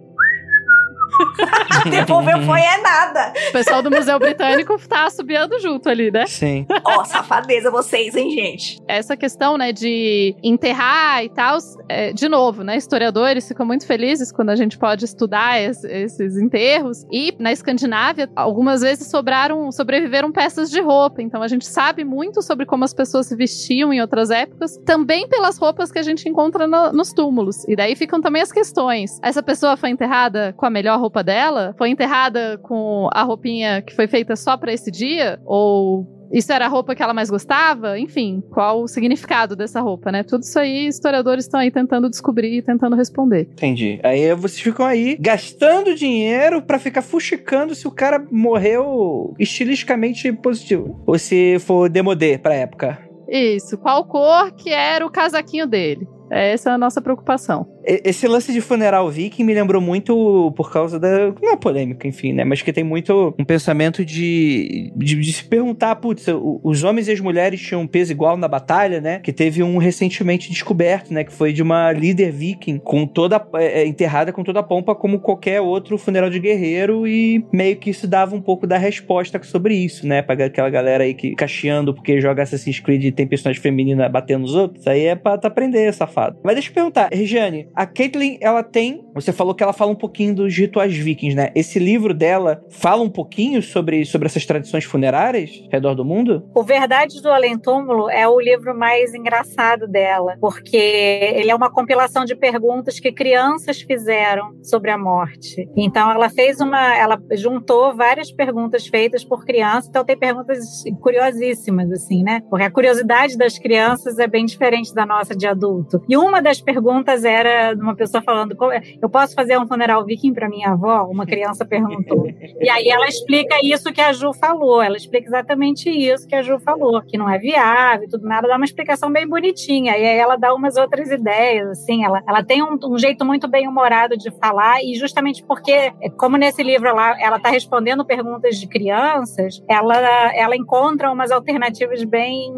Devolveu 1.89 2.41
foi 2.41 2.61
é 2.61 2.81
nada. 2.81 3.33
O 3.49 3.51
pessoal 3.51 3.81
do 3.81 3.91
Museu 3.91 4.17
Britânico 4.19 4.77
tá 4.87 5.09
subiando 5.09 5.59
junto 5.59 5.89
ali, 5.89 6.11
né? 6.11 6.25
Sim. 6.25 6.65
Ó, 6.83 7.01
oh, 7.01 7.05
safadeza 7.05 7.69
vocês, 7.69 8.15
hein, 8.15 8.31
gente? 8.31 8.81
Essa 8.87 9.15
questão, 9.15 9.57
né, 9.57 9.71
de 9.71 10.35
enterrar 10.43 11.23
e 11.23 11.29
tal, 11.29 11.57
é, 11.87 12.13
de 12.13 12.27
novo, 12.27 12.63
né, 12.63 12.75
historiadores 12.75 13.47
ficam 13.47 13.65
muito 13.65 13.85
felizes 13.85 14.31
quando 14.31 14.49
a 14.49 14.55
gente 14.55 14.77
pode 14.77 15.05
estudar 15.05 15.59
es, 15.59 15.83
esses 15.83 16.37
enterros. 16.37 17.05
E 17.11 17.33
na 17.39 17.51
Escandinávia, 17.51 18.29
algumas 18.35 18.81
vezes 18.81 19.07
sobraram, 19.07 19.71
sobreviveram 19.71 20.31
peças 20.31 20.69
de 20.69 20.81
roupa. 20.81 21.21
Então 21.21 21.41
a 21.41 21.47
gente 21.47 21.65
sabe 21.65 22.03
muito 22.03 22.41
sobre 22.41 22.65
como 22.65 22.83
as 22.83 22.93
pessoas 22.93 23.27
se 23.27 23.35
vestiam 23.35 23.93
em 23.93 24.01
outras 24.01 24.29
épocas, 24.29 24.77
também 24.85 25.27
pelas 25.27 25.57
roupas 25.57 25.91
que 25.91 25.99
a 25.99 26.03
gente 26.03 26.27
encontra 26.27 26.67
no, 26.67 26.91
nos 26.91 27.13
túmulos. 27.13 27.67
E 27.67 27.75
daí 27.75 27.95
ficam 27.95 28.21
também 28.21 28.41
as 28.41 28.51
questões. 28.51 29.19
Essa 29.21 29.43
pessoa 29.43 29.77
foi 29.77 29.89
enterrada 29.89 30.53
com 30.57 30.65
a 30.65 30.69
melhor 30.69 30.99
roupa 31.05 31.23
dela? 31.23 31.75
Foi 31.77 31.89
enterrada 31.89 32.57
com 32.63 33.07
a 33.13 33.21
roupinha 33.23 33.81
que 33.81 33.95
foi 33.95 34.07
feita 34.07 34.35
só 34.35 34.57
para 34.57 34.73
esse 34.73 34.89
dia? 34.89 35.39
Ou 35.45 36.27
isso 36.31 36.51
era 36.51 36.65
a 36.65 36.67
roupa 36.67 36.95
que 36.95 37.03
ela 37.03 37.13
mais 37.13 37.29
gostava? 37.29 37.99
Enfim, 37.99 38.43
qual 38.51 38.81
o 38.81 38.87
significado 38.87 39.55
dessa 39.55 39.79
roupa, 39.81 40.11
né? 40.11 40.23
Tudo 40.23 40.41
isso 40.41 40.57
aí, 40.57 40.87
historiadores 40.87 41.45
estão 41.45 41.59
aí 41.59 41.69
tentando 41.69 42.09
descobrir 42.09 42.57
e 42.57 42.61
tentando 42.61 42.95
responder. 42.95 43.47
Entendi. 43.51 43.99
Aí 44.03 44.33
vocês 44.33 44.59
ficam 44.59 44.85
aí 44.85 45.15
gastando 45.19 45.93
dinheiro 45.93 46.61
para 46.61 46.79
ficar 46.79 47.03
fuxicando 47.03 47.75
se 47.75 47.87
o 47.87 47.91
cara 47.91 48.25
morreu 48.31 49.35
estilisticamente 49.37 50.31
positivo. 50.33 51.03
Ou 51.05 51.19
se 51.19 51.59
for 51.59 51.87
demodê 51.87 52.37
pra 52.39 52.55
época. 52.55 52.99
Isso. 53.29 53.77
Qual 53.77 54.05
cor 54.05 54.51
que 54.53 54.71
era 54.71 55.05
o 55.05 55.11
casaquinho 55.11 55.67
dele? 55.67 56.07
Essa 56.29 56.71
é 56.71 56.73
a 56.73 56.77
nossa 56.77 57.01
preocupação. 57.01 57.67
Esse 57.83 58.27
lance 58.27 58.51
de 58.51 58.61
funeral 58.61 59.09
viking 59.11 59.43
me 59.43 59.53
lembrou 59.53 59.79
muito 59.79 60.51
por 60.57 60.71
causa 60.71 60.99
da. 60.99 61.31
Não 61.41 61.53
é 61.53 61.55
polêmica, 61.55 62.07
enfim, 62.07 62.33
né? 62.33 62.43
Mas 62.43 62.61
que 62.61 62.73
tem 62.73 62.83
muito 62.83 63.35
um 63.37 63.45
pensamento 63.45 64.03
de, 64.03 64.91
de, 64.95 65.15
de, 65.15 65.33
se 65.33 65.43
perguntar, 65.43 65.95
putz, 65.97 66.25
os 66.63 66.83
homens 66.83 67.07
e 67.07 67.11
as 67.11 67.19
mulheres 67.19 67.61
tinham 67.61 67.81
um 67.81 67.87
peso 67.87 68.11
igual 68.11 68.37
na 68.37 68.47
batalha, 68.47 68.99
né? 68.99 69.19
Que 69.19 69.31
teve 69.31 69.61
um 69.61 69.77
recentemente 69.77 70.49
descoberto, 70.49 71.13
né? 71.13 71.23
Que 71.23 71.31
foi 71.31 71.53
de 71.53 71.61
uma 71.61 71.91
líder 71.91 72.31
viking 72.31 72.79
com 72.79 73.05
toda. 73.05 73.45
É, 73.55 73.81
é, 73.81 73.85
enterrada 73.85 74.33
com 74.33 74.43
toda 74.43 74.61
a 74.61 74.63
pompa, 74.63 74.95
como 74.95 75.19
qualquer 75.19 75.61
outro 75.61 75.97
funeral 75.97 76.29
de 76.29 76.39
guerreiro, 76.39 77.07
e 77.07 77.45
meio 77.53 77.75
que 77.75 77.91
isso 77.91 78.07
dava 78.07 78.35
um 78.35 78.41
pouco 78.41 78.65
da 78.65 78.77
resposta 78.77 79.39
sobre 79.43 79.75
isso, 79.75 80.07
né? 80.07 80.23
Pra 80.23 80.45
aquela 80.45 80.69
galera 80.69 81.03
aí 81.03 81.13
que 81.13 81.35
cacheando 81.35 81.93
porque 81.93 82.19
joga 82.19 82.41
Assassin's 82.41 82.79
Creed 82.79 83.03
e 83.05 83.11
tem 83.11 83.27
personagem 83.27 83.61
feminina 83.61 84.09
batendo 84.09 84.41
nos 84.41 84.55
outros. 84.55 84.87
Aí 84.87 85.05
é 85.05 85.15
pra 85.15 85.33
aprender, 85.33 85.93
safado. 86.15 86.39
Mas 86.43 86.55
deixa 86.55 86.69
eu 86.69 86.73
perguntar, 86.73 87.09
Regiane, 87.11 87.69
a 87.75 87.85
Caitlyn, 87.85 88.37
ela 88.39 88.63
tem. 88.63 89.05
Você 89.13 89.33
falou 89.33 89.53
que 89.53 89.61
ela 89.61 89.73
fala 89.73 89.91
um 89.91 89.95
pouquinho 89.95 90.33
dos 90.33 90.57
rituais 90.57 90.95
vikings, 90.95 91.35
né? 91.35 91.51
Esse 91.53 91.77
livro 91.77 92.13
dela 92.13 92.63
fala 92.69 93.03
um 93.03 93.09
pouquinho 93.09 93.61
sobre, 93.61 94.05
sobre 94.05 94.27
essas 94.27 94.45
tradições 94.45 94.85
funerárias 94.85 95.51
ao 95.65 95.69
redor 95.71 95.95
do 95.95 96.05
mundo? 96.05 96.49
O 96.55 96.63
Verdades 96.63 97.21
do 97.21 97.29
Além 97.29 97.57
Túmulo 97.57 98.09
é 98.09 98.27
o 98.27 98.39
livro 98.39 98.77
mais 98.77 99.13
engraçado 99.13 99.87
dela, 99.87 100.37
porque 100.39 100.77
ele 100.77 101.51
é 101.51 101.55
uma 101.55 101.69
compilação 101.69 102.23
de 102.23 102.35
perguntas 102.35 102.99
que 102.99 103.11
crianças 103.11 103.81
fizeram 103.81 104.55
sobre 104.63 104.91
a 104.91 104.97
morte. 104.97 105.67
Então 105.75 106.09
ela 106.11 106.29
fez 106.29 106.59
uma. 106.61 106.95
Ela 106.95 107.19
juntou 107.33 107.95
várias 107.95 108.31
perguntas 108.31 108.87
feitas 108.87 109.23
por 109.23 109.45
crianças, 109.45 109.89
então 109.89 110.05
tem 110.05 110.17
perguntas 110.17 110.83
curiosíssimas, 111.01 111.91
assim, 111.91 112.23
né? 112.23 112.41
Porque 112.49 112.63
a 112.63 112.71
curiosidade 112.71 113.37
das 113.37 113.57
crianças 113.57 114.19
é 114.19 114.27
bem 114.27 114.45
diferente 114.45 114.93
da 114.93 115.05
nossa 115.05 115.35
de 115.35 115.47
adulto. 115.47 116.01
E 116.07 116.17
uma 116.17 116.41
das 116.41 116.61
perguntas 116.61 117.23
era 117.23 117.73
de 117.73 117.81
uma 117.81 117.95
pessoa 117.95 118.21
falando: 118.21 118.55
é, 118.71 118.81
eu 119.01 119.09
posso 119.09 119.33
fazer 119.33 119.57
um 119.57 119.67
funeral 119.67 120.03
viking 120.05 120.33
para 120.33 120.49
minha 120.49 120.71
avó? 120.71 121.03
Uma 121.03 121.25
criança 121.25 121.65
perguntou. 121.65 122.27
E 122.59 122.69
aí 122.69 122.87
ela 122.89 123.07
explica 123.07 123.55
isso 123.63 123.91
que 123.91 124.01
a 124.01 124.13
Ju 124.13 124.33
falou. 124.33 124.81
Ela 124.81 124.97
explica 124.97 125.27
exatamente 125.27 125.89
isso 125.89 126.27
que 126.27 126.35
a 126.35 126.41
Ju 126.41 126.59
falou, 126.59 127.01
que 127.01 127.17
não 127.17 127.29
é 127.29 127.37
viável, 127.37 128.07
tudo 128.09 128.27
nada. 128.27 128.47
Dá 128.47 128.55
uma 128.55 128.65
explicação 128.65 129.11
bem 129.11 129.27
bonitinha. 129.27 129.97
E 129.97 130.05
aí 130.05 130.17
ela 130.17 130.35
dá 130.35 130.53
umas 130.53 130.77
outras 130.77 131.09
ideias, 131.09 131.69
assim. 131.69 132.03
Ela, 132.03 132.21
ela 132.27 132.43
tem 132.43 132.63
um, 132.63 132.77
um 132.83 132.97
jeito 132.97 133.25
muito 133.25 133.47
bem 133.47 133.67
humorado 133.67 134.17
de 134.17 134.31
falar 134.39 134.83
e 134.83 134.95
justamente 134.95 135.43
porque, 135.43 135.71
é, 135.71 136.09
como 136.17 136.37
nesse 136.37 136.63
livro 136.63 136.93
lá, 136.95 137.19
ela 137.19 137.37
está 137.37 137.49
respondendo 137.49 138.05
perguntas 138.05 138.57
de 138.57 138.67
crianças, 138.67 139.63
ela, 139.67 139.97
ela 140.33 140.55
encontra 140.55 141.11
umas 141.11 141.31
alternativas 141.31 142.03
bem, 142.03 142.53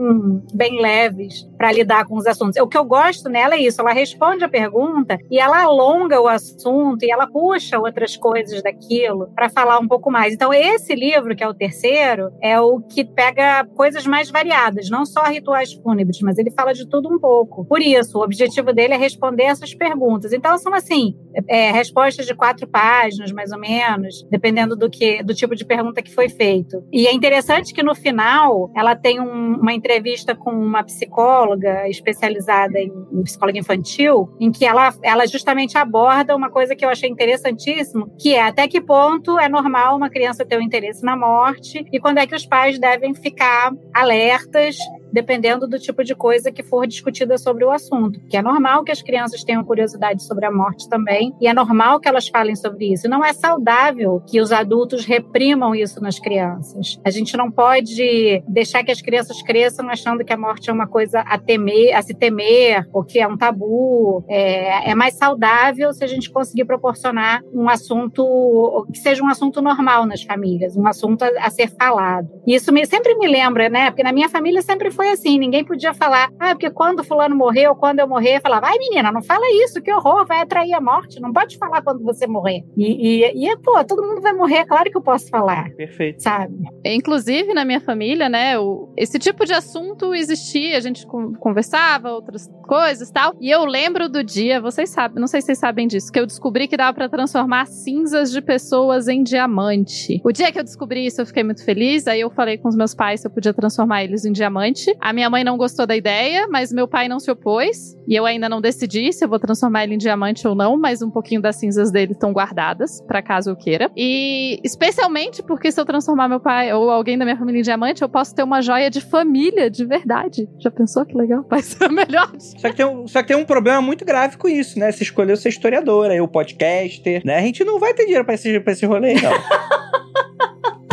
bem 0.54 0.82
leves 0.82 1.48
para 1.58 1.72
lidar 1.72 2.06
com 2.06 2.16
os 2.16 2.28
assuntos. 2.28 2.58
O 2.62 2.68
que 2.68 2.78
eu 2.78 2.86
gosto 2.86 3.30
nela 3.30 3.56
é 3.56 3.60
isso, 3.60 3.82
ela 3.82 3.92
responde 3.92 4.44
a 4.44 4.50
pergunta 4.50 5.18
e 5.30 5.40
ela 5.40 5.64
alonga 5.64 6.22
o 6.22 6.28
assunto 6.28 7.04
e 7.04 7.12
ela 7.12 7.28
puxa 7.28 7.80
outras 7.80 8.16
coisas 8.16 8.62
daquilo 8.62 9.30
para 9.36 9.50
falar 9.50 9.80
um 9.80 9.88
pouco 9.88 10.12
mais. 10.12 10.34
Então, 10.34 10.54
esse 10.54 10.94
livro, 10.94 11.36
que 11.36 11.44
é 11.44 11.48
o 11.48 11.54
terceiro, 11.54 12.32
é 12.42 12.60
o 12.60 12.80
que 12.82 13.04
pega 13.04 13.66
coisas 13.76 14.06
mais 14.06 14.30
variadas, 14.30 14.90
não 14.90 15.06
só 15.06 15.24
rituais 15.24 15.74
fúnebres, 15.74 16.22
mas 16.22 16.38
ele 16.38 16.52
fala 16.52 16.74
de 16.74 16.88
tudo 16.88 17.14
um 17.14 17.20
pouco. 17.20 17.66
Por 17.66 17.82
isso, 17.82 18.20
o 18.20 18.24
objetivo 18.24 18.72
dele 18.74 18.94
é 18.94 18.98
responder 18.98 19.44
essas 19.44 19.74
perguntas. 19.74 20.34
Então, 20.34 20.58
são 20.58 20.74
assim, 20.74 21.16
é, 21.48 21.72
respostas 21.72 22.26
de 22.26 22.36
quatro 22.36 22.68
páginas, 22.68 23.32
mais 23.32 23.52
ou 23.52 23.60
menos, 23.60 24.26
dependendo 24.30 24.76
do 24.76 24.90
que 24.90 25.24
do 25.24 25.34
tipo 25.34 25.56
de 25.56 25.66
pergunta 25.66 26.02
que 26.02 26.14
foi 26.14 26.30
feito. 26.30 26.84
E 26.92 27.08
é 27.08 27.14
interessante 27.14 27.74
que 27.74 27.84
no 27.84 27.96
final 27.96 28.72
ela 28.76 28.96
tem 28.96 29.20
um, 29.20 29.56
uma 29.56 29.74
entrevista 29.74 30.36
com 30.36 30.52
uma 30.52 30.84
psicóloga 30.84 31.47
especializada 31.88 32.80
em, 32.80 32.92
em 33.12 33.24
psicóloga 33.24 33.60
infantil, 33.60 34.30
em 34.40 34.52
que 34.52 34.66
ela, 34.66 34.94
ela 35.04 35.26
justamente 35.28 35.78
aborda 35.78 36.36
uma 36.36 36.50
coisa 36.50 36.76
que 36.76 36.86
eu 36.86 36.90
achei 36.90 37.10
interessantíssimo, 37.10 38.12
que 38.20 38.34
é 38.34 38.42
até 38.42 38.68
que 38.68 38.82
ponto 38.82 39.38
é 39.40 39.48
normal 39.48 39.98
uma 39.98 40.10
criança 40.10 40.46
ter 40.46 40.58
um 40.58 40.62
interesse 40.62 41.04
na 41.04 41.16
morte 41.16 41.86
e 41.92 42.00
quando 42.00 42.20
é 42.20 42.28
que 42.28 42.36
os 42.36 42.46
pais 42.46 42.80
devem 42.80 43.14
ficar 43.14 43.72
alertas 43.94 44.78
dependendo 45.12 45.68
do 45.68 45.80
tipo 45.80 46.04
de 46.04 46.16
coisa 46.16 46.52
que 46.52 46.64
for 46.64 46.88
discutida 46.88 47.38
sobre 47.38 47.64
o 47.64 47.72
assunto. 47.72 48.20
Que 48.30 48.38
é 48.38 48.42
normal 48.42 48.84
que 48.84 48.92
as 48.92 49.02
crianças 49.02 49.44
tenham 49.44 49.64
curiosidade 49.64 50.24
sobre 50.24 50.46
a 50.46 50.52
morte 50.52 50.90
também, 50.90 51.34
e 51.42 51.48
é 51.48 51.54
normal 51.54 52.00
que 52.00 52.08
elas 52.08 52.28
falem 52.28 52.56
sobre 52.56 52.94
isso. 52.94 53.10
Não 53.10 53.24
é 53.24 53.34
saudável 53.34 54.22
que 54.28 54.42
os 54.42 54.52
adultos 54.52 55.06
reprimam 55.06 55.76
isso 55.76 56.02
nas 56.02 56.20
crianças. 56.20 57.00
A 57.04 57.10
gente 57.10 57.36
não 57.38 57.52
pode 57.52 58.44
deixar 58.48 58.84
que 58.84 58.92
as 58.92 59.02
crianças 59.02 59.42
cresçam 59.42 59.90
achando 59.90 60.24
que 60.24 60.34
a 60.34 60.38
morte 60.38 60.70
é 60.70 60.74
uma 60.74 60.88
coisa 60.88 61.20
a 61.22 61.38
temer, 61.38 61.96
a 61.96 62.02
se 62.02 62.14
temer, 62.14 62.88
ou 62.94 63.04
que 63.04 63.20
é 63.20 63.28
um 63.28 63.38
tabu. 63.38 64.24
É, 64.28 64.92
é 64.92 64.96
mais 64.96 65.16
saudável 65.16 65.94
se 65.94 66.04
a 66.04 66.08
gente 66.08 66.32
conseguir 66.32 66.66
proporcionar 66.66 67.42
um 67.54 67.70
assunto 67.70 68.86
que 68.92 69.00
seja 69.00 69.24
um 69.24 69.28
assunto 69.28 69.62
normal 69.62 70.06
nas 70.06 70.24
famílias, 70.24 70.76
um 70.76 70.88
assunto 70.88 71.24
a, 71.24 71.30
a 71.40 71.50
ser 71.50 71.70
falado. 71.70 72.28
Isso 72.46 72.72
me, 72.72 72.86
sempre 72.86 73.16
me 73.16 73.28
lembra, 73.28 73.70
né? 73.70 73.90
Porque 73.90 74.04
na 74.04 74.12
minha 74.12 74.30
família 74.30 74.62
sempre 74.62 74.92
foi 74.98 75.10
assim, 75.12 75.38
ninguém 75.38 75.64
podia 75.64 75.94
falar, 75.94 76.30
ah, 76.40 76.50
porque 76.50 76.72
quando 76.72 77.04
fulano 77.04 77.36
morreu, 77.36 77.76
quando 77.76 78.00
eu 78.00 78.08
morrer, 78.08 78.42
falava, 78.42 78.68
ai 78.68 78.78
menina, 78.80 79.12
não 79.12 79.22
fala 79.22 79.46
isso, 79.64 79.82
que 79.82 79.94
horror, 79.94 80.26
vai 80.26 80.42
atrair 80.42 80.74
a 80.74 80.82
morte, 80.82 81.22
não 81.22 81.32
pode 81.32 81.58
falar 81.58 81.84
quando 81.84 82.04
você 82.04 82.26
morrer. 82.26 82.64
E, 82.76 83.24
e, 83.24 83.48
e 83.48 83.58
pô, 83.58 83.84
todo 83.86 84.02
mundo 84.02 84.20
vai 84.22 84.34
morrer, 84.34 84.58
é 84.58 84.66
claro 84.66 84.90
que 84.90 84.98
eu 84.98 85.02
posso 85.02 85.30
falar. 85.30 85.70
Perfeito. 85.76 86.24
Sabe? 86.24 86.56
Inclusive, 86.84 87.54
na 87.54 87.64
minha 87.64 87.80
família, 87.80 88.28
né, 88.28 88.58
o, 88.58 88.92
esse 88.98 89.20
tipo 89.20 89.46
de 89.46 89.54
assunto 89.54 90.16
existia, 90.16 90.78
a 90.78 90.82
gente 90.82 91.06
conversava, 91.40 92.12
outras 92.12 92.50
coisas 92.68 93.12
tal. 93.12 93.36
E 93.40 93.52
eu 93.52 93.64
lembro 93.66 94.10
do 94.10 94.24
dia, 94.24 94.60
vocês 94.60 94.90
sabem, 94.90 95.20
não 95.20 95.28
sei 95.28 95.42
se 95.42 95.48
vocês 95.48 95.60
sabem 95.60 95.88
disso, 95.88 96.12
que 96.12 96.20
eu 96.20 96.26
descobri 96.26 96.68
que 96.68 96.76
dava 96.76 96.94
para 96.94 97.08
transformar 97.08 97.68
cinzas 97.68 98.32
de 98.32 98.42
pessoas 98.42 99.08
em 99.08 99.22
diamante. 99.22 100.20
O 100.24 100.32
dia 100.32 100.52
que 100.52 100.60
eu 100.60 100.64
descobri 100.64 101.06
isso, 101.06 101.22
eu 101.22 101.26
fiquei 101.26 101.44
muito 101.44 101.64
feliz, 101.64 102.08
aí 102.08 102.22
eu 102.22 102.30
falei 102.32 102.58
com 102.58 102.68
os 102.68 102.76
meus 102.76 102.96
pais 102.96 103.22
se 103.22 103.28
eu 103.28 103.32
podia 103.32 103.54
transformar 103.54 104.04
eles 104.04 104.26
em 104.26 104.32
diamante. 104.32 104.87
A 105.00 105.14
minha 105.14 105.30
mãe 105.30 105.44
não 105.44 105.58
gostou 105.58 105.86
da 105.86 105.96
ideia, 105.96 106.48
mas 106.50 106.72
meu 106.72 106.88
pai 106.88 107.08
não 107.08 107.20
se 107.20 107.30
opôs. 107.32 107.96
E 108.08 108.16
eu 108.16 108.26
ainda 108.26 108.48
não 108.48 108.62
decidi 108.62 109.12
se 109.12 109.24
eu 109.26 109.30
vou 109.30 109.40
transformar 109.40 109.84
ele 109.84 109.96
em 109.96 109.98
diamante 109.98 110.48
ou 110.48 110.56
não, 110.56 110.78
mas 110.78 111.02
um 111.02 111.10
pouquinho 111.10 111.42
das 111.42 111.58
cinzas 111.58 111.92
dele 111.92 112.14
estão 112.14 112.32
guardadas, 112.32 113.02
para 113.02 113.22
caso 113.22 113.50
eu 113.50 113.56
queira. 113.56 113.92
E 113.98 114.60
especialmente 114.64 115.44
porque 115.44 115.72
se 115.72 115.80
eu 115.80 115.86
transformar 115.86 116.30
meu 116.30 116.40
pai 116.40 116.74
ou 116.74 116.90
alguém 116.90 117.18
da 117.18 117.26
minha 117.26 117.38
família 117.38 117.60
em 117.60 117.64
diamante, 117.64 118.02
eu 118.02 118.10
posso 118.10 118.34
ter 118.34 118.44
uma 118.44 118.62
joia 118.62 118.90
de 118.90 119.02
família, 119.02 119.70
de 119.70 119.86
verdade. 119.86 120.48
Já 120.60 120.72
pensou 120.72 121.06
que 121.06 121.18
legal? 121.18 121.46
Vai 121.50 121.62
ser 121.62 121.90
melhor. 121.90 122.32
Só 122.40 122.70
que 122.70 122.76
tem 122.76 122.86
um, 122.86 123.08
só 123.08 123.22
que 123.22 123.28
tem 123.28 123.38
um 123.38 123.46
problema 123.46 123.82
muito 123.82 124.06
grave 124.06 124.38
com 124.38 124.48
isso, 124.48 124.80
né? 124.80 124.92
Você 124.92 125.04
escolheu 125.04 125.36
ser 125.36 125.50
historiadora, 125.50 126.16
eu 126.16 126.28
podcaster, 126.28 127.22
né? 127.26 127.38
A 127.38 127.42
gente 127.42 127.64
não 127.64 127.80
vai 127.80 127.94
ter 127.94 128.04
dinheiro 128.04 128.24
pra 128.24 128.36
esse, 128.36 128.60
pra 128.60 128.74
esse 128.74 128.86
rolê, 128.86 129.16
não. 129.16 129.32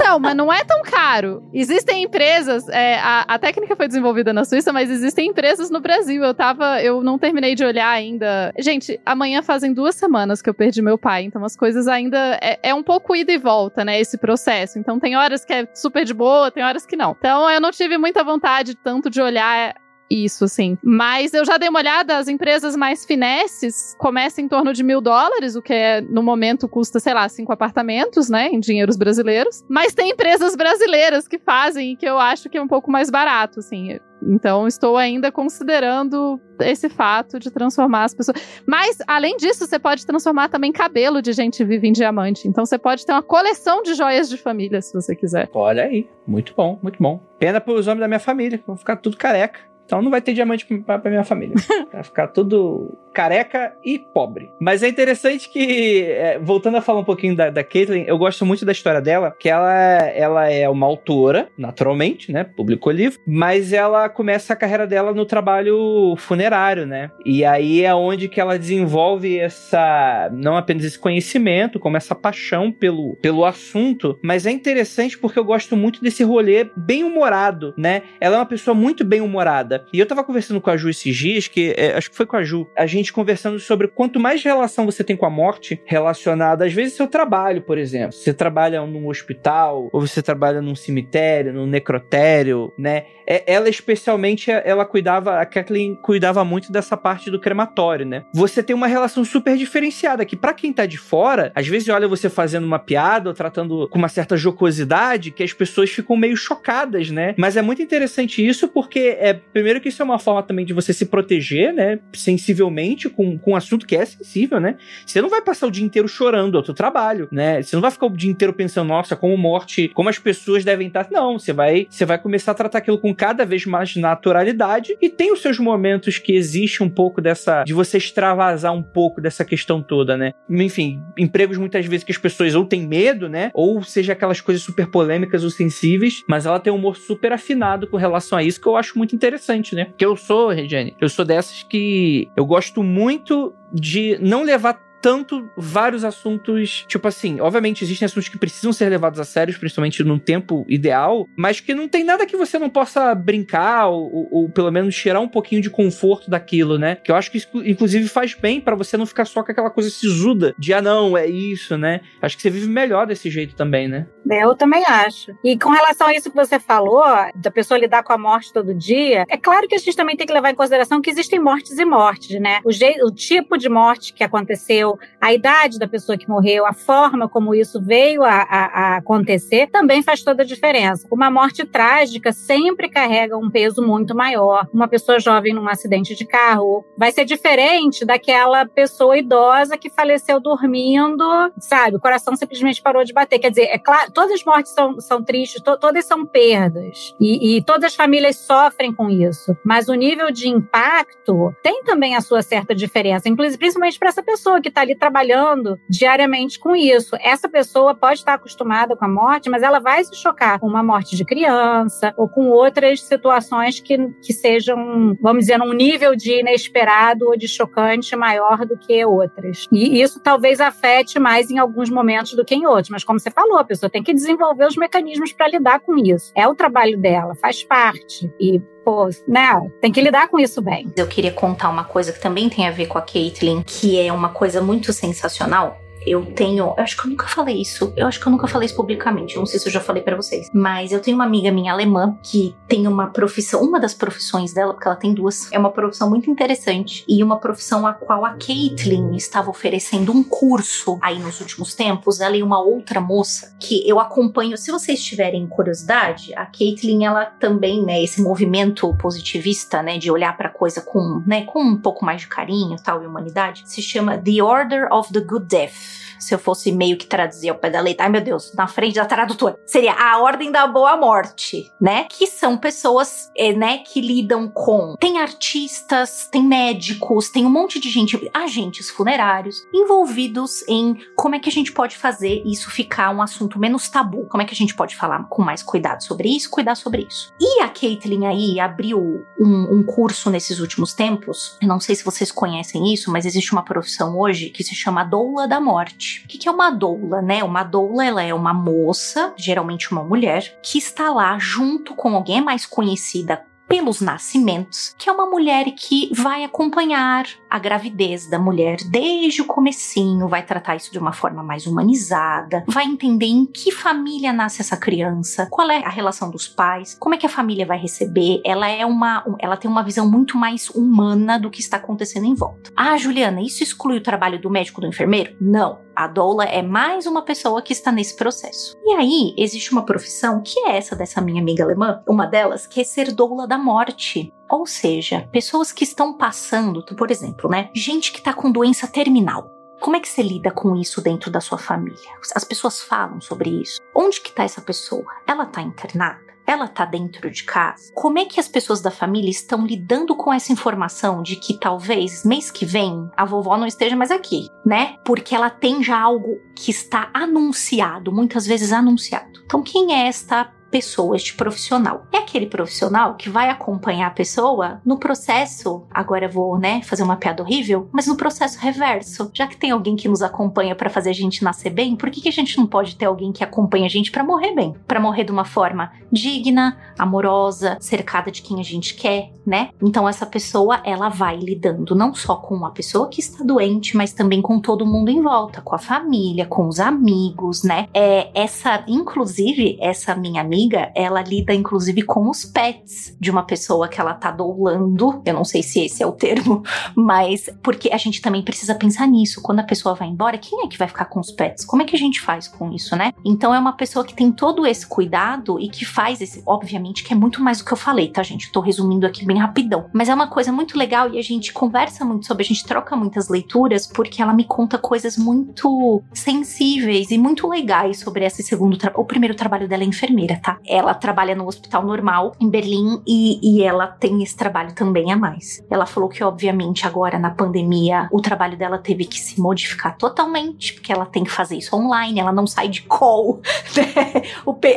Não, 0.04 0.18
mas 0.18 0.36
não 0.36 0.52
é 0.52 0.62
tão 0.62 0.82
caro. 0.82 1.42
Existem 1.52 2.02
empresas, 2.02 2.68
é, 2.68 2.98
a, 2.98 3.22
a, 3.22 3.38
técnica 3.38 3.74
foi 3.74 3.88
desenvolvida 3.88 4.34
na 4.34 4.44
Suíça, 4.44 4.70
mas 4.70 4.90
existem 4.90 5.30
empresas 5.30 5.70
no 5.70 5.80
Brasil. 5.80 6.22
Eu 6.22 6.34
tava, 6.34 6.82
eu 6.82 7.02
não 7.02 7.18
terminei 7.18 7.54
de 7.54 7.64
olhar 7.64 7.88
ainda. 7.88 8.52
Gente, 8.58 9.00
amanhã 9.06 9.42
fazem 9.42 9.72
duas 9.72 9.94
semanas 9.94 10.42
que 10.42 10.50
eu 10.50 10.54
perdi 10.54 10.82
meu 10.82 10.98
pai, 10.98 11.22
então 11.22 11.42
as 11.42 11.56
coisas 11.56 11.88
ainda 11.88 12.38
é, 12.42 12.58
é 12.62 12.74
um 12.74 12.82
pouco 12.82 13.16
ida 13.16 13.32
e 13.32 13.38
volta, 13.38 13.82
né, 13.82 13.98
esse 13.98 14.18
processo. 14.18 14.78
Então 14.78 15.00
tem 15.00 15.16
horas 15.16 15.42
que 15.42 15.52
é 15.52 15.66
super 15.74 16.04
de 16.04 16.12
boa, 16.12 16.50
tem 16.50 16.62
horas 16.62 16.84
que 16.84 16.96
não. 16.96 17.16
Então 17.18 17.48
eu 17.50 17.60
não 17.60 17.70
tive 17.70 17.96
muita 17.96 18.22
vontade 18.22 18.74
tanto 18.74 19.08
de 19.08 19.22
olhar 19.22 19.74
isso, 20.10 20.44
assim. 20.44 20.76
Mas 20.82 21.34
eu 21.34 21.44
já 21.44 21.56
dei 21.56 21.68
uma 21.68 21.78
olhada, 21.78 22.18
as 22.18 22.28
empresas 22.28 22.76
mais 22.76 23.04
finesses 23.04 23.94
começam 23.98 24.44
em 24.44 24.48
torno 24.48 24.72
de 24.72 24.82
mil 24.82 25.00
dólares, 25.00 25.56
o 25.56 25.62
que 25.62 25.72
é, 25.72 26.00
no 26.00 26.22
momento 26.22 26.68
custa, 26.68 27.00
sei 27.00 27.14
lá, 27.14 27.28
cinco 27.28 27.52
apartamentos, 27.52 28.28
né, 28.28 28.48
em 28.48 28.60
dinheiros 28.60 28.96
brasileiros. 28.96 29.64
Mas 29.68 29.94
tem 29.94 30.10
empresas 30.10 30.54
brasileiras 30.54 31.26
que 31.26 31.38
fazem 31.38 31.92
e 31.92 31.96
que 31.96 32.06
eu 32.06 32.18
acho 32.18 32.48
que 32.48 32.58
é 32.58 32.62
um 32.62 32.68
pouco 32.68 32.90
mais 32.90 33.10
barato, 33.10 33.60
assim. 33.60 33.98
Então, 34.26 34.66
estou 34.66 34.96
ainda 34.96 35.30
considerando 35.30 36.40
esse 36.60 36.88
fato 36.88 37.38
de 37.38 37.50
transformar 37.50 38.04
as 38.04 38.14
pessoas. 38.14 38.40
Mas, 38.66 38.98
além 39.06 39.36
disso, 39.36 39.66
você 39.66 39.78
pode 39.78 40.06
transformar 40.06 40.48
também 40.48 40.72
cabelo 40.72 41.20
de 41.20 41.32
gente 41.32 41.62
viva 41.64 41.86
em 41.86 41.92
diamante. 41.92 42.48
Então, 42.48 42.64
você 42.64 42.78
pode 42.78 43.04
ter 43.04 43.12
uma 43.12 43.22
coleção 43.22 43.82
de 43.82 43.94
joias 43.94 44.28
de 44.28 44.38
família, 44.38 44.80
se 44.80 44.94
você 44.94 45.14
quiser. 45.14 45.50
Olha 45.52 45.84
aí. 45.84 46.08
Muito 46.26 46.54
bom, 46.56 46.78
muito 46.82 47.02
bom. 47.02 47.20
Pena 47.38 47.60
para 47.60 47.74
os 47.74 47.86
homens 47.86 48.00
da 48.00 48.08
minha 48.08 48.20
família, 48.20 48.62
vão 48.66 48.76
ficar 48.76 48.96
tudo 48.96 49.16
careca. 49.16 49.60
Então 49.84 50.00
não 50.00 50.10
vai 50.10 50.20
ter 50.20 50.32
diamante 50.32 50.64
pra, 50.64 50.98
pra 50.98 51.10
minha 51.10 51.24
família. 51.24 51.54
Vai 51.92 52.02
ficar 52.02 52.28
tudo 52.28 52.96
careca 53.14 53.72
e 53.84 53.98
pobre. 53.98 54.50
Mas 54.60 54.82
é 54.82 54.88
interessante 54.88 55.48
que, 55.48 56.02
é, 56.02 56.38
voltando 56.38 56.76
a 56.76 56.82
falar 56.82 57.00
um 57.00 57.04
pouquinho 57.04 57.36
da, 57.36 57.48
da 57.48 57.62
Caitlyn, 57.62 58.04
eu 58.06 58.18
gosto 58.18 58.44
muito 58.44 58.64
da 58.64 58.72
história 58.72 59.00
dela, 59.00 59.34
que 59.38 59.48
ela, 59.48 59.72
ela 59.72 60.50
é 60.50 60.68
uma 60.68 60.86
autora, 60.86 61.48
naturalmente, 61.56 62.32
né? 62.32 62.44
Publicou 62.44 62.92
livro, 62.92 63.20
mas 63.26 63.72
ela 63.72 64.08
começa 64.08 64.52
a 64.52 64.56
carreira 64.56 64.86
dela 64.86 65.14
no 65.14 65.24
trabalho 65.24 66.14
funerário, 66.18 66.86
né? 66.86 67.10
E 67.24 67.44
aí 67.44 67.82
é 67.82 67.94
onde 67.94 68.28
que 68.28 68.40
ela 68.40 68.58
desenvolve 68.58 69.38
essa, 69.38 70.28
não 70.32 70.56
apenas 70.56 70.84
esse 70.84 70.98
conhecimento, 70.98 71.78
como 71.78 71.96
essa 71.96 72.14
paixão 72.14 72.72
pelo, 72.72 73.16
pelo 73.16 73.44
assunto, 73.44 74.18
mas 74.22 74.46
é 74.46 74.50
interessante 74.50 75.16
porque 75.16 75.38
eu 75.38 75.44
gosto 75.44 75.76
muito 75.76 76.02
desse 76.02 76.24
rolê 76.24 76.68
bem 76.76 77.04
humorado, 77.04 77.74
né? 77.76 78.02
Ela 78.20 78.36
é 78.36 78.38
uma 78.38 78.46
pessoa 78.46 78.74
muito 78.74 79.04
bem 79.04 79.20
humorada. 79.20 79.86
E 79.92 79.98
eu 79.98 80.06
tava 80.06 80.24
conversando 80.24 80.60
com 80.60 80.70
a 80.70 80.76
Ju 80.76 80.90
esses 80.90 81.16
dias, 81.16 81.46
que 81.46 81.74
é, 81.76 81.94
acho 81.96 82.10
que 82.10 82.16
foi 82.16 82.26
com 82.26 82.36
a 82.36 82.42
Ju, 82.42 82.66
a 82.76 82.86
gente 82.86 83.03
conversando 83.12 83.58
sobre 83.58 83.88
quanto 83.88 84.20
mais 84.20 84.42
relação 84.42 84.86
você 84.86 85.02
tem 85.02 85.16
com 85.16 85.26
a 85.26 85.30
morte 85.30 85.80
relacionada, 85.84 86.64
às 86.64 86.72
vezes, 86.72 86.94
seu 86.94 87.06
trabalho, 87.06 87.62
por 87.62 87.78
exemplo. 87.78 88.12
Você 88.12 88.32
trabalha 88.32 88.84
num 88.86 89.08
hospital, 89.08 89.88
ou 89.92 90.00
você 90.00 90.22
trabalha 90.22 90.60
num 90.60 90.74
cemitério, 90.74 91.52
num 91.52 91.66
necrotério, 91.66 92.72
né? 92.78 93.04
É, 93.26 93.42
ela 93.46 93.68
especialmente, 93.68 94.50
ela 94.50 94.84
cuidava, 94.84 95.40
a 95.40 95.46
Kathleen 95.46 95.94
cuidava 95.94 96.44
muito 96.44 96.70
dessa 96.70 96.96
parte 96.96 97.30
do 97.30 97.40
crematório, 97.40 98.04
né? 98.04 98.24
Você 98.34 98.62
tem 98.62 98.76
uma 98.76 98.86
relação 98.86 99.24
super 99.24 99.56
diferenciada, 99.56 100.24
que 100.24 100.36
para 100.36 100.52
quem 100.52 100.72
tá 100.72 100.84
de 100.84 100.98
fora, 100.98 101.50
às 101.54 101.66
vezes 101.66 101.88
olha 101.88 102.06
você 102.06 102.28
fazendo 102.28 102.64
uma 102.64 102.78
piada 102.78 103.30
ou 103.30 103.34
tratando 103.34 103.88
com 103.88 103.98
uma 103.98 104.08
certa 104.08 104.36
jocosidade, 104.36 105.30
que 105.30 105.42
as 105.42 105.52
pessoas 105.52 105.90
ficam 105.90 106.16
meio 106.16 106.36
chocadas, 106.36 107.10
né? 107.10 107.34
Mas 107.38 107.56
é 107.56 107.62
muito 107.62 107.80
interessante 107.80 108.46
isso 108.46 108.68
porque 108.68 109.16
é 109.18 109.40
Primeiro 109.54 109.80
que 109.80 109.88
isso 109.88 110.02
é 110.02 110.04
uma 110.04 110.18
forma 110.18 110.42
também 110.42 110.64
de 110.64 110.72
você 110.72 110.92
se 110.92 111.06
proteger, 111.06 111.72
né? 111.72 112.00
Sensivelmente 112.12 112.93
com, 113.10 113.38
com 113.38 113.52
um 113.52 113.56
assunto 113.56 113.86
que 113.86 113.96
é 113.96 114.04
sensível, 114.04 114.60
né? 114.60 114.76
Você 115.04 115.20
não 115.20 115.28
vai 115.28 115.42
passar 115.42 115.66
o 115.66 115.70
dia 115.70 115.84
inteiro 115.84 116.08
chorando 116.08 116.56
ao 116.56 116.64
seu 116.64 116.74
trabalho, 116.74 117.28
né? 117.30 117.62
Você 117.62 117.76
não 117.76 117.80
vai 117.80 117.90
ficar 117.90 118.06
o 118.06 118.10
dia 118.10 118.30
inteiro 118.30 118.52
pensando, 118.52 118.88
nossa, 118.88 119.16
como 119.16 119.36
morte, 119.36 119.88
como 119.88 120.08
as 120.08 120.18
pessoas 120.18 120.64
devem 120.64 120.88
estar. 120.88 121.08
Não, 121.10 121.38
você 121.38 121.52
vai, 121.52 121.86
você 121.90 122.04
vai 122.04 122.18
começar 122.18 122.52
a 122.52 122.54
tratar 122.54 122.78
aquilo 122.78 122.98
com 122.98 123.14
cada 123.14 123.44
vez 123.44 123.66
mais 123.66 123.94
naturalidade 123.96 124.96
e 125.00 125.08
tem 125.08 125.32
os 125.32 125.42
seus 125.42 125.58
momentos 125.58 126.18
que 126.18 126.32
existe 126.32 126.82
um 126.82 126.88
pouco 126.88 127.20
dessa 127.20 127.64
de 127.64 127.72
você 127.72 127.98
extravasar 127.98 128.72
um 128.72 128.82
pouco 128.82 129.20
dessa 129.20 129.44
questão 129.44 129.82
toda, 129.82 130.16
né? 130.16 130.32
Enfim, 130.48 131.02
empregos 131.18 131.58
muitas 131.58 131.84
vezes 131.86 132.04
que 132.04 132.12
as 132.12 132.18
pessoas 132.18 132.54
ou 132.54 132.64
têm 132.64 132.86
medo, 132.86 133.28
né? 133.28 133.50
Ou 133.52 133.82
seja 133.82 134.12
aquelas 134.12 134.40
coisas 134.40 134.62
super 134.62 134.86
polêmicas 134.86 135.44
ou 135.44 135.50
sensíveis, 135.50 136.22
mas 136.28 136.46
ela 136.46 136.60
tem 136.60 136.72
um 136.72 136.76
humor 136.76 136.96
super 136.96 137.32
afinado 137.32 137.86
com 137.86 137.96
relação 137.96 138.38
a 138.38 138.42
isso 138.42 138.60
que 138.60 138.66
eu 138.66 138.76
acho 138.76 138.96
muito 138.96 139.14
interessante 139.14 139.34
interessante, 139.34 139.74
né? 139.74 139.86
Porque 139.86 140.04
eu 140.04 140.16
sou, 140.16 140.48
Regiane, 140.48 140.94
eu 141.00 141.08
sou 141.08 141.24
dessas 141.24 141.62
que 141.62 142.28
eu 142.36 142.44
gosto 142.44 142.82
muito 142.84 143.54
de 143.72 144.18
não 144.20 144.42
levar 144.42 144.84
tanto 145.04 145.50
vários 145.54 146.02
assuntos, 146.02 146.86
tipo 146.88 147.06
assim, 147.06 147.38
obviamente 147.38 147.84
existem 147.84 148.06
assuntos 148.06 148.30
que 148.30 148.38
precisam 148.38 148.72
ser 148.72 148.88
levados 148.88 149.20
a 149.20 149.24
sério, 149.24 149.54
principalmente 149.58 150.02
num 150.02 150.18
tempo 150.18 150.64
ideal, 150.66 151.28
mas 151.36 151.60
que 151.60 151.74
não 151.74 151.86
tem 151.86 152.02
nada 152.02 152.24
que 152.24 152.38
você 152.38 152.58
não 152.58 152.70
possa 152.70 153.14
brincar 153.14 153.88
ou, 153.88 154.10
ou, 154.10 154.28
ou 154.30 154.48
pelo 154.48 154.72
menos 154.72 154.96
tirar 154.96 155.20
um 155.20 155.28
pouquinho 155.28 155.60
de 155.60 155.68
conforto 155.68 156.30
daquilo, 156.30 156.78
né? 156.78 156.94
Que 156.94 157.10
eu 157.10 157.16
acho 157.16 157.30
que 157.30 157.36
isso, 157.36 157.50
inclusive, 157.66 158.08
faz 158.08 158.32
bem 158.32 158.62
para 158.62 158.74
você 158.74 158.96
não 158.96 159.04
ficar 159.04 159.26
só 159.26 159.42
com 159.42 159.52
aquela 159.52 159.68
coisa 159.68 159.90
sisuda 159.90 160.54
de, 160.58 160.72
ah, 160.72 160.80
não, 160.80 161.18
é 161.18 161.26
isso, 161.26 161.76
né? 161.76 162.00
Acho 162.22 162.36
que 162.36 162.42
você 162.42 162.48
vive 162.48 162.66
melhor 162.66 163.06
desse 163.06 163.28
jeito 163.28 163.54
também, 163.54 163.86
né? 163.86 164.06
Eu 164.30 164.54
também 164.54 164.84
acho. 164.86 165.32
E 165.44 165.58
com 165.58 165.70
relação 165.70 166.06
a 166.06 166.14
isso 166.14 166.30
que 166.30 166.36
você 166.36 166.58
falou, 166.58 167.04
da 167.34 167.50
pessoa 167.50 167.78
lidar 167.78 168.02
com 168.02 168.12
a 168.12 168.18
morte 168.18 168.52
todo 168.52 168.74
dia, 168.74 169.24
é 169.28 169.36
claro 169.36 169.68
que 169.68 169.74
a 169.74 169.78
gente 169.78 169.96
também 169.96 170.16
tem 170.16 170.26
que 170.26 170.32
levar 170.32 170.50
em 170.50 170.54
consideração 170.54 171.00
que 171.00 171.10
existem 171.10 171.38
mortes 171.38 171.78
e 171.78 171.84
mortes, 171.84 172.40
né? 172.40 172.60
O, 172.64 172.70
o 173.06 173.14
tipo 173.14 173.58
de 173.58 173.68
morte 173.68 174.12
que 174.12 174.24
aconteceu, 174.24 174.98
a 175.20 175.32
idade 175.32 175.78
da 175.78 175.88
pessoa 175.88 176.16
que 176.16 176.28
morreu, 176.28 176.66
a 176.66 176.72
forma 176.72 177.28
como 177.28 177.54
isso 177.54 177.82
veio 177.82 178.22
a, 178.22 178.42
a, 178.42 178.64
a 178.64 178.96
acontecer, 178.96 179.68
também 179.68 180.02
faz 180.02 180.22
toda 180.22 180.42
a 180.42 180.46
diferença. 180.46 181.06
Uma 181.10 181.30
morte 181.30 181.64
trágica 181.64 182.32
sempre 182.32 182.88
carrega 182.88 183.36
um 183.36 183.50
peso 183.50 183.82
muito 183.82 184.14
maior. 184.14 184.66
Uma 184.72 184.88
pessoa 184.88 185.18
jovem 185.18 185.52
num 185.52 185.68
acidente 185.68 186.14
de 186.14 186.24
carro 186.24 186.84
vai 186.96 187.12
ser 187.12 187.24
diferente 187.24 188.04
daquela 188.04 188.66
pessoa 188.66 189.16
idosa 189.18 189.76
que 189.76 189.90
faleceu 189.90 190.40
dormindo, 190.40 191.24
sabe? 191.58 191.96
O 191.96 192.00
coração 192.00 192.34
simplesmente 192.36 192.82
parou 192.82 193.04
de 193.04 193.12
bater. 193.12 193.38
Quer 193.38 193.50
dizer, 193.50 193.64
é 193.64 193.78
claro, 193.78 194.10
todas 194.14 194.32
as 194.32 194.44
mortes 194.44 194.72
são, 194.72 195.00
são 195.00 195.22
tristes, 195.22 195.60
to, 195.60 195.78
todas 195.78 196.06
são 196.06 196.24
perdas. 196.24 197.14
E, 197.20 197.56
e 197.56 197.62
todas 197.62 197.84
as 197.84 197.94
famílias 197.94 198.36
sofrem 198.36 198.92
com 198.92 199.10
isso. 199.10 199.56
Mas 199.64 199.88
o 199.88 199.94
nível 199.94 200.30
de 200.30 200.48
impacto 200.48 201.54
tem 201.62 201.82
também 201.82 202.14
a 202.14 202.20
sua 202.20 202.42
certa 202.42 202.74
diferença, 202.74 203.28
inclusive 203.28 203.58
principalmente 203.58 203.98
para 203.98 204.08
essa 204.08 204.22
pessoa 204.22 204.60
que 204.60 204.68
está 204.68 204.80
ali 204.80 204.94
trabalhando 204.94 205.78
diariamente 205.88 206.58
com 206.58 206.74
isso. 206.74 207.16
Essa 207.20 207.48
pessoa 207.48 207.94
pode 207.94 208.20
estar 208.20 208.34
acostumada 208.34 208.96
com 208.96 209.04
a 209.04 209.08
morte, 209.08 209.50
mas 209.50 209.62
ela 209.62 209.80
vai 209.80 210.04
se 210.04 210.14
chocar 210.14 210.58
com 210.58 210.66
uma 210.66 210.82
morte 210.82 211.16
de 211.16 211.24
criança 211.24 212.14
ou 212.16 212.28
com 212.28 212.48
outras 212.48 213.02
situações 213.02 213.80
que, 213.80 213.98
que 214.22 214.32
sejam, 214.32 215.16
vamos 215.20 215.46
dizer, 215.46 215.58
num 215.58 215.72
nível 215.72 216.14
de 216.14 216.40
inesperado 216.40 217.26
ou 217.26 217.36
de 217.36 217.48
chocante 217.48 218.14
maior 218.14 218.64
do 218.64 218.78
que 218.78 219.04
outras. 219.04 219.66
E 219.72 220.00
isso 220.00 220.20
talvez 220.20 220.60
afete 220.60 221.18
mais 221.18 221.50
em 221.50 221.58
alguns 221.58 221.90
momentos 221.90 222.34
do 222.34 222.44
que 222.44 222.54
em 222.54 222.66
outros. 222.66 222.90
Mas 222.90 223.02
como 223.02 223.18
você 223.18 223.30
falou, 223.30 223.58
a 223.58 223.64
pessoa 223.64 223.90
tem 223.90 224.03
que 224.04 224.14
desenvolver 224.14 224.66
os 224.66 224.76
mecanismos 224.76 225.32
para 225.32 225.48
lidar 225.48 225.80
com 225.80 225.96
isso. 225.96 226.30
É 226.34 226.46
o 226.46 226.54
trabalho 226.54 226.98
dela, 226.98 227.34
faz 227.34 227.64
parte. 227.64 228.30
E 228.38 228.60
pô, 228.84 229.08
né, 229.26 229.60
tem 229.80 229.90
que 229.90 230.00
lidar 230.00 230.28
com 230.28 230.38
isso 230.38 230.60
bem. 230.60 230.92
Eu 230.96 231.06
queria 231.06 231.32
contar 231.32 231.70
uma 231.70 231.84
coisa 231.84 232.12
que 232.12 232.20
também 232.20 232.48
tem 232.48 232.68
a 232.68 232.70
ver 232.70 232.86
com 232.86 232.98
a 232.98 233.02
Caitlyn, 233.02 233.62
que 233.62 233.98
é 233.98 234.12
uma 234.12 234.28
coisa 234.28 234.60
muito 234.60 234.92
sensacional 234.92 235.83
eu 236.06 236.24
tenho. 236.24 236.74
Eu 236.76 236.82
acho 236.82 236.96
que 236.96 237.06
eu 237.06 237.10
nunca 237.10 237.26
falei 237.26 237.60
isso. 237.60 237.92
Eu 237.96 238.06
acho 238.06 238.20
que 238.20 238.26
eu 238.26 238.32
nunca 238.32 238.46
falei 238.46 238.66
isso 238.66 238.76
publicamente. 238.76 239.36
Não 239.36 239.46
sei 239.46 239.58
se 239.58 239.68
eu 239.68 239.72
já 239.72 239.80
falei 239.80 240.02
para 240.02 240.16
vocês. 240.16 240.50
Mas 240.52 240.92
eu 240.92 241.00
tenho 241.00 241.16
uma 241.16 241.24
amiga 241.24 241.50
minha 241.50 241.72
alemã 241.72 242.16
que 242.22 242.56
tem 242.68 242.86
uma 242.86 243.08
profissão. 243.08 243.62
Uma 243.62 243.80
das 243.80 243.94
profissões 243.94 244.52
dela, 244.52 244.72
porque 244.74 244.86
ela 244.86 244.96
tem 244.96 245.14
duas, 245.14 245.50
é 245.52 245.58
uma 245.58 245.70
profissão 245.70 246.08
muito 246.08 246.30
interessante. 246.30 247.04
E 247.08 247.22
uma 247.22 247.38
profissão 247.38 247.86
a 247.86 247.92
qual 247.92 248.24
a 248.24 248.32
Caitlyn 248.32 249.14
estava 249.16 249.50
oferecendo 249.50 250.12
um 250.12 250.22
curso 250.22 250.98
aí 251.00 251.18
nos 251.18 251.40
últimos 251.40 251.74
tempos. 251.74 252.20
Ela 252.20 252.36
e 252.36 252.42
uma 252.42 252.60
outra 252.60 253.00
moça 253.00 253.54
que 253.60 253.88
eu 253.88 253.98
acompanho. 253.98 254.56
Se 254.56 254.70
vocês 254.70 255.02
tiverem 255.02 255.46
curiosidade, 255.46 256.34
a 256.34 256.46
Caitlyn, 256.46 257.04
ela 257.04 257.26
também, 257.26 257.84
né, 257.84 258.02
esse 258.02 258.20
movimento 258.22 258.94
positivista, 258.96 259.82
né, 259.82 259.98
de 259.98 260.10
olhar 260.10 260.36
para 260.36 260.48
coisa 260.48 260.80
com, 260.80 261.22
né, 261.26 261.44
com 261.44 261.62
um 261.62 261.76
pouco 261.76 262.04
mais 262.04 262.22
de 262.22 262.28
carinho, 262.28 262.76
tal, 262.82 263.02
e 263.02 263.06
humanidade, 263.06 263.62
se 263.66 263.82
chama 263.82 264.18
The 264.18 264.42
Order 264.42 264.88
of 264.92 265.12
the 265.12 265.20
Good 265.20 265.46
Death 265.46 265.93
se 266.24 266.34
eu 266.34 266.38
fosse 266.38 266.72
meio 266.72 266.96
que 266.96 267.06
traduzir 267.06 267.50
ao 267.50 267.56
pé 267.56 267.70
da 267.70 267.80
letra, 267.80 268.06
ai 268.06 268.10
meu 268.10 268.20
Deus, 268.20 268.52
na 268.54 268.66
frente 268.66 268.94
da 268.94 269.04
tradutora, 269.04 269.58
seria 269.66 269.92
a 269.92 270.18
Ordem 270.20 270.50
da 270.50 270.66
Boa 270.66 270.96
Morte, 270.96 271.70
né? 271.80 272.04
Que 272.04 272.26
são 272.26 272.56
pessoas, 272.56 273.30
é, 273.36 273.52
né, 273.52 273.78
que 273.78 274.00
lidam 274.00 274.48
com. 274.48 274.96
Tem 274.98 275.18
artistas, 275.18 276.28
tem 276.30 276.42
médicos, 276.42 277.28
tem 277.28 277.46
um 277.46 277.50
monte 277.50 277.78
de 277.78 277.90
gente, 277.90 278.30
agentes 278.32 278.90
funerários, 278.90 279.62
envolvidos 279.72 280.66
em 280.68 280.96
como 281.16 281.34
é 281.34 281.38
que 281.38 281.48
a 281.48 281.52
gente 281.52 281.72
pode 281.72 281.96
fazer 281.96 282.42
isso 282.44 282.70
ficar 282.70 283.10
um 283.10 283.22
assunto 283.22 283.58
menos 283.58 283.88
tabu, 283.88 284.26
como 284.26 284.42
é 284.42 284.46
que 284.46 284.54
a 284.54 284.56
gente 284.56 284.74
pode 284.74 284.96
falar 284.96 285.24
com 285.28 285.42
mais 285.42 285.62
cuidado 285.62 286.02
sobre 286.02 286.28
isso, 286.28 286.50
cuidar 286.50 286.74
sobre 286.74 287.06
isso. 287.08 287.32
E 287.40 287.60
a 287.60 287.68
Caitlyn 287.68 288.26
aí 288.26 288.60
abriu 288.60 289.24
um, 289.38 289.78
um 289.78 289.82
curso 289.82 290.30
nesses 290.30 290.60
últimos 290.60 290.92
tempos, 290.94 291.56
eu 291.60 291.68
não 291.68 291.80
sei 291.80 291.94
se 291.94 292.04
vocês 292.04 292.30
conhecem 292.30 292.92
isso, 292.92 293.10
mas 293.10 293.26
existe 293.26 293.52
uma 293.52 293.64
profissão 293.64 294.18
hoje 294.18 294.50
que 294.50 294.64
se 294.64 294.74
chama 294.74 295.04
Doula 295.04 295.46
da 295.46 295.60
Morte. 295.60 296.13
O 296.24 296.28
que 296.28 296.48
é 296.48 296.50
uma 296.50 296.70
doula, 296.70 297.22
né? 297.22 297.42
Uma 297.42 297.62
doula 297.62 298.04
ela 298.04 298.22
é 298.22 298.34
uma 298.34 298.52
moça, 298.52 299.32
geralmente 299.36 299.90
uma 299.90 300.04
mulher, 300.04 300.58
que 300.62 300.78
está 300.78 301.10
lá 301.10 301.38
junto 301.38 301.94
com 301.94 302.14
alguém 302.14 302.40
mais 302.40 302.66
conhecida 302.66 303.44
pelos 303.68 304.00
nascimentos, 304.00 304.94
que 304.98 305.08
é 305.08 305.12
uma 305.12 305.26
mulher 305.26 305.64
que 305.72 306.10
vai 306.14 306.44
acompanhar 306.44 307.26
a 307.54 307.58
gravidez 307.60 308.26
da 308.26 308.36
mulher 308.36 308.78
desde 308.90 309.40
o 309.40 309.44
comecinho, 309.44 310.26
vai 310.26 310.44
tratar 310.44 310.74
isso 310.74 310.90
de 310.90 310.98
uma 310.98 311.12
forma 311.12 311.40
mais 311.40 311.68
humanizada, 311.68 312.64
vai 312.66 312.84
entender 312.84 313.26
em 313.26 313.46
que 313.46 313.70
família 313.70 314.32
nasce 314.32 314.60
essa 314.60 314.76
criança, 314.76 315.46
qual 315.48 315.70
é 315.70 315.84
a 315.84 315.88
relação 315.88 316.32
dos 316.32 316.48
pais, 316.48 316.96
como 316.98 317.14
é 317.14 317.18
que 317.18 317.26
a 317.26 317.28
família 317.28 317.64
vai 317.64 317.78
receber. 317.78 318.40
Ela 318.44 318.68
é 318.68 318.84
uma, 318.84 319.24
ela 319.38 319.56
tem 319.56 319.70
uma 319.70 319.84
visão 319.84 320.10
muito 320.10 320.36
mais 320.36 320.68
humana 320.70 321.38
do 321.38 321.48
que 321.48 321.60
está 321.60 321.76
acontecendo 321.76 322.26
em 322.26 322.34
volta. 322.34 322.72
Ah, 322.74 322.96
Juliana, 322.96 323.40
isso 323.40 323.62
exclui 323.62 323.98
o 323.98 324.02
trabalho 324.02 324.40
do 324.40 324.50
médico 324.50 324.80
do 324.80 324.88
enfermeiro? 324.88 325.36
Não. 325.40 325.78
A 325.94 326.08
doula 326.08 326.44
é 326.44 326.60
mais 326.60 327.06
uma 327.06 327.22
pessoa 327.22 327.62
que 327.62 327.72
está 327.72 327.92
nesse 327.92 328.16
processo. 328.16 328.76
E 328.84 328.94
aí, 328.94 329.32
existe 329.38 329.70
uma 329.70 329.84
profissão 329.84 330.42
que 330.42 330.58
é 330.58 330.76
essa 330.76 330.96
dessa 330.96 331.20
minha 331.20 331.40
amiga 331.40 331.62
alemã, 331.62 332.02
uma 332.08 332.26
delas, 332.26 332.66
que 332.66 332.80
é 332.80 332.84
ser 332.84 333.12
doula 333.12 333.46
da 333.46 333.56
morte. 333.56 334.32
Ou 334.50 334.66
seja, 334.66 335.28
pessoas 335.32 335.72
que 335.72 335.84
estão 335.84 336.16
passando, 336.16 336.84
por 336.96 337.10
exemplo, 337.10 337.48
né? 337.48 337.70
Gente 337.74 338.12
que 338.12 338.18
está 338.18 338.32
com 338.32 338.50
doença 338.50 338.86
terminal. 338.86 339.50
Como 339.80 339.96
é 339.96 340.00
que 340.00 340.08
você 340.08 340.22
lida 340.22 340.50
com 340.50 340.76
isso 340.76 341.02
dentro 341.02 341.30
da 341.30 341.40
sua 341.40 341.58
família? 341.58 341.98
As 342.34 342.44
pessoas 342.44 342.80
falam 342.80 343.20
sobre 343.20 343.50
isso. 343.50 343.78
Onde 343.94 344.20
que 344.20 344.30
está 344.30 344.44
essa 344.44 344.60
pessoa? 344.60 345.04
Ela 345.26 345.44
está 345.44 345.60
internada? 345.60 346.34
ela 346.46 346.68
tá 346.68 346.84
dentro 346.84 347.30
de 347.30 347.44
casa? 347.44 347.92
Como 347.94 348.18
é 348.18 348.24
que 348.24 348.38
as 348.38 348.48
pessoas 348.48 348.80
da 348.80 348.90
família 348.90 349.30
estão 349.30 349.64
lidando 349.64 350.14
com 350.14 350.32
essa 350.32 350.52
informação 350.52 351.22
de 351.22 351.36
que 351.36 351.58
talvez 351.58 352.24
mês 352.24 352.50
que 352.50 352.66
vem 352.66 353.10
a 353.16 353.24
vovó 353.24 353.56
não 353.56 353.66
esteja 353.66 353.96
mais 353.96 354.10
aqui, 354.10 354.48
né? 354.64 354.96
Porque 355.04 355.34
ela 355.34 355.50
tem 355.50 355.82
já 355.82 355.98
algo 355.98 356.38
que 356.54 356.70
está 356.70 357.10
anunciado, 357.14 358.12
muitas 358.12 358.46
vezes 358.46 358.72
anunciado. 358.72 359.42
Então, 359.44 359.62
quem 359.62 359.94
é 359.94 360.06
esta 360.06 360.52
pessoa, 360.74 361.14
este 361.14 361.34
profissional. 361.34 362.02
É 362.10 362.18
aquele 362.18 362.46
profissional 362.46 363.14
que 363.14 363.30
vai 363.30 363.48
acompanhar 363.48 364.08
a 364.08 364.10
pessoa 364.10 364.80
no 364.84 364.98
processo. 364.98 365.84
Agora 365.88 366.28
vou, 366.28 366.58
né, 366.58 366.82
fazer 366.82 367.04
uma 367.04 367.14
piada 367.14 367.44
horrível, 367.44 367.88
mas 367.92 368.08
no 368.08 368.16
processo 368.16 368.58
reverso. 368.58 369.30
Já 369.32 369.46
que 369.46 369.56
tem 369.56 369.70
alguém 369.70 369.94
que 369.94 370.08
nos 370.08 370.20
acompanha 370.20 370.74
para 370.74 370.90
fazer 370.90 371.10
a 371.10 371.14
gente 371.14 371.44
nascer 371.44 371.70
bem, 371.70 371.94
por 371.94 372.10
que, 372.10 372.20
que 372.20 372.28
a 372.28 372.32
gente 372.32 372.58
não 372.58 372.66
pode 372.66 372.96
ter 372.96 373.04
alguém 373.04 373.30
que 373.30 373.44
acompanha 373.44 373.86
a 373.86 373.88
gente 373.88 374.10
para 374.10 374.24
morrer 374.24 374.52
bem? 374.52 374.74
Para 374.84 374.98
morrer 374.98 375.22
de 375.22 375.30
uma 375.30 375.44
forma 375.44 375.92
digna, 376.10 376.76
amorosa, 376.98 377.76
cercada 377.80 378.32
de 378.32 378.42
quem 378.42 378.58
a 378.58 378.64
gente 378.64 378.94
quer, 378.94 379.30
né? 379.46 379.70
Então 379.80 380.08
essa 380.08 380.26
pessoa, 380.26 380.80
ela 380.84 381.08
vai 381.08 381.36
lidando 381.36 381.94
não 381.94 382.12
só 382.14 382.34
com 382.34 382.54
uma 382.54 382.72
pessoa 382.72 383.08
que 383.08 383.20
está 383.20 383.44
doente, 383.44 383.96
mas 383.96 384.12
também 384.12 384.42
com 384.42 384.58
todo 384.58 384.84
mundo 384.84 385.08
em 385.08 385.22
volta, 385.22 385.60
com 385.60 385.74
a 385.74 385.78
família, 385.78 386.46
com 386.46 386.66
os 386.66 386.80
amigos, 386.80 387.62
né? 387.62 387.86
É 387.94 388.30
essa, 388.34 388.82
inclusive, 388.88 389.78
essa 389.80 390.16
minha 390.16 390.40
amiga 390.40 390.63
amiga, 390.64 390.90
ela 390.94 391.22
lida 391.22 391.52
inclusive 391.52 392.02
com 392.02 392.28
os 392.28 392.44
pets 392.44 393.16
de 393.20 393.30
uma 393.30 393.42
pessoa 393.42 393.88
que 393.88 394.00
ela 394.00 394.14
tá 394.14 394.30
doulando. 394.30 395.22
Eu 395.24 395.34
não 395.34 395.44
sei 395.44 395.62
se 395.62 395.80
esse 395.80 396.02
é 396.02 396.06
o 396.06 396.12
termo, 396.12 396.62
mas 396.96 397.50
porque 397.62 397.90
a 397.92 397.96
gente 397.96 398.20
também 398.20 398.42
precisa 398.42 398.74
pensar 398.74 399.06
nisso. 399.06 399.42
Quando 399.42 399.60
a 399.60 399.64
pessoa 399.64 399.94
vai 399.94 400.08
embora, 400.08 400.38
quem 400.38 400.64
é 400.64 400.68
que 400.68 400.78
vai 400.78 400.88
ficar 400.88 401.06
com 401.06 401.20
os 401.20 401.30
pets? 401.30 401.64
Como 401.64 401.82
é 401.82 401.84
que 401.84 401.94
a 401.94 401.98
gente 401.98 402.20
faz 402.20 402.48
com 402.48 402.72
isso, 402.72 402.96
né? 402.96 403.12
Então 403.24 403.54
é 403.54 403.58
uma 403.58 403.72
pessoa 403.72 404.04
que 404.04 404.14
tem 404.14 404.32
todo 404.32 404.66
esse 404.66 404.86
cuidado 404.86 405.60
e 405.60 405.68
que 405.68 405.84
faz 405.84 406.20
esse, 406.20 406.42
obviamente, 406.46 407.04
que 407.04 407.12
é 407.12 407.16
muito 407.16 407.42
mais 407.42 407.58
do 407.58 407.64
que 407.64 407.72
eu 407.72 407.76
falei, 407.76 408.08
tá, 408.08 408.22
gente? 408.22 408.50
Tô 408.50 408.60
resumindo 408.60 409.06
aqui 409.06 409.24
bem 409.24 409.38
rapidão. 409.38 409.86
Mas 409.92 410.08
é 410.08 410.14
uma 410.14 410.28
coisa 410.28 410.50
muito 410.50 410.78
legal 410.78 411.12
e 411.12 411.18
a 411.18 411.22
gente 411.22 411.52
conversa 411.52 412.04
muito 412.04 412.26
sobre, 412.26 412.42
a 412.42 412.46
gente 412.46 412.64
troca 412.64 412.96
muitas 412.96 413.28
leituras 413.28 413.86
porque 413.86 414.22
ela 414.22 414.32
me 414.32 414.44
conta 414.44 414.78
coisas 414.78 415.16
muito 415.16 416.02
sensíveis 416.12 417.10
e 417.10 417.18
muito 417.18 417.48
legais 417.48 417.98
sobre 417.98 418.24
esse 418.24 418.42
segundo, 418.42 418.78
o 418.96 419.04
primeiro 419.04 419.34
trabalho 419.34 419.68
dela 419.68 419.82
é 419.82 419.86
enfermeira, 419.86 420.38
tá? 420.42 420.53
Ela 420.66 420.94
trabalha 420.94 421.34
no 421.34 421.46
hospital 421.46 421.84
normal 421.84 422.32
em 422.40 422.48
Berlim 422.48 423.02
e, 423.06 423.38
e 423.42 423.62
ela 423.62 423.86
tem 423.86 424.22
esse 424.22 424.36
trabalho 424.36 424.74
também 424.74 425.12
a 425.12 425.16
mais. 425.16 425.64
Ela 425.70 425.86
falou 425.86 426.08
que, 426.08 426.22
obviamente, 426.22 426.86
agora 426.86 427.18
na 427.18 427.30
pandemia, 427.30 428.08
o 428.12 428.20
trabalho 428.20 428.56
dela 428.56 428.78
teve 428.78 429.04
que 429.04 429.18
se 429.18 429.40
modificar 429.40 429.96
totalmente, 429.96 430.74
porque 430.74 430.92
ela 430.92 431.06
tem 431.06 431.24
que 431.24 431.30
fazer 431.30 431.56
isso 431.56 431.74
online, 431.74 432.20
ela 432.20 432.32
não 432.32 432.46
sai 432.46 432.68
de 432.68 432.82
call, 432.82 433.40
né? 433.76 434.22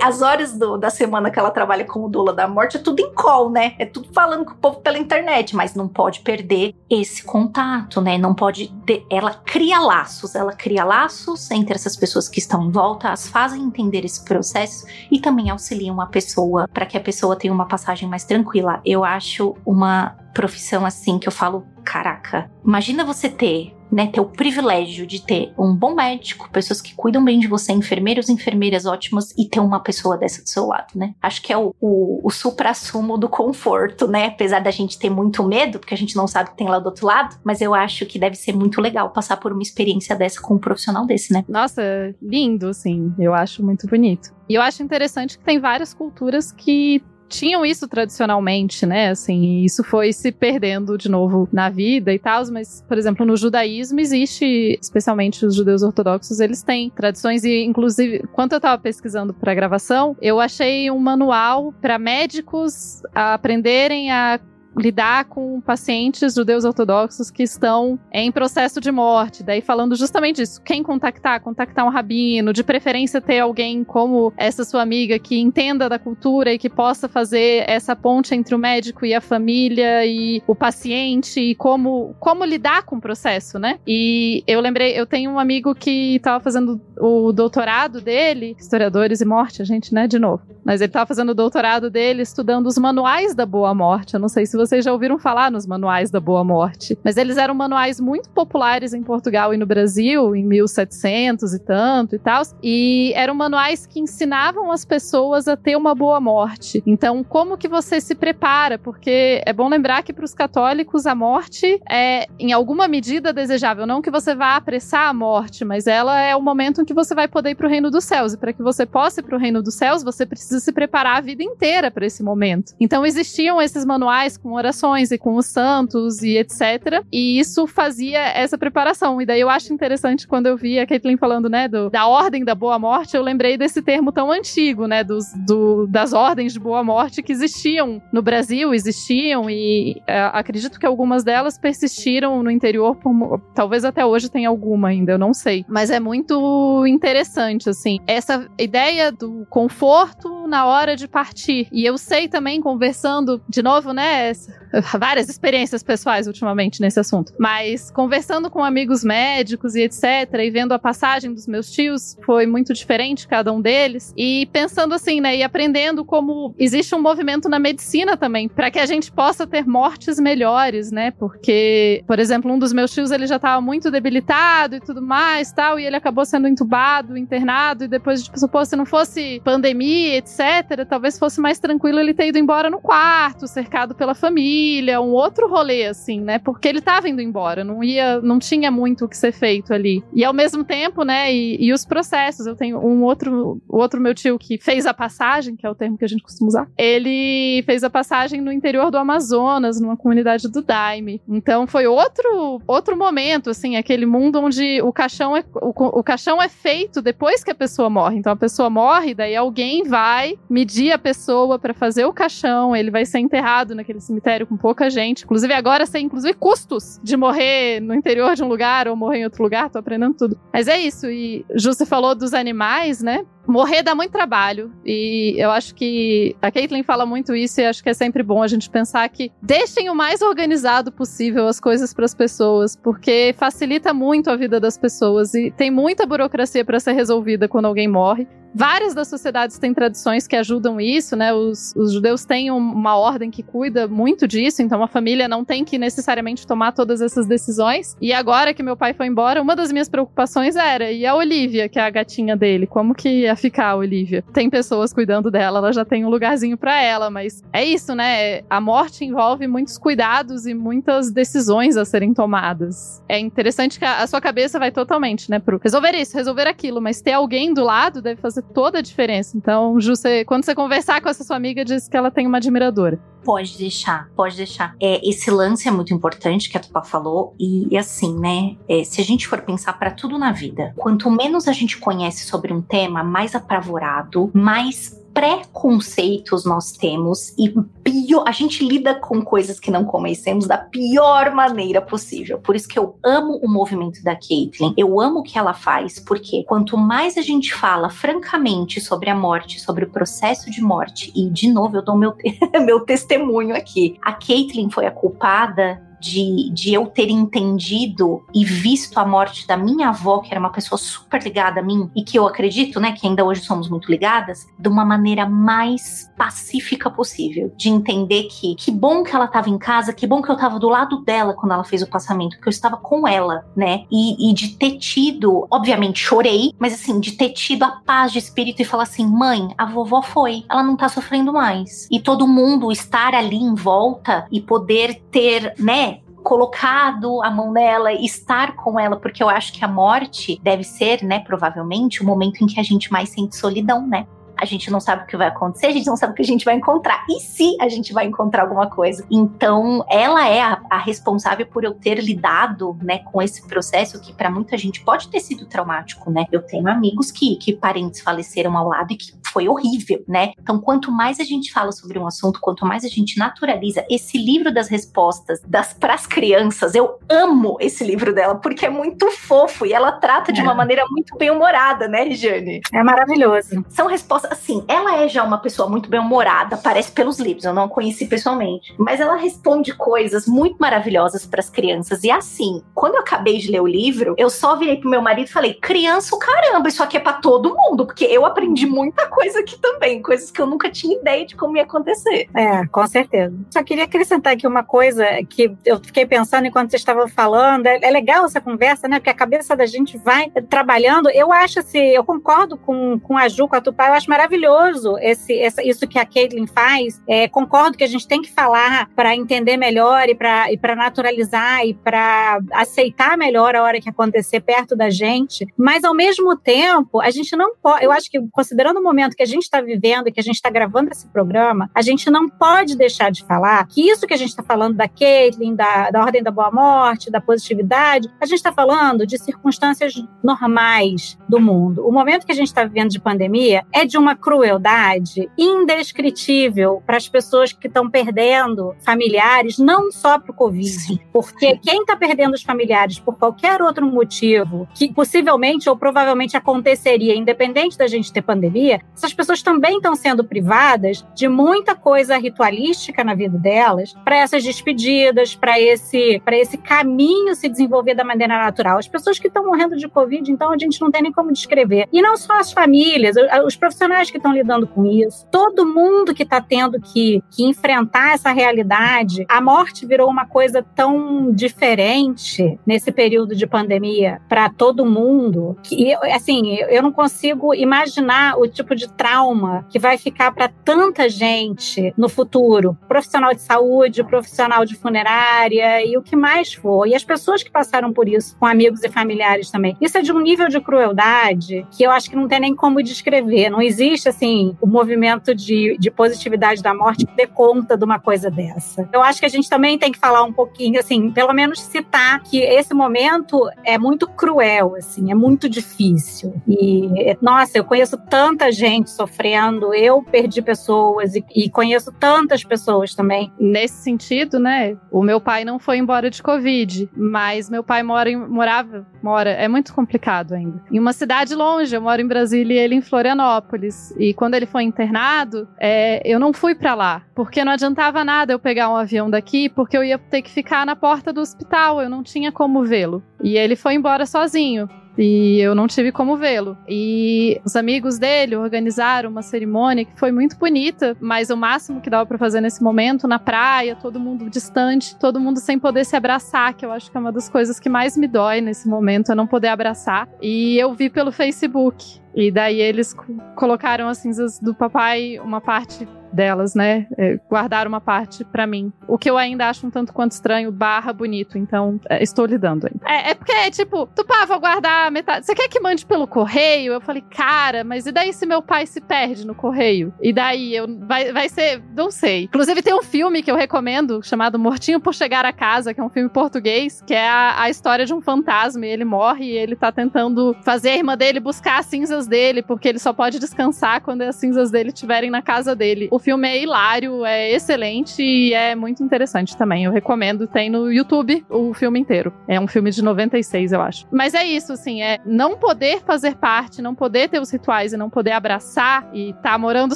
As 0.01 0.21
horas 0.21 0.53
do, 0.53 0.77
da 0.77 0.89
semana 0.89 1.31
que 1.31 1.39
ela 1.39 1.51
trabalha 1.51 1.85
como 1.85 2.09
doula 2.09 2.33
da 2.33 2.47
morte 2.47 2.77
é 2.77 2.79
tudo 2.79 2.99
em 2.99 3.13
call, 3.13 3.49
né? 3.49 3.75
É 3.79 3.85
tudo 3.85 4.09
falando 4.13 4.45
com 4.45 4.51
o 4.51 4.57
povo 4.57 4.79
pela 4.81 4.97
internet, 4.97 5.55
mas 5.55 5.75
não 5.75 5.87
pode 5.87 6.21
perder 6.21 6.75
esse 6.89 7.23
contato, 7.23 8.01
né? 8.01 8.17
Não 8.17 8.33
pode. 8.33 8.67
De, 8.85 9.05
ela 9.09 9.33
cria 9.33 9.79
laços, 9.79 10.35
ela 10.35 10.53
cria 10.53 10.83
laços 10.83 11.49
entre 11.51 11.75
essas 11.75 11.95
pessoas 11.95 12.27
que 12.29 12.39
estão 12.39 12.63
em 12.63 12.71
volta, 12.71 13.09
as 13.09 13.27
fazem 13.27 13.61
entender 13.61 14.05
esse 14.05 14.23
processo 14.23 14.85
e 15.11 15.19
também 15.19 15.49
auxiliam 15.67 15.99
a 15.99 16.05
pessoa 16.05 16.67
para 16.73 16.85
que 16.85 16.97
a 16.97 17.01
pessoa 17.01 17.35
tenha 17.35 17.53
uma 17.53 17.67
passagem 17.67 18.07
mais 18.07 18.23
tranquila. 18.23 18.81
Eu 18.85 19.03
acho 19.03 19.55
uma 19.65 20.15
profissão 20.33 20.85
assim 20.85 21.19
que 21.19 21.27
eu 21.27 21.31
falo, 21.31 21.65
caraca, 21.83 22.49
imagina 22.63 23.03
você 23.03 23.29
ter 23.29 23.75
né, 23.91 24.07
ter 24.07 24.19
o 24.19 24.25
privilégio 24.25 25.05
de 25.05 25.21
ter 25.21 25.53
um 25.57 25.75
bom 25.75 25.95
médico, 25.95 26.49
pessoas 26.51 26.81
que 26.81 26.93
cuidam 26.95 27.23
bem 27.23 27.39
de 27.39 27.47
você, 27.47 27.71
enfermeiros, 27.71 28.29
enfermeiras 28.29 28.85
ótimas 28.85 29.33
e 29.37 29.47
ter 29.47 29.59
uma 29.59 29.79
pessoa 29.79 30.17
dessa 30.17 30.41
do 30.41 30.49
seu 30.49 30.65
lado, 30.67 30.87
né? 30.95 31.13
Acho 31.21 31.41
que 31.41 31.53
é 31.53 31.57
o, 31.57 31.73
o, 31.79 32.19
o 32.23 32.29
supra-sumo 32.29 33.17
do 33.17 33.29
conforto, 33.29 34.07
né? 34.07 34.27
Apesar 34.27 34.59
da 34.59 34.71
gente 34.71 34.99
ter 34.99 35.09
muito 35.09 35.43
medo, 35.43 35.79
porque 35.79 35.93
a 35.93 35.97
gente 35.97 36.15
não 36.15 36.27
sabe 36.27 36.49
o 36.49 36.51
que 36.51 36.57
tem 36.57 36.67
lá 36.67 36.79
do 36.79 36.87
outro 36.87 37.05
lado, 37.05 37.37
mas 37.43 37.61
eu 37.61 37.73
acho 37.73 38.05
que 38.05 38.19
deve 38.19 38.35
ser 38.35 38.53
muito 38.53 38.81
legal 38.81 39.09
passar 39.09 39.37
por 39.37 39.51
uma 39.51 39.61
experiência 39.61 40.15
dessa 40.15 40.41
com 40.41 40.55
um 40.55 40.59
profissional 40.59 41.05
desse, 41.05 41.33
né? 41.33 41.43
Nossa, 41.47 41.81
lindo, 42.21 42.73
sim. 42.73 43.13
Eu 43.17 43.33
acho 43.33 43.63
muito 43.63 43.87
bonito. 43.87 44.35
E 44.49 44.55
eu 44.55 44.61
acho 44.61 44.83
interessante 44.83 45.37
que 45.37 45.43
tem 45.43 45.59
várias 45.59 45.93
culturas 45.93 46.51
que 46.51 47.03
tinham 47.27 47.65
isso 47.65 47.87
tradicionalmente, 47.87 48.85
né? 48.85 49.09
Assim, 49.09 49.63
isso 49.63 49.83
foi 49.83 50.13
se 50.13 50.31
perdendo 50.31 50.97
de 50.97 51.09
novo 51.09 51.47
na 51.51 51.69
vida 51.69 52.13
e 52.13 52.19
tal, 52.19 52.43
mas, 52.51 52.83
por 52.87 52.97
exemplo, 52.97 53.25
no 53.25 53.35
judaísmo 53.35 53.99
existe, 53.99 54.77
especialmente 54.81 55.45
os 55.45 55.55
judeus 55.55 55.81
ortodoxos, 55.83 56.39
eles 56.39 56.61
têm 56.63 56.89
tradições 56.89 57.43
e, 57.43 57.63
inclusive, 57.63 58.23
quando 58.33 58.53
eu 58.53 58.57
estava 58.57 58.81
pesquisando 58.81 59.33
para 59.33 59.51
a 59.51 59.55
gravação, 59.55 60.15
eu 60.21 60.39
achei 60.39 60.89
um 60.91 60.99
manual 60.99 61.73
para 61.81 61.97
médicos 61.97 63.01
aprenderem 63.13 64.11
a 64.11 64.39
lidar 64.77 65.25
com 65.25 65.59
pacientes 65.61 66.33
judeus 66.33 66.63
ortodoxos 66.63 67.31
que 67.31 67.43
estão 67.43 67.99
em 68.11 68.31
processo 68.31 68.79
de 68.79 68.91
morte. 68.91 69.43
Daí 69.43 69.61
falando 69.61 69.95
justamente 69.95 70.37
disso, 70.37 70.61
quem 70.61 70.83
contactar, 70.83 71.41
contactar 71.41 71.85
um 71.85 71.89
rabino, 71.89 72.53
de 72.53 72.63
preferência 72.63 73.21
ter 73.21 73.39
alguém 73.39 73.83
como 73.83 74.33
essa 74.37 74.63
sua 74.63 74.81
amiga 74.81 75.17
que 75.19 75.39
entenda 75.39 75.89
da 75.89 75.97
cultura 75.97 76.53
e 76.53 76.57
que 76.57 76.69
possa 76.69 77.07
fazer 77.07 77.63
essa 77.67 77.95
ponte 77.95 78.35
entre 78.35 78.53
o 78.53 78.57
médico 78.57 79.05
e 79.05 79.13
a 79.13 79.21
família 79.21 80.05
e 80.05 80.41
o 80.47 80.55
paciente 80.55 81.39
e 81.39 81.55
como 81.55 82.15
como 82.19 82.45
lidar 82.45 82.83
com 82.83 82.97
o 82.97 83.01
processo, 83.01 83.59
né? 83.59 83.79
E 83.87 84.43
eu 84.47 84.59
lembrei, 84.59 84.99
eu 84.99 85.05
tenho 85.05 85.31
um 85.31 85.39
amigo 85.39 85.73
que 85.73 86.15
estava 86.15 86.43
fazendo 86.43 86.79
o 86.99 87.31
doutorado 87.31 88.01
dele, 88.01 88.55
historiadores 88.59 89.21
e 89.21 89.25
morte, 89.25 89.61
a 89.61 89.65
gente, 89.65 89.93
né, 89.93 90.07
de 90.07 90.19
novo. 90.19 90.41
Mas 90.63 90.81
ele 90.81 90.89
estava 90.89 91.05
fazendo 91.05 91.29
o 91.29 91.35
doutorado 91.35 91.89
dele 91.89 92.21
estudando 92.21 92.67
os 92.67 92.77
manuais 92.77 93.33
da 93.33 93.45
boa 93.45 93.73
morte. 93.73 94.13
Eu 94.13 94.19
não 94.19 94.27
sei 94.27 94.45
se 94.45 94.57
vocês 94.67 94.83
já 94.83 94.91
ouviram 94.91 95.17
falar 95.17 95.49
nos 95.49 95.65
manuais 95.65 96.11
da 96.11 96.19
Boa 96.19 96.43
Morte. 96.43 96.97
Mas 97.01 97.15
eles 97.15 97.37
eram 97.37 97.55
manuais 97.55 98.01
muito 98.01 98.29
populares 98.29 98.93
em 98.93 99.01
Portugal 99.01 99.53
e 99.53 99.57
no 99.57 99.65
Brasil, 99.65 100.35
em 100.35 100.43
1700 100.45 101.53
e 101.53 101.59
tanto 101.59 102.15
e 102.15 102.19
tal. 102.19 102.43
E 102.61 103.13
eram 103.15 103.33
manuais 103.33 103.85
que 103.85 103.99
ensinavam 103.99 104.69
as 104.69 104.83
pessoas 104.83 105.47
a 105.47 105.55
ter 105.55 105.77
uma 105.77 105.95
boa 105.95 106.19
morte. 106.19 106.83
Então, 106.85 107.23
como 107.23 107.57
que 107.57 107.69
você 107.69 108.01
se 108.01 108.13
prepara? 108.13 108.77
Porque 108.77 109.41
é 109.45 109.53
bom 109.53 109.69
lembrar 109.69 110.03
que 110.03 110.11
para 110.11 110.25
os 110.25 110.33
católicos 110.33 111.05
a 111.05 111.15
morte 111.15 111.81
é, 111.89 112.27
em 112.37 112.51
alguma 112.51 112.87
medida, 112.87 113.31
desejável. 113.31 113.87
Não 113.87 114.01
que 114.01 114.11
você 114.11 114.35
vá 114.35 114.57
apressar 114.57 115.07
a 115.07 115.13
morte, 115.13 115.63
mas 115.63 115.87
ela 115.87 116.19
é 116.19 116.35
o 116.35 116.41
momento 116.41 116.81
em 116.81 116.85
que 116.85 116.93
você 116.93 117.15
vai 117.15 117.27
poder 117.27 117.51
ir 117.51 117.55
para 117.55 117.67
o 117.67 117.69
reino 117.69 117.89
dos 117.89 118.03
céus. 118.03 118.33
E 118.33 118.37
para 118.37 118.51
que 118.51 118.61
você 118.61 118.85
possa 118.85 119.21
ir 119.21 119.23
para 119.23 119.37
o 119.37 119.39
reino 119.39 119.61
dos 119.61 119.75
céus, 119.75 120.03
você 120.03 120.25
precisa 120.25 120.59
se 120.59 120.73
preparar 120.73 121.17
a 121.17 121.21
vida 121.21 121.41
inteira 121.41 121.89
para 121.89 122.05
esse 122.05 122.21
momento. 122.21 122.73
Então, 122.79 123.05
existiam 123.05 123.61
esses 123.61 123.85
manuais 123.85 124.35
com 124.37 124.56
orações 124.57 125.11
e 125.11 125.17
com 125.17 125.35
os 125.35 125.45
santos 125.47 126.21
e 126.21 126.37
etc. 126.37 127.03
E 127.11 127.39
isso 127.39 127.67
fazia 127.67 128.19
essa 128.19 128.57
preparação. 128.57 129.21
E 129.21 129.25
daí 129.25 129.39
eu 129.39 129.49
acho 129.49 129.73
interessante 129.73 130.27
quando 130.27 130.47
eu 130.47 130.57
vi 130.57 130.79
a 130.79 130.85
Caitlyn 130.85 131.17
falando, 131.17 131.49
né, 131.49 131.67
do, 131.67 131.89
da 131.89 132.07
ordem 132.07 132.43
da 132.43 132.55
boa 132.55 132.77
morte, 132.77 133.15
eu 133.15 133.23
lembrei 133.23 133.57
desse 133.57 133.81
termo 133.81 134.11
tão 134.11 134.31
antigo, 134.31 134.87
né, 134.87 135.03
dos, 135.03 135.25
do, 135.45 135.87
das 135.87 136.13
ordens 136.13 136.53
de 136.53 136.59
boa 136.59 136.83
morte 136.83 137.21
que 137.21 137.31
existiam 137.31 138.01
no 138.11 138.21
Brasil, 138.21 138.73
existiam 138.73 139.49
e 139.49 140.01
é, 140.07 140.19
acredito 140.33 140.79
que 140.79 140.85
algumas 140.85 141.23
delas 141.23 141.57
persistiram 141.57 142.41
no 142.43 142.51
interior, 142.51 142.95
por, 142.95 143.41
talvez 143.53 143.85
até 143.85 144.05
hoje 144.05 144.29
tenha 144.29 144.49
alguma 144.49 144.89
ainda, 144.89 145.13
eu 145.13 145.17
não 145.17 145.33
sei. 145.33 145.65
Mas 145.67 145.89
é 145.89 145.99
muito 145.99 146.85
interessante, 146.87 147.69
assim, 147.69 147.99
essa 148.07 148.47
ideia 148.57 149.11
do 149.11 149.45
conforto 149.49 150.47
na 150.47 150.65
hora 150.65 150.95
de 150.95 151.07
partir. 151.07 151.67
E 151.71 151.85
eu 151.85 151.97
sei 151.97 152.27
também, 152.27 152.61
conversando, 152.61 153.41
de 153.47 153.61
novo, 153.61 153.93
né, 153.93 154.33
So. 154.37 154.66
Várias 154.97 155.29
experiências 155.29 155.83
pessoais 155.83 156.27
ultimamente 156.27 156.81
nesse 156.81 156.99
assunto. 156.99 157.33
Mas 157.39 157.91
conversando 157.91 158.49
com 158.49 158.63
amigos 158.63 159.03
médicos 159.03 159.75
e 159.75 159.81
etc, 159.81 160.33
e 160.39 160.49
vendo 160.49 160.73
a 160.73 160.79
passagem 160.79 161.33
dos 161.33 161.47
meus 161.47 161.71
tios, 161.71 162.17
foi 162.25 162.45
muito 162.45 162.73
diferente 162.73 163.27
cada 163.27 163.51
um 163.51 163.61
deles. 163.61 164.13
E 164.17 164.47
pensando 164.47 164.93
assim, 164.93 165.21
né, 165.21 165.37
e 165.37 165.43
aprendendo 165.43 166.03
como 166.03 166.53
existe 166.57 166.93
um 166.95 167.01
movimento 167.01 167.49
na 167.49 167.59
medicina 167.59 168.17
também, 168.17 168.47
para 168.47 168.71
que 168.71 168.79
a 168.79 168.85
gente 168.85 169.11
possa 169.11 169.45
ter 169.45 169.65
mortes 169.65 170.19
melhores, 170.19 170.91
né? 170.91 171.11
Porque, 171.11 172.03
por 172.07 172.19
exemplo, 172.19 172.51
um 172.51 172.59
dos 172.59 172.73
meus 172.73 172.91
tios, 172.91 173.11
ele 173.11 173.27
já 173.27 173.37
estava 173.37 173.61
muito 173.61 173.89
debilitado 173.91 174.75
e 174.75 174.79
tudo 174.79 175.01
mais, 175.01 175.51
tal, 175.51 175.79
e 175.79 175.85
ele 175.85 175.95
acabou 175.95 176.25
sendo 176.25 176.47
entubado, 176.47 177.17
internado, 177.17 177.83
e 177.83 177.87
depois 177.87 178.29
pô, 178.51 178.65
se 178.65 178.75
não 178.75 178.85
fosse 178.85 179.41
pandemia, 179.43 180.17
etc, 180.17 180.85
talvez 180.87 181.17
fosse 181.17 181.39
mais 181.39 181.59
tranquilo 181.59 181.99
ele 181.99 182.13
ter 182.13 182.27
ido 182.27 182.37
embora 182.37 182.69
no 182.69 182.79
quarto, 182.79 183.47
cercado 183.47 183.95
pela 183.95 184.13
família, 184.13 184.57
família, 184.67 185.01
um 185.01 185.11
outro 185.11 185.47
rolê, 185.47 185.85
assim, 185.85 186.19
né? 186.19 186.39
Porque 186.39 186.67
ele 186.67 186.81
tava 186.81 187.07
indo 187.07 187.21
embora, 187.21 187.63
não 187.63 187.83
ia, 187.83 188.19
não 188.21 188.37
tinha 188.37 188.69
muito 188.69 189.05
o 189.05 189.07
que 189.07 189.15
ser 189.15 189.31
feito 189.31 189.73
ali. 189.73 190.03
E 190.13 190.23
ao 190.23 190.33
mesmo 190.33 190.63
tempo, 190.63 191.03
né, 191.03 191.33
e, 191.33 191.57
e 191.59 191.73
os 191.73 191.85
processos, 191.85 192.45
eu 192.45 192.55
tenho 192.55 192.79
um 192.79 193.03
outro, 193.03 193.61
outro 193.67 194.01
meu 194.01 194.13
tio 194.13 194.37
que 194.37 194.57
fez 194.57 194.85
a 194.85 194.93
passagem, 194.93 195.55
que 195.55 195.65
é 195.65 195.69
o 195.69 195.75
termo 195.75 195.97
que 195.97 196.05
a 196.05 196.07
gente 196.07 196.21
costuma 196.21 196.49
usar, 196.49 196.67
ele 196.77 197.63
fez 197.65 197.83
a 197.83 197.89
passagem 197.89 198.41
no 198.41 198.51
interior 198.51 198.91
do 198.91 198.97
Amazonas, 198.97 199.79
numa 199.79 199.95
comunidade 199.95 200.49
do 200.49 200.61
Daime. 200.61 201.21
Então 201.27 201.65
foi 201.65 201.87
outro, 201.87 202.61
outro 202.67 202.97
momento, 202.97 203.49
assim, 203.49 203.75
aquele 203.77 204.05
mundo 204.05 204.39
onde 204.39 204.81
o 204.81 204.91
caixão 204.91 205.35
é, 205.35 205.43
o, 205.61 205.99
o 205.99 206.03
caixão 206.03 206.41
é 206.41 206.49
feito 206.49 207.01
depois 207.01 207.43
que 207.43 207.51
a 207.51 207.55
pessoa 207.55 207.89
morre. 207.89 208.17
Então 208.17 208.33
a 208.33 208.35
pessoa 208.35 208.69
morre, 208.69 209.13
daí 209.13 209.35
alguém 209.35 209.83
vai 209.83 210.37
medir 210.49 210.91
a 210.91 210.97
pessoa 210.97 211.57
para 211.57 211.73
fazer 211.73 212.05
o 212.05 212.13
caixão, 212.13 212.75
ele 212.75 212.91
vai 212.91 213.05
ser 213.05 213.19
enterrado 213.19 213.73
naquele 213.73 213.99
cemitério 213.99 214.46
com 214.47 214.57
pouca 214.57 214.89
gente. 214.89 215.23
Inclusive, 215.23 215.53
agora 215.53 215.85
sei, 215.85 216.01
inclusive, 216.01 216.33
custos 216.33 216.99
de 217.03 217.15
morrer 217.15 217.79
no 217.79 217.93
interior 217.93 218.35
de 218.35 218.43
um 218.43 218.47
lugar 218.47 218.87
ou 218.87 218.95
morrer 218.95 219.19
em 219.19 219.23
outro 219.25 219.43
lugar. 219.43 219.69
Tô 219.69 219.79
aprendendo 219.79 220.15
tudo. 220.15 220.39
Mas 220.53 220.67
é 220.67 220.79
isso. 220.79 221.07
E 221.09 221.45
você 221.55 221.85
falou 221.85 222.15
dos 222.15 222.33
animais, 222.33 223.01
né? 223.01 223.25
Morrer 223.47 223.81
dá 223.81 223.95
muito 223.95 224.11
trabalho. 224.11 224.71
E 224.85 225.35
eu 225.37 225.49
acho 225.51 225.73
que 225.73 226.35
a 226.41 226.51
Caitlyn 226.51 226.83
fala 226.83 227.05
muito 227.05 227.33
isso 227.33 227.61
e 227.61 227.65
acho 227.65 227.81
que 227.81 227.89
é 227.89 227.93
sempre 227.93 228.21
bom 228.21 228.43
a 228.43 228.47
gente 228.47 228.69
pensar 228.69 229.07
que 229.09 229.31
deixem 229.41 229.89
o 229.89 229.95
mais 229.95 230.21
organizado 230.21 230.91
possível 230.91 231.47
as 231.47 231.59
coisas 231.59 231.93
para 231.93 232.05
as 232.05 232.13
pessoas, 232.13 232.75
porque 232.75 233.33
facilita 233.37 233.93
muito 233.93 234.29
a 234.29 234.35
vida 234.35 234.59
das 234.59 234.77
pessoas 234.77 235.33
e 235.33 235.49
tem 235.51 235.71
muita 235.71 236.05
burocracia 236.05 236.65
para 236.65 236.79
ser 236.79 236.91
resolvida 236.91 237.47
quando 237.47 237.65
alguém 237.65 237.87
morre. 237.87 238.27
Várias 238.57 238.95
das 238.95 239.07
sociedades 239.07 239.59
têm 239.59 239.71
tradições 239.71 240.25
que 240.25 240.35
ajudam 240.35 240.81
isso, 240.81 241.15
né? 241.15 241.31
Os, 241.31 241.75
os 241.75 241.93
judeus 241.93 242.25
têm 242.25 242.49
uma 242.49 242.97
ordem 242.97 243.29
que 243.29 243.43
cuida 243.43 243.87
muito 243.87 244.27
disso, 244.27 244.63
então 244.63 244.81
a 244.81 244.87
família 244.87 245.27
não 245.27 245.45
tem 245.45 245.63
que 245.63 245.77
necessariamente 245.77 246.47
tomar 246.47 246.71
todas 246.71 246.99
essas 246.99 247.27
decisões. 247.27 247.95
E 248.01 248.11
agora 248.11 248.55
que 248.55 248.63
meu 248.63 248.75
pai 248.75 248.95
foi 248.95 249.05
embora, 249.05 249.43
uma 249.43 249.55
das 249.55 249.71
minhas 249.71 249.87
preocupações 249.87 250.55
era: 250.55 250.91
e 250.91 251.05
a 251.05 251.13
Olivia, 251.13 251.69
que 251.69 251.77
é 251.77 251.83
a 251.83 251.89
gatinha 251.91 252.35
dele, 252.35 252.65
como 252.65 252.95
que 252.95 253.07
ia 253.07 253.35
ficar 253.35 253.67
a 253.67 253.75
Olivia? 253.75 254.23
Tem 254.33 254.49
pessoas 254.49 254.91
cuidando 254.91 255.29
dela, 255.29 255.59
ela 255.59 255.71
já 255.71 255.85
tem 255.85 256.03
um 256.03 256.09
lugarzinho 256.09 256.57
para 256.57 256.81
ela, 256.81 257.11
mas 257.11 257.43
é 257.53 257.63
isso, 257.63 257.93
né? 257.93 258.41
A 258.49 258.59
morte 258.59 259.05
envolve 259.05 259.45
muitos 259.45 259.77
cuidados 259.77 260.47
e 260.47 260.55
muitas 260.55 261.11
decisões 261.11 261.77
a 261.77 261.85
serem 261.85 262.11
tomadas. 262.11 263.03
É 263.07 263.19
interessante 263.19 263.77
que 263.77 263.85
a, 263.85 264.07
sua 264.07 264.19
cabeça 264.19 264.57
vai 264.57 264.71
totalmente, 264.71 265.29
né, 265.29 265.37
pro 265.37 265.59
resolver 265.63 265.93
isso, 265.93 266.17
resolver 266.17 266.47
aquilo, 266.47 266.81
mas 266.81 267.01
ter 267.01 267.13
alguém 267.13 267.53
do 267.53 267.63
lado 267.63 268.01
deve 268.01 268.19
fazer 268.19 268.46
toda 268.53 268.79
a 268.79 268.81
diferença. 268.81 269.37
Então, 269.37 269.79
Ju, 269.79 269.95
você, 269.95 270.25
quando 270.25 270.45
você 270.45 270.55
conversar 270.55 271.01
com 271.01 271.09
essa 271.09 271.23
sua 271.23 271.35
amiga, 271.35 271.63
diz 271.63 271.87
que 271.87 271.95
ela 271.95 272.11
tem 272.11 272.27
uma 272.27 272.37
admiradora. 272.37 272.99
Pode 273.23 273.57
deixar, 273.57 274.09
pode 274.15 274.37
deixar. 274.37 274.75
É, 274.81 275.07
esse 275.07 275.29
lance 275.29 275.67
é 275.67 275.71
muito 275.71 275.93
importante 275.93 276.49
que 276.49 276.57
a 276.57 276.59
Tupá 276.59 276.81
falou, 276.81 277.35
e, 277.39 277.67
e 277.69 277.77
assim, 277.77 278.17
né? 278.17 278.55
É, 278.69 278.83
se 278.83 279.01
a 279.01 279.03
gente 279.03 279.27
for 279.27 279.41
pensar 279.41 279.73
para 279.73 279.91
tudo 279.91 280.17
na 280.17 280.31
vida, 280.31 280.73
quanto 280.77 281.11
menos 281.11 281.47
a 281.47 281.51
gente 281.51 281.77
conhece 281.77 282.25
sobre 282.25 282.53
um 282.53 282.61
tema, 282.61 283.03
mais 283.03 283.35
apavorado, 283.35 284.31
mais 284.33 284.97
preconceitos 285.17 286.45
nós 286.45 286.73
temos 286.73 287.33
e 287.39 287.51
pior, 287.83 288.23
a 288.27 288.31
gente 288.31 288.63
lida 288.63 288.93
com 288.93 289.19
coisas 289.19 289.59
que 289.59 289.71
não 289.71 289.83
conhecemos 289.83 290.45
da 290.45 290.59
pior 290.59 291.33
maneira 291.33 291.81
possível. 291.81 292.37
Por 292.37 292.55
isso 292.55 292.67
que 292.67 292.77
eu 292.77 292.99
amo 293.03 293.37
o 293.37 293.49
movimento 293.49 294.03
da 294.03 294.15
Caitlyn. 294.15 294.75
Eu 294.77 295.01
amo 295.01 295.21
o 295.21 295.23
que 295.23 295.39
ela 295.39 295.55
faz, 295.55 295.97
porque 295.97 296.43
quanto 296.43 296.77
mais 296.77 297.17
a 297.17 297.21
gente 297.21 297.51
fala 297.51 297.89
francamente 297.89 298.79
sobre 298.79 299.09
a 299.09 299.15
morte, 299.15 299.59
sobre 299.59 299.85
o 299.85 299.89
processo 299.89 300.51
de 300.51 300.61
morte, 300.61 301.11
e 301.15 301.27
de 301.31 301.51
novo 301.51 301.77
eu 301.77 301.81
dou 301.81 301.97
meu, 301.97 302.13
meu 302.63 302.81
testemunho 302.81 303.55
aqui. 303.55 303.97
A 304.03 304.13
Caitlyn 304.13 304.69
foi 304.69 304.85
a 304.85 304.91
culpada 304.91 305.81
de, 305.99 306.49
de 306.51 306.73
eu 306.73 306.87
ter 306.87 307.09
entendido 307.09 308.23
e 308.33 308.43
visto 308.43 308.97
a 308.97 309.05
morte 309.05 309.47
da 309.47 309.57
minha 309.57 309.89
avó, 309.89 310.19
que 310.19 310.31
era 310.31 310.39
uma 310.39 310.51
pessoa 310.51 310.77
super 310.77 311.21
ligada 311.23 311.59
a 311.59 311.63
mim, 311.63 311.89
e 311.95 312.03
que 312.03 312.17
eu 312.17 312.27
acredito, 312.27 312.79
né, 312.79 312.91
que 312.91 313.07
ainda 313.07 313.23
hoje 313.23 313.41
somos 313.41 313.69
muito 313.69 313.89
ligadas, 313.89 314.47
de 314.57 314.67
uma 314.67 314.85
maneira 314.85 315.27
mais 315.27 316.11
pacífica 316.17 316.89
possível. 316.89 317.51
De 317.55 317.69
entender 317.69 318.23
que 318.23 318.55
que 318.55 318.71
bom 318.71 319.03
que 319.03 319.15
ela 319.15 319.25
estava 319.25 319.49
em 319.49 319.57
casa, 319.57 319.93
que 319.93 320.07
bom 320.07 320.21
que 320.21 320.29
eu 320.29 320.35
estava 320.35 320.59
do 320.59 320.69
lado 320.69 321.03
dela 321.03 321.33
quando 321.33 321.53
ela 321.53 321.63
fez 321.63 321.81
o 321.81 321.87
passamento, 321.87 322.35
porque 322.35 322.49
eu 322.49 322.51
estava 322.51 322.77
com 322.77 323.07
ela, 323.07 323.45
né? 323.55 323.85
E, 323.91 324.29
e 324.29 324.33
de 324.33 324.49
ter 324.49 324.77
tido, 324.77 325.47
obviamente 325.49 325.99
chorei, 325.99 326.53
mas 326.59 326.73
assim, 326.73 326.99
de 326.99 327.13
ter 327.13 327.29
tido 327.29 327.63
a 327.63 327.71
paz 327.85 328.11
de 328.11 328.19
espírito 328.19 328.61
e 328.61 328.65
falar 328.65 328.83
assim: 328.83 329.05
mãe, 329.05 329.49
a 329.57 329.65
vovó 329.65 330.01
foi, 330.01 330.43
ela 330.49 330.63
não 330.63 330.75
tá 330.75 330.89
sofrendo 330.89 331.33
mais. 331.33 331.87
E 331.91 331.99
todo 331.99 332.27
mundo 332.27 332.71
estar 332.71 333.13
ali 333.13 333.37
em 333.37 333.55
volta 333.55 334.27
e 334.31 334.41
poder 334.41 335.01
ter, 335.11 335.53
né, 335.59 335.96
colocado 336.27 337.23
a 337.23 337.31
mão 337.31 337.53
nela, 337.53 337.93
estar 337.93 338.53
com 338.57 338.77
ela, 338.77 338.97
porque 338.97 339.23
eu 339.23 339.29
acho 339.29 339.53
que 339.53 339.63
a 339.63 339.67
morte 339.67 340.37
deve 340.43 340.61
ser, 340.61 341.01
né, 341.01 341.19
provavelmente, 341.21 342.03
o 342.03 342.05
momento 342.05 342.43
em 342.43 342.47
que 342.47 342.59
a 342.59 342.63
gente 342.63 342.91
mais 342.91 343.07
sente 343.07 343.37
solidão, 343.37 343.87
né? 343.87 344.05
A 344.37 344.45
gente 344.45 344.71
não 344.71 344.79
sabe 344.79 345.03
o 345.03 345.07
que 345.07 345.17
vai 345.17 345.27
acontecer, 345.27 345.67
a 345.67 345.71
gente 345.71 345.87
não 345.87 345.97
sabe 345.97 346.13
o 346.13 346.15
que 346.15 346.21
a 346.21 346.25
gente 346.25 346.45
vai 346.45 346.55
encontrar. 346.55 347.05
E 347.09 347.19
se 347.19 347.55
a 347.59 347.67
gente 347.67 347.93
vai 347.93 348.05
encontrar 348.05 348.43
alguma 348.43 348.69
coisa? 348.69 349.05
Então, 349.09 349.85
ela 349.89 350.27
é 350.27 350.41
a, 350.41 350.61
a 350.69 350.77
responsável 350.77 351.45
por 351.45 351.63
eu 351.63 351.73
ter 351.73 351.95
lidado, 351.95 352.77
né, 352.81 352.99
com 352.99 353.21
esse 353.21 353.47
processo 353.47 353.99
que 354.01 354.13
para 354.13 354.29
muita 354.29 354.57
gente 354.57 354.81
pode 354.81 355.09
ter 355.09 355.19
sido 355.19 355.45
traumático, 355.45 356.09
né? 356.09 356.25
Eu 356.31 356.41
tenho 356.41 356.67
amigos 356.67 357.11
que, 357.11 357.35
que 357.37 357.53
parentes 357.53 358.01
faleceram 358.01 358.57
ao 358.57 358.67
lado 358.67 358.91
e 358.91 358.95
que 358.95 359.13
foi 359.31 359.47
horrível, 359.47 360.03
né? 360.07 360.33
Então, 360.39 360.59
quanto 360.59 360.91
mais 360.91 361.19
a 361.19 361.23
gente 361.23 361.51
fala 361.51 361.71
sobre 361.71 361.99
um 361.99 362.07
assunto, 362.07 362.39
quanto 362.39 362.65
mais 362.65 362.83
a 362.83 362.87
gente 362.87 363.17
naturaliza 363.17 363.85
esse 363.89 364.17
livro 364.17 364.53
das 364.53 364.67
respostas 364.67 365.41
das 365.45 365.73
pras 365.73 366.05
crianças, 366.05 366.75
eu 366.75 366.99
amo 367.09 367.57
esse 367.59 367.83
livro 367.83 368.13
dela 368.13 368.35
porque 368.35 368.65
é 368.65 368.69
muito 368.69 369.11
fofo 369.11 369.65
e 369.65 369.73
ela 369.73 369.91
trata 369.93 370.31
é. 370.31 370.33
de 370.33 370.41
uma 370.41 370.53
maneira 370.53 370.83
muito 370.89 371.15
bem 371.17 371.29
humorada, 371.29 371.87
né, 371.87 372.09
Jane? 372.11 372.61
É 372.73 372.83
maravilhoso. 372.83 373.63
São 373.69 373.87
respostas 373.87 374.26
assim, 374.31 374.63
ela 374.67 374.97
é 374.97 375.07
já 375.07 375.23
uma 375.23 375.37
pessoa 375.37 375.69
muito 375.69 375.89
bem-humorada, 375.89 376.57
parece 376.57 376.91
pelos 376.91 377.19
livros, 377.19 377.45
eu 377.45 377.53
não 377.53 377.67
conheci 377.67 378.05
pessoalmente, 378.05 378.73
mas 378.77 378.99
ela 378.99 379.15
responde 379.15 379.73
coisas 379.73 380.27
muito 380.27 380.57
maravilhosas 380.59 381.25
para 381.25 381.39
as 381.39 381.49
crianças. 381.49 382.03
E 382.03 382.11
assim, 382.11 382.63
quando 382.73 382.95
eu 382.95 383.01
acabei 383.01 383.37
de 383.37 383.51
ler 383.51 383.61
o 383.61 383.67
livro, 383.67 384.15
eu 384.17 384.29
só 384.29 384.55
virei 384.55 384.77
pro 384.77 384.89
meu 384.89 385.01
marido 385.01 385.27
e 385.27 385.31
falei: 385.31 385.53
"Criança, 385.53 386.15
o 386.15 386.19
caramba, 386.19 386.69
isso 386.69 386.83
aqui 386.83 386.97
é 386.97 386.99
para 386.99 387.13
todo 387.13 387.55
mundo", 387.55 387.85
porque 387.85 388.05
eu 388.05 388.25
aprendi 388.25 388.65
muita 388.65 389.07
coisa 389.07 389.39
aqui 389.39 389.57
também, 389.59 390.01
coisas 390.01 390.31
que 390.31 390.41
eu 390.41 390.45
nunca 390.45 390.69
tinha 390.69 390.97
ideia 390.97 391.25
de 391.25 391.35
como 391.35 391.57
ia 391.57 391.63
acontecer. 391.63 392.29
É, 392.35 392.65
com 392.67 392.85
certeza. 392.87 393.35
Só 393.49 393.63
queria 393.63 393.83
acrescentar 393.85 394.33
aqui 394.33 394.47
uma 394.47 394.63
coisa 394.63 395.05
que 395.29 395.55
eu 395.65 395.79
fiquei 395.79 396.05
pensando 396.05 396.45
enquanto 396.47 396.71
vocês 396.71 396.81
estavam 396.81 397.07
falando. 397.07 397.67
É, 397.67 397.79
é 397.81 397.91
legal 397.91 398.25
essa 398.25 398.41
conversa, 398.41 398.87
né? 398.87 398.99
Porque 398.99 399.09
a 399.09 399.13
cabeça 399.13 399.55
da 399.55 399.65
gente 399.65 399.97
vai 399.97 400.29
trabalhando. 400.49 401.09
Eu 401.09 401.31
acho 401.31 401.59
assim, 401.59 401.79
eu 401.79 402.03
concordo 402.03 402.57
com, 402.57 402.99
com 402.99 403.17
a 403.17 403.27
Ju, 403.27 403.47
com 403.47 403.55
a 403.55 403.61
Tupá, 403.61 403.87
eu 403.87 403.93
acho 403.93 404.09
maravilhoso 404.17 404.97
esse, 404.99 405.33
isso 405.63 405.87
que 405.87 405.99
a 405.99 406.05
Caitlin 406.05 406.47
faz. 406.47 406.99
É, 407.07 407.27
concordo 407.27 407.77
que 407.77 407.83
a 407.83 407.87
gente 407.87 408.07
tem 408.07 408.19
que 408.19 408.31
falar 408.31 408.89
para 408.95 409.15
entender 409.15 409.57
melhor 409.57 410.09
e 410.09 410.15
para 410.15 410.51
e 410.51 410.57
naturalizar 410.75 411.65
e 411.65 411.75
para 411.75 412.39
aceitar 412.51 413.15
melhor 413.15 413.55
a 413.55 413.61
hora 413.61 413.79
que 413.79 413.89
acontecer 413.89 414.39
perto 414.41 414.75
da 414.75 414.89
gente. 414.89 415.45
Mas, 415.55 415.83
ao 415.83 415.93
mesmo 415.93 416.35
tempo, 416.35 416.99
a 416.99 417.11
gente 417.11 417.35
não 417.35 417.55
pode. 417.55 417.85
Eu 417.85 417.91
acho 417.91 418.09
que, 418.09 418.19
considerando 418.31 418.79
o 418.79 418.83
momento 418.83 419.15
que 419.15 419.23
a 419.23 419.27
gente 419.27 419.43
está 419.43 419.61
vivendo 419.61 420.07
e 420.07 420.11
que 420.11 420.19
a 420.19 420.23
gente 420.23 420.35
está 420.35 420.49
gravando 420.49 420.91
esse 420.91 421.07
programa, 421.07 421.69
a 421.75 421.81
gente 421.81 422.09
não 422.09 422.27
pode 422.27 422.75
deixar 422.75 423.11
de 423.11 423.23
falar 423.23 423.65
que 423.67 423.87
isso 423.87 424.07
que 424.07 424.13
a 424.13 424.17
gente 424.17 424.29
está 424.29 424.43
falando 424.43 424.75
da 424.75 424.87
Caitlin, 424.87 425.55
da, 425.55 425.91
da 425.91 426.01
Ordem 426.01 426.23
da 426.23 426.31
Boa 426.31 426.51
Morte, 426.51 427.11
da 427.11 427.21
positividade, 427.21 428.09
a 428.19 428.25
gente 428.25 428.37
está 428.37 428.51
falando 428.51 429.05
de 429.05 429.17
circunstâncias 429.17 429.93
normais 430.23 431.17
do 431.29 431.39
mundo. 431.39 431.87
O 431.87 431.91
momento 431.91 432.25
que 432.25 432.31
a 432.31 432.35
gente 432.35 432.47
está 432.47 432.63
vivendo 432.63 432.89
de 432.89 432.99
pandemia 432.99 433.63
é 433.71 433.85
de 433.85 433.97
uma 433.97 434.06
uma 434.07 434.15
crueldade 434.15 435.29
indescritível 435.37 436.81
para 436.85 436.95
as 436.95 437.09
pessoas 437.09 437.51
que 437.51 437.67
estão 437.67 437.89
perdendo 437.89 438.73
familiares, 438.79 439.57
não 439.57 439.91
só 439.91 440.17
para 440.17 440.31
o 440.31 440.33
Covid. 440.33 440.69
Sim. 440.69 440.99
Porque 441.11 441.57
quem 441.57 441.81
está 441.81 441.93
perdendo 441.95 442.33
os 442.33 442.41
familiares 442.41 442.99
por 442.99 443.17
qualquer 443.17 443.61
outro 443.61 443.85
motivo, 443.85 444.67
que 444.73 444.93
possivelmente 444.93 445.69
ou 445.69 445.75
provavelmente 445.75 446.37
aconteceria, 446.37 447.15
independente 447.15 447.77
da 447.77 447.85
gente 447.85 448.13
ter 448.13 448.21
pandemia, 448.21 448.79
essas 448.95 449.13
pessoas 449.13 449.41
também 449.41 449.75
estão 449.75 449.93
sendo 449.93 450.23
privadas 450.23 451.05
de 451.13 451.27
muita 451.27 451.75
coisa 451.75 452.17
ritualística 452.17 453.03
na 453.03 453.13
vida 453.13 453.37
delas, 453.37 453.93
para 454.05 454.15
essas 454.15 454.41
despedidas, 454.41 455.35
para 455.35 455.59
esse, 455.59 456.21
esse 456.31 456.57
caminho 456.57 457.35
se 457.35 457.49
desenvolver 457.49 457.93
da 457.93 458.05
maneira 458.05 458.37
natural. 458.37 458.77
As 458.77 458.87
pessoas 458.87 459.19
que 459.19 459.27
estão 459.27 459.45
morrendo 459.45 459.75
de 459.75 459.89
Covid, 459.89 460.31
então 460.31 460.51
a 460.51 460.57
gente 460.57 460.79
não 460.79 460.89
tem 460.89 461.01
nem 461.01 461.11
como 461.11 461.33
descrever. 461.33 461.89
E 461.91 462.01
não 462.01 462.15
só 462.15 462.39
as 462.39 462.53
famílias, 462.53 463.17
os 463.45 463.57
profissionais 463.57 463.86
profissionais 463.87 464.11
que 464.11 464.17
estão 464.17 464.33
lidando 464.33 464.67
com 464.67 464.85
isso, 464.85 465.25
todo 465.31 465.65
mundo 465.65 466.13
que 466.13 466.23
está 466.23 466.41
tendo 466.41 466.79
que, 466.79 467.23
que 467.31 467.43
enfrentar 467.43 468.13
essa 468.13 468.31
realidade. 468.31 469.25
A 469.29 469.41
morte 469.41 469.85
virou 469.85 470.09
uma 470.09 470.25
coisa 470.25 470.63
tão 470.75 471.31
diferente 471.31 472.59
nesse 472.65 472.91
período 472.91 473.35
de 473.35 473.47
pandemia 473.47 474.21
para 474.27 474.49
todo 474.49 474.85
mundo 474.85 475.57
que, 475.63 475.93
assim, 476.13 476.57
eu 476.69 476.83
não 476.83 476.91
consigo 476.91 477.53
imaginar 477.53 478.37
o 478.37 478.47
tipo 478.47 478.75
de 478.75 478.89
trauma 478.89 479.65
que 479.69 479.79
vai 479.79 479.97
ficar 479.97 480.31
para 480.31 480.49
tanta 480.49 481.07
gente 481.07 481.93
no 481.97 482.09
futuro. 482.09 482.77
Profissional 482.87 483.33
de 483.33 483.41
saúde, 483.41 484.03
profissional 484.03 484.65
de 484.65 484.75
funerária 484.75 485.85
e 485.85 485.97
o 485.97 486.01
que 486.01 486.15
mais 486.15 486.53
for. 486.53 486.85
E 486.87 486.95
as 486.95 487.03
pessoas 487.03 487.41
que 487.41 487.51
passaram 487.51 487.93
por 487.93 488.07
isso 488.07 488.35
com 488.37 488.45
amigos 488.45 488.83
e 488.83 488.89
familiares 488.89 489.49
também. 489.49 489.77
Isso 489.79 489.97
é 489.97 490.01
de 490.01 490.11
um 490.11 490.19
nível 490.19 490.47
de 490.49 490.59
crueldade 490.59 491.65
que 491.71 491.83
eu 491.83 491.91
acho 491.91 492.09
que 492.09 492.15
não 492.15 492.27
tem 492.27 492.39
nem 492.39 492.55
como 492.55 492.83
descrever. 492.83 493.49
Não 493.49 493.61
existe 493.61 493.76
existe, 493.77 494.09
assim, 494.09 494.57
o 494.59 494.65
movimento 494.65 495.35
de, 495.35 495.77
de 495.79 495.91
positividade 495.91 496.61
da 496.63 496.73
morte 496.73 497.05
que 497.05 497.15
dê 497.15 497.27
conta 497.27 497.77
de 497.77 497.85
uma 497.85 497.99
coisa 497.99 498.31
dessa. 498.31 498.89
Eu 498.91 499.03
acho 499.03 499.19
que 499.19 499.25
a 499.25 499.29
gente 499.29 499.49
também 499.49 499.77
tem 499.77 499.91
que 499.91 499.99
falar 499.99 500.23
um 500.23 500.33
pouquinho, 500.33 500.79
assim, 500.79 501.11
pelo 501.11 501.33
menos 501.33 501.61
citar 501.61 502.21
que 502.23 502.39
esse 502.39 502.73
momento 502.73 503.47
é 503.63 503.77
muito 503.77 504.07
cruel, 504.07 504.75
assim, 504.75 505.11
é 505.11 505.15
muito 505.15 505.47
difícil. 505.47 506.33
E, 506.47 507.15
nossa, 507.21 507.57
eu 507.57 507.63
conheço 507.63 507.97
tanta 507.97 508.51
gente 508.51 508.89
sofrendo, 508.89 509.73
eu 509.73 510.01
perdi 510.01 510.41
pessoas 510.41 511.15
e, 511.15 511.23
e 511.35 511.49
conheço 511.49 511.91
tantas 511.91 512.43
pessoas 512.43 512.95
também. 512.95 513.31
Nesse 513.39 513.83
sentido, 513.83 514.39
né, 514.39 514.77
o 514.91 515.03
meu 515.03 515.21
pai 515.21 515.45
não 515.45 515.59
foi 515.59 515.77
embora 515.77 516.09
de 516.09 516.23
Covid, 516.23 516.89
mas 516.95 517.49
meu 517.49 517.63
pai 517.63 517.83
mora 517.83 518.09
em, 518.09 518.15
morava, 518.15 518.85
mora, 519.03 519.29
é 519.29 519.47
muito 519.47 519.73
complicado 519.73 520.33
ainda, 520.33 520.61
em 520.71 520.79
uma 520.79 520.93
cidade 520.93 521.35
longe, 521.35 521.75
eu 521.75 521.81
moro 521.81 522.01
em 522.01 522.07
Brasília 522.07 522.55
e 522.55 522.57
ele 522.59 522.75
em 522.75 522.81
Florianópolis. 522.81 523.66
E 523.97 524.13
quando 524.13 524.35
ele 524.35 524.45
foi 524.45 524.63
internado, 524.63 525.47
é, 525.59 526.01
eu 526.05 526.19
não 526.19 526.33
fui 526.33 526.55
para 526.55 526.73
lá, 526.73 527.03
porque 527.15 527.43
não 527.43 527.53
adiantava 527.53 528.03
nada 528.03 528.33
eu 528.33 528.39
pegar 528.39 528.69
um 528.69 528.75
avião 528.75 529.09
daqui, 529.09 529.49
porque 529.49 529.77
eu 529.77 529.83
ia 529.83 529.97
ter 529.97 530.21
que 530.21 530.31
ficar 530.31 530.65
na 530.65 530.75
porta 530.75 531.11
do 531.13 531.21
hospital, 531.21 531.81
eu 531.81 531.89
não 531.89 532.03
tinha 532.03 532.31
como 532.31 532.63
vê-lo. 532.63 533.03
E 533.21 533.37
ele 533.37 533.55
foi 533.55 533.73
embora 533.73 534.05
sozinho 534.05 534.69
e 534.97 535.39
eu 535.39 535.53
não 535.53 535.67
tive 535.67 535.91
como 535.91 536.17
vê-lo. 536.17 536.57
E 536.67 537.39
os 537.45 537.55
amigos 537.55 537.97
dele 537.97 538.35
organizaram 538.35 539.09
uma 539.09 539.21
cerimônia 539.21 539.85
que 539.85 539.97
foi 539.97 540.11
muito 540.11 540.37
bonita, 540.37 540.95
mas 540.99 541.29
o 541.29 541.37
máximo 541.37 541.81
que 541.81 541.89
dava 541.89 542.05
para 542.05 542.17
fazer 542.17 542.41
nesse 542.41 542.63
momento 542.63 543.07
na 543.07 543.19
praia, 543.19 543.75
todo 543.75 543.99
mundo 543.99 544.29
distante, 544.29 544.95
todo 544.95 545.19
mundo 545.19 545.39
sem 545.39 545.59
poder 545.59 545.85
se 545.85 545.95
abraçar, 545.95 546.53
que 546.53 546.65
eu 546.65 546.71
acho 546.71 546.89
que 546.89 546.97
é 546.97 546.99
uma 546.99 547.11
das 547.11 547.29
coisas 547.29 547.59
que 547.59 547.69
mais 547.69 547.95
me 547.95 548.07
dói 548.07 548.41
nesse 548.41 548.67
momento, 548.67 549.11
é 549.11 549.15
não 549.15 549.27
poder 549.27 549.49
abraçar. 549.49 550.07
E 550.21 550.57
eu 550.57 550.73
vi 550.73 550.89
pelo 550.89 551.11
Facebook. 551.11 551.99
E 552.15 552.31
daí 552.31 552.59
eles 552.59 552.95
colocaram 553.35 553.87
as 553.87 553.99
cinzas 553.99 554.39
do 554.39 554.55
papai, 554.55 555.19
uma 555.19 555.39
parte 555.39 555.87
delas, 556.17 556.53
né? 556.53 556.87
É, 556.97 557.17
guardar 557.29 557.67
uma 557.67 557.79
parte 557.79 558.25
para 558.25 558.45
mim. 558.45 558.73
O 558.87 558.97
que 558.97 559.09
eu 559.09 559.17
ainda 559.17 559.47
acho 559.47 559.65
um 559.65 559.69
tanto 559.69 559.93
quanto 559.93 560.11
estranho, 560.11 560.51
barra 560.51 560.91
bonito. 560.91 561.37
Então, 561.37 561.79
é, 561.89 562.03
estou 562.03 562.25
lidando 562.25 562.67
ainda. 562.67 562.81
É, 562.85 563.11
é 563.11 563.13
porque, 563.13 563.51
tipo, 563.51 563.87
tu 563.95 564.03
pá, 564.03 564.25
vou 564.25 564.39
guardar 564.39 564.91
metade. 564.91 565.25
Você 565.25 565.35
quer 565.35 565.47
que 565.47 565.59
mande 565.59 565.85
pelo 565.85 566.07
correio? 566.07 566.73
Eu 566.73 566.81
falei, 566.81 567.03
cara, 567.09 567.63
mas 567.63 567.85
e 567.85 567.91
daí 567.91 568.11
se 568.11 568.25
meu 568.25 568.41
pai 568.41 568.65
se 568.65 568.81
perde 568.81 569.25
no 569.25 569.35
correio? 569.35 569.93
E 570.01 570.11
daí 570.11 570.55
eu 570.55 570.67
vai, 570.85 571.13
vai 571.13 571.29
ser, 571.29 571.61
não 571.75 571.91
sei. 571.91 572.23
Inclusive 572.23 572.61
tem 572.61 572.73
um 572.73 572.81
filme 572.81 573.21
que 573.21 573.31
eu 573.31 573.35
recomendo 573.35 574.01
chamado 574.03 574.39
Mortinho 574.39 574.79
por 574.79 574.93
Chegar 574.93 575.23
a 575.23 575.31
Casa, 575.31 575.73
que 575.73 575.79
é 575.79 575.83
um 575.83 575.89
filme 575.89 576.09
português, 576.09 576.81
que 576.81 576.93
é 576.93 577.07
a, 577.07 577.43
a 577.43 577.49
história 577.49 577.85
de 577.85 577.93
um 577.93 578.01
fantasma 578.01 578.65
e 578.65 578.69
ele 578.69 578.85
morre 578.85 579.25
e 579.25 579.37
ele 579.37 579.55
tá 579.55 579.71
tentando 579.71 580.35
fazer 580.43 580.71
a 580.71 580.77
irmã 580.77 580.97
dele 580.97 581.19
buscar 581.19 581.59
as 581.59 581.67
cinzas 581.67 582.07
dele, 582.07 582.41
porque 582.41 582.67
ele 582.67 582.79
só 582.79 582.91
pode 582.91 583.19
descansar 583.19 583.81
quando 583.81 584.01
as 584.01 584.15
cinzas 584.15 584.49
dele 584.49 584.69
estiverem 584.69 585.09
na 585.09 585.21
casa 585.21 585.55
dele. 585.55 585.87
O 585.91 585.99
filme 586.07 586.25
é 586.25 586.41
hilário, 586.41 587.03
é 587.03 587.33
excelente 587.33 588.01
e 588.01 588.33
é 588.33 588.55
muito 588.55 588.81
interessante 588.81 589.35
também. 589.35 589.65
Eu 589.65 589.73
recomendo, 589.73 590.25
tem 590.25 590.49
no 590.49 590.71
YouTube 590.71 591.25
o 591.29 591.53
filme 591.53 591.81
inteiro. 591.81 592.13
É 592.29 592.39
um 592.39 592.47
filme 592.47 592.71
de 592.71 592.81
96, 592.81 593.51
eu 593.51 593.61
acho. 593.61 593.85
Mas 593.91 594.13
é 594.13 594.23
isso, 594.23 594.53
assim, 594.53 594.81
é 594.81 594.99
não 595.05 595.35
poder 595.35 595.81
fazer 595.81 596.15
parte, 596.15 596.61
não 596.61 596.73
poder 596.73 597.09
ter 597.09 597.19
os 597.19 597.29
rituais 597.29 597.73
e 597.73 597.77
não 597.77 597.89
poder 597.89 598.11
abraçar 598.11 598.89
e 598.93 599.13
tá 599.21 599.37
morando 599.37 599.75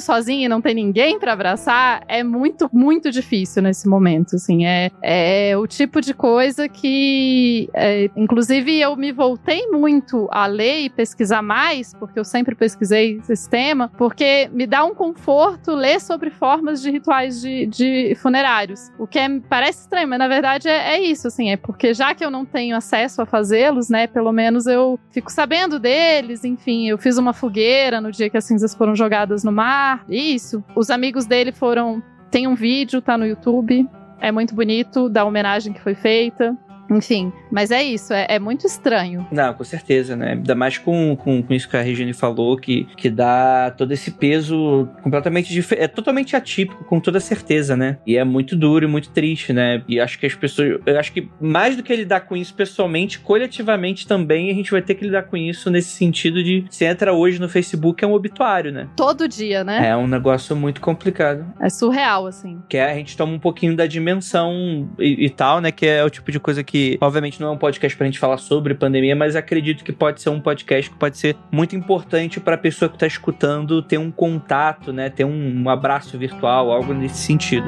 sozinho 0.00 0.46
e 0.46 0.48
não 0.48 0.62
ter 0.62 0.72
ninguém 0.72 1.18
para 1.18 1.34
abraçar 1.34 2.02
é 2.08 2.24
muito, 2.24 2.66
muito 2.72 3.10
difícil 3.10 3.62
nesse 3.62 3.86
momento, 3.86 4.36
assim. 4.36 4.64
É, 4.64 4.90
é 5.02 5.54
o 5.58 5.66
tipo 5.66 6.00
de 6.00 6.14
coisa 6.14 6.66
que, 6.66 7.68
é, 7.74 8.08
inclusive, 8.16 8.80
eu 8.80 8.96
me 8.96 9.12
voltei 9.12 9.66
muito 9.66 10.30
a 10.32 10.46
ler 10.46 10.80
e 10.80 10.88
pesquisar 10.88 11.42
mais, 11.42 11.92
porque 11.92 12.18
eu 12.18 12.24
sempre 12.24 12.54
pesquisei 12.54 13.20
esse 13.28 13.50
tema, 13.50 13.90
porque 13.98 14.48
me 14.50 14.66
dá 14.66 14.82
um 14.82 14.94
conforto 14.94 15.74
ler 15.74 16.00
sobre 16.00 16.11
formas 16.30 16.80
de 16.82 16.90
rituais 16.90 17.40
de, 17.40 17.66
de 17.66 18.14
funerários. 18.16 18.90
O 18.98 19.06
que 19.06 19.18
é, 19.18 19.40
parece 19.40 19.82
estranho, 19.82 20.08
mas 20.08 20.18
na 20.18 20.28
verdade 20.28 20.68
é, 20.68 20.94
é 20.94 21.00
isso, 21.00 21.28
assim, 21.28 21.50
é 21.50 21.56
porque 21.56 21.94
já 21.94 22.14
que 22.14 22.24
eu 22.24 22.30
não 22.30 22.44
tenho 22.44 22.76
acesso 22.76 23.22
a 23.22 23.26
fazê-los, 23.26 23.88
né, 23.88 24.06
pelo 24.06 24.32
menos 24.32 24.66
eu 24.66 24.98
fico 25.10 25.30
sabendo 25.30 25.78
deles, 25.78 26.44
enfim, 26.44 26.88
eu 26.88 26.98
fiz 26.98 27.18
uma 27.18 27.32
fogueira 27.32 28.00
no 28.00 28.10
dia 28.10 28.28
que 28.30 28.36
as 28.36 28.44
cinzas 28.44 28.74
foram 28.74 28.94
jogadas 28.94 29.44
no 29.44 29.52
mar, 29.52 30.04
isso. 30.08 30.62
Os 30.74 30.90
amigos 30.90 31.26
dele 31.26 31.52
foram, 31.52 32.02
tem 32.30 32.46
um 32.46 32.54
vídeo, 32.54 33.00
tá 33.00 33.16
no 33.16 33.26
YouTube, 33.26 33.88
é 34.20 34.30
muito 34.30 34.54
bonito 34.54 35.08
da 35.08 35.24
homenagem 35.24 35.72
que 35.72 35.80
foi 35.80 35.94
feita. 35.94 36.56
Enfim, 36.92 37.32
mas 37.50 37.70
é 37.70 37.82
isso, 37.82 38.12
é, 38.12 38.26
é, 38.28 38.38
muito 38.38 38.66
estranho. 38.66 39.26
Não, 39.32 39.54
com 39.54 39.64
certeza, 39.64 40.14
né? 40.14 40.32
Ainda 40.32 40.54
mais 40.54 40.76
com, 40.76 41.16
com, 41.16 41.42
com, 41.42 41.54
isso 41.54 41.68
que 41.68 41.76
a 41.76 41.82
Regine 41.82 42.12
falou, 42.12 42.56
que, 42.56 42.86
que 42.96 43.08
dá 43.08 43.72
todo 43.76 43.92
esse 43.92 44.10
peso 44.10 44.88
completamente 45.02 45.52
diferente. 45.52 45.84
É 45.84 45.88
totalmente 45.88 46.36
atípico, 46.36 46.84
com 46.84 47.00
toda 47.00 47.18
certeza, 47.18 47.76
né? 47.76 47.98
E 48.06 48.16
é 48.16 48.24
muito 48.24 48.54
duro 48.54 48.84
e 48.84 48.88
muito 48.88 49.10
triste, 49.10 49.52
né? 49.52 49.82
E 49.88 49.98
acho 49.98 50.18
que 50.18 50.26
as 50.26 50.34
pessoas. 50.34 50.80
Eu 50.84 50.98
acho 50.98 51.12
que 51.12 51.28
mais 51.40 51.76
do 51.76 51.82
que 51.82 51.94
lidar 51.94 52.20
com 52.20 52.36
isso 52.36 52.54
pessoalmente, 52.54 53.18
coletivamente 53.18 54.06
também, 54.06 54.50
a 54.50 54.54
gente 54.54 54.70
vai 54.70 54.82
ter 54.82 54.94
que 54.94 55.04
lidar 55.04 55.22
com 55.24 55.36
isso 55.36 55.70
nesse 55.70 55.90
sentido 55.90 56.42
de 56.42 56.64
você 56.68 56.84
entra 56.84 57.12
hoje 57.12 57.40
no 57.40 57.48
Facebook, 57.48 58.04
é 58.04 58.06
um 58.06 58.12
obituário, 58.12 58.70
né? 58.70 58.88
Todo 58.96 59.26
dia, 59.26 59.64
né? 59.64 59.88
É 59.88 59.96
um 59.96 60.06
negócio 60.06 60.54
muito 60.54 60.80
complicado. 60.80 61.46
É 61.60 61.70
surreal, 61.70 62.26
assim. 62.26 62.60
Que 62.68 62.76
é, 62.76 62.90
a 62.90 62.94
gente 62.94 63.16
toma 63.16 63.32
um 63.32 63.38
pouquinho 63.38 63.74
da 63.74 63.86
dimensão 63.86 64.90
e, 64.98 65.26
e 65.26 65.30
tal, 65.30 65.60
né? 65.60 65.72
Que 65.72 65.86
é 65.86 66.04
o 66.04 66.10
tipo 66.10 66.30
de 66.30 66.38
coisa 66.38 66.62
que 66.62 66.81
obviamente, 67.00 67.40
não 67.40 67.48
é 67.48 67.50
um 67.50 67.58
podcast 67.58 67.96
pra 67.96 68.06
gente 68.06 68.18
falar 68.18 68.38
sobre 68.38 68.74
pandemia, 68.74 69.16
mas 69.16 69.36
acredito 69.36 69.84
que 69.84 69.92
pode 69.92 70.20
ser 70.20 70.30
um 70.30 70.40
podcast 70.40 70.90
que 70.90 70.96
pode 70.96 71.18
ser 71.18 71.36
muito 71.50 71.76
importante 71.76 72.40
para 72.40 72.54
a 72.54 72.58
pessoa 72.58 72.88
que 72.88 72.98
tá 72.98 73.06
escutando 73.06 73.82
ter 73.82 73.98
um 73.98 74.10
contato, 74.10 74.92
né? 74.92 75.10
Ter 75.10 75.24
um 75.24 75.68
abraço 75.68 76.18
virtual, 76.18 76.70
algo 76.70 76.92
nesse 76.92 77.18
sentido. 77.18 77.66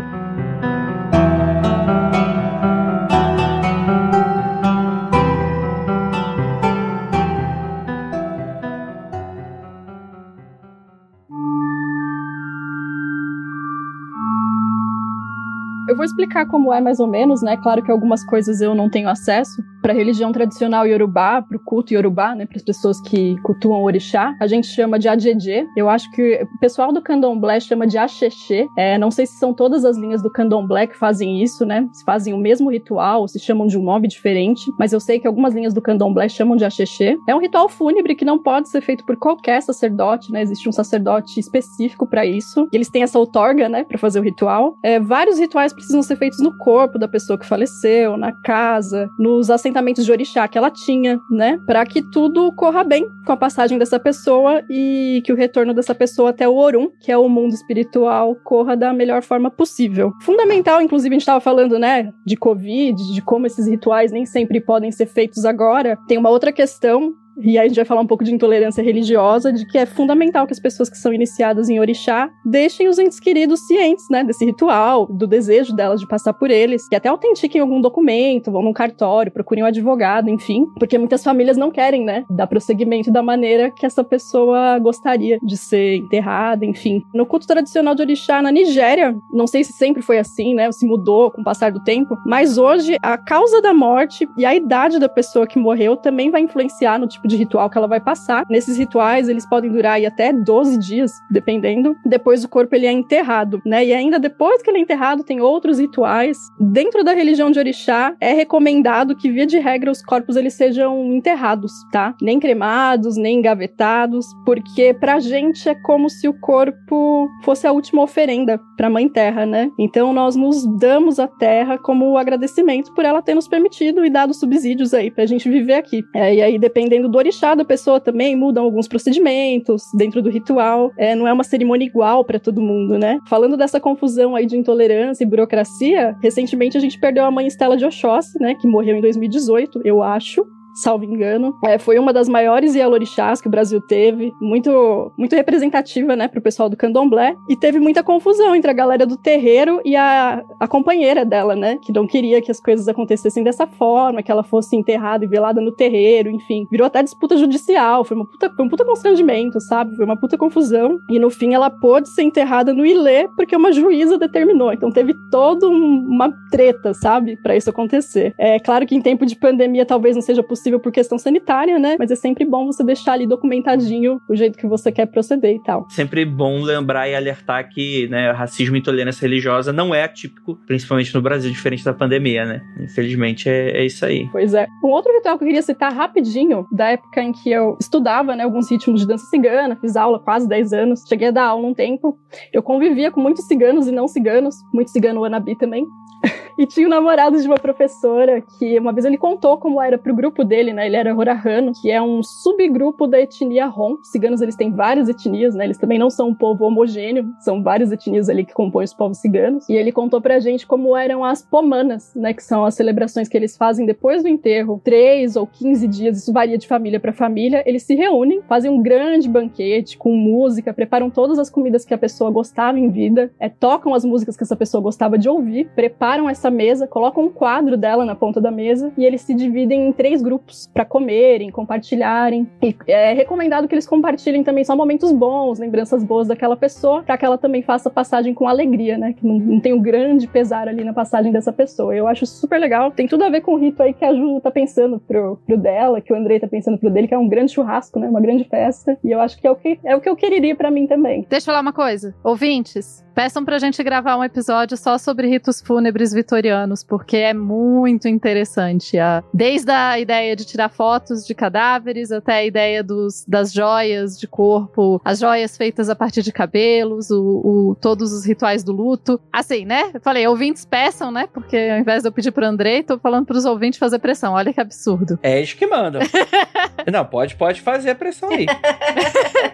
Eu 15.87 15.97
vou 15.97 16.05
explicar 16.05 16.47
como 16.47 16.73
é 16.73 16.81
mais 16.81 16.99
ou 16.99 17.07
menos, 17.07 17.43
né? 17.43 17.57
Claro 17.57 17.83
que 17.83 17.91
algumas 17.91 18.25
coisas 18.25 18.61
eu 18.61 18.75
não 18.75 18.89
tenho 18.89 19.09
acesso. 19.09 19.63
Para 19.85 19.93
a 19.93 19.97
religião 19.97 20.33
tradicional 20.33 20.87
iorubá, 20.87 21.43
para 21.43 21.59
o 21.59 21.61
culto 21.61 21.93
iorubá, 21.93 22.35
né, 22.35 22.47
para 22.47 22.57
as 22.57 22.63
pessoas 22.63 22.99
que 23.03 23.37
cultuam 23.43 23.83
orixá, 23.83 24.35
a 24.41 24.47
gente 24.47 24.67
chama 24.67 24.99
de 24.99 25.07
Adjedje. 25.11 25.67
Eu 25.77 25.91
acho 25.91 26.11
que 26.13 26.43
o 26.43 26.59
pessoal 26.59 26.91
do 26.91 27.03
candomblé 27.03 27.61
chama 27.61 27.87
de 27.87 27.99
Axexê. 27.99 28.67
É, 28.79 28.97
não 28.97 29.11
sei 29.11 29.27
se 29.27 29.35
são 29.35 29.53
todas 29.53 29.85
as 29.85 29.99
linhas 29.99 30.23
do 30.23 30.31
candomblé 30.31 30.87
que 30.87 30.97
fazem 30.97 31.43
isso, 31.43 31.67
né? 31.67 31.87
Se 31.93 32.03
fazem 32.03 32.33
o 32.33 32.39
mesmo 32.39 32.71
ritual, 32.71 33.29
se 33.29 33.39
chamam 33.39 33.67
de 33.67 33.77
um 33.77 33.83
nome 33.83 34.09
diferente, 34.09 34.73
mas 34.79 34.95
eu 34.95 35.01
sei 35.01 35.21
que 35.21 35.27
algumas 35.27 35.53
linhas 35.53 35.75
do 35.75 35.83
candomblé 35.83 36.31
chamam 36.31 36.57
de 36.57 36.65
Axexê. 36.65 37.19
É 37.29 37.35
um 37.35 37.41
ritual 37.41 37.69
fúnebre 37.69 38.15
que 38.15 38.25
não 38.25 38.39
pode 38.39 38.71
ser 38.71 38.81
feito 38.81 39.05
por 39.05 39.19
qualquer 39.19 39.61
sacerdote, 39.61 40.33
né? 40.33 40.41
Existe 40.41 40.67
um 40.67 40.73
sacerdote 40.73 41.39
específico 41.39 42.07
para 42.07 42.25
isso. 42.25 42.67
E 42.73 42.77
eles 42.79 42.89
têm 42.89 43.03
essa 43.03 43.19
outorga, 43.19 43.69
né, 43.69 43.85
para 43.85 43.99
fazer 43.99 44.19
o 44.19 44.23
ritual. 44.23 44.79
É, 44.83 44.99
vários 44.99 45.39
rituais 45.39 45.75
precisam 45.75 46.03
ser 46.03 46.17
feitos 46.17 46.41
no 46.41 46.57
corpo 46.57 46.99
da 46.99 47.07
pessoa 47.07 47.39
que 47.39 47.45
faleceu, 47.45 48.17
na 48.17 48.33
casa, 48.33 49.11
nos 49.19 49.51
assentamentos 49.51 49.74
de 49.83 50.13
orixá 50.13 50.47
que 50.49 50.59
ela 50.59 50.71
tinha, 50.71 51.19
né? 51.31 51.59
Para 51.67 51.85
que 51.85 52.03
tudo 52.11 52.53
corra 52.53 52.85
bem 52.85 53.07
com 53.25 53.33
a 53.33 53.37
passagem 53.37 53.79
dessa 53.79 53.99
pessoa 53.99 54.63
e 54.69 55.23
que 55.25 55.33
o 55.33 55.37
retorno 55.37 55.73
dessa 55.73 55.95
pessoa 55.95 56.31
até 56.31 56.49
o 56.49 56.57
Orum, 56.57 56.91
que 57.01 57.11
é 57.11 57.19
o 57.19 57.29
mundo 57.29 57.55
espiritual, 57.55 58.37
corra 58.45 58.77
da 58.77 58.93
melhor 58.93 59.23
forma 59.23 59.51
possível. 59.51 60.13
Fundamental, 60.23 60.81
inclusive, 60.81 61.15
a 61.15 61.17
gente 61.17 61.23
estava 61.23 61.41
falando, 61.41 61.79
né, 61.79 62.13
de 62.27 62.37
Covid, 62.37 63.13
de 63.13 63.23
como 63.23 63.47
esses 63.47 63.67
rituais 63.67 64.13
nem 64.13 64.27
sempre 64.27 64.61
podem 64.61 64.93
ser 64.93 65.07
feitos 65.07 65.45
agora. 65.45 65.97
Tem 66.07 66.19
uma 66.19 66.31
outra 66.31 66.53
questão 66.53 67.15
e 67.43 67.59
aí 67.59 67.65
a 67.65 67.69
gente 67.69 67.77
vai 67.77 67.85
falar 67.85 68.01
um 68.01 68.07
pouco 68.07 68.25
de 68.25 68.33
intolerância 68.33 68.83
religiosa, 68.83 69.53
de 69.53 69.67
que 69.67 69.79
é 69.79 69.87
fundamental 69.87 70.47
que 70.47 70.53
as 70.53 70.61
pessoas 70.61 70.89
que 70.89 70.97
são 70.97 71.13
iniciadas 71.13 71.69
em 71.69 71.81
orixá 71.81 72.31
deixem 72.45 72.89
os 72.89 72.99
entes 72.99 73.19
queridos 73.19 73.67
cientes, 73.67 74.05
né, 74.11 74.23
desse 74.23 74.45
ritual, 74.45 75.07
do 75.07 75.27
desejo 75.27 75.75
delas 75.75 76.01
de 76.01 76.07
passar 76.07 76.33
por 76.33 76.51
eles, 76.51 76.89
que 76.89 76.97
até 76.97 77.09
autentiquem 77.09 77.61
algum 77.61 77.81
documento, 77.81 78.51
vão 78.51 78.63
num 78.63 78.73
cartório, 78.73 79.33
procurem 79.33 79.65
um 79.65 79.67
advogado, 79.67 80.29
enfim, 80.29 80.67
porque 80.79 80.99
muitas 80.99 81.23
famílias 81.23 81.57
não 81.57 81.71
querem, 81.71 82.05
né, 82.05 82.25
dar 82.31 82.47
prosseguimento 82.47 83.11
da 83.11 83.23
maneira 83.23 83.71
que 83.71 83.87
essa 83.87 84.05
pessoa 84.05 84.79
gostaria 84.79 85.39
de 85.43 85.57
ser 85.57 85.97
enterrada, 85.97 86.65
enfim. 86.65 87.03
No 87.15 87.27
culto 87.27 87.47
tradicional 87.47 87.95
de 87.95 88.03
orixá 88.03 88.41
na 88.43 88.51
Nigéria, 88.51 89.15
não 89.33 89.47
sei 89.47 89.65
se 89.65 89.73
sempre 89.73 90.03
foi 90.03 90.19
assim, 90.19 90.55
né, 90.55 90.71
se 90.73 90.87
mudou 90.87 91.31
com 91.31 91.41
o 91.41 91.45
passar 91.45 91.73
do 91.73 91.83
tempo, 91.83 92.17
mas 92.27 92.59
hoje 92.59 92.97
a 93.03 93.17
causa 93.19 93.61
da 93.61 93.75
morte 93.75 94.29
e 94.37 94.45
a 94.45 94.55
idade 94.55 94.99
da 94.99 95.09
pessoa 95.09 95.47
que 95.47 95.59
morreu 95.59 95.97
também 95.97 96.31
vai 96.31 96.43
influenciar 96.43 96.99
no 96.99 97.07
tipo 97.07 97.24
tipo 97.25 97.29
de 97.29 97.37
ritual 97.37 97.69
que 97.69 97.79
ela 97.79 97.89
vai 97.89 98.01
passar. 98.01 98.45
Nesses 98.49 98.77
rituais, 98.77 99.29
eles 99.29 99.49
podem 99.49 99.71
durar 99.71 99.95
aí 99.95 100.07
até 100.07 100.33
12 100.33 100.79
dias, 100.79 101.11
dependendo. 101.31 101.97
Depois 102.05 102.45
o 102.45 102.49
corpo 102.49 102.75
ele 102.75 102.87
é 102.87 102.93
enterrado, 102.93 103.61
né? 103.65 103.85
E 103.85 103.93
ainda 103.93 104.19
depois 104.19 104.63
que 104.63 104.71
ele 104.71 104.79
é 104.79 104.81
enterrado, 104.81 105.25
tem 105.25 105.41
outros 105.41 105.79
rituais. 105.79 106.37
Dentro 106.61 107.03
da 107.03 107.13
religião 107.13 107.51
de 107.51 107.59
orixá, 107.59 108.15
é 108.21 108.33
recomendado 108.33 109.17
que 109.17 109.31
via 109.31 109.47
de 109.47 109.59
regra 109.59 109.91
os 109.91 110.03
corpos 110.03 110.37
eles 110.37 110.55
sejam 110.55 111.13
enterrados, 111.13 111.73
tá? 111.91 112.15
Nem 112.21 112.39
cremados, 112.39 113.17
nem 113.17 113.39
engavetados, 113.39 114.27
porque 114.45 114.95
pra 114.95 115.19
gente 115.19 115.69
é 115.69 115.75
como 115.75 116.09
se 116.09 116.29
o 116.29 116.39
corpo 116.41 117.29
fosse 117.43 117.67
a 117.67 117.73
última 117.73 118.03
oferenda 118.03 118.61
pra 118.77 118.91
mãe 118.91 119.09
terra, 119.09 119.47
né? 119.47 119.71
Então 119.79 120.13
nós 120.13 120.37
nos 120.37 120.67
damos 120.79 121.19
a 121.19 121.27
terra 121.27 121.79
como 121.79 122.17
agradecimento 122.19 122.93
por 122.95 123.05
ela 123.05 123.23
ter 123.23 123.35
nos 123.35 123.49
permitido 123.49 124.05
e 124.05 124.11
dado 124.11 124.35
subsídios 124.35 124.93
aí 124.93 125.11
pra 125.11 125.27
gente 125.27 125.49
viver 125.49 125.75
aqui. 125.75 126.03
É, 126.15 126.35
e 126.35 126.43
aí 126.43 126.59
dependendo 126.59 127.09
do 127.15 127.19
orixá 127.19 127.55
da 127.55 127.65
pessoa 127.65 128.01
também 128.01 128.35
mudam 128.35 128.65
alguns 128.65 128.89
procedimentos 128.89 129.85
dentro 129.95 130.21
do 130.21 130.29
ritual. 130.29 130.91
É, 130.99 131.15
não 131.15 131.29
é 131.29 131.33
uma 131.33 131.45
cerimônia 131.45 131.87
igual 131.87 132.25
para 132.25 132.41
todo 132.41 132.61
mundo, 132.61 132.99
né? 132.99 133.21
Falando 133.29 133.57
dessa 133.57 133.79
confusão 133.79 134.35
aí 134.35 134.47
de 134.47 134.57
intolerância 134.57 135.23
e 135.23 135.27
burocracia, 135.27 136.17
recentemente 136.21 136.77
a 136.77 136.81
gente 136.81 136.99
perdeu 136.99 137.25
a 137.25 137.31
mãe 137.31 137.47
Estela 137.47 137.77
de 137.77 137.85
Oxóssi, 137.85 138.37
né? 138.41 138.57
Que 138.61 138.67
morreu 138.67 138.97
em 138.97 139.01
2018, 139.01 139.83
eu 139.85 140.03
acho 140.03 140.45
salvo 140.75 141.05
engano. 141.05 141.55
É, 141.65 141.79
foi 141.79 141.99
uma 141.99 142.13
das 142.13 142.29
maiores 142.29 142.75
Yalorixás 142.75 143.41
que 143.41 143.49
o 143.49 143.51
Brasil 143.51 143.81
teve, 143.81 144.33
muito, 144.41 145.13
muito 145.17 145.35
representativa, 145.35 146.17
né, 146.17 146.29
pro 146.29 146.43
pessoal 146.43 146.69
do 146.69 146.77
candomblé, 146.77 147.37
e 147.49 147.57
teve 147.57 147.79
muita 147.79 148.03
confusão 148.03 148.55
entre 148.55 148.71
a 148.71 148.75
galera 148.75 149.07
do 149.07 149.17
terreiro 149.17 149.81
e 149.85 149.97
a, 149.97 150.43
a 150.61 150.69
companheira 150.69 151.25
dela, 151.25 151.55
né, 151.55 151.79
que 151.83 151.93
não 151.93 152.07
queria 152.07 152.43
que 152.43 152.51
as 152.51 152.61
coisas 152.61 152.89
acontecessem 152.89 153.43
dessa 153.43 153.67
forma, 153.67 154.23
que 154.23 154.31
ela 154.31 154.43
fosse 154.43 154.77
enterrada 154.77 155.25
e 155.25 155.29
velada 155.29 155.61
no 155.61 155.73
terreiro, 155.73 156.31
enfim. 156.31 156.67
Virou 156.71 156.87
até 156.87 157.03
disputa 157.03 157.37
judicial, 157.37 158.05
foi, 158.05 158.17
uma 158.17 158.27
puta, 158.27 158.51
foi 158.55 158.65
um 158.65 158.69
puta 158.69 158.85
constrangimento, 158.85 159.61
sabe? 159.61 159.97
Foi 159.97 160.05
uma 160.05 160.17
puta 160.17 160.37
confusão. 160.37 160.99
E 161.09 161.19
no 161.19 161.31
fim 161.31 161.55
ela 161.55 161.71
pôde 161.71 162.09
ser 162.09 162.23
enterrada 162.23 162.73
no 162.73 162.85
Ilê 162.85 163.29
porque 163.37 163.57
uma 163.57 163.73
juíza 163.73 164.19
determinou. 164.19 164.73
Então 164.73 164.91
teve 164.91 165.15
toda 165.31 165.69
um, 165.69 166.05
uma 166.09 166.33
treta, 166.51 166.93
sabe, 166.95 167.37
para 167.43 167.57
isso 167.57 167.71
acontecer. 167.71 168.35
É 168.39 168.59
claro 168.59 168.87
que 168.87 168.95
em 168.95 169.01
tempo 169.01 169.25
de 169.27 169.37
pandemia 169.37 169.87
talvez 169.87 170.17
não 170.17 170.23
seja 170.23 170.43
possível 170.43 170.64
possível 170.65 170.81
por 170.81 170.91
questão 170.91 171.19
sanitária, 171.19 171.79
né? 171.79 171.97
Mas 171.99 172.11
é 172.11 172.17
sempre 172.17 172.45
bom 172.45 172.67
você 172.67 172.83
deixar 172.83 173.13
ali 173.13 173.27
documentadinho 173.27 174.19
o 174.29 174.35
jeito 174.35 174.59
que 174.59 174.67
você 174.67 174.91
quer 174.91 175.07
proceder 175.07 175.55
e 175.55 175.63
tal. 175.63 175.87
Sempre 175.91 176.25
bom 176.25 176.63
lembrar 176.63 177.09
e 177.09 177.15
alertar 177.15 177.69
que 177.69 178.09
né, 178.09 178.31
racismo 178.33 178.75
e 178.77 178.79
intolerância 178.79 179.23
religiosa 179.23 179.73
não 179.73 179.95
é 179.95 180.05
atípico, 180.05 180.59
principalmente 180.67 181.15
no 181.15 181.21
Brasil, 181.21 181.51
diferente 181.51 181.85
da 181.85 181.93
pandemia, 181.93 182.47
né? 182.47 182.63
Infelizmente 182.81 183.49
é, 183.49 183.83
é 183.83 183.85
isso 183.85 184.05
aí. 184.07 184.27
Pois 184.33 184.55
é. 184.55 184.67
Um 184.83 184.89
outro 184.89 185.13
ritual 185.13 185.37
que 185.37 185.45
eu 185.45 185.49
queria 185.49 185.63
citar 185.63 185.93
rapidinho, 185.93 186.67
da 186.73 186.89
época 186.89 187.23
em 187.23 187.33
que 187.33 187.51
eu 187.51 187.77
estudava, 187.79 188.35
né, 188.35 188.45
alguns 188.45 188.71
ritmos 188.71 189.01
de 189.01 189.07
dança 189.07 189.27
cigana, 189.27 189.77
fiz 189.77 189.97
aula 189.97 190.19
quase 190.19 190.49
10 190.49 190.73
anos, 190.73 191.05
cheguei 191.07 191.29
a 191.29 191.33
dar 191.33 191.45
aula 191.49 191.67
um 191.67 191.75
tempo. 191.75 192.19
Eu 192.53 192.63
convivia 192.63 193.11
com 193.11 193.21
muitos 193.21 193.47
ciganos 193.47 193.87
e 193.87 193.93
não 193.93 194.09
ciganos, 194.09 194.57
muito 194.73 194.91
cigano 194.91 195.25
Anabi 195.25 195.57
também. 195.57 195.85
e 196.59 196.67
tinha 196.67 196.87
um 196.87 196.91
namorado 196.91 197.41
de 197.41 197.47
uma 197.47 197.57
professora 197.57 198.43
que 198.59 198.79
uma 198.79 198.93
vez 198.93 199.05
ele 199.05 199.19
contou 199.19 199.59
como 199.59 199.81
era 199.81 199.99
pro 199.99 200.15
grupo 200.15 200.45
dele, 200.45 200.73
né? 200.73 200.87
Ele 200.87 200.97
era 200.97 201.13
Rorahano, 201.13 201.73
que 201.81 201.91
é 201.91 202.01
um 202.01 202.23
subgrupo 202.23 203.07
da 203.07 203.21
etnia 203.21 203.67
Rom. 203.67 203.95
Os 203.95 204.11
ciganos, 204.11 204.41
eles 204.41 204.57
têm 204.57 204.73
várias 204.73 205.09
etnias, 205.09 205.55
né? 205.55 205.65
Eles 205.65 205.79
também 205.79 205.99
não 205.99 206.11
são 206.11 206.29
um 206.29 206.35
povo 206.35 206.65
homogêneo, 206.65 207.27
são 207.41 207.63
várias 207.63 207.91
etnias 207.93 208.29
ali 208.29 208.45
que 208.45 208.53
compõem 208.53 208.85
os 208.85 208.95
povos 208.95 209.19
ciganos. 209.19 209.69
E 209.69 209.75
ele 209.75 209.93
contou 209.93 210.21
pra 210.21 210.39
gente 210.41 210.67
como 210.67 210.97
eram 210.97 211.25
as 211.25 211.43
pomanas, 211.43 212.15
né? 212.15 212.33
Que 212.33 212.43
são 212.43 212.65
as 212.65 212.75
celebrações 212.75 213.29
que 213.29 213.37
eles 213.37 213.57
fazem 213.57 213.87
depois 213.87 214.23
do 214.23 214.29
enterro, 214.29 214.81
três 214.85 215.37
ou 215.37 215.47
quinze 215.47 215.87
dias, 215.89 216.19
isso 216.19 216.33
varia 216.33 216.59
de 216.59 216.67
família 216.67 217.01
para 217.01 217.13
família. 217.13 217.63
Eles 217.67 217.83
se 217.83 217.95
reúnem, 217.95 218.43
fazem 218.49 218.71
um 218.71 218.83
grande 218.83 219.29
banquete 219.29 219.97
com 219.97 220.15
música, 220.15 220.73
preparam 220.73 221.11
todas 221.11 221.39
as 221.39 221.51
comidas 221.51 221.85
que 221.85 221.95
a 221.95 221.99
pessoa 221.99 222.31
gostava 222.31 222.79
em 222.79 222.91
vida, 222.91 223.33
é, 223.39 223.49
tocam 223.49 223.95
as 223.95 224.05
músicas 224.05 224.37
que 224.37 224.43
essa 224.43 224.57
pessoa 224.57 224.83
gostava 224.83 225.19
de 225.19 225.29
ouvir, 225.29 225.69
preparam 225.75 226.29
essa 226.29 226.44
mesa, 226.51 226.87
colocam 226.87 227.25
um 227.25 227.29
quadro 227.29 227.77
dela 227.77 228.05
na 228.05 228.15
ponta 228.15 228.41
da 228.41 228.51
mesa 228.51 228.93
e 228.97 229.05
eles 229.05 229.21
se 229.23 229.35
dividem 229.35 229.89
em 229.89 229.93
três 229.93 230.23
grupos 230.23 230.71
para 230.73 230.85
comerem, 230.85 231.51
compartilharem. 231.51 232.49
E 232.63 232.75
é 232.87 233.13
recomendado 233.13 233.67
que 233.67 233.75
eles 233.75 233.87
compartilhem 233.87 234.45
também 234.45 234.65
só 234.65 234.77
momentos 234.77 235.13
bons, 235.13 235.59
lembranças 235.59 236.05
boas 236.05 236.29
daquela 236.29 236.57
pessoa, 236.57 237.03
para 237.03 237.19
que 237.19 237.25
ela 237.25 237.37
também 237.37 237.63
faça 237.63 237.91
passagem 237.91 238.33
com 238.33 238.47
alegria, 238.47 238.97
né? 238.97 239.13
Que 239.13 239.27
não, 239.27 239.39
não 239.39 239.61
tem 239.61 239.73
um 239.73 239.81
grande 239.81 240.29
pesar 240.29 240.69
ali 240.69 240.85
na 240.85 240.93
passagem 240.93 241.33
dessa 241.33 241.53
pessoa. 241.53 241.95
Eu 241.95 242.07
acho 242.07 242.27
super 242.27 242.61
legal. 242.61 242.91
Tem 242.91 243.09
tudo 243.09 243.25
a 243.25 243.29
ver 243.29 243.41
com 243.41 243.55
o 243.55 243.59
rito 243.59 243.83
aí 243.83 243.93
que 243.93 244.05
a 244.05 244.15
Ju 244.15 244.41
tá 244.41 244.51
pensando 244.51 245.01
pro, 245.01 245.39
pro 245.47 245.57
dela, 245.57 246.01
que 246.01 246.13
o 246.13 246.17
Andrei 246.17 246.39
tá 246.39 246.47
pensando 246.47 246.79
pro 246.79 246.91
dele, 246.91 247.09
que 247.09 247.15
é 247.15 247.19
um 247.19 247.29
grande 247.29 247.53
churrasco, 247.53 247.99
né? 247.99 248.09
Uma 248.09 248.21
grande 248.21 248.45
festa. 248.45 248.97
E 249.03 249.11
eu 249.11 249.21
acho 249.21 249.41
que 249.41 249.47
é 249.47 249.51
o 249.51 249.57
que, 249.57 249.79
é 249.85 249.97
o 249.97 250.01
que 250.01 250.09
eu 250.09 250.17
queria 250.17 250.45
para 250.55 250.71
mim 250.71 250.87
também. 250.87 251.25
Deixa 251.29 251.45
eu 251.45 251.53
falar 251.53 251.61
uma 251.61 251.73
coisa. 251.73 252.15
Ouvintes, 252.23 253.05
peçam 253.15 253.45
pra 253.45 253.59
gente 253.59 253.83
gravar 253.83 254.17
um 254.17 254.25
episódio 254.25 254.77
só 254.77 254.99
sobre 254.99 255.29
ritos 255.29 255.61
fúnebres 255.61 256.13
vitorianos, 256.13 256.34
porque 256.83 257.17
é 257.17 257.35
muito 257.35 258.09
interessante. 258.09 258.99
A, 258.99 259.23
desde 259.33 259.71
a 259.71 259.99
ideia 259.99 260.35
de 260.35 260.45
tirar 260.45 260.69
fotos 260.69 261.27
de 261.27 261.35
cadáveres 261.35 262.11
até 262.11 262.35
a 262.35 262.45
ideia 262.45 262.83
dos, 262.83 263.25
das 263.27 263.53
joias 263.53 264.19
de 264.19 264.27
corpo, 264.27 265.01
as 265.05 265.19
joias 265.19 265.57
feitas 265.57 265.89
a 265.89 265.97
partir 265.97 266.23
de 266.23 266.33
cabelos, 266.33 267.11
o, 267.11 267.23
o, 267.23 267.77
todos 267.81 268.13
os 268.13 268.25
rituais 268.25 268.63
do 268.63 268.73
luto. 268.73 269.21
Assim, 269.33 269.65
né? 269.65 269.91
Eu 269.93 270.01
falei, 270.01 270.27
ouvintes 270.27 270.65
peçam, 270.65 271.11
né? 271.11 271.29
Porque 271.33 271.57
ao 271.57 271.79
invés 271.79 272.03
de 272.03 272.09
eu 272.09 272.13
pedir 272.13 272.33
pro 272.33 272.45
Andrei, 272.45 272.83
tô 272.83 272.99
falando 272.99 273.27
pros 273.27 273.45
ouvintes 273.45 273.79
fazer 273.79 273.99
pressão. 273.99 274.35
Olha 274.35 274.53
que 274.53 274.61
absurdo. 274.61 275.19
É 275.23 275.41
isso 275.41 275.57
que 275.57 275.67
manda. 275.67 276.01
Não, 276.91 277.05
pode, 277.05 277.35
pode 277.37 277.61
fazer 277.61 277.91
a 277.91 277.95
pressão 277.95 278.31
aí. 278.31 278.47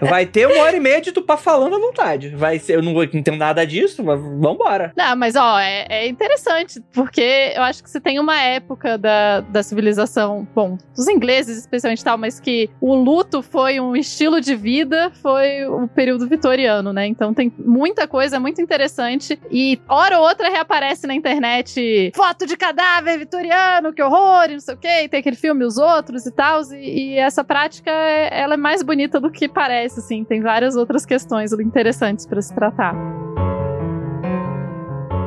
Vai 0.01 0.27
ter 0.27 0.47
uma 0.47 0.63
hora 0.63 0.77
e 0.77 0.81
meia 0.81 1.01
de 1.01 1.13
tu 1.13 1.23
pá 1.23 1.37
falando 1.37 1.77
à 1.77 1.79
vontade. 1.79 2.31
Vai 2.31 2.59
ser, 2.59 2.77
eu 2.77 2.83
não, 2.83 2.93
não 2.93 3.03
entendo 3.03 3.37
nada 3.37 3.67
disso, 3.67 4.03
mas 4.03 4.21
vambora. 4.21 4.93
Não, 4.97 5.17
mas 5.17 5.37
ó, 5.37 5.59
é, 5.59 5.87
é 5.89 6.09
interessante, 6.09 6.70
porque 6.93 7.53
eu 7.55 7.63
acho 7.63 7.83
que 7.83 7.91
você 7.91 8.01
tem 8.01 8.19
uma 8.19 8.41
época 8.41 8.97
da, 8.97 9.41
da 9.41 9.63
civilização, 9.63 10.47
bom, 10.55 10.79
dos 10.95 11.09
ingleses 11.09 11.59
especialmente 11.59 12.05
tal, 12.05 12.19
mas 12.19 12.39
que 12.39 12.71
o 12.81 12.95
luto 12.95 13.43
foi 13.43 13.81
um 13.81 13.97
estilo 13.97 14.41
de 14.41 14.55
vida, 14.55 15.11
foi 15.23 15.67
o 15.67 15.89
período 15.89 16.29
vitoriano, 16.29 16.93
né? 16.93 17.07
Então 17.07 17.35
tem 17.35 17.53
muita 17.59 18.07
coisa 18.07 18.39
muito 18.39 18.61
interessante 18.61 19.41
e 19.51 19.81
hora 19.89 20.19
ou 20.19 20.27
outra 20.27 20.49
reaparece 20.49 21.07
na 21.07 21.15
internet 21.15 22.13
foto 22.15 22.47
de 22.47 22.57
cadáver 22.57 23.19
vitoriano, 23.19 23.93
que 23.93 24.03
horror, 24.03 24.47
e 24.51 24.53
não 24.55 24.61
sei 24.61 24.75
o 24.75 24.79
quê, 24.79 25.05
e 25.05 25.09
tem 25.09 25.21
aquele 25.21 25.37
filme 25.37 25.65
Os 25.65 25.79
Outros 25.79 26.27
e 26.27 26.31
tal, 26.31 26.63
e, 26.73 27.15
e 27.15 27.19
essa 27.19 27.43
prática, 27.43 27.91
ela 27.91 28.55
é 28.55 28.57
mais 28.57 28.83
bonita 28.83 29.21
do 29.21 29.31
que 29.31 29.49
parece, 29.49 30.01
assim, 30.01 30.25
tem 30.25 30.41
várias 30.41 30.77
outras 30.77 31.05
questões 31.05 31.53
interessantes 31.53 32.27
para 32.27 32.41
se 32.41 32.55
tratar. 32.55 33.20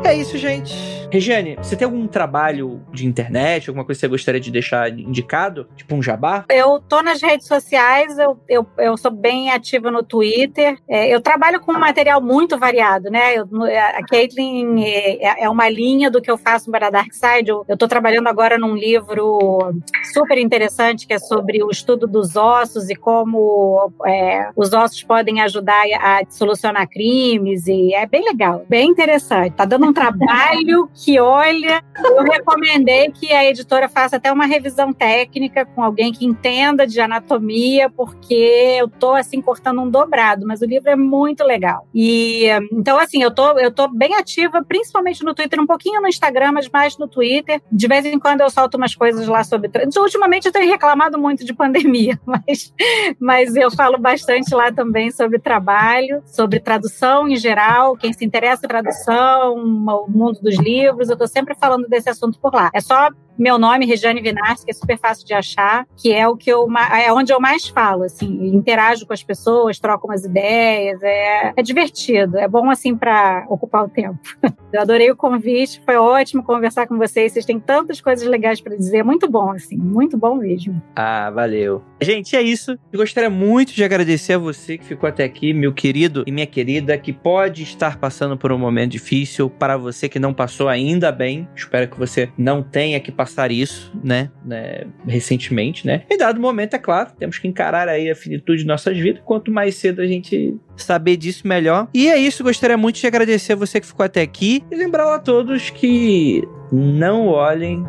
É 0.04 0.16
isso, 0.16 0.38
gente. 0.38 0.74
Regiane, 1.14 1.56
você 1.58 1.76
tem 1.76 1.86
algum 1.86 2.08
trabalho 2.08 2.82
de 2.92 3.06
internet, 3.06 3.70
alguma 3.70 3.86
coisa 3.86 4.00
que 4.00 4.02
você 4.02 4.08
gostaria 4.08 4.42
de 4.42 4.50
deixar 4.50 4.90
indicado? 4.90 5.68
Tipo 5.76 5.94
um 5.94 6.02
jabá? 6.02 6.44
Eu 6.50 6.80
tô 6.80 7.04
nas 7.04 7.22
redes 7.22 7.46
sociais, 7.46 8.18
eu, 8.18 8.40
eu, 8.50 8.66
eu 8.80 8.98
sou 8.98 9.12
bem 9.12 9.52
ativa 9.52 9.92
no 9.92 10.02
Twitter. 10.02 10.76
É, 10.90 11.14
eu 11.14 11.22
trabalho 11.22 11.60
com 11.62 11.72
um 11.72 11.80
material 11.80 12.20
muito 12.20 12.58
variado, 12.58 13.12
né? 13.12 13.36
Eu, 13.36 13.48
a 13.64 14.04
Caitlin 14.08 14.84
é, 14.84 15.44
é, 15.44 15.50
uma 15.50 15.70
linha 15.70 16.10
do 16.10 16.20
que 16.20 16.32
eu 16.32 16.38
faço 16.38 16.72
para 16.72 16.90
Dark 16.90 17.14
Side. 17.14 17.48
Eu, 17.48 17.64
eu 17.68 17.78
tô 17.78 17.88
trabalhando 17.88 18.28
agora 18.28 18.58
num 18.58 18.76
livro 18.76 19.72
super 20.12 20.40
interessante 20.40 21.06
que 21.06 21.14
é 21.14 21.20
sobre 21.20 21.64
o 21.64 21.70
estudo 21.70 22.08
dos 22.08 22.36
ossos 22.36 22.90
e 22.90 22.96
como 22.96 23.92
é, 24.04 24.50
os 24.56 24.74
ossos 24.74 25.04
podem 25.04 25.42
ajudar 25.42 25.84
a 26.02 26.22
solucionar 26.28 26.90
crimes. 26.90 27.68
E 27.68 27.94
é 27.94 28.08
bem 28.08 28.26
legal, 28.26 28.66
bem 28.68 28.90
interessante. 28.90 29.54
Tá 29.54 29.64
dando 29.64 29.86
um 29.86 29.93
trabalho 29.94 30.90
que, 30.94 31.20
olha, 31.20 31.84
eu 32.04 32.24
recomendei 32.24 33.12
que 33.12 33.32
a 33.32 33.46
editora 33.46 33.88
faça 33.88 34.18
até 34.18 34.32
uma 34.32 34.46
revisão 34.46 34.92
técnica 34.92 35.66
com 35.66 35.84
alguém 35.84 36.12
que 36.12 36.26
entenda 36.26 36.86
de 36.86 37.00
anatomia, 37.00 37.90
porque 37.90 38.78
eu 38.80 38.88
tô 38.88 39.14
assim 39.14 39.42
cortando 39.42 39.82
um 39.82 39.90
dobrado, 39.90 40.46
mas 40.46 40.62
o 40.62 40.66
livro 40.66 40.90
é 40.90 40.96
muito 40.96 41.44
legal. 41.44 41.88
E 41.94 42.48
então 42.72 42.98
assim, 43.00 43.22
eu 43.22 43.32
tô 43.32 43.58
eu 43.60 43.72
tô 43.72 43.88
bem 43.88 44.16
ativa, 44.16 44.64
principalmente 44.64 45.24
no 45.24 45.34
Twitter, 45.34 45.60
um 45.60 45.68
pouquinho 45.68 46.02
no 46.02 46.08
Instagram, 46.08 46.54
mas 46.54 46.70
mais 46.70 46.98
no 46.98 47.08
Twitter. 47.08 47.62
De 47.72 47.88
vez 47.88 48.06
em 48.06 48.20
quando 48.20 48.42
eu 48.42 48.50
solto 48.50 48.76
umas 48.76 48.96
coisas 48.96 49.28
lá 49.28 49.44
sobre 49.44 49.70
ultimamente 49.98 50.46
eu 50.46 50.52
tenho 50.52 50.70
reclamado 50.70 51.18
muito 51.18 51.46
de 51.46 51.54
pandemia, 51.54 52.20
mas 52.26 52.74
mas 53.20 53.56
eu 53.56 53.72
falo 53.72 53.98
bastante 53.98 54.54
lá 54.54 54.72
também 54.72 55.12
sobre 55.12 55.40
trabalho, 55.40 56.22
sobre 56.26 56.60
tradução 56.60 57.28
em 57.28 57.36
geral, 57.36 57.96
quem 57.96 58.14
se 58.14 58.26
interessa 58.26 58.66
em 58.66 58.70
tradução, 58.70 59.58
o 59.92 60.10
mundo 60.10 60.40
dos 60.42 60.58
livros, 60.58 61.10
eu 61.10 61.14
estou 61.14 61.28
sempre 61.28 61.56
falando 61.56 61.88
desse 61.88 62.10
assunto 62.10 62.40
por 62.40 62.54
lá. 62.54 62.70
É 62.74 62.82
só 62.82 63.10
meu 63.38 63.58
nome, 63.58 63.86
Regiane 63.86 64.22
Vinars, 64.22 64.64
que 64.64 64.72
é 64.72 64.74
super 64.74 64.98
fácil 64.98 65.26
de 65.26 65.34
achar, 65.34 65.86
que 65.98 66.14
é 66.14 66.28
o 66.28 66.36
que 66.36 66.52
eu 66.52 66.68
é 66.94 67.12
onde 67.12 67.34
eu 67.34 67.40
mais 67.40 67.68
falo, 67.68 68.04
assim, 68.04 68.48
interajo 68.48 69.06
com 69.06 69.14
as 69.14 69.24
pessoas, 69.24 69.80
troco 69.80 70.08
umas 70.08 70.24
ideias, 70.24 71.02
é, 71.02 71.54
é 71.56 71.64
divertido, 71.64 72.38
é 72.38 72.48
bom 72.48 72.70
assim 72.70 72.96
para 72.96 73.46
ocupar 73.50 73.86
o 73.86 73.90
tempo. 73.90 74.20
Eu 74.74 74.82
adorei 74.82 75.12
o 75.12 75.16
convite, 75.16 75.80
foi 75.86 75.98
ótimo 75.98 76.42
conversar 76.42 76.88
com 76.88 76.98
vocês, 76.98 77.32
vocês 77.32 77.46
têm 77.46 77.60
tantas 77.60 78.02
coisas 78.02 78.28
legais 78.28 78.60
para 78.60 78.76
dizer, 78.76 79.04
muito 79.04 79.30
bom 79.30 79.52
assim, 79.52 79.78
muito 79.78 80.18
bom 80.18 80.34
mesmo. 80.34 80.82
Ah, 80.96 81.30
valeu. 81.30 81.84
Gente, 82.02 82.36
é 82.36 82.42
isso. 82.42 82.76
Eu 82.92 82.98
gostaria 82.98 83.30
muito 83.30 83.72
de 83.72 83.84
agradecer 83.84 84.34
a 84.34 84.38
você 84.40 84.80
que 84.80 84.84
ficou 84.84 85.08
até 85.08 85.24
aqui, 85.24 85.54
meu 85.54 85.72
querido 85.72 86.24
e 86.26 86.32
minha 86.32 86.48
querida, 86.48 86.98
que 86.98 87.14
pode 87.14 87.62
estar 87.62 88.00
passando 88.00 88.36
por 88.36 88.52
um 88.52 88.58
momento 88.58 88.94
difícil, 88.94 89.48
para 89.48 89.78
você 89.78 90.10
que 90.10 90.18
não 90.18 90.34
passou 90.34 90.68
ainda 90.68 91.12
bem. 91.12 91.48
Espero 91.56 91.88
que 91.88 92.00
você 92.00 92.30
não 92.36 92.64
tenha 92.64 93.00
que 93.00 93.12
passar 93.12 93.23
passar 93.24 93.52
isso, 93.52 93.90
né, 94.04 94.30
né, 94.46 94.86
recentemente, 95.08 95.88
né? 95.88 96.04
Em 96.12 96.18
dado 96.18 96.42
momento, 96.42 96.74
é 96.74 96.80
claro, 96.80 97.12
temos 97.18 97.38
que 97.38 97.48
encarar 97.48 97.88
aí 97.88 98.12
a 98.12 98.16
finitude 98.16 98.64
de 98.64 98.68
nossas 98.68 98.98
vidas. 98.98 99.22
Quanto 99.24 99.50
mais 99.50 99.76
cedo 99.76 100.02
a 100.02 100.06
gente 100.06 100.58
saber 100.76 101.16
disso, 101.16 101.48
melhor. 101.48 101.88
E 101.94 102.10
é 102.10 102.18
isso, 102.18 102.44
gostaria 102.44 102.78
muito 102.78 103.00
de 103.00 103.08
agradecer 103.08 103.54
a 103.54 103.56
você 103.56 103.80
que 103.80 103.88
ficou 103.88 104.06
até 104.06 104.22
aqui 104.22 104.62
e 104.70 104.76
lembrar 104.76 105.14
a 105.14 105.20
todos 105.20 105.70
que 105.70 106.44
não 106.72 107.28
olhem 107.28 107.82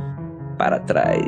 para 0.57 0.79
trás. 0.79 1.25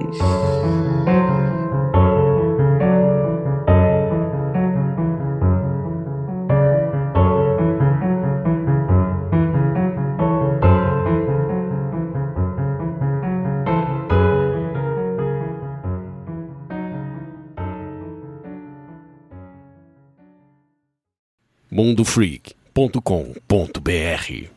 mundofreak.com.br 21.86 24.55